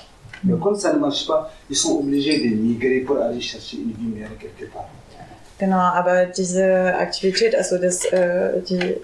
Mais 0.43 0.57
comme 0.57 0.75
ça 0.75 0.93
ne 0.93 0.99
marche 0.99 1.27
pas, 1.27 1.51
ils 1.69 1.75
sont 1.75 1.97
obligés 1.99 2.39
de 2.49 2.55
migrer 2.55 3.01
pour 3.01 3.17
aller 3.17 3.41
chercher 3.41 3.77
une 3.77 3.91
vie 3.91 4.07
meilleure 4.13 4.37
quelque 4.39 4.71
part. 4.71 4.89
Genau, 5.59 5.75
aber 5.75 6.27
diese 6.27 6.95
Aktivität, 6.97 7.53
also 7.53 7.77
das, 7.77 8.05
äh, 8.05 8.61
die, 8.61 8.95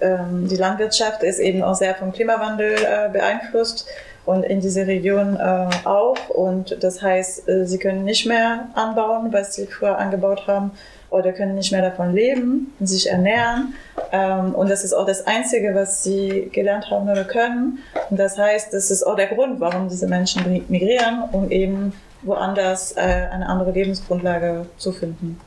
die 0.00 0.56
Landwirtschaft 0.56 1.22
ist 1.22 1.38
eben 1.40 1.62
auch 1.62 1.74
sehr 1.74 1.94
vom 1.94 2.12
Klimawandel 2.12 2.74
äh, 2.74 3.08
beeinflusst 3.12 3.86
und 4.24 4.44
in 4.44 4.60
dieser 4.60 4.86
Region 4.86 5.36
äh, 5.36 5.68
auch. 5.84 6.28
Und 6.28 6.76
das 6.82 7.02
heißt, 7.02 7.48
äh, 7.48 7.66
sie 7.66 7.78
können 7.78 8.04
nicht 8.04 8.26
mehr 8.26 8.68
anbauen, 8.74 9.32
was 9.32 9.54
sie 9.54 9.66
früher 9.66 9.98
angebaut 9.98 10.46
haben, 10.46 10.72
oder 11.10 11.32
können 11.32 11.54
nicht 11.54 11.72
mehr 11.72 11.80
davon 11.80 12.12
leben 12.12 12.74
und 12.78 12.86
sich 12.86 13.08
ernähren. 13.08 13.72
Ähm, 14.12 14.54
und 14.54 14.70
das 14.70 14.84
ist 14.84 14.92
auch 14.92 15.06
das 15.06 15.26
Einzige, 15.26 15.74
was 15.74 16.04
sie 16.04 16.50
gelernt 16.52 16.90
haben 16.90 17.08
oder 17.08 17.24
können. 17.24 17.78
Und 18.10 18.20
das 18.20 18.36
heißt, 18.36 18.74
das 18.74 18.90
ist 18.90 19.02
auch 19.04 19.16
der 19.16 19.28
Grund, 19.28 19.58
warum 19.58 19.88
diese 19.88 20.06
Menschen 20.06 20.64
migrieren, 20.68 21.24
um 21.32 21.50
eben 21.50 21.94
woanders 22.20 22.94
eine 22.96 23.48
andere 23.48 23.70
Lebensgrundlage 23.70 24.66
zu 24.76 24.92
finden. 24.92 25.40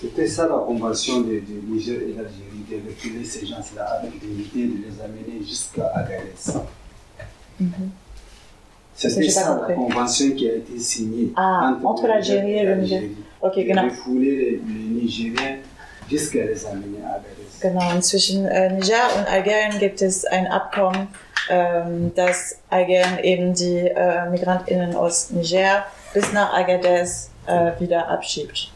C'était 0.00 0.26
ça 0.26 0.44
la 0.48 0.56
convention 0.58 1.20
de, 1.20 1.34
de 1.34 1.60
Niger 1.68 1.96
et 1.96 2.14
l'Algérie, 2.14 2.64
de 2.70 2.88
reculer 2.88 3.24
ces 3.24 3.44
gens-là 3.46 3.84
avec 4.00 4.18
dignité, 4.18 4.64
de 4.66 4.84
les 4.86 5.00
amener 5.02 5.44
jusqu'à 5.46 5.86
Agadez. 5.94 6.32
Mhm. 7.58 7.90
C'était 8.94 9.22
j'ai 9.22 9.26
pas 9.28 9.40
ça 9.40 9.64
la 9.68 9.74
convention 9.74 10.30
qui 10.30 10.48
a 10.48 10.54
été 10.54 10.78
signée 10.78 11.32
Ah, 11.36 11.76
entre 11.84 12.06
l'Algérie 12.06 12.52
et 12.52 12.64
le 12.64 12.76
Niger. 12.76 13.02
Ok, 13.42 13.56
De 13.56 13.62
genau. 13.62 13.84
refouler 13.84 14.36
les, 14.36 14.50
les 14.50 15.02
Nigériens 15.02 15.56
jusqu'à 16.10 16.44
les 16.44 16.66
amener 16.66 16.98
à 17.04 17.14
Agadez. 17.16 17.36
Genau, 17.62 18.00
zwischen 18.00 18.46
äh, 18.46 18.72
Niger 18.72 19.04
und 19.18 19.26
Algerien 19.28 19.78
gibt 19.78 20.00
es 20.00 20.24
ein 20.24 20.46
Abkommen, 20.46 21.08
ähm, 21.50 22.10
dass 22.14 22.56
Algerien 22.70 23.18
eben 23.22 23.52
die 23.52 23.80
äh, 23.86 24.30
MigrantInnen 24.30 24.94
aus 24.96 25.30
Niger 25.30 25.84
bis 26.14 26.32
nach 26.32 26.54
Agadez 26.54 27.28
äh, 27.46 27.72
wieder 27.78 28.08
abschiebt. 28.08 28.70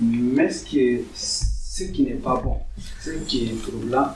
Mais 0.00 0.50
ce 0.50 0.64
qui, 0.64 0.98
ce 1.14 1.84
qui 1.84 2.02
n'est 2.02 2.14
pas 2.14 2.36
bon, 2.42 2.56
ce 3.02 3.10
qui 3.26 3.46
est 3.46 3.62
troublant, 3.62 4.08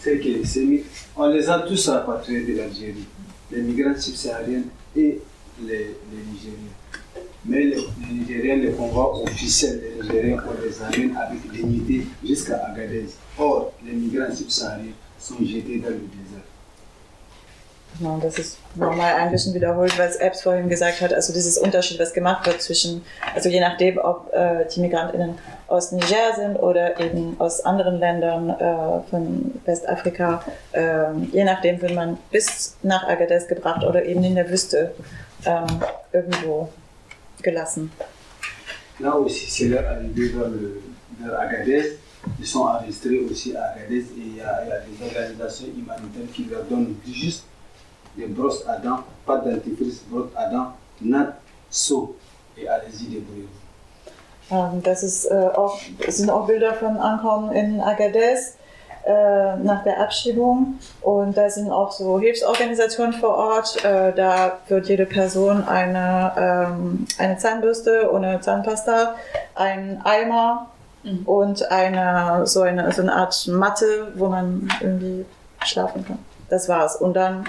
c'est 0.00 0.18
que 0.18 0.46
ces 0.46 0.64
mi- 0.64 0.82
on 1.16 1.28
les 1.28 1.48
a 1.48 1.58
tous 1.60 1.88
rapatriés 1.88 2.42
de 2.46 2.56
l'Algérie, 2.56 3.04
les 3.52 3.60
migrants 3.62 3.98
subsahariens 3.98 4.62
et 4.96 5.20
les, 5.62 5.76
les 5.76 6.22
Nigériens. 6.32 6.74
Mais 7.44 7.64
les, 7.64 7.76
les 7.76 8.14
Nigériens, 8.18 8.56
les 8.56 8.72
convois 8.72 9.22
officiels 9.22 9.80
des 9.80 10.02
Nigériens, 10.02 10.42
on 10.46 10.64
les 10.66 10.82
amène 10.82 11.16
avec 11.16 11.50
dignité 11.52 12.06
jusqu'à 12.24 12.56
Agadez. 12.66 13.06
Or, 13.38 13.72
les 13.84 13.92
migrants 13.92 14.34
subsahariens 14.34 14.92
sont 15.18 15.36
jetés 15.44 15.78
dans 15.78 15.90
le. 15.90 16.00
Genau, 17.98 18.18
das 18.22 18.38
ist 18.38 18.58
nochmal 18.76 19.14
ein 19.14 19.30
bisschen 19.30 19.52
wiederholt, 19.52 19.98
was 19.98 20.16
Epps 20.16 20.42
vorhin 20.42 20.68
gesagt 20.68 21.00
hat. 21.00 21.12
Also 21.12 21.32
dieses 21.32 21.58
Unterschied, 21.58 21.98
was 21.98 22.12
gemacht 22.14 22.46
wird 22.46 22.62
zwischen, 22.62 23.02
also 23.34 23.48
je 23.48 23.60
nachdem, 23.60 23.98
ob 23.98 24.32
äh, 24.32 24.64
die 24.74 24.80
MigrantInnen 24.80 25.36
aus 25.68 25.92
Niger 25.92 26.34
sind 26.36 26.56
oder 26.56 26.98
eben 26.98 27.36
aus 27.38 27.64
anderen 27.64 27.98
Ländern 27.98 28.50
äh, 28.50 29.10
von 29.10 29.60
Westafrika, 29.66 30.42
äh, 30.72 31.12
je 31.32 31.44
nachdem 31.44 31.82
wird 31.82 31.94
man 31.94 32.16
bis 32.30 32.76
nach 32.82 33.06
Agadez 33.06 33.48
gebracht 33.48 33.84
oder 33.84 34.04
eben 34.04 34.24
in 34.24 34.34
der 34.34 34.48
Wüste 34.48 34.94
ähm, 35.44 35.66
irgendwo 36.12 36.68
gelassen. 37.42 37.90
Là 38.98 39.14
aussi, 39.16 39.46
c'est 39.50 39.68
leur 39.68 39.86
arrivée 39.88 40.28
vers, 40.28 40.48
le, 40.48 40.80
vers 41.22 41.40
Agadez. 41.40 41.98
Ils 42.38 42.46
sont 42.46 42.60
enregistrés 42.60 43.20
aussi 43.20 43.56
à 43.56 43.72
Agadez 43.72 44.00
et 44.00 44.04
il 44.18 44.36
y, 44.36 44.40
a, 44.42 44.62
il 44.62 44.68
y 44.68 44.72
a 44.72 44.80
des 44.80 45.04
organisations 45.06 45.66
humanitaires 45.68 46.30
qui 46.34 46.44
leur 46.44 46.64
donnent 46.64 46.96
juste 47.06 47.44
des 48.16 48.26
brosses 48.26 48.64
à 48.68 48.76
dents, 48.76 49.00
pas 49.26 49.38
de 49.38 49.50
dentifrice, 49.52 50.02
brosses 50.10 50.30
à 50.36 50.48
dents, 50.48 50.72
natte, 51.00 51.34
seau 51.70 52.16
et 52.56 52.68
allez-y 52.68 53.06
débrouillez-vous. 53.08 54.54
Ähm, 54.54 54.82
das, 54.82 55.02
ist, 55.02 55.26
äh, 55.26 55.48
auch, 55.54 55.78
das 56.04 56.16
sind 56.16 56.30
auch 56.30 56.46
Bilder 56.46 56.74
von 56.74 56.96
Ankommen 56.96 57.52
in 57.52 57.80
Agadez 57.80 58.56
äh, 59.06 59.56
nach 59.56 59.84
der 59.84 60.00
Abschiebung. 60.00 60.78
Und 61.02 61.36
da 61.36 61.48
sind 61.48 61.70
auch 61.70 61.92
so 61.92 62.18
Hilfsorganisationen 62.18 63.12
vor 63.12 63.36
Ort. 63.36 63.84
Äh, 63.84 64.12
da 64.12 64.58
wird 64.68 64.88
jede 64.88 65.06
Person 65.06 65.62
eine, 65.66 66.32
ähm, 66.36 67.06
eine 67.18 67.38
Zahnbürste 67.38 68.10
ohne 68.12 68.40
Zahnpasta, 68.40 69.14
ein 69.54 70.00
Eimer 70.04 70.66
Mhm. 71.02 71.22
und 71.24 71.70
eine 71.70 72.46
so, 72.46 72.60
eine 72.60 72.92
so 72.92 73.00
eine 73.02 73.14
Art 73.14 73.48
Matte, 73.48 74.12
wo 74.16 74.28
man 74.28 74.68
irgendwie 74.80 75.24
schlafen 75.64 76.04
kann. 76.04 76.18
Das 76.50 76.68
war's. 76.68 76.96
Und 76.96 77.14
dann 77.14 77.44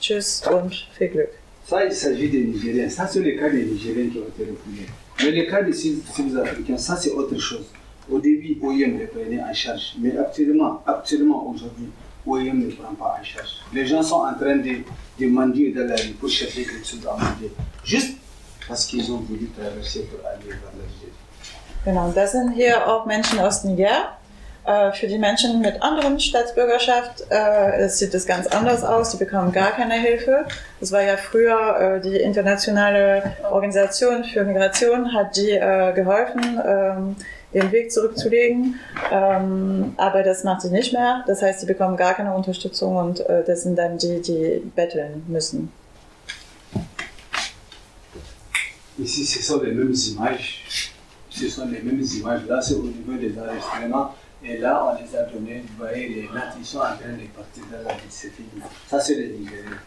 Tschüss 0.00 0.42
und 0.50 0.72
viel 0.96 1.08
Glück. 1.08 1.28
Ça, 1.66 1.84
il 1.84 1.92
s'agit 1.92 2.28
des 2.28 2.44
Nigériens. 2.44 2.88
Ça, 2.88 3.06
c'est 3.06 3.20
le 3.20 3.32
cas 3.38 3.48
des 3.50 3.64
Nigériens 3.64 4.10
qui 4.10 4.18
ont 4.18 4.26
été 4.28 4.50
refoulés. 4.50 4.86
Mais 5.22 5.30
le 5.30 5.50
cas 5.50 5.62
des 5.62 5.72
Sud- 5.72 6.02
Sud-Africains, 6.14 6.78
ça, 6.78 6.96
c'est 6.96 7.10
autre 7.12 7.36
chose. 7.38 7.66
Au 8.10 8.18
début, 8.18 8.58
OIM 8.62 8.98
les 8.98 9.06
prenait 9.06 9.40
en 9.42 9.52
charge. 9.54 9.94
Mais 10.00 10.16
actuellement, 10.16 10.82
actuellement 10.86 11.46
aujourd'hui, 11.48 11.88
OIM 12.26 12.54
ne 12.54 12.70
prend 12.72 12.94
pas 12.94 13.16
en 13.20 13.24
charge. 13.24 13.50
Les 13.72 13.86
gens 13.86 14.02
sont 14.02 14.16
en 14.30 14.34
train 14.34 14.56
de, 14.56 14.78
de 15.20 15.26
mendier 15.26 15.72
dans 15.72 15.86
la 15.86 15.94
rue 15.96 16.14
pour 16.18 16.28
chercher 16.28 16.64
quelque 16.64 16.86
chose 16.86 17.06
à 17.06 17.12
manger. 17.12 17.50
Juste 17.84 18.16
parce 18.66 18.86
qu'ils 18.86 19.12
ont 19.12 19.18
voulu 19.18 19.48
traverser 19.56 20.04
pour 20.04 20.18
aller 20.26 20.48
vers 20.48 20.72
l'Algérie. 20.76 21.12
Genau, 21.84 22.10
das 22.12 22.32
sind 22.32 22.52
hier 22.54 22.86
auch 22.88 23.06
Menschen 23.06 23.38
aus 23.38 23.64
Niger? 23.64 24.16
Äh, 24.66 24.92
Für 24.92 25.06
die 25.06 25.18
Menschen 25.18 25.60
mit 25.60 25.82
anderen 25.82 26.20
Staatsbürgerschaft 26.20 27.24
äh, 27.30 27.88
sieht 27.88 28.14
es 28.14 28.26
ganz 28.26 28.46
anders 28.46 28.84
aus. 28.84 29.10
Die 29.10 29.16
bekommen 29.16 29.52
gar 29.52 29.72
keine 29.72 29.94
Hilfe. 29.94 30.44
Das 30.80 30.92
war 30.92 31.02
ja 31.02 31.16
früher 31.16 31.96
äh, 31.96 32.00
die 32.00 32.16
internationale 32.16 33.36
Organisation 33.50 34.24
für 34.24 34.44
Migration, 34.44 35.14
hat 35.14 35.36
die 35.36 35.58
geholfen, 35.94 36.60
ähm, 36.64 37.16
den 37.54 37.72
Weg 37.72 37.90
zurückzulegen. 37.90 38.78
Ähm, 39.10 39.94
aber 39.96 40.22
das 40.22 40.44
macht 40.44 40.62
sie 40.62 40.70
nicht 40.70 40.92
mehr. 40.92 41.24
Das 41.26 41.42
heißt, 41.42 41.60
sie 41.60 41.66
bekommen 41.66 41.96
gar 41.96 42.14
keine 42.14 42.34
Unterstützung 42.34 42.96
und 42.96 43.24
das 43.46 43.62
sind 43.62 43.76
dann 43.76 43.98
die, 43.98 44.20
die 44.20 44.62
betteln 44.74 45.24
müssen. 45.26 45.72
Ici, 48.98 49.24
ce 49.24 49.42
sont 49.42 49.62
les 49.62 49.72
mêmes 49.72 50.08
images. 50.08 50.92
Ce 51.30 51.48
sont 51.48 51.66
les 51.70 51.80
mêmes 51.80 52.02
images. 52.02 52.42
Là, 52.46 52.60
c'est 52.60 52.74
au 52.74 52.82
niveau 52.82 53.16
des 53.18 53.32
enregistrements. 53.38 54.14
Et 54.42 54.56
là, 54.58 54.86
on 54.86 55.02
les 55.02 55.16
a 55.16 55.22
donnés. 55.24 55.62
Vous 55.68 55.84
voyez, 55.84 56.08
les 56.08 56.28
nattes, 56.34 56.54
ils 56.58 56.64
sont 56.64 56.78
en 56.78 56.82
train 56.82 57.12
de 57.12 57.26
partir 57.36 57.62
dans 57.70 57.86
la 57.88 57.94
fini. 57.94 58.62
Ça, 58.88 58.98
c'est 59.00 59.14
les 59.14 59.28
Nigériens. 59.28 59.78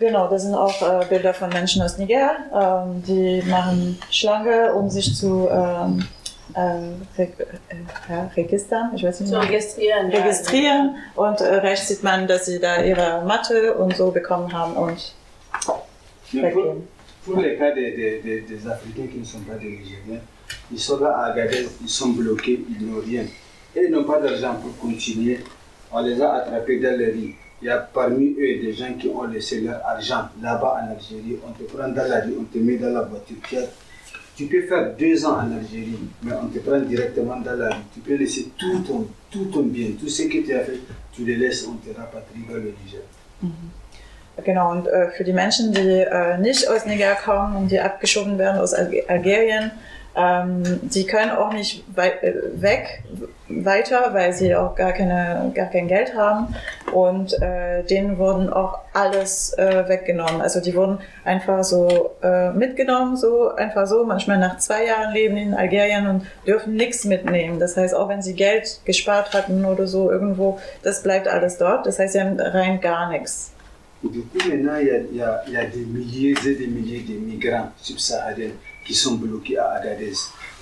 Genau, 0.00 0.28
das 0.28 0.42
sind 0.42 0.54
auch 0.54 0.80
äh, 0.80 1.04
Bilder 1.10 1.34
von 1.34 1.50
Menschen 1.50 1.82
aus 1.82 1.98
Niger. 1.98 2.30
Ähm, 2.54 3.02
die 3.06 3.42
machen 3.42 3.98
Schlange, 4.10 4.72
um 4.72 4.88
sich 4.88 5.14
zu 5.14 5.46
ähm, 5.50 6.06
äh, 6.54 6.60
re 6.60 7.28
äh, 7.68 8.08
ja, 8.08 8.30
registern, 8.34 8.92
ich 8.94 9.04
weiß 9.04 9.20
nicht 9.20 9.30
Zu 9.30 9.38
mehr. 9.38 9.46
registrieren. 9.48 10.10
ja. 10.10 10.18
registrieren 10.22 10.96
und 11.16 11.40
äh, 11.42 11.54
rechts 11.56 11.88
sieht 11.88 12.02
man, 12.02 12.26
dass 12.26 12.46
sie 12.46 12.58
da 12.58 12.82
ihre 12.82 13.22
Matte 13.26 13.74
und 13.74 13.94
so 13.94 14.10
bekommen 14.10 14.50
haben 14.52 14.72
und 14.72 15.14
weggehen. 16.32 16.88
pour 17.24 17.36
les 17.36 17.58
cas 17.58 17.72
des, 17.74 17.94
des, 17.94 18.22
des, 18.22 18.40
des 18.40 18.66
Africains 18.66 19.06
qui 19.12 19.18
ne 19.18 19.24
sont 19.24 19.40
pas 19.40 19.56
des 19.56 19.68
Nigériens, 19.68 20.22
ils 20.70 20.80
sont 20.80 20.98
là 20.98 21.10
à 21.10 21.24
Agadez, 21.26 21.68
ils 21.82 21.88
sont 21.88 22.08
bloqués, 22.08 22.64
ils 22.70 22.86
n'ont 22.86 23.02
rien. 23.06 23.24
Et 23.76 23.84
ils 23.84 23.90
n'ont 23.90 24.04
pas 24.04 24.20
d'argent 24.20 24.54
pour 24.56 24.76
continuer. 24.78 25.40
On 25.92 26.00
les 26.02 26.20
a 26.20 26.34
attrapés 26.34 26.78
dans 26.80 26.96
les 26.98 27.10
rues. 27.10 27.34
Il 27.62 27.66
y 27.66 27.70
a 27.70 27.76
parmi 27.78 28.30
eux 28.38 28.60
des 28.62 28.72
gens 28.72 28.94
qui 28.98 29.08
ont 29.08 29.24
laissé 29.24 29.60
leur 29.60 29.84
argent 29.86 30.28
là-bas 30.42 30.82
en 30.82 30.92
Algérie. 30.92 31.36
On 31.46 31.52
te 31.52 31.64
prend 31.70 31.88
dans 31.88 32.08
la 32.08 32.20
rue, 32.20 32.34
on 32.40 32.44
te 32.44 32.58
met 32.58 32.76
dans 32.76 32.90
la 32.90 33.02
voiture. 33.02 33.36
Tu, 34.36 34.46
peux 34.46 34.62
faire 34.62 34.94
deux 34.98 35.26
ans 35.26 35.36
en 35.36 35.52
Algérie, 35.58 35.98
mais 36.22 36.32
on 36.42 36.46
te 36.46 36.58
prend 36.60 36.78
directement 36.80 37.36
dans 37.40 37.52
la 37.58 37.68
rue. 37.68 37.82
Tu 37.92 38.00
peux 38.00 38.14
laisser 38.14 38.48
tout 38.56 38.78
ton, 38.80 39.06
tout 39.30 39.44
ton 39.46 39.62
bien, 39.64 39.88
tout 40.00 40.08
ce 40.08 40.22
que 40.22 40.38
tu 40.38 40.54
as 40.54 40.60
fait, 40.60 40.80
tu 41.12 41.24
le 41.24 41.34
te 41.36 41.98
rapatrie 42.00 42.44
dans 42.48 42.54
le 42.54 42.72
Niger. 42.82 43.02
Genau, 44.44 44.70
und 44.70 44.86
äh, 44.88 45.10
für 45.10 45.24
die 45.24 45.32
Menschen, 45.34 45.72
die 45.72 45.80
äh, 45.80 46.38
nicht 46.38 46.66
aus 46.68 46.86
Niger 46.86 47.14
kommen 47.14 47.56
und 47.56 47.70
die 47.70 47.78
abgeschoben 47.78 48.38
werden 48.38 48.58
aus 48.58 48.74
Alge- 48.74 49.06
Algerien, 49.08 49.70
ähm, 50.20 50.80
die 50.82 51.06
können 51.06 51.30
auch 51.30 51.52
nicht 51.52 51.84
wei 51.94 52.08
äh, 52.22 52.34
weg 52.60 53.02
weiter, 53.48 54.10
weil 54.12 54.32
sie 54.32 54.54
auch 54.54 54.74
gar, 54.74 54.92
keine, 54.92 55.50
gar 55.54 55.66
kein 55.66 55.88
Geld 55.88 56.14
haben. 56.14 56.54
Und 56.92 57.40
äh, 57.40 57.82
denen 57.84 58.18
wurden 58.18 58.52
auch 58.52 58.78
alles 58.92 59.52
äh, 59.58 59.88
weggenommen. 59.88 60.40
Also 60.40 60.60
die 60.60 60.74
wurden 60.74 60.98
einfach 61.24 61.64
so 61.64 62.12
äh, 62.22 62.50
mitgenommen, 62.52 63.16
so 63.16 63.54
einfach 63.54 63.86
so. 63.86 64.04
Manchmal 64.04 64.38
nach 64.38 64.58
zwei 64.58 64.86
Jahren 64.86 65.12
leben 65.12 65.36
in 65.36 65.54
Algerien 65.54 66.06
und 66.06 66.26
dürfen 66.46 66.74
nichts 66.74 67.04
mitnehmen. 67.04 67.58
Das 67.58 67.76
heißt, 67.76 67.94
auch 67.94 68.08
wenn 68.08 68.22
sie 68.22 68.34
Geld 68.34 68.80
gespart 68.84 69.32
hatten 69.34 69.64
oder 69.64 69.86
so 69.86 70.10
irgendwo, 70.10 70.60
das 70.82 71.02
bleibt 71.02 71.28
alles 71.28 71.58
dort. 71.58 71.86
Das 71.86 71.98
heißt, 71.98 72.12
sie 72.12 72.20
haben 72.20 72.38
rein 72.38 72.80
gar 72.80 73.10
nichts. 73.10 73.52
Du 74.02 74.08
coup, 74.08 74.48
maintenant, 74.48 74.78
il, 74.80 74.86
y 75.14 75.22
a, 75.22 75.42
il 75.46 75.52
y 75.52 75.56
a 75.58 75.64
des 75.66 75.84
milliers 75.84 76.46
et 76.46 76.54
des 76.54 76.68
milliers 76.68 77.04
de 77.06 77.18
migrants 77.18 77.70
subsahariens 77.82 78.52
qui 78.90 78.96
sont 78.96 79.14
bloqués 79.14 79.56
à 79.56 79.66
Agadez. 79.78 80.12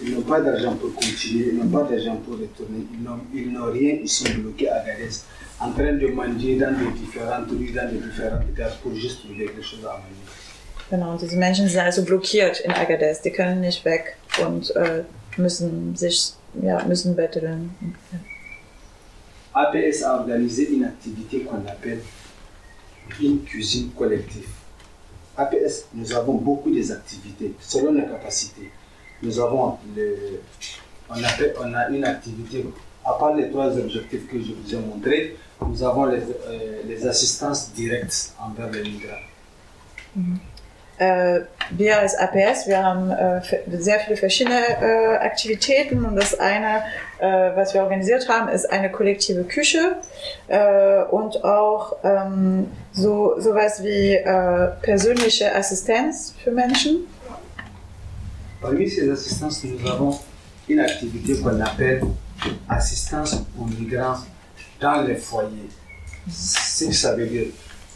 Ils 0.02 0.12
n'ont 0.14 0.20
pas 0.20 0.40
d'argent 0.42 0.74
pour 0.76 0.92
continuer, 0.94 1.46
ils 1.50 1.56
n'ont 1.58 1.70
pas 1.76 1.84
d'argent 1.90 2.16
pour 2.16 2.34
retourner, 2.34 2.80
ils 2.92 3.02
n'ont- 3.52 3.72
rien, 3.72 3.94
ils 4.02 4.08
sont 4.18 4.28
bloqués 4.38 4.68
à 4.68 4.82
Agadez, 4.82 5.14
en 5.58 5.70
train 5.72 5.94
de 5.94 6.06
manger 6.08 6.56
dans 6.58 6.74
des 6.78 6.90
différentes 7.00 7.48
rues, 7.50 7.72
dans 7.72 7.90
des 7.90 7.96
différentes 8.06 8.52
gares 8.54 8.76
pour 8.82 8.94
juste 8.94 9.20
trouver 9.22 9.46
quelque 9.46 9.62
chose 9.62 9.80
à 9.86 9.94
manger. 10.04 10.26
Genau, 10.90 11.16
diese 11.16 11.36
Menschen 11.38 11.68
sind 11.68 11.80
also 11.80 12.02
blockiert 12.02 12.60
in 12.60 12.70
Agadez. 12.72 13.22
Die 13.22 13.30
können 13.30 13.60
nicht 13.62 13.82
weg 13.86 14.16
und 14.46 14.74
äh, 14.76 15.04
müssen 15.38 15.96
sich, 15.96 16.32
ja, 16.62 16.84
müssen 16.84 17.14
betteln. 17.16 17.70
APS 19.54 20.02
a 20.02 20.18
organisé 20.20 20.68
une 20.74 20.84
activité 20.84 21.40
qu'on 21.44 21.66
appelle 21.66 22.00
une 23.20 23.38
cuisine 23.44 23.90
collective. 23.96 24.48
APS, 25.38 25.86
nous 25.94 26.12
avons 26.12 26.34
beaucoup 26.34 26.70
des 26.70 26.90
activités 26.90 27.54
selon 27.60 27.92
nos 27.92 28.06
capacités. 28.06 28.70
Nous 29.22 29.38
avons 29.40 29.78
le, 29.96 30.40
on, 31.10 31.74
a 31.74 31.88
une 31.88 32.04
activité, 32.04 32.66
à 33.04 33.12
part 33.12 33.34
les 33.34 33.48
trois 33.50 33.76
objectifs 33.78 34.26
que 34.28 34.38
je 34.38 34.52
vous 34.52 34.74
ai 34.74 34.78
montrés, 34.78 35.36
nous 35.66 35.82
avons 35.82 36.06
les, 36.06 36.18
euh, 36.18 36.82
les 36.86 37.06
assistances 37.06 37.72
directes 37.72 38.34
envers 38.38 38.70
les 38.70 38.82
migrants. 38.82 39.24
Äh, 40.98 41.40
wir 41.70 41.98
als 41.98 42.16
APS, 42.16 42.66
wir 42.66 42.82
haben 42.82 43.12
sehr 43.70 44.00
viele 44.00 44.16
verschiedene 44.16 44.60
äh, 44.80 45.16
Aktivitäten 45.18 46.04
und 46.04 46.16
das 46.16 46.38
eine, 46.38 46.82
äh, 47.18 47.56
was 47.56 47.74
wir 47.74 47.82
organisiert 47.82 48.28
haben, 48.28 48.48
ist 48.48 48.70
eine 48.70 48.90
kollektive 48.90 49.44
Küche 49.44 49.96
äh, 50.48 51.02
und 51.04 51.44
auch 51.44 51.96
ähm, 52.04 52.68
so 52.92 53.34
sowas 53.38 53.82
wie 53.82 54.14
äh, 54.14 54.68
persönliche 54.82 55.54
Assistenz 55.54 56.34
für 56.42 56.50
Menschen. 56.50 57.06
Parmi 58.60 58.88
ces 58.88 59.08
assistances, 59.08 59.62
nous 59.64 59.88
avons 59.88 60.18
une 60.68 60.80
activité 60.80 61.40
qu'on 61.40 61.60
appelle 61.60 62.02
assistance 62.68 63.36
aux 63.56 63.64
migrants 63.64 64.18
dans 64.80 65.02
les 65.06 65.16
foyers. 65.16 65.70
Ce 66.28 66.84
que 66.84 66.92
ça 66.92 67.14
veut 67.14 67.26
dire, 67.26 67.46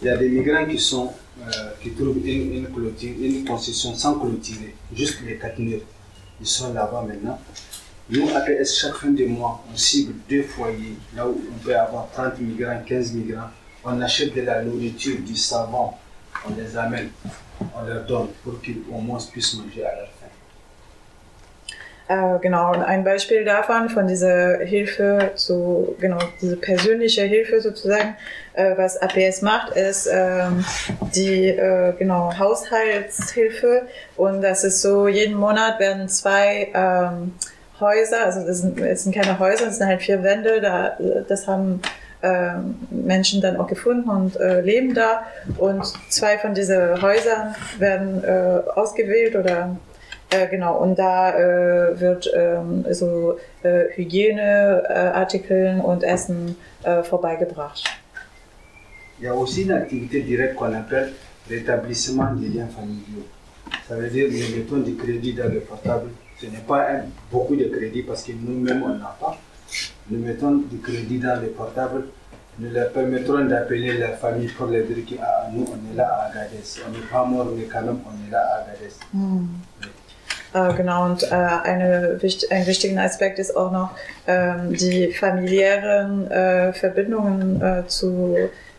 il 0.00 0.06
y 0.06 0.10
a 0.10 0.16
des 0.16 0.28
migrants 0.28 0.64
qui 0.66 0.78
sont 0.78 1.12
euh, 1.40 1.70
qui 1.82 1.90
trouvent 1.92 2.18
une, 2.24 2.54
une 2.54 2.68
clôture, 2.68 3.14
une 3.20 3.44
concession 3.44 3.94
sans 3.94 4.18
clôturer, 4.18 4.74
juste 4.94 5.18
les 5.24 5.36
quatre 5.36 5.58
murs. 5.58 5.80
Ils 6.40 6.46
sont 6.46 6.72
là-bas 6.72 7.04
maintenant. 7.08 7.38
Nous, 8.10 8.28
APS, 8.34 8.78
chaque 8.78 8.94
fin 8.94 9.10
de 9.10 9.24
mois, 9.24 9.62
on 9.72 9.76
cible 9.76 10.14
deux 10.28 10.42
foyers, 10.42 10.96
là 11.16 11.26
où 11.26 11.40
on 11.50 11.64
peut 11.64 11.76
avoir 11.76 12.08
30 12.12 12.40
migrants, 12.40 12.82
15 12.84 13.12
migrants. 13.12 13.50
On 13.84 14.00
achète 14.00 14.34
de 14.34 14.42
la 14.42 14.62
nourriture, 14.62 15.18
du 15.20 15.36
savon, 15.36 15.90
on 16.46 16.54
les 16.54 16.76
amène, 16.76 17.10
on 17.60 17.86
leur 17.86 18.04
donne 18.04 18.28
pour 18.44 18.60
qu'ils 18.60 18.82
au 18.92 18.98
moins 18.98 19.18
puissent 19.30 19.54
manger 19.54 19.84
à 19.84 19.94
leur 19.96 20.08
faim. 20.08 20.28
Äh, 22.08 22.38
genau, 22.40 22.72
und 22.72 22.82
ein 22.82 23.04
Beispiel 23.04 23.44
davon, 23.44 23.88
von 23.88 24.06
dieser 24.06 24.58
Hilfe 24.58 25.30
zu, 25.36 25.96
genau, 26.00 26.18
diese 26.40 26.56
persönliche 26.56 27.22
Hilfe 27.22 27.60
sozusagen, 27.60 28.16
äh, 28.54 28.76
was 28.76 28.98
APS 28.98 29.40
macht, 29.40 29.76
ist 29.76 30.08
ähm, 30.12 30.64
die, 31.14 31.48
äh, 31.48 31.94
genau, 31.98 32.36
Haushaltshilfe. 32.36 33.86
Und 34.16 34.42
das 34.42 34.64
ist 34.64 34.82
so, 34.82 35.08
jeden 35.08 35.36
Monat 35.36 35.78
werden 35.78 36.08
zwei 36.08 36.68
ähm, 36.74 37.32
Häuser, 37.82 38.24
also 38.24 38.46
das 38.46 38.60
sind, 38.60 38.80
das 38.80 39.04
sind 39.04 39.14
keine 39.14 39.38
Häuser, 39.38 39.66
das 39.66 39.78
sind 39.78 39.88
halt 39.88 40.00
vier 40.00 40.22
Wände, 40.22 40.60
da, 40.60 40.96
das 41.28 41.46
haben 41.46 41.82
ähm, 42.22 42.76
Menschen 42.90 43.40
dann 43.40 43.56
auch 43.56 43.66
gefunden 43.66 44.08
und 44.08 44.36
äh, 44.36 44.60
leben 44.60 44.94
da. 44.94 45.24
Und 45.58 45.84
zwei 46.08 46.38
von 46.38 46.54
diesen 46.54 47.02
Häusern 47.02 47.54
werden 47.78 48.22
äh, 48.22 48.60
ausgewählt 48.76 49.34
oder 49.34 49.76
äh, 50.30 50.46
genau, 50.46 50.78
und 50.78 50.98
da 50.98 51.36
äh, 51.36 52.00
wird 52.00 52.30
ähm, 52.34 52.84
so 52.90 53.38
äh, 53.64 53.86
Hygieneartikeln 53.96 55.80
und 55.80 56.04
Essen 56.04 56.56
äh, 56.84 57.02
vorbeigebracht. 57.02 57.84
Il 59.18 59.26
y 59.26 59.28
a 59.28 59.34
aussi 59.34 59.62
une 59.62 59.72
activité 59.72 60.20
directe 60.20 60.56
qu'on 60.56 60.72
appelle 60.72 61.12
l'établissement 61.50 62.34
des 62.34 62.48
liens 62.48 62.68
familiaux. 62.68 63.26
Ça 63.88 63.94
veut 63.94 64.08
dire 64.08 64.28
nous 64.30 64.56
mettons 64.56 64.78
du 64.78 64.94
crédit 64.96 65.34
dans 65.34 65.52
le 65.52 65.60
portable. 65.60 66.10
Ce 66.42 66.48
n'est 66.48 66.58
pas 66.66 66.88
beaucoup 67.30 67.54
de 67.54 67.66
crédit 67.66 68.02
parce 68.02 68.24
que 68.24 68.32
nous-mêmes 68.32 68.82
on 68.82 68.96
n'a 68.96 69.16
pas. 69.20 69.38
Nous 70.10 70.18
mettons 70.18 70.56
du 70.56 70.78
crédit 70.78 71.20
dans 71.20 71.40
le 71.40 71.48
portable. 71.48 72.06
Nous 72.58 72.68
leur 72.70 72.90
permettrons 72.90 73.44
d'appeler 73.44 73.96
la 73.96 74.08
famille 74.08 74.48
pour 74.48 74.66
leur 74.66 74.84
dire 74.84 75.04
que 75.08 75.14
ah, 75.22 75.48
nous 75.52 75.64
on 75.70 75.92
est 75.92 75.96
là 75.96 76.08
à 76.08 76.30
Agadez. 76.30 76.58
On 76.84 76.90
n'est 76.90 77.06
pas 77.06 77.24
mort 77.24 77.46
mais 77.56 77.64
quand 77.64 77.82
même 77.82 78.00
on 78.04 78.28
est 78.28 78.32
là 78.32 78.40
à 78.40 78.62
Agadez. 78.62 78.92
Äh, 80.54 80.74
genau, 80.76 81.06
und 81.06 81.22
äh, 81.22 81.34
eine, 81.34 82.18
ein 82.50 82.66
wichtiger 82.66 83.00
Aspekt 83.00 83.38
ist 83.38 83.56
auch 83.56 83.72
noch 83.72 83.90
ähm, 84.26 84.74
die 84.74 85.12
familiären 85.12 86.30
äh, 86.30 86.74
Verbindungen 86.74 87.62
äh, 87.62 87.86
zu, 87.86 88.36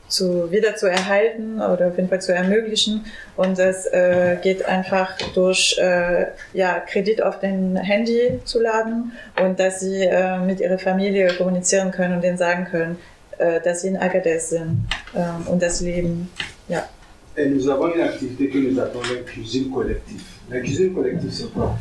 zu 0.08 0.52
wieder 0.52 0.76
zu 0.76 0.88
erhalten 0.88 1.56
oder 1.60 1.88
auf 1.88 1.98
jeden 1.98 2.10
Fall 2.10 2.22
zu 2.22 2.34
ermöglichen. 2.34 3.06
Und 3.36 3.58
das 3.58 3.86
äh, 3.88 4.38
geht 4.42 4.66
einfach 4.66 5.18
durch 5.34 5.78
äh, 5.80 6.28
ja, 6.54 6.80
Kredit 6.80 7.22
auf 7.22 7.40
den 7.40 7.76
Handy 7.78 8.40
zu 8.46 8.62
laden 8.62 9.14
und 9.42 9.60
dass 9.60 9.80
sie 9.80 10.02
äh, 10.04 10.40
mit 10.40 10.60
ihrer 10.60 10.78
Familie 10.78 11.34
kommunizieren 11.36 11.92
können 11.92 12.16
und 12.16 12.24
denen 12.24 12.38
sagen 12.38 12.66
können, 12.66 12.98
äh, 13.38 13.60
dass 13.62 13.82
sie 13.82 13.88
in 13.88 13.98
Agadez 13.98 14.50
sind 14.50 14.86
ähm, 15.16 15.48
und 15.48 15.62
das 15.62 15.82
Leben. 15.82 16.30
Ja. 16.68 16.88
Et 17.36 17.50
nous 17.50 17.68
avons 17.68 17.92
une 17.96 18.02
activité 18.02 18.48
que 18.48 18.60
nous 18.60 18.80
appelons 18.80 19.02
la 19.02 19.22
cuisine 19.22 19.72
collective. 19.72 20.22
La 20.52 20.60
cuisine 20.60 20.94
collective, 20.94 21.32
c'est 21.32 21.52
quoi 21.52 21.76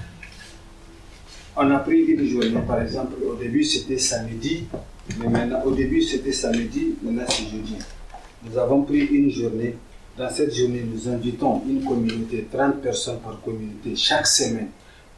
On 1.54 1.70
a 1.70 1.78
pris 1.80 2.00
une 2.04 2.26
journée, 2.26 2.62
par 2.66 2.80
exemple, 2.80 3.22
au 3.22 3.34
début 3.34 3.62
c'était 3.62 3.98
samedi, 3.98 4.64
mais 5.18 5.28
maintenant, 5.28 5.62
au 5.66 5.72
début 5.72 6.00
c'était 6.00 6.32
samedi, 6.32 6.94
maintenant 7.02 7.26
c'est 7.28 7.44
jeudi. 7.44 7.76
Nous 8.44 8.58
avons 8.58 8.82
pris 8.82 9.04
une 9.06 9.30
journée. 9.30 9.76
Dans 10.16 10.30
cette 10.30 10.54
journée, 10.54 10.84
nous 10.84 11.08
invitons 11.08 11.62
une 11.66 11.84
communauté, 11.84 12.46
30 12.52 12.82
personnes 12.82 13.20
par 13.20 13.40
communauté, 13.40 13.96
chaque 13.96 14.26
semaine. 14.26 14.68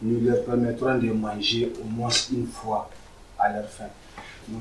Nous 0.03 0.21
leur 0.21 0.45
permettrons 0.45 0.99
de 0.99 1.11
manger 1.11 1.73
au 1.83 1.89
moins 1.89 2.11
une 2.33 2.47
fois 2.47 2.91
à 3.39 3.53
leur 3.53 3.69
fin. 3.69 3.89
Nous, 4.49 4.61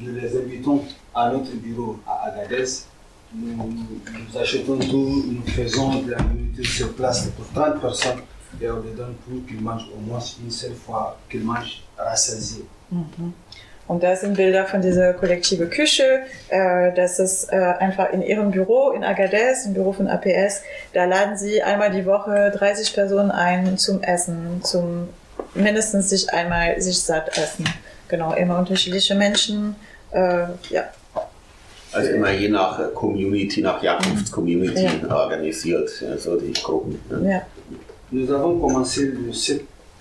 les 0.00 0.36
invitons 0.36 0.82
à 1.14 1.30
notre 1.30 1.52
bureau 1.56 1.98
à 2.06 2.30
Agadez 2.30 2.64
nous, 3.34 4.38
achetons 4.40 4.78
tout, 4.78 5.24
nous 5.28 5.46
faisons 5.52 6.02
de 6.02 6.12
la 6.12 6.18
nourriture 6.22 6.64
sur 6.64 6.94
place 6.94 7.28
pour 7.36 7.46
30 7.52 7.80
personnes 7.80 8.20
et 8.60 8.70
on 8.70 8.82
les 8.82 8.92
donne 8.92 9.14
pour 9.26 9.44
qu'ils 9.46 9.60
mangent 9.60 9.90
au 9.94 10.00
moins 10.00 10.20
une 10.42 10.50
seule 10.50 10.74
fois, 10.74 11.18
qu'ils 11.30 11.44
mangent 11.44 11.82
rassasiés. 11.98 12.64
Und 13.88 14.02
das 14.02 14.20
sind 14.20 14.36
Bilder 14.36 14.66
von 14.66 14.82
dieser 14.82 15.14
kollektive 15.14 15.66
Küche. 15.66 16.20
Äh, 16.50 16.92
das 16.94 17.18
ist 17.18 17.50
äh, 17.50 17.56
einfach 17.56 18.12
in 18.12 18.22
ihrem 18.22 18.50
Büro 18.50 18.90
in 18.90 19.02
Agadez, 19.02 19.64
im 19.66 19.72
Büro 19.74 19.92
von 19.92 20.08
APS. 20.08 20.62
Da 20.92 21.06
laden 21.06 21.36
sie 21.38 21.62
einmal 21.62 21.90
die 21.90 22.04
Woche 22.04 22.52
30 22.56 22.92
Personen 22.94 23.30
ein 23.30 23.78
zum 23.78 24.02
Essen, 24.02 24.62
zum 24.62 25.08
mindestens 25.54 26.10
sich 26.10 26.30
einmal 26.32 26.80
sich 26.80 26.98
satt 27.00 27.36
essen. 27.38 27.64
Genau, 28.08 28.34
immer 28.34 28.58
unterschiedliche 28.58 29.14
Menschen. 29.14 29.74
Äh, 30.12 30.44
ja. 30.70 30.84
Also 31.92 32.10
immer 32.10 32.30
je 32.30 32.50
nach 32.50 32.78
äh, 32.78 32.84
Community, 32.94 33.62
nach 33.62 33.82
Herkunftscommunity 33.82 34.82
Ja. 35.08 35.16
organisiert, 35.16 35.88
so 36.18 36.38
die 36.38 36.52
Gruppen. 36.52 37.00
ne? 37.10 37.30
ja. 37.32 37.42
Nous 38.10 38.30
avons 38.30 38.58
commencé 38.58 39.06
le 39.06 39.32
7, 39.32 39.60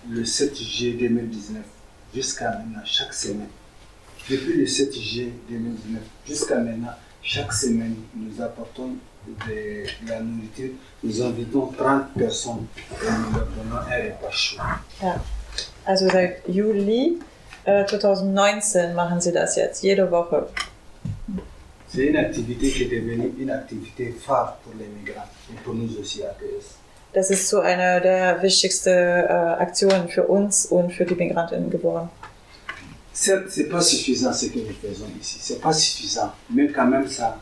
le 0.10 0.24
7 0.26 0.56
juillet 0.58 1.08
2019 1.10 1.64
jusqu'à 2.14 2.52
maintenant, 2.52 2.84
chaque 2.86 3.14
semaine. 3.14 3.50
Depuis 4.30 4.60
le 4.60 4.68
7 4.68 4.94
juillet 4.94 5.32
2019 5.50 6.02
jusqu'à 6.28 6.58
maintenant, 6.58 6.92
chaque 7.22 7.54
semaine, 7.54 7.96
nous 8.14 8.42
apportons 8.42 8.90
de, 9.48 9.86
la 10.08 10.20
nourriture. 10.20 10.72
Nous 11.02 11.22
invitons 11.22 11.68
30 11.68 12.14
personnes 12.18 12.66
et 12.92 13.06
nous 13.06 13.38
leur 13.38 13.48
donnons 13.48 13.78
un 13.78 14.04
repas 14.04 14.32
chaud. 14.32 14.58
Also 15.86 16.10
seit 16.10 16.42
Juli 16.50 17.20
äh, 17.66 17.86
2019 17.86 18.94
machen 18.96 19.22
sie 19.22 19.32
das 19.32 19.56
jetzt, 19.56 19.82
jede 19.82 20.12
Woche. 20.12 20.48
C'est 21.88 22.08
une 22.08 22.18
activité 22.18 22.70
qui 22.70 22.84
est 22.84 23.00
devenue 23.00 23.34
une 23.40 23.52
activité 23.52 24.14
phare 24.20 24.58
pour 24.58 24.74
les 24.78 24.88
migrants 24.88 25.30
et 25.50 25.56
pour 25.64 25.74
nous 25.74 25.90
aussi 26.00 26.24
à 26.24 26.34
PS. 26.34 26.76
Das 27.14 27.30
ist 27.30 27.48
so 27.48 27.60
eine 27.62 28.02
der 28.02 28.42
wichtigsten 28.42 28.90
äh, 28.90 29.26
Aktionen 29.60 30.10
für 30.10 30.24
uns 30.24 30.66
und 30.66 30.92
für 30.92 31.06
die 31.06 31.16
Migrantinnen 31.16 31.70
geworden. 31.70 32.10
C'est 33.20 33.68
pas 33.68 33.82
suffisant 33.82 34.32
ce 34.32 34.46
que 34.46 34.60
nous 34.60 34.76
faisons 34.80 35.08
ici, 35.20 35.38
c'est 35.42 35.60
pas 35.60 35.74
suffisant, 35.74 36.32
mais 36.52 36.68
quand 36.68 36.86
même 36.86 37.08
ça, 37.08 37.42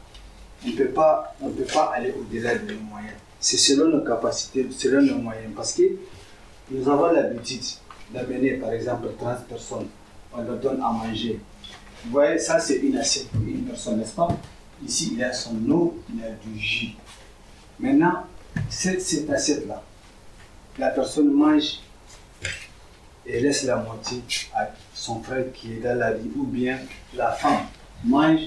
on 0.65 0.69
on 0.69 1.49
peut 1.49 1.65
pas 1.65 1.91
aller 1.93 2.13
au-delà 2.17 2.57
de 2.57 2.71
nos 2.71 2.79
moyens. 2.79 3.15
C'est 3.41 3.57
selon 3.57 3.89
nos 3.89 4.05
capacités, 4.05 4.65
selon 4.71 5.01
nos 5.01 5.17
moyens, 5.17 5.51
parce 5.53 5.73
que 5.73 5.83
nous 6.71 6.89
avons 6.89 7.11
l'habitude 7.11 7.61
d'amener 8.13 8.53
par 8.53 8.71
exemple 8.71 9.09
30 9.19 9.47
personnes, 9.47 9.87
on 10.33 10.43
leur 10.43 10.57
donne 10.59 10.81
à 10.81 10.89
manger. 10.91 11.41
Vous 12.05 12.11
voyez, 12.11 12.39
ça 12.39 12.57
c'est 12.57 12.77
une 12.77 12.95
assiette 12.97 13.27
pour 13.27 13.41
une 13.41 13.65
personne, 13.65 13.97
n'est-ce 13.97 14.15
pas? 14.15 14.29
Ici, 14.87 15.09
il 15.11 15.19
y 15.19 15.23
a 15.25 15.33
son 15.33 15.57
eau, 15.69 16.01
il 16.09 16.21
y 16.21 16.23
a 16.23 16.31
du 16.31 16.57
jus. 16.57 16.95
Maintenant, 17.81 18.23
cette, 18.69 19.01
cette 19.01 19.29
assiette-là, 19.29 19.83
la 20.79 20.89
personne 20.91 21.29
mange 21.33 21.81
et 23.25 23.41
laisse 23.41 23.63
la 23.63 23.75
moitié 23.75 24.21
à 24.55 24.69
son 24.95 25.21
frère 25.21 25.51
qui 25.53 25.73
est 25.73 25.81
dans 25.81 25.99
la 25.99 26.13
vie, 26.13 26.31
ou 26.35 26.45
bien 26.45 26.79
la 27.15 27.31
femme 27.31 27.65
mange 28.03 28.39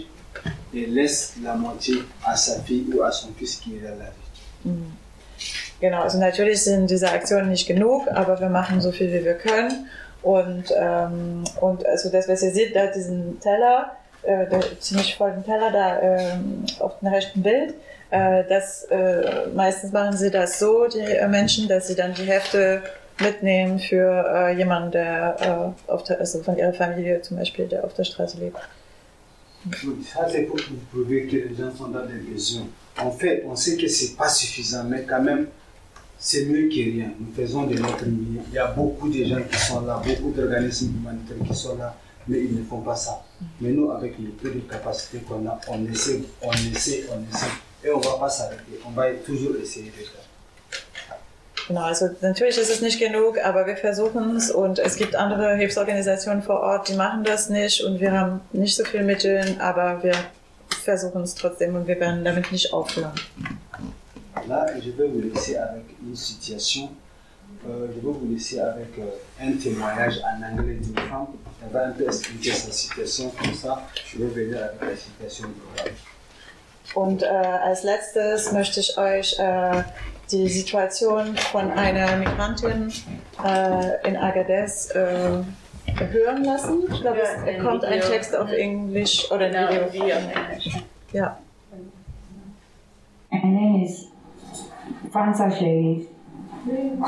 et 0.74 0.86
laisse 0.86 1.34
la 1.44 1.54
moitié 1.54 1.96
à 2.24 2.36
sa 2.36 2.60
fille 2.62 2.86
ou 2.92 3.02
à 3.02 3.12
son 3.12 3.28
fils 3.38 3.56
qui 3.56 3.76
est 3.76 3.80
dans 3.80 3.98
la 3.98 4.06
vie. 4.06 4.72
Genau, 5.80 6.02
also 6.02 6.18
natürlich 6.18 6.64
sind 6.64 6.90
diese 6.90 7.10
Aktionen 7.10 7.50
nicht 7.50 7.68
genug, 7.68 8.08
aber 8.08 8.40
wir 8.40 8.48
machen 8.48 8.80
so 8.80 8.90
viel, 8.90 9.12
wie 9.12 9.24
wir 9.24 9.34
können. 9.34 9.88
Und, 10.22 10.64
ähm, 10.76 11.44
und 11.60 11.86
also 11.86 12.10
das, 12.10 12.28
was 12.28 12.42
ihr 12.42 12.50
seht, 12.50 12.74
da 12.74 12.86
diesen 12.86 13.38
Teller, 13.40 13.92
äh, 14.22 14.46
der 14.48 14.80
ziemlich 14.80 15.16
vollen 15.16 15.44
Teller 15.44 15.70
da 15.70 16.00
ähm, 16.00 16.64
auf 16.80 16.98
dem 16.98 17.08
rechten 17.08 17.42
Bild, 17.42 17.74
äh, 18.10 18.42
das, 18.48 18.84
äh, 18.84 19.46
meistens 19.54 19.92
machen 19.92 20.16
sie 20.16 20.30
das 20.30 20.58
so, 20.58 20.88
die 20.88 20.98
äh, 20.98 21.28
Menschen, 21.28 21.68
dass 21.68 21.86
sie 21.86 21.94
dann 21.94 22.14
die 22.14 22.24
Hälfte 22.24 22.82
mitnehmen 23.20 23.78
für 23.78 24.24
äh, 24.34 24.56
jemanden, 24.56 24.92
der 24.92 25.74
äh, 25.88 25.90
auf 25.90 26.04
der, 26.04 26.20
also 26.20 26.42
von 26.42 26.56
ihrer 26.56 26.72
Familie 26.72 27.20
zum 27.22 27.36
Beispiel, 27.36 27.66
der 27.66 27.84
auf 27.84 27.94
der 27.94 28.04
Straße 28.04 28.38
lebt. 28.38 28.58
Ça, 30.14 30.26
c'est 30.28 30.42
pour 30.42 30.56
prouver 30.92 31.26
que 31.26 31.36
les 31.36 31.54
gens 31.54 31.74
sont 31.76 31.88
dans 31.88 32.06
des 32.06 32.18
besoins. 32.18 32.68
En 32.96 33.10
fait, 33.10 33.44
on 33.46 33.56
sait 33.56 33.76
que 33.76 33.88
c'est 33.88 34.16
pas 34.16 34.28
suffisant, 34.28 34.84
mais 34.84 35.02
quand 35.02 35.22
même, 35.22 35.48
c'est 36.18 36.46
mieux 36.46 36.68
que 36.68 36.74
rien. 36.74 37.10
Nous 37.18 37.32
faisons 37.34 37.64
de 37.64 37.74
notre 37.74 38.06
mieux. 38.06 38.40
Il 38.48 38.54
y 38.54 38.58
a 38.58 38.68
beaucoup 38.68 39.08
de 39.08 39.24
gens 39.24 39.42
qui 39.50 39.58
sont 39.58 39.80
là, 39.84 40.00
beaucoup 40.04 40.30
d'organismes 40.30 40.94
humanitaires 40.98 41.36
qui 41.46 41.54
sont 41.54 41.76
là, 41.76 41.96
mais 42.28 42.38
ils 42.44 42.54
ne 42.54 42.64
font 42.64 42.80
pas 42.80 42.96
ça. 42.96 43.24
Mais 43.60 43.70
nous, 43.70 43.90
avec 43.90 44.18
le 44.18 44.30
peu 44.30 44.50
de 44.50 44.60
capacité 44.60 45.18
qu'on 45.18 45.46
a, 45.46 45.60
on 45.68 45.84
essaie, 45.86 46.20
on 46.42 46.52
essaie, 46.52 47.04
on 47.12 47.34
essaie. 47.34 47.46
Et 47.84 47.90
on 47.90 47.98
ne 47.98 48.04
va 48.04 48.18
pas 48.18 48.30
s'arrêter. 48.30 48.80
On 48.86 48.90
va 48.90 49.10
toujours 49.24 49.56
essayer 49.60 49.86
de 49.86 49.90
faire. 49.90 50.17
Genau, 51.68 51.82
also 51.82 52.08
natürlich 52.22 52.56
ist 52.56 52.70
es 52.70 52.80
nicht 52.80 52.98
genug, 52.98 53.38
aber 53.44 53.66
wir 53.66 53.76
versuchen 53.76 54.36
es 54.36 54.50
und 54.50 54.78
es 54.78 54.96
gibt 54.96 55.14
andere 55.14 55.54
Hilfsorganisationen 55.54 56.42
vor 56.42 56.60
Ort, 56.60 56.88
die 56.88 56.94
machen 56.94 57.24
das 57.24 57.50
nicht 57.50 57.84
und 57.84 58.00
wir 58.00 58.12
haben 58.12 58.40
nicht 58.52 58.74
so 58.74 58.84
viel 58.84 59.02
Mittel, 59.02 59.56
aber 59.58 60.02
wir 60.02 60.14
versuchen 60.82 61.22
es 61.22 61.34
trotzdem 61.34 61.76
und 61.76 61.86
wir 61.86 62.00
werden 62.00 62.24
damit 62.24 62.50
nicht 62.52 62.72
aufhören. 62.72 63.12
Là, 64.46 64.66
je 64.80 64.92
vais 64.92 65.08
vous 65.08 65.20
laisser 65.20 65.58
avec 65.58 65.84
une 66.00 66.16
situation. 66.16 66.88
Euh, 67.66 67.88
je 67.94 68.00
vais 68.00 68.14
vous 68.14 68.28
laisser 68.32 68.60
avec 68.60 68.98
euh, 68.98 69.42
un 69.42 69.52
témoignage 69.58 70.14
en 70.22 70.42
anglais 70.42 70.74
d'une 70.74 70.96
femme. 70.96 71.26
Elle 71.62 71.72
va 71.72 71.86
un 71.88 71.90
peu 71.90 72.04
expliquer 72.04 72.52
sa 72.52 72.70
situation 72.72 73.30
comme 73.30 73.52
ça. 73.52 73.82
Je 74.06 74.18
vais 74.18 74.28
venir 74.28 74.58
avec 74.62 74.80
la 74.80 74.96
situation 74.96 75.48
globale. 75.48 75.92
Und 76.94 77.22
äh, 77.22 77.26
als 77.26 77.82
letztes 77.82 78.52
möchte 78.52 78.80
ich 78.80 78.96
euch 78.96 79.38
äh, 79.38 79.82
die 80.30 80.48
Situation 80.48 81.36
von 81.36 81.70
einer 81.70 82.16
Migrantin 82.16 82.92
äh, 83.44 84.08
in 84.08 84.16
Agadez 84.16 84.90
äh, 84.94 85.42
hören 86.12 86.44
lassen. 86.44 86.82
Ich 86.92 87.00
glaube, 87.00 87.18
Ja, 87.18 87.24
es 87.24 87.42
ein 87.56 87.62
kommt 87.64 87.84
ein 87.84 87.94
Video. 88.00 88.08
Text 88.10 88.36
auf 88.36 88.52
Englisch 88.52 89.30
oder 89.30 89.46
ein 89.46 89.52
Genau, 89.52 89.68
Video. 89.70 89.82
ein 89.82 89.92
Video 89.92 90.16
auf 90.16 90.50
Englisch. 90.50 90.76
Ja. 91.12 91.38
My 93.30 93.38
name 93.42 93.84
is 93.84 94.08
Fanta 95.12 95.50
Sherif. 95.50 96.06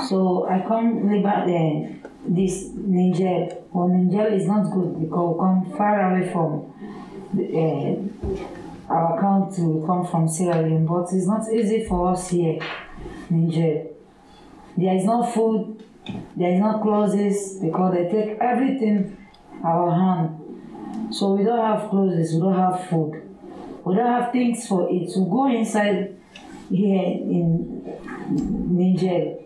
So 0.09 0.47
I 0.49 0.61
come 0.67 1.03
uh, 1.09 1.89
this 2.29 2.71
Niger. 2.75 3.49
Well, 3.73 3.89
Niger 3.89 4.29
is 4.29 4.47
not 4.47 4.71
good 4.73 5.01
because 5.01 5.35
we 5.35 5.39
come 5.39 5.73
far 5.77 6.13
away 6.13 6.29
from 6.31 6.65
the, 7.35 7.45
uh, 7.57 8.93
our 8.93 9.19
country. 9.21 9.65
We 9.65 9.87
come 9.87 10.07
from 10.07 10.29
Sierra 10.29 10.63
Leone, 10.63 10.87
but 10.87 11.13
it's 11.13 11.27
not 11.27 11.43
easy 11.53 11.85
for 11.85 12.09
us 12.13 12.29
here, 12.31 12.59
Niger. 13.31 13.87
There 14.77 14.95
is 14.97 15.05
no 15.05 15.23
food, 15.25 15.85
there 16.37 16.53
is 16.53 16.61
no 16.61 16.79
clothes 16.79 17.59
because 17.61 17.95
they 17.95 18.09
take 18.09 18.39
everything 18.41 19.17
our 19.65 19.91
hand. 19.93 21.15
So 21.15 21.35
we 21.35 21.45
don't 21.45 21.59
have 21.59 21.91
clothes, 21.91 22.33
we 22.35 22.41
don't 22.41 22.55
have 22.55 22.89
food. 22.89 23.23
We 23.85 23.95
don't 23.95 24.07
have 24.07 24.33
things 24.33 24.67
for 24.67 24.89
it. 24.91 25.11
We 25.17 25.25
go 25.31 25.49
inside 25.51 26.17
here 26.71 27.03
in 27.03 27.83
Niger. 28.31 29.37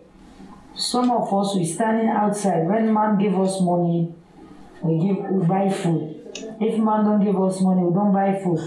Some 0.75 1.09
of 1.11 1.33
us 1.33 1.55
we 1.55 1.65
standing 1.65 2.09
outside. 2.09 2.67
When 2.67 2.93
man 2.93 3.17
give 3.17 3.39
us 3.39 3.61
money, 3.61 4.13
we 4.81 5.07
give 5.07 5.17
we 5.29 5.45
buy 5.45 5.69
food. 5.69 6.21
If 6.59 6.77
man 6.77 7.05
don't 7.05 7.23
give 7.23 7.41
us 7.41 7.61
money, 7.61 7.81
we 7.83 7.93
don't 7.93 8.11
buy 8.11 8.39
food. 8.43 8.59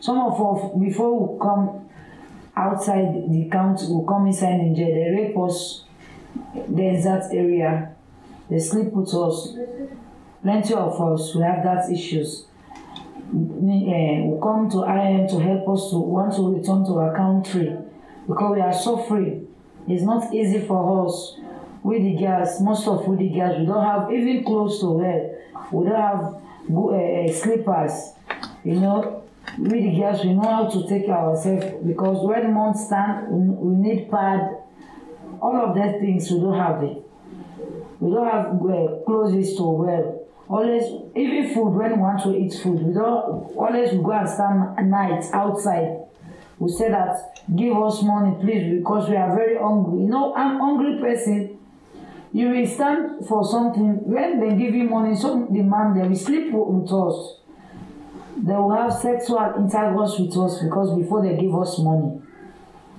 Some 0.00 0.18
of 0.18 0.34
us 0.34 0.78
before 0.78 1.32
we 1.32 1.38
come 1.40 1.85
outside 2.56 3.30
the 3.30 3.48
country, 3.50 3.86
we 3.88 4.06
come 4.06 4.26
inside 4.26 4.58
Niger, 4.58 4.86
they 4.86 5.10
rape 5.10 5.36
us. 5.38 5.84
There's 6.68 7.04
that 7.04 7.28
area. 7.32 7.94
They 8.50 8.58
sleep 8.58 8.92
with 8.92 9.12
us. 9.14 9.54
Plenty 10.42 10.74
of 10.74 11.00
us 11.00 11.34
we 11.34 11.42
have 11.42 11.64
that 11.64 11.90
issues 11.90 12.46
uh, 13.32 14.26
will 14.26 14.40
come 14.42 14.70
to 14.70 14.84
IM 14.84 15.28
to 15.28 15.38
help 15.40 15.68
us 15.68 15.90
to 15.90 15.98
want 15.98 16.34
to 16.34 16.54
return 16.54 16.84
to 16.84 16.94
our 16.98 17.14
country 17.16 17.76
because 18.26 18.54
we 18.54 18.60
are 18.60 18.72
suffering. 18.72 19.48
It's 19.88 20.02
not 20.02 20.32
easy 20.34 20.60
for 20.60 21.06
us. 21.06 21.38
We 21.82 22.02
the 22.02 22.16
girls, 22.16 22.60
most 22.60 22.86
of 22.88 23.06
we 23.06 23.16
the 23.16 23.34
girls, 23.34 23.60
we 23.60 23.66
don't 23.66 23.84
have 23.84 24.12
even 24.12 24.44
clothes 24.44 24.80
to 24.80 24.90
wear. 24.90 25.38
We 25.70 25.84
don't 25.88 25.94
have 25.96 26.34
uh, 26.72 27.32
slippers. 27.32 28.12
You 28.64 28.80
know, 28.80 29.22
we 29.58 29.80
the 29.80 29.96
girls, 29.98 30.22
we 30.24 30.34
know 30.34 30.42
how 30.48 30.68
to 30.68 30.86
take 30.86 31.06
care 31.06 31.16
of 31.16 31.36
ourselves 31.36 31.86
because 31.86 32.26
when 32.26 32.52
months 32.52 32.86
stand, 32.86 33.28
we, 33.28 33.76
need 33.76 34.10
pad. 34.10 34.58
All 35.40 35.56
of 35.56 35.74
that 35.76 36.00
things 36.00 36.30
we 36.30 36.40
don't 36.40 36.58
have 36.58 36.82
it. 36.82 37.02
We 38.00 38.10
don't 38.12 38.26
have 38.26 38.46
uh, 38.46 39.04
clothes 39.04 39.56
to 39.56 39.62
wear. 39.62 40.14
Always, 40.48 40.84
even 41.16 41.52
food, 41.52 41.70
when 41.70 41.92
we 41.92 41.98
want 41.98 42.22
to 42.22 42.36
eat 42.36 42.54
food, 42.54 42.82
we 42.82 42.94
don't 42.94 43.56
always 43.56 43.92
we 43.92 43.98
go 44.02 44.12
and 44.12 44.28
stand 44.28 44.78
at 44.78 44.84
night 44.84 45.24
outside. 45.32 46.04
We 46.58 46.70
say 46.70 46.90
that 46.90 47.42
give 47.54 47.76
us 47.76 48.02
money, 48.02 48.36
please, 48.40 48.78
because 48.78 49.08
we 49.08 49.16
are 49.16 49.34
very 49.34 49.58
hungry. 49.58 50.02
You 50.02 50.08
know, 50.08 50.34
I'm 50.34 50.58
hungry 50.58 51.00
person. 51.00 51.58
You 52.32 52.50
will 52.50 52.66
stand 52.66 53.26
for 53.26 53.44
something. 53.44 54.00
When 54.04 54.40
they 54.40 54.56
give 54.56 54.74
you 54.74 54.84
money, 54.84 55.16
some 55.16 55.52
demand 55.52 56.00
they 56.00 56.06
will 56.06 56.16
sleep 56.16 56.52
with 56.52 56.92
us. 56.92 57.40
They 58.36 58.52
will 58.52 58.74
have 58.74 58.92
sexual 58.92 59.54
intercourse 59.56 60.18
with 60.18 60.36
us 60.36 60.62
because 60.62 60.96
before 60.98 61.22
they 61.22 61.36
give 61.36 61.54
us 61.54 61.78
money. 61.78 62.20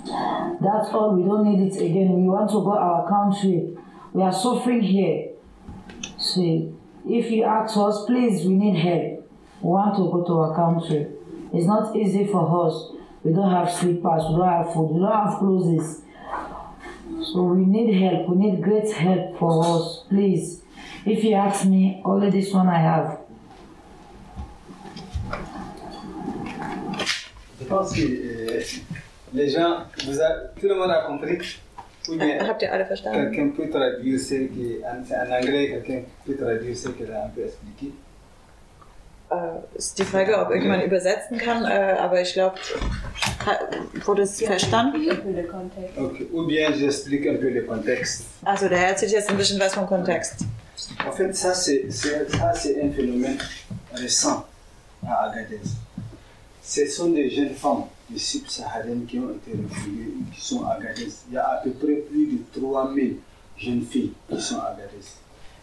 That's 0.05 0.89
all. 0.89 1.15
We 1.15 1.23
don't 1.23 1.45
need 1.45 1.71
it 1.71 1.75
again. 1.77 2.13
We 2.13 2.29
want 2.29 2.49
to 2.49 2.63
go 2.63 2.71
our 2.77 3.07
country. 3.07 3.77
We 4.13 4.23
are 4.23 4.33
suffering 4.33 4.81
here. 4.81 5.29
See, 6.17 6.73
if 7.07 7.29
you 7.29 7.43
ask 7.43 7.77
us, 7.77 8.05
please, 8.05 8.45
we 8.45 8.55
need 8.55 8.79
help. 8.79 9.29
We 9.61 9.69
want 9.69 9.95
to 9.95 10.11
go 10.11 10.23
to 10.25 10.39
our 10.39 10.55
country. 10.55 11.07
It's 11.53 11.67
not 11.67 11.95
easy 11.95 12.25
for 12.25 12.67
us. 12.67 12.91
We 13.23 13.33
don't 13.33 13.51
have 13.51 13.71
slippers, 13.71 14.23
we 14.29 14.37
don't 14.37 14.47
have 14.47 14.73
food, 14.73 14.89
we 14.91 14.99
don't 15.01 15.11
have 15.11 15.39
clothes. 15.39 16.01
So 17.33 17.43
we 17.43 17.65
need 17.65 17.93
help. 18.01 18.29
We 18.29 18.35
need 18.37 18.61
great 18.61 18.91
help 18.91 19.37
for 19.37 19.65
us. 19.65 20.03
Please, 20.07 20.61
if 21.05 21.23
you 21.23 21.33
ask 21.33 21.65
me, 21.65 22.01
only 22.05 22.29
this 22.29 22.53
one 22.53 22.67
I 22.67 22.79
have. 22.79 23.19
Pense 27.67 27.93
que 27.93 28.01
euh, 28.01 28.61
les 29.33 29.49
gens, 29.49 29.83
vous 30.05 30.19
a- 30.21 30.37
tout 30.59 30.67
le 30.67 30.75
monde 30.75 30.91
a 30.91 31.01
compris. 31.07 31.59
Ou 32.09 32.15
bien 32.15 32.39
Habt 32.39 32.61
ihr 32.61 32.71
alle 32.71 32.85
verstanden? 32.87 33.31
quelqu'un 33.31 33.49
peut 33.49 33.69
traduire 33.69 34.19
ce 34.19 34.35
que, 34.35 34.81
en, 34.83 35.03
en 35.13 35.31
anglais, 35.39 35.67
quelqu'un 35.69 36.01
peut 36.25 36.35
traduire 36.37 36.75
ce 36.77 36.89
qu'elle 36.89 37.11
a 37.11 37.25
un 37.25 37.29
peu 37.29 37.43
expliqué. 37.43 37.91
Äh, 39.29 39.35
ist 39.77 39.97
die 39.99 40.05
Frage, 40.05 40.37
ob 40.39 40.49
irgendjemand 40.51 40.83
übersetzen 40.85 41.37
kann, 41.37 41.65
äh, 41.65 41.97
aber 41.99 42.21
ich 42.21 42.31
glaube, 42.31 42.55
wurde 44.05 44.21
es 44.21 44.41
verstanden? 44.41 45.03
Für 45.03 45.33
den 45.33 45.47
Kontext. 45.49 45.97
Ok. 45.97 46.21
Ou 46.31 46.45
bien 46.47 46.71
j'explique 46.73 47.27
un 47.27 47.35
peu 47.37 47.49
le 47.49 47.63
contexte. 47.63 48.23
Also, 48.45 48.69
der 48.69 48.87
erzählt 48.87 49.11
jetzt 49.11 49.29
ein 49.29 49.35
bisschen 49.35 49.59
was 49.59 49.73
vom 49.73 49.85
Kontext. 49.85 50.45
En 51.05 51.11
fait, 51.11 51.33
ça 51.35 51.53
c'est 51.53 51.91
c'est- 51.91 52.29
ça, 52.31 52.53
c'est 52.53 52.81
un 52.81 52.89
phénomène 52.91 53.37
récent 53.93 54.45
à 55.05 55.25
Agadez. 55.25 55.59
Ce 56.69 56.85
sont 56.85 57.11
des 57.11 57.29
jeunes 57.29 57.55
femmes 57.55 57.85
des 58.09 58.19
subsahariennes 58.19 59.05
qui 59.05 59.19
ont 59.19 59.29
été 59.29 59.57
refoulées 59.57 60.11
ou 60.19 60.35
qui 60.35 60.41
sont 60.45 60.65
à 60.65 60.71
Agadez. 60.73 61.07
Il 61.29 61.35
y 61.35 61.37
a 61.37 61.47
à 61.47 61.55
peu 61.63 61.71
près 61.71 61.95
plus 61.95 62.25
de 62.27 62.59
3000 62.59 63.15
jeunes 63.57 63.85
filles 63.89 64.11
qui 64.29 64.41
sont 64.41 64.57
à 64.59 64.73
Agadez. 64.73 65.05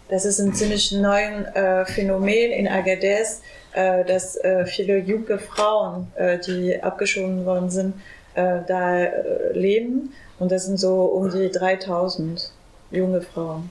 Das 0.09 0.25
ist 0.25 0.41
ein 0.41 0.55
ziemlich 0.55 0.93
neues 0.93 1.47
äh, 1.55 1.85
Phänomen 1.85 2.53
in 2.53 2.69
Agadez, 2.69 3.43
äh, 3.73 4.03
dass 4.05 4.37
äh, 4.37 4.65
viele 4.65 4.99
junge 4.99 5.39
Frauen, 5.39 6.07
äh, 6.17 6.39
die 6.39 6.83
abgeschoben 6.83 7.45
worden 7.45 7.69
sind, 7.69 7.95
äh, 8.35 8.61
da 8.67 9.03
äh, 9.03 9.53
leben. 9.53 10.15
Und 10.39 10.53
das 10.53 10.65
sind 10.65 10.79
so 10.79 11.05
um 11.05 11.31
die 11.31 11.51
3000 11.51 12.51
junge 12.91 13.21
Frauen. 13.21 13.69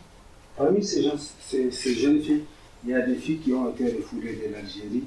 Parmi 0.55 0.84
ces, 0.84 1.03
gens, 1.03 1.34
ces, 1.49 1.72
ces 1.72 1.95
jeunes 1.95 2.22
filles, 2.22 2.45
il 2.84 2.91
y 2.91 2.95
a 2.95 3.01
des 3.01 3.15
filles 3.15 3.39
qui 3.39 3.53
ont 3.53 3.69
été 3.69 3.85
refoulées 3.85 4.35
de 4.35 4.53
l'Algérie, 4.53 5.03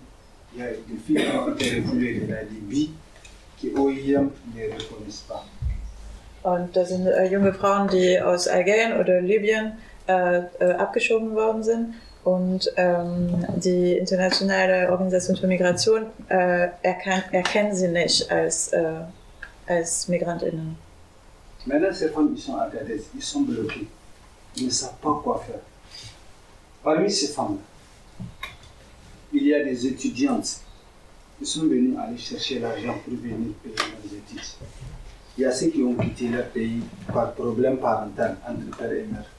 il 0.57 0.62
y 0.62 0.66
a 0.66 0.70
des 0.70 0.97
filles 1.07 1.16
qui 1.16 1.37
ont 1.37 1.55
été 1.55 1.81
refoulées 1.81 2.20
de 2.20 2.33
la 2.33 2.43
Libye, 2.43 2.93
qui 3.59 3.70
OIM 3.77 4.31
ne 4.55 4.62
reconnaissent 4.65 5.24
pas. 5.28 5.45
Und 6.43 6.77
das 6.77 6.91
sind 6.91 7.07
äh, 7.07 7.27
junge 7.27 7.53
Frauen, 7.53 7.89
die 7.89 8.20
aus 8.20 8.47
Algerien 8.47 9.01
oder 9.01 9.20
Libyen 9.20 9.73
äh, 10.07 10.43
äh, 10.61 10.73
abgeschoben 10.78 11.35
worden 11.35 11.62
sind. 11.62 11.95
Und 12.23 12.73
ähm, 12.77 13.45
die 13.57 13.99
internationale 13.99 14.91
Organisation 14.91 15.37
für 15.37 15.47
Migration 15.47 16.07
äh, 16.28 16.69
erkan 16.83 17.23
erkennen 17.33 17.74
sie 17.74 17.89
nicht 17.89 18.31
als, 18.31 18.73
äh, 18.73 18.83
als 19.66 20.09
Migrantinnen. 20.09 20.77
Maintenant, 21.66 21.93
ces 21.93 22.11
femmes, 22.11 22.33
ils 22.37 22.43
sont 22.43 22.57
à 22.57 22.62
Agadez, 22.66 23.03
ils 23.15 23.23
sont 23.23 23.43
bloqués. 23.43 23.89
Ils 24.57 24.66
ne 24.66 24.70
savent 24.70 24.99
pas 25.03 25.20
quoi 25.23 25.43
faire. 25.45 25.61
Parmi 26.83 27.11
ces 27.11 27.28
femmes, 27.28 27.59
il 29.32 29.47
y 29.47 29.55
a 29.55 29.65
des 29.65 29.86
étudiantes. 29.86 30.61
Ils 31.40 31.47
sont 31.47 31.65
venus 31.65 31.97
aller 31.98 32.16
chercher 32.16 32.59
l'argent 32.59 32.98
pour 33.05 33.15
venir 33.15 33.53
payer 33.62 33.74
leurs 33.77 34.12
études. 34.12 34.48
Il 35.36 35.43
y 35.43 35.44
a 35.44 35.53
ceux 35.53 35.66
qui 35.66 35.82
ont 35.82 35.94
quitté 35.94 36.28
leur 36.28 36.47
pays 36.47 36.81
par 37.12 37.32
problème 37.35 37.77
parental 37.78 38.39
entre 38.48 38.77
père 38.78 38.93
et 38.93 39.05
mère. 39.05 39.31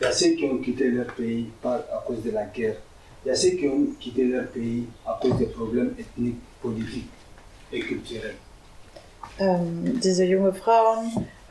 Il 0.00 0.04
y 0.04 0.06
a 0.06 0.12
ceux 0.12 0.30
qui 0.30 0.44
ont 0.46 0.58
quitté 0.58 0.90
leur 0.90 1.06
pays 1.14 1.48
par, 1.60 1.74
à 1.74 2.02
cause 2.06 2.22
de 2.22 2.30
la 2.30 2.46
guerre. 2.46 2.76
Il 3.24 3.28
y 3.28 3.30
a 3.30 3.36
ceux 3.36 3.50
qui 3.50 3.68
ont 3.68 3.86
quitté 4.00 4.24
leur 4.24 4.48
pays 4.48 4.86
à 5.06 5.18
cause 5.20 5.36
des 5.36 5.46
problèmes 5.46 5.94
ethniques, 5.98 6.40
politiques 6.60 7.10
et 7.70 7.80
culturels. 7.80 8.36
Ähm, 9.38 9.98
diese 10.00 10.26
junge 10.26 10.52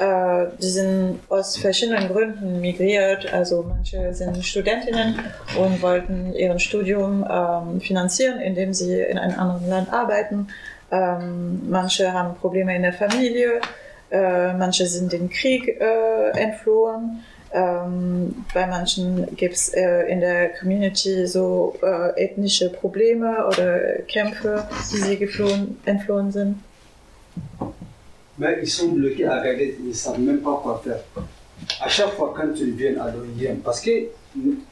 äh, 0.01 0.47
die 0.59 0.69
sind 0.69 1.19
aus 1.29 1.57
verschiedenen 1.57 2.07
Gründen 2.07 2.59
migriert. 2.59 3.31
Also 3.31 3.63
manche 3.67 4.13
sind 4.13 4.43
Studentinnen 4.43 5.19
und 5.59 5.81
wollten 5.83 6.33
ihren 6.33 6.59
Studium 6.59 7.23
ähm, 7.29 7.79
finanzieren, 7.81 8.39
indem 8.39 8.73
sie 8.73 8.99
in 8.99 9.19
einem 9.19 9.39
anderen 9.39 9.69
Land 9.69 9.93
arbeiten. 9.93 10.47
Ähm, 10.91 11.69
manche 11.69 12.11
haben 12.11 12.35
Probleme 12.35 12.75
in 12.75 12.81
der 12.81 12.93
Familie, 12.93 13.61
äh, 14.09 14.53
manche 14.53 14.87
sind 14.87 15.13
den 15.13 15.29
Krieg 15.29 15.79
äh, 15.79 16.31
entflohen. 16.31 17.23
Ähm, 17.53 18.45
bei 18.55 18.65
manchen 18.65 19.35
gibt 19.35 19.55
es 19.55 19.69
äh, 19.69 20.03
in 20.11 20.21
der 20.21 20.49
Community 20.49 21.27
so 21.27 21.75
äh, 21.83 22.23
ethnische 22.23 22.71
Probleme 22.71 23.45
oder 23.45 23.99
Kämpfe, 24.07 24.67
die 24.91 24.97
sie 24.97 25.17
geflohen, 25.17 25.79
entflohen 25.85 26.31
sind. 26.31 26.57
Mais 28.37 28.59
ils 28.61 28.69
sont 28.69 28.89
bloqués 28.89 29.25
à 29.25 29.35
Agadez, 29.41 29.77
ils 29.79 29.89
ne 29.89 29.93
savent 29.93 30.19
même 30.19 30.39
pas 30.41 30.59
quoi 30.63 30.81
faire. 30.83 30.99
À 31.81 31.89
chaque 31.89 32.13
fois 32.13 32.33
quand 32.35 32.47
ils 32.57 32.71
viennent 32.71 32.99
à 32.99 33.11
l'OIM, 33.11 33.57
parce 33.63 33.81
que 33.81 33.91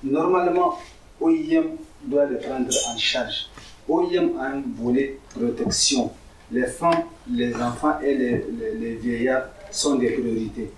normalement, 0.03 0.77
OIM 1.21 1.65
doit 2.05 2.25
les 2.25 2.37
prendre 2.37 2.69
en 2.93 2.97
charge. 2.97 3.47
OIM 3.87 4.31
a 4.39 4.45
un 4.55 4.63
volet 4.81 5.17
protection. 5.35 6.11
Les 6.51 6.65
femmes, 6.65 7.03
les 7.31 7.53
enfants 7.55 7.99
et 8.01 8.15
les, 8.15 8.45
les- 8.59 8.75
les 8.79 8.95
vieillards 8.95 9.49
sont 9.71 9.95
des 9.95 10.11
priorités. 10.11 10.71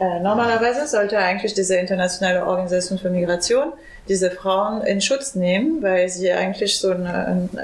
Äh, 0.00 0.20
normalerweise 0.20 0.86
sollte 0.86 1.18
eigentlich 1.18 1.54
diese 1.54 1.74
internationale 1.74 2.46
Organisation 2.46 2.98
für 2.98 3.10
Migration 3.10 3.72
diese 4.08 4.30
Frauen 4.30 4.82
in 4.86 5.00
Schutz 5.00 5.34
nehmen, 5.34 5.82
weil 5.82 6.08
sie 6.08 6.30
eigentlich 6.30 6.78
so 6.78 6.90
eine, 6.90 7.12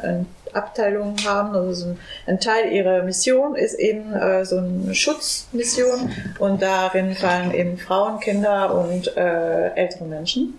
eine 0.02 0.26
Abteilung 0.54 1.16
haben, 1.24 1.54
also 1.54 1.72
so 1.72 1.86
ein, 1.86 1.98
ein, 2.26 2.40
Teil 2.40 2.72
ihrer 2.72 3.02
Mission 3.02 3.54
ist 3.54 3.74
eben 3.74 4.12
äh, 4.12 4.44
so 4.44 4.58
eine 4.58 4.94
Schutzmission 4.94 6.10
und 6.38 6.62
darin 6.62 7.14
fallen 7.14 7.52
eben 7.52 7.78
Frauen, 7.78 8.20
Kinder 8.20 8.74
und 8.74 9.16
äh, 9.16 9.74
ältere 9.74 10.04
Menschen. 10.04 10.54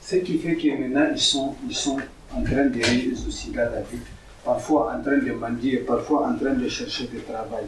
Ce 0.00 0.16
qui 0.16 0.38
fait 0.38 0.56
que 0.56 0.76
maintenant 0.76 1.08
ils 1.12 1.22
sont, 1.22 1.54
ils 1.68 1.76
sont 1.76 1.98
en 2.36 2.42
train 2.44 2.66
de 2.66 2.82
rire 2.84 3.12
aussi 3.26 3.50
dans 3.52 3.70
la 3.72 3.80
vie, 3.80 4.02
parfois 4.44 4.92
en 4.94 5.02
train 5.02 5.18
de 5.18 5.32
mendier, 5.32 5.78
parfois 5.78 6.26
en 6.26 6.36
train 6.36 6.54
de 6.54 6.68
chercher 6.68 7.06
du 7.06 7.20
travail. 7.20 7.64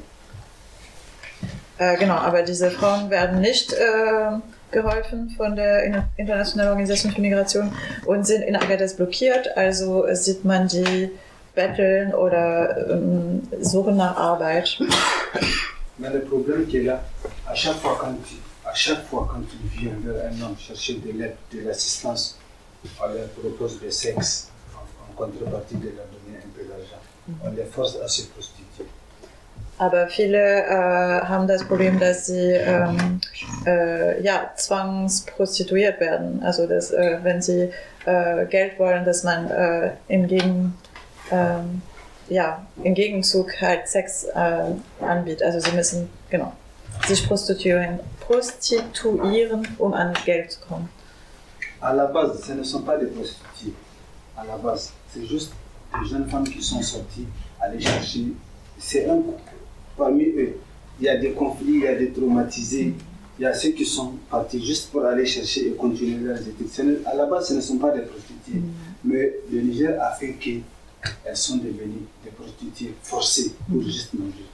Äh, 1.79 1.97
genau, 1.97 2.15
aber 2.15 2.43
diese 2.43 2.71
Frauen 2.71 3.11
werden 3.11 3.41
nicht 3.41 3.73
äh, 3.73 4.39
geholfen 4.75 5.31
von 5.37 5.57
der 5.57 5.85
Internationalen 6.17 6.71
Organisation 6.73 7.13
für 7.13 7.23
Migration 7.23 7.73
und 8.05 8.27
sind 8.27 8.43
in 8.43 8.57
Agadez 8.57 8.95
blockiert. 8.95 9.57
Also 9.57 10.05
sieht 10.13 10.45
man 10.45 10.69
die 10.69 11.11
betteln 11.55 12.13
oder 12.15 12.91
ähm, 12.91 13.43
suchen 13.61 13.97
nach 13.97 14.17
Arbeit. 14.17 14.79
Mais 15.99 16.13
le 16.13 16.21
problème 16.23 16.67
qui 16.67 16.79
est 16.79 16.83
là, 16.83 17.05
à 17.47 17.55
chaque 17.55 17.77
fois 17.77 17.97
quand 18.01 18.17
tu, 18.27 18.35
à 18.65 18.75
chaque 18.75 19.05
fois 19.07 19.29
quand 19.31 19.43
tu 19.51 19.57
viens 19.79 19.97
vers 20.05 20.31
un 20.31 20.43
homme 20.43 20.57
chercher 20.59 20.95
de 20.95 21.13
l'aide, 21.19 21.37
de 21.53 21.61
l'assistance, 21.67 22.37
on 23.01 23.07
leur 23.15 23.29
propose 23.29 23.81
du 23.81 23.91
sexe 23.93 24.49
en, 24.75 24.81
en 25.05 25.15
contrepartie 25.15 25.77
de 25.77 25.91
leur 25.97 26.09
donner 26.15 26.39
un 26.39 26.51
peu 26.57 26.65
d'argent. 26.69 27.03
On 27.45 27.51
les 27.53 27.65
force 27.65 27.97
à 28.05 28.09
se 28.09 28.23
prostituer. 28.23 28.54
Aber 29.79 30.07
viele 30.07 30.39
äh, 30.39 31.21
haben 31.23 31.49
das 31.49 31.65
Problem, 31.65 31.99
dass 31.99 32.27
sie 32.27 32.53
ähm, 32.53 33.21
äh, 33.67 34.23
ja, 34.23 34.53
zwangsprostituiert 34.57 35.99
werden. 36.01 36.43
Also 36.45 36.67
dass, 36.67 36.93
äh, 36.93 37.19
wenn 37.23 37.43
sie 37.43 37.71
äh, 38.05 38.47
Geld 38.47 38.79
wollen, 38.79 39.05
dass 39.05 39.25
man 39.25 39.51
äh, 39.51 39.91
im, 40.09 40.29
Gegen, 40.29 40.75
ähm, 41.33 41.83
ja, 42.29 42.65
im 42.85 42.95
Gegenzug 42.95 43.61
halt 43.61 43.89
Sex 43.89 44.25
äh, 44.25 45.05
anbietet. 45.05 45.43
Also 45.43 45.59
sie 45.59 45.75
müssen 45.75 46.09
genau 46.31 46.53
sich 47.07 47.27
prostituieren, 47.27 48.01
prostituieren, 48.21 49.67
um 49.79 49.93
an 49.93 50.15
Geld 50.25 50.53
zu 50.53 50.61
kommen. 50.61 50.89
À 51.81 51.93
la 51.93 52.07
base, 52.07 52.41
ce 52.43 52.55
ne 52.55 52.63
sont 52.65 52.83
pas 52.83 52.97
des 52.97 53.07
prostituées. 53.07 53.75
À 54.37 54.45
la 54.45 54.57
base, 54.57 54.93
c'est 55.13 55.27
juste 55.27 55.53
des 56.01 56.09
jeunes 56.09 56.29
femmes 56.31 56.49
qui 56.49 56.63
sont 56.63 56.81
sorties 56.81 57.27
aller 57.61 57.81
chercher. 57.81 58.33
C'est 58.79 59.09
un 59.09 59.21
il 61.05 61.09
y 61.09 61.11
a 61.11 61.19
des 61.19 61.33
conflits, 61.33 61.75
il 61.75 61.81
y 61.83 61.87
a 61.87 61.95
des 61.95 62.11
traumatisés, 62.11 62.95
il 63.39 63.43
y 63.43 63.47
a 63.47 63.53
ceux 63.53 63.71
qui 63.71 63.85
sont 63.85 64.13
partis 64.31 64.65
juste 64.65 64.91
pour 64.91 65.05
aller 65.05 65.27
chercher 65.27 65.69
et 65.69 65.73
continuer 65.73 66.17
leurs 66.25 66.39
études. 66.41 67.03
À 67.05 67.15
la 67.15 67.27
base, 67.27 67.49
ce 67.49 67.55
ne 67.55 67.61
sont 67.61 67.77
pas 67.77 67.91
des 67.91 68.03
prostituées, 68.03 68.63
mais 69.05 69.35
le 69.53 69.61
Niger 69.61 70.01
a 70.01 70.13
fait 70.13 70.33
qu'elles 70.33 71.37
sont 71.37 71.57
devenues 71.59 72.07
des 72.25 72.31
prostituées 72.31 72.95
forcées 73.03 73.53
pour 73.71 73.83
juste 73.83 74.15
manger. 74.15 74.47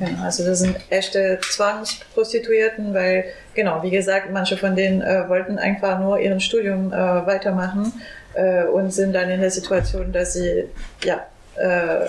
Ja, 0.00 0.06
also 0.24 0.44
das 0.44 0.60
sind 0.60 0.76
echte 0.88 1.40
Zwangsprostituierten, 1.42 2.94
weil, 2.94 3.24
genau, 3.54 3.82
wie 3.82 3.90
gesagt, 3.90 4.30
manche 4.32 4.56
von 4.56 4.76
denen 4.76 5.02
äh, 5.02 5.28
wollten 5.28 5.58
einfach 5.58 5.98
nur 5.98 6.20
ihren 6.20 6.40
Studium 6.40 6.92
äh, 6.92 6.96
weitermachen 7.26 7.92
äh, 8.34 8.64
und 8.66 8.94
sind 8.94 9.12
dann 9.12 9.28
in 9.28 9.40
der 9.40 9.50
Situation, 9.50 10.12
dass 10.12 10.34
sie 10.34 10.66
ja, 11.04 11.26
äh, 11.56 12.06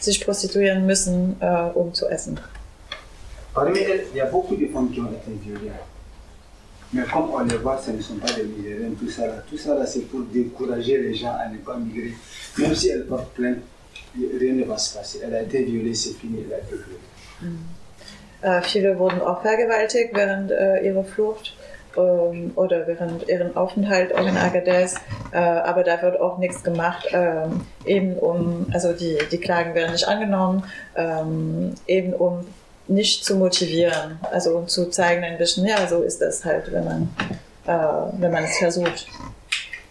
sich 0.00 0.22
prostituieren 0.22 0.84
müssen, 0.84 1.36
äh, 1.40 1.46
um 1.72 1.94
zu 1.94 2.08
essen. 2.08 2.38
Parmi 3.54 3.78
elles, 3.78 4.06
il 4.12 4.18
y 4.18 4.20
a 4.20 4.26
beaucoup 4.26 4.56
de 4.56 4.66
femmes 4.66 4.90
qui 4.90 5.00
ont 5.00 5.10
été 5.10 5.32
violées. 5.42 5.72
Mais 6.92 7.02
comme 7.04 7.30
on 7.30 7.40
les 7.44 7.56
voit, 7.56 7.78
ce 7.78 7.92
ne 7.92 8.00
sont 8.00 8.16
pas 8.16 8.32
des 8.32 8.44
Nigériens, 8.44 8.90
tout 8.98 9.08
ça 9.08 9.26
là. 9.26 9.34
Tout 9.48 9.56
ça 9.56 9.74
là, 9.74 9.86
c'est 9.86 10.00
pour 10.00 10.22
décourager 10.22 10.98
les 10.98 11.14
gens 11.14 11.34
à 11.38 11.48
ne 11.48 11.58
pas 11.58 11.76
migrer. 11.76 12.14
Même 12.58 12.74
si 12.74 12.88
elles 12.88 13.06
portent 13.06 13.32
plainte, 13.34 13.58
rien 14.16 14.54
ne 14.54 14.64
va 14.64 14.76
se 14.76 14.96
passer. 14.96 15.20
Elle 15.22 15.34
a 15.34 15.42
été 15.42 15.62
violée, 15.62 15.94
c'est 15.94 16.14
fini, 16.14 16.44
elle 16.46 16.54
a 16.54 16.58
été 16.58 16.74
violée. 16.74 17.54
Äh, 18.42 18.62
viele 18.62 18.98
wurden 18.98 19.20
auch 19.20 19.42
vergewaltigt 19.42 20.14
während 20.14 20.50
äh, 20.50 20.80
ihrer 20.80 21.04
Flucht 21.04 21.54
ähm, 21.96 22.52
oder 22.56 22.86
während 22.86 23.28
ihren 23.28 23.54
Aufenthalt 23.54 24.12
in 24.12 24.36
Agadez, 24.36 24.94
äh, 25.32 25.36
aber 25.38 25.84
da 25.84 26.00
wird 26.00 26.18
auch 26.20 26.38
nichts 26.38 26.62
gemacht, 26.62 27.06
ähm, 27.12 27.60
eben 27.84 28.14
um, 28.14 28.66
also 28.72 28.94
die, 28.94 29.18
die 29.30 29.38
Klagen 29.38 29.74
werden 29.74 29.92
nicht 29.92 30.08
angenommen, 30.08 30.64
ähm, 30.96 31.74
eben 31.86 32.14
um 32.14 32.46
nicht 32.90 33.24
zu 33.24 33.36
motivieren, 33.36 34.18
also 34.30 34.58
um 34.58 34.68
zu 34.68 34.90
zeigen 34.90 35.22
ein 35.24 35.38
bisschen, 35.38 35.66
ja, 35.66 35.86
so 35.86 36.02
ist 36.02 36.20
das 36.20 36.44
halt, 36.44 36.70
wenn 36.72 36.84
man. 36.84 37.08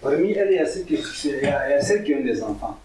Parmi 0.01 0.31
elles, 0.31 0.49
il 0.49 0.55
y 0.55 0.59
a 0.59 1.81
celles 1.81 2.03
qui, 2.03 2.15
ont 2.15 2.23
des 2.23 2.41
enfants. 2.41 2.77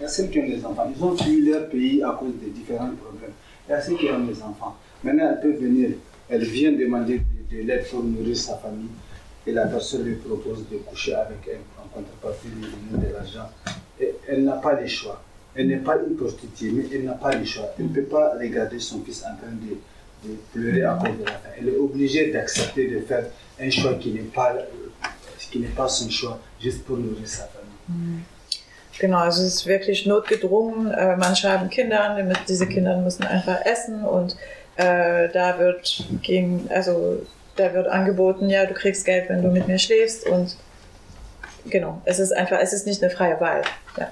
Il 0.00 0.04
y 0.04 0.06
a 0.06 0.08
celles 0.08 0.30
qui 0.30 0.40
ont 0.40 0.46
des 0.46 0.64
enfants. 0.64 0.90
Ils 0.96 1.04
ont 1.04 1.16
fui 1.16 1.42
leur 1.46 1.68
pays 1.68 2.02
à 2.02 2.12
cause 2.12 2.32
de 2.42 2.48
différents 2.48 2.90
problèmes. 3.02 3.32
Il 3.68 3.72
y 3.72 3.74
a 3.74 3.80
celles 3.80 3.96
qui 3.96 4.08
ont 4.08 4.24
des 4.24 4.42
enfants. 4.42 4.76
Maintenant, 5.04 5.28
elles 5.30 5.40
peuvent 5.40 5.60
venir, 5.60 5.90
elles 6.30 6.44
viennent 6.44 6.78
demander 6.78 7.18
de, 7.18 7.56
de 7.56 7.62
l'aide 7.62 7.86
pour 7.88 8.02
nourrir 8.02 8.36
sa 8.36 8.56
famille 8.56 8.88
et 9.46 9.52
la 9.52 9.66
personne 9.66 10.04
lui 10.04 10.16
propose 10.16 10.64
de 10.70 10.78
coucher 10.78 11.14
avec 11.14 11.38
elle 11.46 11.60
en 11.78 11.88
contrepartie 11.88 12.48
de 12.48 13.12
l'argent. 13.12 13.50
Et 14.00 14.14
elle 14.26 14.44
n'a 14.44 14.56
pas 14.56 14.80
le 14.80 14.86
choix. 14.86 15.22
Elle 15.58 15.66
n'est 15.66 15.78
pas 15.78 15.96
une 15.96 16.16
prostituée, 16.16 16.70
mais 16.70 16.84
elle 16.94 17.04
n'a 17.04 17.14
pas 17.14 17.34
le 17.34 17.44
choix. 17.44 17.68
Elle 17.78 17.86
ne 17.86 17.92
peut 17.92 18.04
pas 18.04 18.34
regarder 18.38 18.78
son 18.78 19.02
fils 19.02 19.24
en 19.24 19.34
train 19.36 19.52
de, 19.60 19.76
de 20.28 20.36
pleurer 20.52 20.84
à 20.84 20.94
cause 20.94 21.18
de 21.18 21.24
la 21.24 21.32
faim. 21.32 21.48
Elle 21.58 21.68
est 21.70 21.76
obligée 21.76 22.30
d'accepter 22.30 22.86
de 22.86 23.00
faire 23.00 23.24
un 23.60 23.68
choix 23.68 23.94
qui 23.94 24.12
n'est 24.12 24.20
pas, 24.20 24.54
qui 25.50 25.58
n'est 25.58 25.66
pas 25.80 25.88
son 25.88 26.08
choix, 26.08 26.38
juste 26.60 26.84
pour 26.84 26.96
nourrir 26.96 27.26
sa 27.26 27.48
famille. 27.48 28.22
Genau, 29.00 29.18
also 29.18 29.42
es 29.42 29.54
ist 29.54 29.66
wirklich 29.66 30.06
notgedrungen. 30.06 30.92
Äh, 30.92 31.16
manche 31.16 31.48
haben 31.48 31.70
Kinder, 31.70 32.16
diese 32.48 32.66
Kinder 32.66 32.96
müssen 32.96 33.24
einfach 33.24 33.64
essen 33.64 34.04
und 34.04 34.36
äh, 34.76 35.28
da 35.28 35.58
wird 35.58 36.04
gegen, 36.22 36.68
also 36.70 37.24
da 37.56 37.72
wird 37.74 37.86
angeboten, 37.86 38.48
ja, 38.48 38.66
du 38.66 38.74
kriegst 38.74 39.04
Geld, 39.04 39.28
wenn 39.28 39.42
du 39.42 39.50
mit 39.50 39.68
mir 39.68 39.78
schläfst 39.78 40.26
und 40.26 40.56
genau, 41.66 42.00
es 42.04 42.18
ist 42.18 42.32
einfach, 42.32 42.58
es 42.60 42.72
ist 42.72 42.86
nicht 42.86 43.02
eine 43.02 43.10
freie 43.10 43.40
Wahl. 43.40 43.62
Ja. 43.96 44.08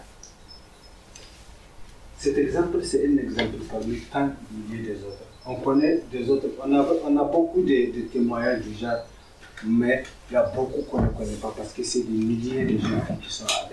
Cet 2.18 2.38
exemple, 2.38 2.82
c'est 2.82 3.06
un 3.06 3.18
exemple 3.18 3.59
parmi 3.70 4.01
tant 4.12 4.30
milliers 4.51 4.82
des 4.82 5.05
autres. 5.05 5.22
On 5.47 5.56
connaît 5.56 6.02
des 6.10 6.28
autres, 6.28 6.47
on 6.64 6.72
a, 6.74 6.86
on 7.05 7.16
a 7.16 7.24
beaucoup 7.24 7.62
de, 7.62 7.94
de 7.94 8.01
témoignages 8.12 8.62
genre, 8.80 9.06
mais 9.64 10.02
il 10.30 10.34
y 10.34 10.36
a 10.36 10.43
beaucoup 10.43 10.82
qu'on 10.82 11.02
ne 11.02 11.09
connaît 11.09 11.36
pas 11.40 11.55
parce 11.56 11.72
que 11.72 11.84
c'est 11.84 12.01
des 12.01 12.18
milliers 12.24 12.64
de 12.64 12.78
gens 12.78 13.16
qui 13.22 13.32
sont 13.32 13.44
à. 13.44 13.68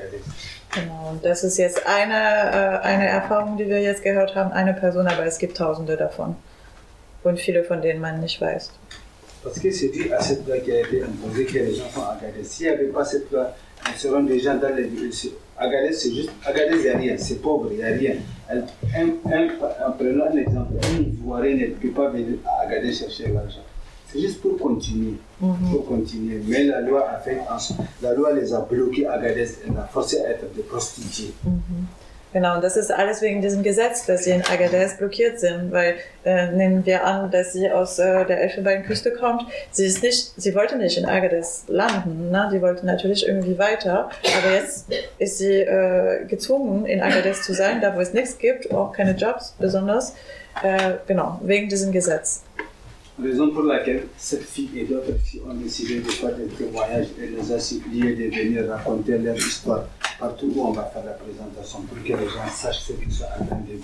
Genau, 0.75 1.15
das 1.21 1.43
ist 1.43 1.57
jetzt 1.57 1.85
eine, 1.85 2.13
äh, 2.13 2.79
eine 2.81 3.07
Erfahrung, 3.07 3.57
die 3.57 3.67
wir 3.67 3.81
jetzt 3.81 4.01
gehört 4.01 4.35
haben, 4.35 4.51
eine 4.51 4.73
Person, 4.73 5.07
aber 5.07 5.25
es 5.25 5.37
gibt 5.37 5.55
tausende 5.57 5.97
davon. 5.97 6.35
Und 7.23 7.39
viele 7.39 7.63
von 7.63 7.81
denen 7.81 8.01
man 8.01 8.19
nicht 8.19 8.41
weiß. 8.41 8.71
Parce 9.43 9.59
que 9.59 9.71
c'est 9.71 9.89
dû 9.89 10.11
à 10.11 10.21
cette 10.21 10.47
loi 10.47 10.57
qui 10.59 10.71
a 10.71 10.79
été 10.79 11.03
imposée 11.03 11.45
que 11.45 11.59
les 11.59 11.75
gens 11.75 11.89
sont 11.93 12.01
à. 12.01 12.17
S'il 12.43 12.67
n'y 12.67 12.73
avait 12.73 12.85
pas 12.85 13.05
cette 13.05 13.29
loi, 13.31 13.53
ils 13.87 13.99
seront 13.99 14.25
gens 14.27 14.55
dans 14.55 14.75
les. 14.75 14.89
Agadez, 15.57 15.93
c'est 15.93 16.13
juste. 16.13 16.31
Agadez, 16.45 16.75
il 16.77 16.81
n'y 16.81 16.89
a 16.89 16.97
rien. 16.97 17.15
C'est 17.17 17.41
pauvre, 17.41 17.69
il 17.71 17.77
n'y 17.77 17.83
a 17.83 17.87
rien. 17.87 18.15
Un, 18.49 18.57
un, 18.99 19.87
en 19.87 19.91
prenant 19.93 20.25
un 20.25 20.37
exemple, 20.37 20.73
un 20.83 21.01
Ivoirien 21.01 21.55
ne 21.55 21.67
peut 21.67 21.89
pas 21.89 22.09
venir 22.09 22.37
à 22.45 22.63
Agadez 22.67 22.91
chercher 22.93 23.27
l'argent. 23.29 23.61
C'est 24.07 24.19
juste 24.19 24.41
pour 24.41 24.57
continuer. 24.57 25.13
Pour 25.71 25.85
continuer. 25.87 26.39
Mais 26.47 26.63
la 26.65 26.81
loi 26.81 27.09
a 27.09 27.19
fait. 27.19 27.39
La 28.01 28.13
loi 28.13 28.33
les 28.33 28.53
a 28.53 28.59
bloqués 28.61 29.07
à 29.07 29.13
Agadez. 29.13 29.47
Elle 29.67 29.77
a 29.77 29.87
forcé 29.91 30.19
à 30.21 30.29
être 30.31 30.53
des 30.55 30.61
prostituées. 30.63 31.33
Genau, 32.33 32.55
und 32.55 32.63
das 32.63 32.77
ist 32.77 32.91
alles 32.91 33.21
wegen 33.21 33.41
diesem 33.41 33.61
Gesetz, 33.61 34.07
dass 34.07 34.23
sie 34.23 34.31
in 34.31 34.41
Agadez 34.41 34.97
blockiert 34.97 35.39
sind, 35.39 35.71
weil 35.71 35.95
äh, 36.25 36.51
nehmen 36.51 36.83
wir 36.83 37.05
an, 37.05 37.29
dass 37.29 37.53
sie 37.53 37.69
aus 37.69 37.99
äh, 37.99 38.25
der 38.25 38.41
Elfenbeinküste 38.41 39.11
kommt. 39.11 39.43
Sie 39.69 39.85
ist 39.85 40.01
nicht, 40.01 40.33
sie 40.35 40.55
wollte 40.55 40.77
nicht 40.77 40.97
in 40.97 41.05
Agadez 41.05 41.65
landen, 41.67 42.31
ne? 42.31 42.49
die 42.51 42.59
wollte 42.59 42.87
natürlich 42.87 43.27
irgendwie 43.27 43.59
weiter, 43.59 44.09
aber 44.39 44.53
jetzt 44.55 44.87
ist 45.19 45.37
sie 45.37 45.61
äh, 45.61 46.25
gezwungen, 46.25 46.87
in 46.87 47.01
Agadez 47.01 47.43
zu 47.43 47.53
sein, 47.53 47.81
da 47.81 47.95
wo 47.95 47.99
es 47.99 48.13
nichts 48.13 48.39
gibt, 48.39 48.71
auch 48.73 48.91
keine 48.91 49.11
Jobs 49.11 49.55
besonders, 49.59 50.15
äh, 50.63 50.93
genau, 51.05 51.39
wegen 51.43 51.69
diesem 51.69 51.91
Gesetz. 51.91 52.43
Raison 53.21 53.51
pour 53.53 53.63
laquelle 53.65 54.07
cette 54.17 54.41
fille 54.41 54.71
et 54.75 54.85
d'autres 54.85 55.13
filles 55.23 55.43
ont 55.47 55.53
décidé 55.53 55.99
de 55.99 56.09
faire 56.09 56.35
des 56.35 56.47
témoignages 56.47 57.09
et 57.21 57.27
les 57.27 57.51
a 57.51 57.59
suppliés 57.59 58.15
de 58.15 58.35
venir 58.35 58.67
raconter 58.67 59.19
leur 59.19 59.35
histoire 59.35 59.85
partout 60.23 60.51
où 60.55 60.67
on 60.67 60.71
va 60.71 60.85
faire 60.93 61.03
la 61.05 61.11
présentation 61.13 61.81
pour 61.81 61.97
que 61.97 62.13
les 62.21 62.29
gens 62.29 62.47
sachent 62.53 62.83
ce 62.87 62.93
qu'ils 62.93 63.11
sont 63.11 63.25
en 63.39 63.45
train 63.45 63.57
de. 63.57 63.75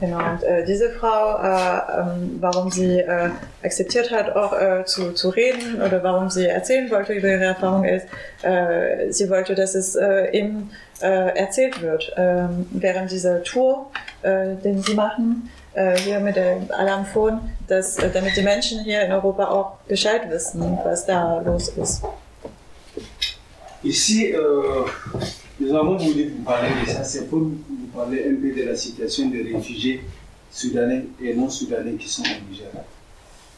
Genau, 0.00 0.18
und 0.18 0.42
äh, 0.42 0.64
diese 0.64 0.90
Frau, 0.90 1.36
äh, 1.36 2.00
ähm, 2.00 2.38
warum 2.40 2.70
sie 2.70 3.00
äh, 3.00 3.30
akzeptiert 3.62 4.10
hat, 4.10 4.34
auch 4.34 4.52
äh, 4.58 4.84
zu, 4.86 5.12
zu 5.12 5.28
reden 5.28 5.82
oder 5.82 6.02
warum 6.02 6.30
sie 6.30 6.46
erzählen 6.46 6.90
wollte 6.90 7.12
über 7.12 7.28
ihre 7.28 7.44
Erfahrung 7.44 7.84
ist, 7.84 8.06
äh, 8.42 9.12
sie 9.12 9.28
wollte, 9.28 9.54
dass 9.54 9.74
es 9.74 9.94
eben 10.32 10.70
äh, 11.02 11.36
erzählt 11.36 11.82
wird 11.82 12.12
ähm, 12.16 12.66
während 12.70 13.10
dieser 13.10 13.42
Tour, 13.42 13.90
den 14.24 14.82
sie 14.82 14.94
machen, 14.94 15.50
hier 15.96 16.18
mit 16.20 16.36
dem 16.36 16.70
Alarmphon, 16.70 17.40
dass, 17.68 17.96
damit 17.96 18.36
die 18.38 18.42
Menschen 18.42 18.80
hier 18.84 19.02
in 19.02 19.12
Europa 19.12 19.48
auch 19.48 19.72
Bescheid 19.86 20.30
wissen, 20.30 20.78
was 20.82 21.04
da 21.04 21.40
los 21.40 21.68
ist. 21.68 22.02
Ici, 23.84 24.32
euh, 24.34 24.84
nous 25.60 25.74
avons 25.74 25.96
voulu 25.96 26.30
vous 26.30 26.42
parler 26.42 26.70
de 26.84 26.90
ça, 26.90 27.04
c'est 27.04 27.28
pour 27.28 27.40
vous 27.40 27.58
parler 27.94 28.24
un 28.30 28.34
peu 28.40 28.50
de 28.58 28.66
la 28.66 28.76
situation 28.76 29.28
des 29.28 29.42
réfugiés 29.52 30.02
soudanais 30.50 31.04
et 31.22 31.34
non 31.34 31.50
soudanais 31.50 31.92
qui 31.94 32.08
sont 32.08 32.22
au 32.22 32.50
Niger. 32.50 32.70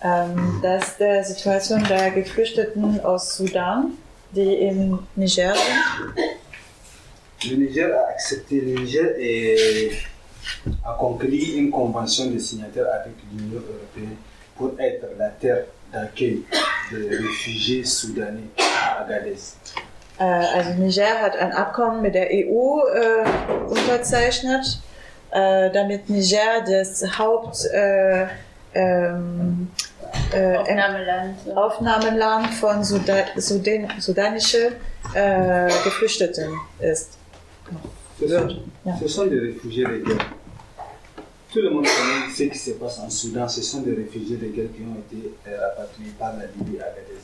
Ähm, 0.03 0.61
dass 0.63 0.99
der 0.99 1.25
Situation 1.25 1.79
der 1.89 2.11
Geflüchteten 2.11 3.01
aus 3.01 3.35
Sudan, 3.37 3.93
die 4.35 4.55
in 4.69 4.99
Niger 5.17 5.55
sind, 5.55 7.51
Le 7.51 7.57
Niger 7.57 7.95
a 7.95 8.11
accepté, 8.11 8.61
le 8.61 8.75
Niger 8.81 9.15
est- 9.19 9.93
a 10.85 10.95
conclu 10.99 11.39
une 11.57 11.71
convention 11.71 12.31
de 12.31 12.39
signataires 12.39 12.87
avec 13.01 13.15
l'Union 13.33 13.61
européenne 13.61 14.17
pour 14.57 14.73
être 14.79 15.07
la 15.19 15.29
terre 15.31 15.65
d'accueil 15.93 16.43
des 16.91 17.17
réfugiés 17.17 17.85
soudanais 17.85 18.49
à 18.59 19.03
Agadez. 19.05 19.37
Äh, 20.19 20.23
also 20.25 20.71
Niger 20.75 21.21
hat 21.21 21.37
ein 21.37 21.53
Abkommen 21.53 22.03
mit 22.03 22.15
der 22.15 22.29
EU 22.31 22.81
äh, 22.81 23.69
unterzeichnet, 23.69 24.81
äh, 25.31 25.71
damit 25.71 26.09
Niger 26.09 26.63
das 26.67 27.19
Haupt 27.19 27.65
äh, 27.73 28.27
ähm, 28.75 29.69
äh, 30.33 30.57
Aufnahmeland. 30.57 31.37
so. 31.45 31.55
Aufnahmeland 31.55 32.55
von 32.55 32.83
Suda 32.85 33.25
Sudan 33.37 33.89
sudanische 33.99 34.73
äh, 35.15 35.69
Geflüchteten 35.85 36.53
ist. 36.81 37.19
Ce 38.19 38.29
sont, 38.29 38.49
Yeah. 38.87 38.97
ce 39.01 39.09
sont 39.09 39.27
des 39.27 39.41
réfugiés 39.41 39.85
de 39.85 39.99
guerre. 39.99 40.27
Tout 41.53 41.61
le 41.61 41.71
monde 41.71 41.85
connaît 41.87 42.33
ce 42.35 42.45
qui 42.45 42.59
se 42.59 42.71
passe 42.73 42.99
en 43.01 43.11
Soudan. 43.11 43.49
Ce 43.49 43.61
sont 43.63 43.81
des 43.83 43.95
réfugiés 43.95 44.37
de 44.37 44.47
guerre 44.47 44.69
qui 44.75 44.83
ont 44.83 44.97
été 45.01 45.33
euh, 45.49 45.61
rapatriés 45.61 46.13
par 46.19 46.35
la 46.37 46.45
Libye 46.47 46.79
à 46.81 46.85
Agadez. 46.85 47.21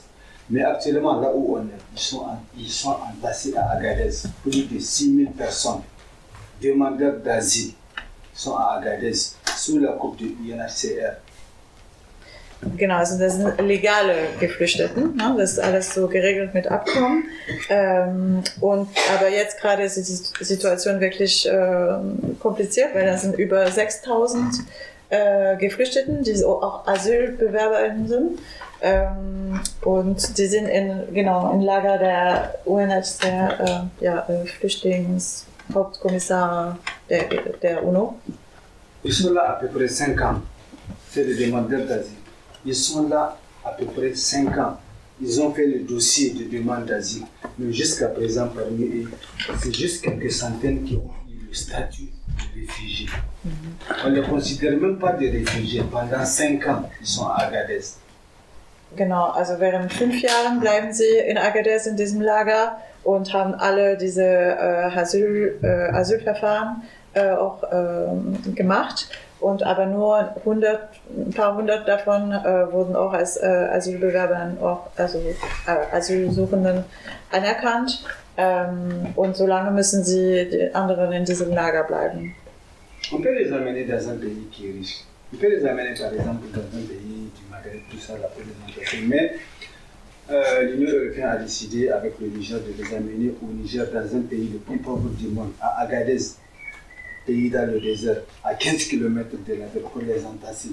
Mais 0.50 0.62
actuellement, 0.64 1.20
là 1.20 1.30
où 1.34 1.56
on 1.56 1.62
est, 1.62 1.80
ils 1.94 1.98
sont, 2.00 2.18
en- 2.20 2.42
ils 2.58 2.68
sont 2.70 2.96
entassés 3.08 3.56
à 3.56 3.70
Agadez. 3.70 4.10
Plus 4.42 4.64
de 4.64 4.78
6000 4.78 5.30
personnes, 5.30 5.82
demandeurs 6.62 7.18
d'asile, 7.20 7.72
sont 8.34 8.56
à 8.56 8.76
Agadez 8.78 9.12
sous 9.56 9.78
la 9.78 9.92
coupe 9.92 10.16
du 10.16 10.34
UNHCR. 10.44 11.16
Genau, 12.76 12.94
also 12.98 13.18
das 13.18 13.34
sind 13.34 13.60
legale 13.60 14.14
Geflüchteten. 14.38 15.16
Ne? 15.16 15.34
Das 15.36 15.52
ist 15.54 15.58
alles 15.58 15.94
so 15.94 16.06
geregelt 16.06 16.54
mit 16.54 16.68
Abkommen. 16.68 17.24
Ähm, 17.68 18.42
und 18.60 18.88
aber 19.18 19.28
jetzt 19.30 19.60
gerade 19.60 19.82
ist 19.82 19.96
die 19.96 20.44
Situation 20.44 21.00
wirklich 21.00 21.48
ähm, 21.50 22.36
kompliziert, 22.38 22.94
weil 22.94 23.06
das 23.06 23.22
sind 23.22 23.36
über 23.36 23.68
6000 23.68 24.54
äh, 25.10 25.56
Geflüchteten, 25.56 26.22
die 26.22 26.44
auch 26.44 26.86
Asylbewerberinnen 26.86 28.06
sind. 28.06 28.38
Ähm, 28.84 29.60
und 29.82 30.38
die 30.38 30.46
sind 30.46 30.66
in, 30.66 31.14
genau, 31.14 31.52
im 31.52 31.60
Lager 31.60 31.98
der 31.98 32.58
UNHCR, 32.64 33.60
äh, 33.60 33.82
ja, 34.04 34.26
äh, 34.28 34.44
Flüchtlingshauptkommissar 34.44 36.76
der, 37.08 37.28
der 37.62 37.84
UNO. 37.84 38.16
Ils 39.04 39.14
sont 39.14 39.32
là 39.32 39.50
à 39.50 39.52
peu 39.60 39.68
près 39.68 39.88
5 39.88 40.20
ans. 40.22 40.40
C'est 41.10 41.24
des 41.24 41.46
demandeurs 41.46 41.86
d'asile. 41.86 42.16
Ils 42.64 42.74
sont 42.74 43.08
là 43.08 43.36
à 43.64 43.70
peu 43.70 43.86
près 43.86 44.14
5 44.14 44.56
ans. 44.58 44.78
Ils 45.20 45.40
ont 45.40 45.52
fait 45.52 45.66
le 45.66 45.80
dossier 45.80 46.30
de 46.30 46.44
demande 46.44 46.86
d'asile. 46.86 47.24
Mais 47.58 47.72
jusqu'à 47.72 48.08
présent, 48.08 48.48
parmi 48.48 48.84
eux, 48.84 49.10
c'est 49.60 49.74
juste 49.74 50.02
quelques 50.04 50.30
centaines 50.32 50.84
qui 50.84 50.96
ont 50.96 51.10
eu 51.28 51.46
le 51.48 51.54
statut 51.54 52.10
de 52.10 52.60
réfugiés. 52.60 53.08
On 54.04 54.10
ne 54.10 54.20
les 54.20 54.26
considère 54.26 54.76
même 54.76 54.98
pas 54.98 55.12
des 55.12 55.30
réfugiés. 55.30 55.82
Pendant 55.90 56.24
5 56.24 56.66
ans, 56.68 56.88
ils 57.00 57.06
sont 57.06 57.26
à 57.26 57.42
Agadez. 57.42 57.80
Genau, 58.96 59.26
also 59.30 59.58
während 59.58 59.92
fünf 59.92 60.20
Jahren 60.20 60.60
bleiben 60.60 60.92
sie 60.92 61.16
in 61.26 61.38
Agadez 61.38 61.86
in 61.86 61.96
diesem 61.96 62.20
Lager 62.20 62.78
und 63.04 63.32
haben 63.32 63.54
alle 63.54 63.96
diese 63.96 64.24
äh, 64.24 64.98
Asyl, 64.98 65.58
äh, 65.62 65.96
Asylverfahren 65.96 66.82
äh, 67.14 67.30
auch 67.30 67.62
ähm, 67.72 68.54
gemacht. 68.54 69.08
Und 69.40 69.64
aber 69.64 69.86
nur 69.86 70.36
100, 70.36 70.88
ein 71.16 71.30
paar 71.32 71.56
hundert 71.56 71.88
davon 71.88 72.30
äh, 72.30 72.72
wurden 72.72 72.94
auch 72.94 73.12
als 73.12 73.36
äh, 73.36 73.46
Asylbewerbern, 73.46 74.58
auch, 74.60 74.86
also 74.96 75.18
äh, 75.18 75.96
Asylsuchenden 75.96 76.84
anerkannt. 77.32 78.04
Ähm, 78.36 79.08
und 79.16 79.36
solange 79.36 79.72
müssen 79.72 80.04
sie 80.04 80.48
die 80.48 80.74
anderen 80.74 81.12
in 81.12 81.24
diesem 81.24 81.50
Lager 81.52 81.82
bleiben. 81.84 82.34
On 83.10 83.20
peut 83.20 83.34
les 83.34 83.52
amener 83.52 83.84
dans 83.84 84.08
un 84.08 84.18
pays 84.20 84.48
qui 84.52 84.68
est 84.68 84.78
riche. 84.78 85.04
On 85.32 85.38
peut 85.38 85.48
les 85.48 85.66
amener 85.66 85.94
par 85.98 86.12
exemple 86.12 86.46
dans 86.54 86.62
Mais 89.04 89.36
euh, 90.30 90.62
l'Union 90.62 90.90
européenne 90.90 91.24
a 91.28 91.36
décidé 91.36 91.88
avec 91.88 92.14
le 92.20 92.28
Niger 92.28 92.58
de 92.60 92.72
les 92.82 92.94
amener 92.94 93.32
au 93.42 93.46
Niger 93.52 93.86
dans 93.92 94.16
un 94.16 94.20
pays 94.22 94.48
le 94.52 94.58
plus 94.58 94.78
pauvre 94.78 95.08
du 95.10 95.28
monde, 95.28 95.52
à 95.60 95.80
Agadez, 95.82 96.18
pays 97.26 97.50
dans 97.50 97.70
le 97.70 97.80
désert, 97.80 98.22
à 98.44 98.54
15 98.54 98.84
km 98.84 99.30
de 99.46 99.54
la 99.54 99.66
ville 99.66 99.82
pour 99.82 100.00
les 100.02 100.24
entasser. 100.24 100.70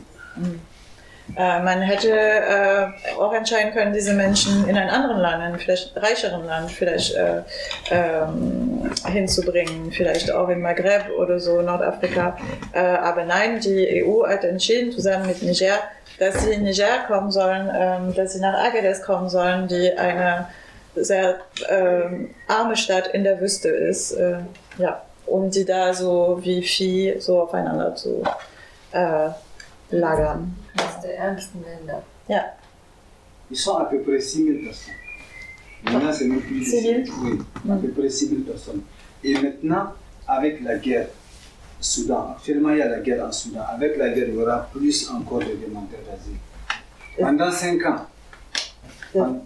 Äh, 1.35 1.59
man 1.61 1.81
hätte 1.81 2.11
äh, 2.11 2.87
auch 3.17 3.33
entscheiden 3.33 3.71
können, 3.71 3.93
diese 3.93 4.13
Menschen 4.13 4.67
in 4.67 4.77
ein 4.77 4.89
anderen 4.89 5.19
Land, 5.19 5.53
in 5.53 5.59
vielleicht 5.59 5.95
reicheren 5.95 6.45
Land 6.45 6.71
vielleicht 6.71 7.15
äh, 7.15 7.41
ähm, 7.91 8.91
hinzubringen, 9.05 9.91
vielleicht 9.91 10.31
auch 10.31 10.49
in 10.49 10.61
Maghreb 10.61 11.09
oder 11.17 11.39
so, 11.39 11.61
Nordafrika. 11.61 12.37
Äh, 12.73 12.79
aber 12.79 13.25
nein, 13.25 13.59
die 13.59 14.03
EU 14.03 14.27
hat 14.27 14.43
entschieden, 14.43 14.91
zusammen 14.91 15.27
mit 15.27 15.41
Niger, 15.43 15.79
dass 16.17 16.43
sie 16.43 16.51
in 16.51 16.63
Niger 16.63 17.05
kommen 17.07 17.31
sollen, 17.31 17.69
ähm, 17.73 18.13
dass 18.13 18.33
sie 18.33 18.41
nach 18.41 18.65
Agadez 18.65 19.01
kommen 19.01 19.29
sollen, 19.29 19.67
die 19.67 19.91
eine 19.93 20.47
sehr 20.95 21.37
ähm, 21.69 22.31
arme 22.47 22.75
Stadt 22.75 23.07
in 23.07 23.23
der 23.23 23.39
Wüste 23.39 23.69
ist, 23.69 24.11
äh, 24.11 24.39
ja, 24.77 25.01
um 25.25 25.49
die 25.51 25.65
da 25.65 25.93
so 25.93 26.39
wie 26.41 26.61
Vieh 26.63 27.19
so 27.19 27.41
aufeinander 27.41 27.95
zu 27.95 28.23
äh, 28.91 29.29
lagern. 29.91 30.55
Eines 30.77 31.01
der 31.01 31.17
ärmsten 31.17 31.63
Länder. 31.63 32.03
Ja. 32.27 32.57
Ils 33.51 33.59
sont 33.59 33.77
à 33.77 33.85
peu 33.85 34.01
près 34.01 34.21
6 34.21 34.43
000 34.45 34.57
personnes. 34.63 34.93
Maintenant, 35.83 36.13
c'est 36.13 36.25
même 36.25 36.41
plus 36.41 36.59
de 36.59 36.65
6 36.65 36.81
000? 36.81 37.01
Oui, 37.23 37.39
à 37.71 37.75
peu 37.75 37.89
près 37.89 38.09
6 38.09 38.29
000 38.29 38.41
personnes. 38.41 38.81
Et 39.23 39.33
maintenant, 39.33 39.93
avec 40.27 40.61
la 40.61 40.77
guerre 40.77 41.07
au 41.07 41.83
Soudan, 41.83 42.35
actuellement 42.35 42.69
il 42.69 42.77
y 42.77 42.81
a 42.81 42.87
la 42.87 42.99
guerre 42.99 43.25
en 43.25 43.31
Soudan, 43.31 43.63
avec 43.67 43.97
la 43.97 44.09
guerre, 44.09 44.27
il 44.27 44.35
y 44.35 44.37
aura 44.37 44.69
plus 44.71 45.09
encore 45.09 45.39
de 45.39 45.55
demandeurs 45.55 45.99
d'asile. 46.05 46.37
Pendant 47.17 47.51
5 47.51 47.85
ans, 47.85 48.05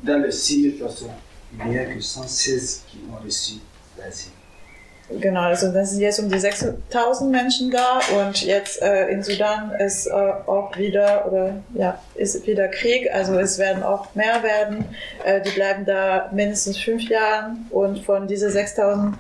dans 0.04 0.22
les 0.22 0.32
6 0.32 0.78
000 0.78 0.78
personnes, 0.78 1.16
il 1.58 1.70
n'y 1.70 1.78
a 1.78 1.86
que 1.86 2.02
116 2.02 2.84
qui 2.88 2.98
ont 3.10 3.24
reçu 3.24 3.54
l'asile. 3.98 4.32
Genau, 5.20 5.42
also 5.42 5.72
das 5.72 5.92
sind 5.92 6.02
jetzt 6.02 6.20
um 6.20 6.30
die 6.30 6.40
6000 6.40 7.32
Menschen 7.32 7.72
da 7.72 8.00
und 8.20 8.44
jetzt 8.44 8.82
äh, 8.82 9.08
in 9.10 9.22
Sudan 9.22 9.72
ist 9.80 10.08
äh, 10.08 10.12
auch 10.12 10.76
wieder 10.78 11.26
oder 11.28 11.56
ja 11.74 12.00
ist 12.16 12.46
wieder 12.48 12.68
Krieg, 12.68 13.10
also 13.14 13.38
es 13.38 13.58
werden 13.58 13.84
auch 13.84 14.16
mehr 14.16 14.42
werden. 14.44 14.86
Äh, 15.24 15.42
die 15.42 15.52
bleiben 15.52 15.86
da 15.86 16.30
mindestens 16.34 16.78
fünf 16.80 17.08
Jahre 17.10 17.56
und 17.70 18.00
von 18.00 18.28
diesen 18.28 18.50
6000 18.50 19.16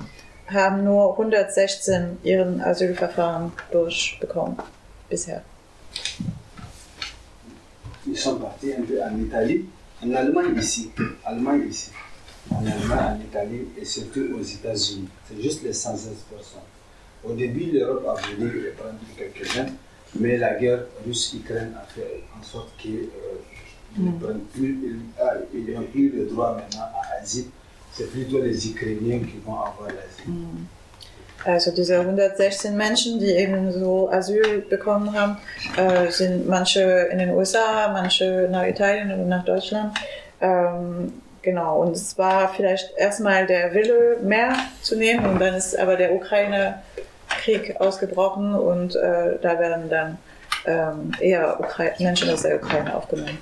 haben 0.47 0.83
nur 0.83 1.11
116 1.13 2.17
ihren 2.23 2.61
Asylverfahren 2.61 3.51
durchbekommen 3.71 4.57
bisher. 5.09 5.41
Ils 8.05 8.21
sont 8.21 8.39
partis 8.39 8.73
un 8.77 8.83
peu 8.83 9.01
en 9.01 9.17
Italie, 9.25 9.65
en 10.03 10.13
Allemagne 10.13 10.57
ici, 10.57 10.91
Allemagne 11.23 11.67
ici, 11.69 11.91
en 12.51 12.65
Allemagne, 12.65 13.17
en 13.17 13.21
Italie 13.21 13.67
et 13.79 13.85
surtout 13.85 14.27
aux 14.39 14.43
États-Unis. 14.43 15.07
C'est 15.27 15.41
juste 15.41 15.63
les 15.63 15.73
116 15.73 16.25
personnes. 16.29 16.61
Au 17.23 17.33
début, 17.33 17.71
l'Europe 17.71 18.05
a 18.07 18.35
voulu 18.35 18.63
les 18.63 18.71
prendre 18.71 18.99
quelques-uns, 19.17 19.71
mais 20.19 20.37
la 20.37 20.55
guerre 20.55 20.85
russe-Ukraine 21.05 21.73
a 21.81 21.85
fait 21.87 22.23
en 22.37 22.43
sorte 22.43 22.75
qu'ils 22.77 23.09
ne 23.97 24.11
prennent 24.19 24.41
plus, 24.53 24.79
ils, 24.83 24.99
ah, 25.21 25.35
ils 25.53 25.73
n'ont 25.73 25.83
plus 25.83 26.09
le 26.09 26.25
droit 26.25 26.55
maintenant 26.55 26.89
à 26.95 27.21
asile. 27.21 27.45
C'est 27.93 28.11
plutôt 28.11 28.41
les 28.41 28.67
Ukrainiens 28.69 29.19
qui 29.19 29.37
vont 29.45 29.53
avoir 29.53 29.87
l'asile. 29.87 30.33
Also 31.45 31.71
diese 31.71 31.99
116 31.99 32.71
Menschen, 32.71 33.19
die 33.19 33.31
eben 33.31 33.71
so 33.73 34.09
Asyl 34.09 34.61
bekommen 34.69 35.13
haben, 35.13 35.37
äh, 35.75 36.09
sind 36.09 36.47
manche 36.47 36.81
in 37.11 37.19
den 37.19 37.31
USA, 37.31 37.89
manche 37.91 38.47
nach 38.49 38.65
Italien 38.65 39.11
oder 39.11 39.25
nach 39.25 39.43
Deutschland. 39.43 39.93
Ähm, 40.39 41.11
genau, 41.43 41.81
und 41.81 41.91
es 41.95 42.17
war 42.17 42.51
vielleicht 42.55 42.89
erstmal 42.97 43.45
der 43.45 43.73
Wille, 43.73 44.17
mehr 44.23 44.55
zu 44.81 44.95
nehmen, 44.95 45.25
und 45.25 45.39
dann 45.39 45.53
ist 45.53 45.77
aber 45.77 45.95
der 45.95 46.13
Ukraine 46.13 46.81
Krieg 47.29 47.75
ausgebrochen 47.79 48.55
und 48.55 48.95
äh, 48.95 49.37
da 49.41 49.59
werden 49.59 49.89
dann 49.89 50.17
ähm, 50.65 51.11
eher 51.19 51.59
Ukra 51.59 51.85
Menschen 51.99 52.29
aus 52.29 52.41
der 52.43 52.55
Ukraine 52.55 52.95
aufgenommen. 52.95 53.37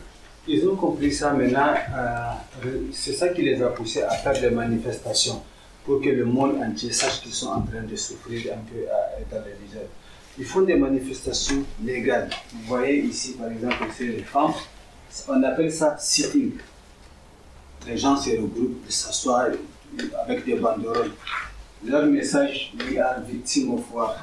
Ils 0.48 0.66
ont 0.68 0.76
compris 0.76 1.12
ça 1.12 1.32
maintenant. 1.34 1.76
euh, 1.96 2.90
c'est 2.92 3.14
ça 3.14 3.30
qui 3.30 3.44
les 3.44 3.62
a 3.62 3.70
poussés 3.70 4.02
à 4.04 4.10
faire 4.12 4.34
des 4.34 4.50
manifestations 4.50 5.40
pour 5.86 6.02
que 6.02 6.10
le 6.10 6.26
monde 6.26 6.56
entier 6.64 6.92
sache 6.92 7.22
qu'ils 7.22 7.34
sont 7.34 7.50
en 7.50 7.62
train 7.62 7.84
de 7.84 7.96
souffrir 7.96 8.54
un 8.54 8.64
peu 8.70 8.88
à, 8.90 9.36
dans 9.36 9.44
le 9.46 9.52
Niger. 9.64 9.86
Ils 10.40 10.46
font 10.46 10.62
des 10.62 10.76
manifestations 10.76 11.64
légales. 11.84 12.30
Vous 12.54 12.64
voyez 12.76 13.00
ici, 13.02 13.34
par 13.34 13.52
exemple, 13.52 13.84
c'est 13.96 14.06
les 14.06 14.24
femmes. 14.24 14.54
On 15.28 15.44
appelle 15.44 15.72
ça 15.72 15.98
sitting. 16.00 16.54
Les 17.88 17.98
gens 17.98 18.16
se 18.16 18.30
regroupent, 18.30 18.90
s'assoient 18.90 19.48
avec 20.24 20.46
des 20.46 20.56
banderoles. 20.56 21.12
Leur 21.84 22.06
message, 22.06 22.74
we 22.78 23.00
are 23.00 23.20
victims 23.28 23.74
of 23.74 23.94
war. 23.94 24.16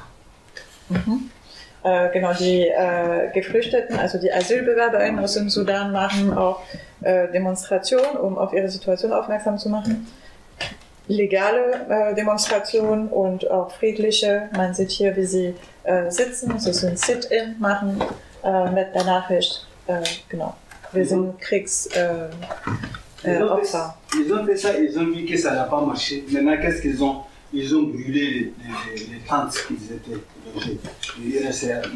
Äh, 1.83 2.09
genau, 2.11 2.33
die 2.33 2.67
äh, 2.67 3.31
Geflüchteten, 3.33 3.97
also 3.97 4.17
die 4.17 4.31
AsylbewerberInnen 4.31 5.23
aus 5.23 5.33
dem 5.33 5.49
Sudan 5.49 5.91
machen 5.91 6.33
auch 6.33 6.61
äh, 7.01 7.31
Demonstrationen, 7.31 8.17
um 8.17 8.37
auf 8.37 8.53
ihre 8.53 8.69
Situation 8.69 9.13
aufmerksam 9.13 9.57
zu 9.57 9.69
machen. 9.69 10.07
Legale 11.07 11.85
äh, 11.89 12.15
Demonstrationen 12.15 13.07
und 13.07 13.49
auch 13.49 13.71
friedliche. 13.71 14.49
Man 14.55 14.73
sieht 14.73 14.91
hier, 14.91 15.15
wie 15.15 15.25
sie 15.25 15.55
äh, 15.83 16.09
sitzen, 16.11 16.59
sie 16.59 16.73
so 16.73 16.87
ein 16.87 16.97
Sit-In 16.97 17.55
machen 17.59 18.01
äh, 18.43 18.69
mit 18.71 18.93
der 18.93 19.03
Nachricht, 19.05 19.65
genau, 20.29 20.55
wir 20.91 21.05
sind 21.05 21.39
Kriegsopfer. 21.41 22.29
Äh, 23.25 23.35
Ils 23.35 23.43
ont, 23.43 23.55
fait, 23.57 23.61
Opfer. 23.61 23.77
ils 24.15 24.33
ont 24.33 24.45
fait 24.45 24.55
ça, 24.57 24.79
ils 24.79 24.97
ont 24.99 25.05
vu 25.11 25.25
que 25.25 25.37
ça 25.37 25.53
n'a 25.53 25.63
pas 25.63 25.81
marché. 25.81 26.23
Maintenant, 26.31 26.57
qu'est-ce 26.61 26.81
qu'ils 26.81 27.03
ont? 27.03 27.17
Ils 27.51 27.75
ont 27.75 27.83
brûlé 27.83 28.13
les, 28.13 28.53
les- 28.95 29.05
les 29.13 29.19
tentes 29.27 29.57
qu'ils 29.67 29.91
étaient 29.91 30.21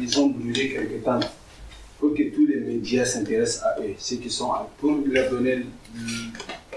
Ils 0.00 0.20
ont 0.20 0.26
brûlé 0.28 0.70
quelques 0.74 1.02
tentes 1.04 1.30
pour 1.98 2.12
que 2.14 2.22
tous 2.34 2.46
les 2.46 2.56
médias 2.56 3.04
s'intéressent 3.04 3.62
à 3.64 3.80
eux, 3.80 3.94
ceux 3.98 4.16
qui 4.16 4.30
sont 4.30 4.52
à- 4.52 4.68
pour 4.78 4.92
leur 5.06 5.30
donner 5.30 5.64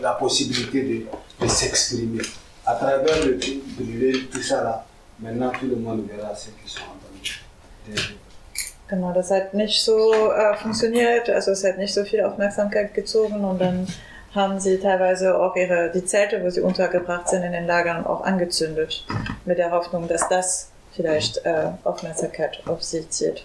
la 0.02 0.11
possibilité 0.14 0.82
de, 0.84 1.44
de 1.45 1.49
s'exprimer. 1.49 2.22
À 2.65 2.76
travers 2.76 3.26
le 3.26 3.38
tout 3.38 3.61
brûler, 3.80 4.28
tout 4.32 4.41
ça 4.41 4.64
là, 4.64 4.86
maintenant 5.19 5.52
tout 5.60 5.65
le 5.68 5.76
monde 5.76 6.06
verra 6.07 6.36
ce 6.36 6.49
qu'ils 6.52 6.69
sont 6.69 6.82
en 6.82 6.98
train 7.02 7.94
de- 7.94 7.95
de 7.95 8.02
Genau, 8.90 9.11
das 9.11 9.32
hat 9.32 9.53
nicht 9.53 9.82
so 9.82 10.32
äh, 10.32 10.56
funktioniert, 10.56 11.28
also 11.30 11.52
es 11.52 11.61
hat 11.65 11.78
nicht 11.78 11.94
so 11.94 12.06
viel 12.06 12.22
Aufmerksamkeit 12.22 12.94
gezogen 12.94 13.44
und 13.44 13.60
dann 13.60 13.86
haben 14.38 14.59
sie 14.59 14.77
teilweise 14.80 15.38
auch 15.38 15.55
ihre, 15.55 15.91
die 15.93 16.05
Zelte, 16.05 16.41
wo 16.43 16.49
sie 16.49 16.61
untergebracht 16.61 17.27
sind 17.27 17.43
in 17.43 17.51
den 17.51 17.68
Lagern, 17.68 18.05
auch 18.05 18.23
angezündet, 18.23 19.05
mit 19.45 19.57
der 19.57 19.72
Hoffnung, 19.72 20.07
dass 20.07 20.30
das 20.30 20.69
vielleicht 20.93 21.45
äh, 21.45 21.72
Aufmerksamkeit 21.84 22.61
auf 22.65 22.81
sie 22.84 23.09
zieht. 23.09 23.43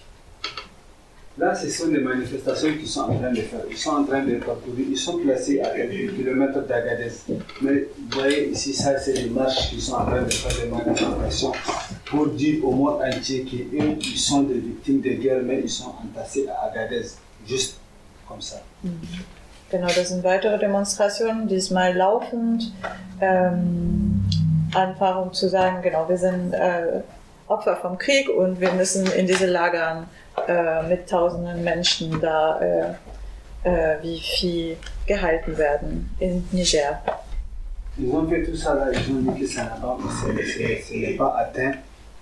Là, 1.39 1.55
ce 1.55 1.71
sont 1.71 1.89
des 1.89 2.01
manifestations 2.01 2.77
qu'ils 2.77 2.87
sont 2.87 3.01
en 3.01 3.17
train 3.17 3.33
de 3.33 3.41
faire. 3.41 3.61
Ils 3.71 3.77
sont 3.77 3.93
en 3.93 4.05
train 4.05 4.23
de 4.23 4.35
parcourir. 4.37 4.85
Ils 4.91 4.99
sont 4.99 5.17
placés 5.17 5.63
à 5.63 5.71
quelques 5.71 6.15
kilomètres 6.15 6.61
d'Agadez. 6.67 7.11
Mais 7.63 7.89
vous 7.97 8.21
voyez 8.21 8.51
ici, 8.51 8.75
ça, 8.75 8.99
c'est 8.99 9.15
des 9.15 9.31
marches 9.31 9.71
qui 9.71 9.81
sont 9.81 9.95
en 9.95 10.05
train 10.05 10.23
de 10.23 10.31
faire 10.31 10.63
des 10.63 10.71
manifestations 10.71 11.53
pour 12.05 12.27
dire 12.27 12.63
au 12.63 12.73
monde 12.73 13.01
entier 13.03 13.45
qu'eux, 13.45 13.97
ils 13.99 14.19
sont 14.19 14.43
des 14.43 14.59
victimes 14.59 15.01
de 15.01 15.11
guerre, 15.13 15.43
mais 15.43 15.61
ils 15.63 15.71
sont 15.71 15.95
entassés 16.05 16.47
à 16.49 16.67
Agadez. 16.67 17.09
Juste 17.47 17.79
comme 18.29 18.43
ça. 18.43 18.63
Genau, 19.73 19.87
das 19.87 20.11
sind 20.11 20.23
weitere 20.23 20.59
Demonstrationen, 20.59 21.49
diesmal 21.49 21.97
laufend, 21.97 22.73
ähm, 23.23 24.23
einfach 24.75 25.21
um 25.25 25.33
zu 25.33 25.49
sagen, 25.49 25.81
genau, 25.83 26.07
wir 26.09 26.19
sind 26.19 26.53
äh, 26.53 27.01
Opfer 27.49 27.77
vom 27.77 27.97
Krieg 27.97 28.29
und 28.29 28.61
wir 28.61 28.71
müssen 28.73 29.07
in 29.13 29.27
diese 29.27 29.47
Lagern 29.47 30.07
äh, 30.47 30.83
mit 30.87 31.09
tausenden 31.09 31.65
Menschen 31.65 32.21
da 32.21 32.61
äh, 32.61 32.91
äh, 33.65 33.97
wie 34.03 34.21
Vieh 34.21 34.77
gehalten 35.07 35.57
werden 35.57 36.11
in 36.21 36.45
Niger. 36.53 37.01
Ont 38.11 38.29
fait 38.29 38.43
tout 38.43 38.57
ça 38.57 38.75
là, 38.75 38.87
ils 38.93 39.11
ont 39.11 39.21
dit 39.33 39.41
que 39.41 39.47
ça 39.47 39.65
n'a 39.65 39.71
pas, 39.81 39.99
ce 40.23 40.93
n'est 40.95 41.17
pas 41.17 41.35
atteint. 41.39 41.73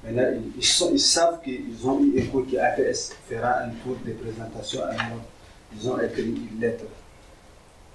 Maintenant, 0.04 0.28
ils, 0.34 0.52
ils 0.58 0.64
sont- 0.64 0.90
ils 0.92 0.98
savent 1.00 1.40
qu'ils 1.42 1.84
ont 1.86 2.00
eu 2.00 2.16
écho 2.18 2.42
que 2.42 2.56
APS 2.58 3.12
fera 3.28 3.58
un 3.64 3.70
tour 3.82 3.96
de 4.06 4.12
présentation 4.12 4.82
à 4.84 4.92
nous. 4.94 5.20
Ils 5.76 5.88
ont 5.88 6.00
écrit 6.00 6.22
une 6.52 6.60
lettre 6.60 6.84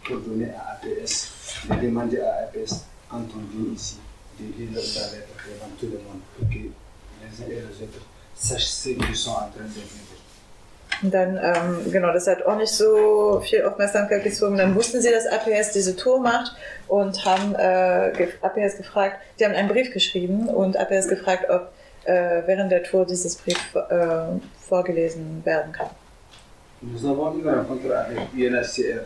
pour 0.06 0.18
donner 0.18 0.50
à 0.52 0.74
APS, 0.74 1.32
de 1.70 1.86
demander 1.86 2.20
à 2.22 2.44
APS, 2.44 2.86
vient 3.12 3.74
ici, 3.74 3.98
de 4.40 4.46
lire 4.46 4.70
la 4.74 4.80
lettre 4.80 5.46
devant 5.48 5.72
tout 5.80 5.86
le 5.88 6.00
monde 6.00 6.22
pour 6.38 6.48
que 6.48 6.56
les 6.56 7.44
uns 7.44 7.50
et 7.50 7.56
les 7.56 7.84
autres 7.84 8.06
sachent 8.36 8.66
ce 8.66 8.90
qu'ils 8.90 9.16
sont 9.16 9.32
en 9.32 9.50
train 9.50 9.64
de 9.64 9.74
vivre. 9.74 10.16
Und 11.04 11.14
dann, 11.14 11.38
ähm, 11.38 11.92
genau, 11.92 12.14
das 12.14 12.26
hat 12.28 12.46
auch 12.46 12.58
nicht 12.58 12.72
so 12.72 13.42
viel 13.44 13.64
Aufmerksamkeit 13.64 14.24
gezogen. 14.24 14.58
Dann 14.58 14.76
wussten 14.76 15.02
sie, 15.02 15.12
dass 15.12 15.26
APS 15.28 15.72
diese 15.72 15.96
Tour 15.96 16.22
macht 16.22 16.56
und 16.88 17.26
haben 17.26 17.54
äh, 17.56 18.30
APS 18.42 18.78
gefragt, 18.78 19.18
die 19.38 19.46
haben 19.46 19.54
einen 19.54 19.68
Brief 19.68 19.92
geschrieben 19.92 20.48
und 20.48 20.78
APS 20.78 21.10
gefragt, 21.10 21.50
ob 21.50 21.74
äh, 22.06 22.44
während 22.46 22.72
der 22.72 22.84
Tour 22.84 23.06
dieses 23.06 23.36
Brief 23.36 23.76
äh, 23.76 24.40
vorgelesen 24.70 25.42
werden 25.44 25.74
kann. 25.74 25.90
Nous 26.82 27.04
avons 27.06 27.36
eu 27.36 27.50
rencontre 27.50 27.92
avec 27.98 28.18
l'UNHCR. 28.34 29.06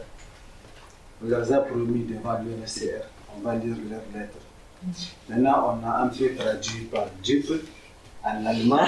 On 1.21 1.27
leur 1.27 1.51
a 1.51 1.57
promis 1.59 2.03
devant 2.03 2.39
l'UNHCR, 2.39 3.03
on 3.35 3.41
va 3.41 3.55
lire 3.55 3.75
leurs 3.89 4.01
lettres. 4.13 4.37
Maintenant, 5.27 5.77
on 5.81 5.87
a 5.87 6.03
un 6.03 6.07
peu 6.07 6.33
traduit 6.35 6.85
par 6.85 7.07
Dupe 7.21 7.61
en 8.23 8.45
allemand. 8.45 8.79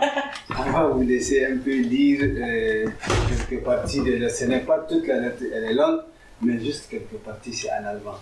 on 0.50 0.70
va 0.70 0.86
vous 0.86 1.02
laisser 1.02 1.46
un 1.46 1.58
peu 1.58 1.76
lire 1.76 2.20
euh, 2.22 2.86
quelques 3.28 3.64
parties 3.64 4.02
de 4.02 4.16
la 4.16 4.28
Ce 4.28 4.44
n'est 4.44 4.60
pas 4.60 4.78
toute 4.88 5.06
la 5.06 5.20
lettre, 5.20 5.42
elle 5.52 5.64
est 5.64 5.74
longue, 5.74 6.02
mais 6.42 6.60
juste 6.60 6.88
quelques 6.88 7.18
parties, 7.24 7.54
c'est 7.54 7.70
en 7.70 7.84
allemand. 7.84 8.18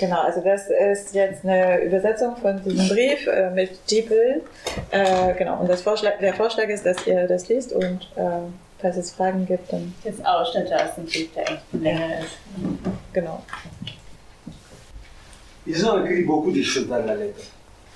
Genau, 0.00 0.22
also 0.22 0.40
das 0.40 0.68
ist 0.68 1.14
jetzt 1.14 1.44
eine 1.44 1.80
Übersetzung 1.84 2.36
von 2.36 2.60
diesem 2.60 2.88
Brief 2.88 3.26
äh, 3.28 3.50
mit 3.50 3.70
DeepL. 3.88 4.42
Äh, 4.90 5.34
genau, 5.34 5.60
und 5.60 5.72
Vorschlag, 5.78 6.18
der 6.18 6.34
Vorschlag 6.34 6.68
ist, 6.68 6.84
dass 6.84 7.06
ihr 7.06 7.28
das 7.28 7.48
liest 7.48 7.72
und 7.72 8.10
äh, 8.16 8.40
falls 8.80 8.96
es 8.96 9.10
Fragen 9.12 9.46
gibt, 9.46 9.72
dann 9.72 9.94
Jetzt 10.04 10.24
Ausschnitte 10.24 10.74
aus 10.76 10.94
dem 10.96 11.06
Brief, 11.06 11.32
der 11.34 11.50
echt 11.50 11.62
länger 11.72 12.20
ist. 12.20 12.38
genau. 13.12 13.42
Ils 15.66 15.84
ont 15.84 16.04
écrit 16.04 16.22
beaucoup 16.24 16.52
de 16.52 16.62
choses 16.62 16.86
dans 16.86 17.04
la 17.04 17.14
lettre. 17.16 17.42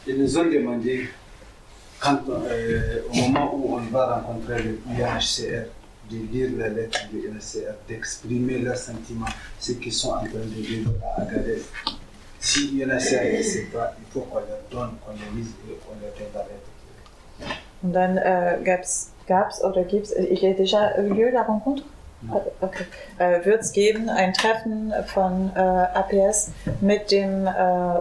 Ils 0.06 0.18
nous 0.18 0.36
ont 0.38 0.44
demandé, 0.44 1.08
quand, 2.00 2.20
euh, 2.28 3.02
au 3.12 3.14
moment 3.14 3.54
où 3.54 3.74
on 3.76 3.80
va 3.92 4.16
rencontrer 4.16 4.62
le 4.62 4.78
UNHCR, 4.90 5.66
de 6.10 6.16
lire 6.32 6.50
la 6.58 6.68
lettre 6.68 6.98
du 7.12 7.18
UNHCR, 7.28 7.74
d'exprimer 7.86 8.58
leurs 8.58 8.76
sentiments, 8.76 9.26
ce 9.60 9.72
qu'ils 9.72 9.92
sont 9.92 10.08
en 10.10 10.20
train 10.24 10.44
de 10.44 10.60
vivre 10.60 10.90
à 11.16 11.22
Agadez. 11.22 11.62
Si 12.40 12.80
UNHCR 12.82 13.36
ne 13.38 13.42
sait 13.42 13.68
pas, 13.72 13.94
il 14.00 14.12
faut 14.12 14.22
qu'on 14.22 14.38
leur 14.40 14.58
donne, 14.70 14.96
qu'on 15.04 15.12
les 15.12 15.40
lise 15.40 15.52
et 15.70 15.74
qu'on 15.84 15.94
leur 16.00 16.12
donne 16.14 16.32
la 16.34 16.40
lettre. 16.40 16.70
Und 17.82 17.92
dann 17.92 18.16
äh, 18.16 18.58
gab's, 18.64 19.12
gab's 19.26 19.62
oder 19.62 19.84
gibt's, 19.84 20.12
il 20.12 20.38
y 20.38 20.46
a 20.46 20.54
déjà 20.54 20.96
eu 20.98 21.08
lieu 21.14 21.30
la 21.30 21.42
rencontre? 21.42 21.84
Okay. 22.60 22.84
Äh, 23.18 23.44
Wird 23.46 23.62
es 23.62 23.72
geben 23.72 24.10
ein 24.10 24.34
Treffen 24.34 24.92
von 25.06 25.52
äh, 25.56 25.58
APS 25.58 26.52
mit 26.80 27.10
dem 27.10 27.46
äh, 27.46 27.50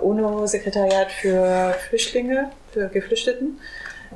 UNO-Sekretariat 0.01 1.09
für 1.09 1.73
Flüchtlinge, 1.87 2.51
für 2.71 2.89
Geflüchteten? 2.89 3.59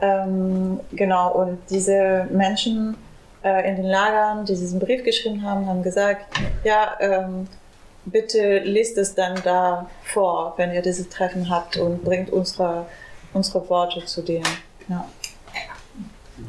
Ähm, 0.02 0.82
genau, 0.92 1.32
und 1.34 1.60
diese 1.70 2.28
Menschen 2.32 2.98
äh, 3.44 3.70
in 3.70 3.78
den 3.78 3.86
Lagern, 3.86 4.46
die 4.46 4.56
diesen 4.56 4.80
Brief 4.80 5.04
geschrieben 5.04 5.44
haben, 5.44 5.68
haben 5.68 5.84
gesagt, 5.84 6.26
ja, 6.66 6.98
ähm, 7.00 7.48
bitte 8.06 8.60
lest 8.60 8.98
es 8.98 9.16
dann 9.16 9.40
da 9.44 9.90
vor, 10.04 10.54
wenn 10.58 10.74
ihr 10.74 10.82
dieses 10.82 11.08
Treffen 11.08 11.50
habt 11.50 11.78
und 11.78 12.04
bringt 12.04 12.30
unsere, 12.30 12.86
unsere 13.34 13.70
Worte 13.70 14.04
zu 14.06 14.22
denen. 14.22 14.48
Ja. 14.90 15.06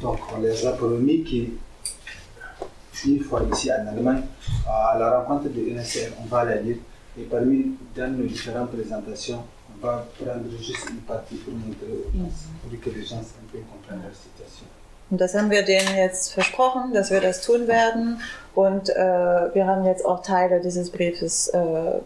Donc, 0.01 0.19
on 0.35 0.41
les 0.41 0.65
a 0.65 0.71
promis 0.73 1.23
qu'une 1.23 3.23
fois 3.23 3.41
ici 3.51 3.71
en 3.71 3.87
Allemagne, 3.87 4.23
à 4.67 4.97
la 4.97 5.19
rencontre 5.19 5.49
de 5.49 5.61
UNHCR, 5.61 6.13
on 6.21 6.25
va 6.25 6.45
la 6.45 6.55
lire. 6.55 6.77
Et 7.17 7.23
parmi, 7.23 7.77
dans 7.95 8.17
nos 8.17 8.25
différentes 8.25 8.71
présentations, 8.71 9.43
on 9.73 9.85
va 9.85 10.05
prendre 10.19 10.49
juste 10.57 10.89
une 10.89 10.97
partie 10.97 11.35
pour 11.35 11.53
montrer 11.53 11.85
pour 12.13 12.81
que 12.81 12.89
les 12.89 13.05
gens 13.05 13.17
un 13.17 13.47
peu 13.51 13.59
comprennent 13.59 14.03
leur 14.03 14.13
situation. 14.13 14.67
Und 15.11 15.21
das 15.21 15.35
haben 15.35 15.51
wir 15.51 15.63
denen 15.63 15.95
jetzt 15.95 16.33
versprochen, 16.33 16.91
dass 16.93 17.11
wir 17.11 17.21
das 17.21 17.41
tun 17.41 17.67
werden. 17.67 18.19
Und 18.55 18.89
äh, 18.89 18.95
wir 18.95 19.67
haben 19.67 19.85
jetzt 19.85 20.03
auch 20.03 20.23
Teile 20.23 20.61
dieses 20.61 20.89
Briefes 20.89 21.47
äh, 21.49 21.59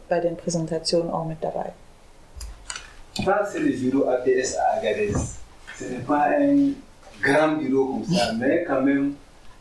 bei 0.09 0.19
den 0.19 0.35
Präsentationen 0.35 1.09
auch 1.09 1.25
mit 1.25 1.41
dabei. 1.41 1.71
Ça, 3.23 3.45
c'est 3.45 3.59
le 3.59 3.71
bureau 3.71 4.09
APS 4.09 4.57
à 4.57 4.77
Agadez. 4.77 5.13
Ce 5.77 5.85
n'est 5.85 6.05
pas 6.05 6.29
un 6.39 6.73
grand 7.21 7.53
bureau 7.57 7.85
comme 7.85 8.05
ça, 8.05 8.33
mais 8.37 8.63
quand 8.67 8.81
même, 8.81 9.13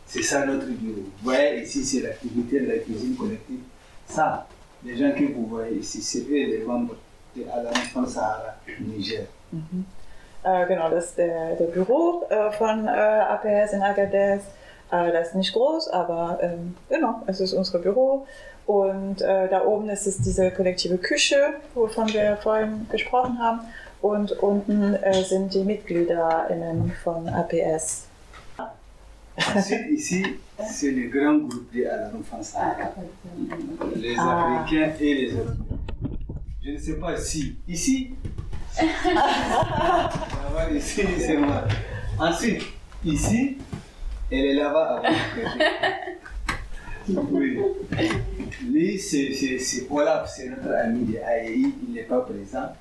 c'est 0.07 0.23
ça 0.23 0.47
notre 0.47 0.67
bureau. 0.67 1.03
Vous 1.03 1.25
voyez 1.25 1.63
ici, 1.63 1.85
c'est 1.85 2.01
l'activité 2.01 2.61
de 2.61 2.69
la 2.69 2.79
cuisine 2.79 3.15
collective. 3.17 3.61
Ça, 4.07 4.47
les 4.85 4.97
gens 4.97 5.13
que 5.13 5.25
vous 5.33 5.47
voyez 5.47 5.77
ici, 5.79 6.03
c'est 6.03 6.21
eux 6.21 6.47
les 6.47 6.65
membres 6.65 6.97
de 7.37 7.43
Alliance 7.43 8.13
Sahara 8.13 8.55
Niger. 8.81 9.27
Äh, 10.45 10.67
genau, 10.67 10.89
das 10.89 11.07
ist 11.07 11.19
der, 11.19 11.57
der 11.57 11.67
Büro 11.67 12.25
äh, 12.31 12.51
von 12.53 12.87
äh, 12.87 12.91
APS 12.91 13.73
in 13.73 13.83
Agadez. 13.83 14.43
Äh, 14.91 15.13
das 15.13 15.29
ist 15.29 15.35
nicht 15.35 15.53
groß, 15.53 15.89
aber 15.89 16.39
ähm, 16.41 16.77
genau, 16.89 17.23
es 17.27 17.41
ist 17.41 17.53
unser 17.53 17.79
Büro. 17.81 18.27
Und 18.67 19.23
äh, 19.23 19.49
da 19.49 19.65
oben 19.65 19.89
ist 19.89 20.07
es 20.07 20.19
diese 20.19 20.51
kollektive 20.51 20.99
Küche, 20.99 21.55
wovon 21.75 22.13
wir 22.13 22.37
vorhin 22.37 22.87
gesprochen 22.91 23.39
haben. 23.39 23.61
Und 24.01 24.31
unten 24.43 24.95
äh, 24.95 25.25
sind 25.25 25.53
die 25.55 25.65
MitgliederInnen 25.65 26.93
von 27.03 27.29
APS. 27.29 28.05
Ensuite, 29.55 29.89
ici, 29.91 30.25
c'est 30.69 30.91
le 30.91 31.09
grand 31.09 31.39
groupe 31.49 31.73
de 31.73 31.85
l'enfant 32.13 32.43
Sahara. 32.43 32.93
Les 33.97 34.15
Ah. 34.19 34.63
Africains 34.65 34.93
et 35.01 35.15
les 35.15 35.31
Européens. 35.33 35.79
Je 36.65 36.71
ne 36.73 36.79
sais 36.79 36.99
pas 36.99 37.17
si. 37.17 37.57
Ici? 37.69 38.15
Là-bas, 38.81 40.71
ici, 40.73 41.03
c'est 41.19 41.37
moi. 41.37 41.65
Ensuite, 42.19 42.63
ici, 43.05 43.59
elle 44.31 44.45
est 44.47 44.55
là-bas 44.55 45.03
à 45.05 45.11
côté. 45.35 45.65
Oui. 47.33 47.59
Lui, 48.69 48.99
c'est 48.99 49.87
Olaf, 49.91 50.31
c'est 50.37 50.49
notre 50.49 50.71
ami 50.85 51.05
de 51.07 51.17
AEI, 51.17 51.73
il 51.89 51.95
n'est 51.95 52.03
pas 52.03 52.21
présent. 52.21 52.73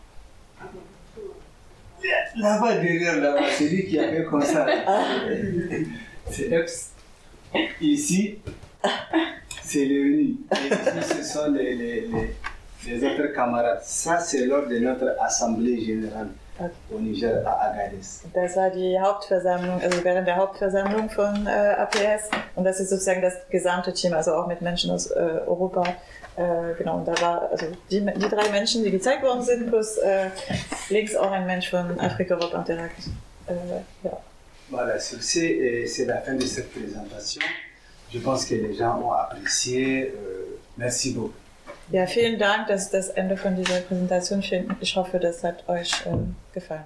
Là-bas, 2.37 2.73
derrière, 2.75 3.17
là-bas, 3.17 3.41
c'est 3.57 3.67
lui 3.69 3.85
qui 3.87 3.99
a 3.99 4.09
fait 4.09 4.25
comme 4.25 4.41
ça. 4.41 4.65
C'est 6.29 6.51
Eps. 6.51 6.91
Ici, 7.81 8.39
c'est 9.63 9.85
Léonie. 9.85 10.37
Et 10.51 10.67
ici, 11.01 11.17
ce 11.17 11.23
sont 11.23 11.51
les, 11.51 11.75
les, 11.75 12.01
les, 12.01 12.35
les 12.87 13.03
autres 13.03 13.27
camarades. 13.33 13.79
Ça, 13.83 14.19
c'est 14.19 14.45
lors 14.45 14.67
de 14.67 14.77
notre 14.79 15.15
assemblée 15.21 15.79
générale 15.81 16.29
au 16.91 16.99
Niger 16.99 17.43
à 17.45 17.69
Agadez. 17.69 18.23
Das 18.33 18.55
war 18.55 18.69
die 18.71 18.99
Hauptversammlung, 18.99 19.79
also 19.81 20.03
während 20.03 20.27
der 20.27 20.37
Hauptversammlung 20.37 21.09
von 21.09 21.45
äh, 21.47 21.49
APS. 21.49 22.29
Und 22.55 22.65
das 22.65 22.79
ist 22.79 22.89
sozusagen 22.89 23.21
das 23.21 23.33
gesamte 23.49 23.93
Team, 23.93 24.13
also 24.13 24.33
auch 24.33 24.47
mit 24.47 24.61
Menschen 24.61 24.91
aus 24.91 25.07
äh, 25.11 25.19
Europa. 25.45 25.83
Äh, 26.37 26.75
genau, 26.77 26.97
und 26.97 27.07
da 27.07 27.19
war 27.19 27.49
also 27.51 27.65
die, 27.89 27.99
die 27.99 28.29
drei 28.29 28.49
Menschen, 28.51 28.83
die 28.83 28.91
gezeigt 28.91 29.23
worden 29.23 29.41
sind, 29.41 29.67
plus 29.67 29.97
äh, 29.97 30.29
links 30.89 31.15
auch 31.15 31.31
ein 31.31 31.47
Mensch 31.47 31.69
von 31.69 31.99
Afrika 31.99 32.35
Europe 32.35 32.55
Interact. 32.55 32.99
Äh, 33.47 33.53
ja. 34.03 34.17
Voilà, 34.69 34.99
sur 34.99 35.21
ce, 35.21 35.39
et 35.39 35.87
c'est 35.87 36.05
la 36.05 36.21
fin 36.21 36.35
de 36.35 36.45
cette 36.45 36.71
présentation. 36.71 37.41
Je 38.13 38.19
pense 38.19 38.45
que 38.45 38.55
les 38.55 38.73
gens 38.75 39.01
ont 39.01 39.13
apprécié. 39.13 40.13
Euh, 40.13 40.59
merci 40.77 41.13
beaucoup. 41.13 41.33
ja, 41.91 42.05
vielen 42.05 42.37
Dank, 42.37 42.67
das 42.67 42.83
ist 42.83 42.93
das 42.93 43.09
Ende 43.09 43.37
von 43.37 43.55
dieser 43.55 43.79
Präsentation. 43.79 44.43
Ich 44.81 44.95
hoffe, 44.95 45.19
das 45.19 45.43
hat 45.43 45.67
euch 45.67 45.91
äh, 46.05 46.17
gefallen. 46.53 46.83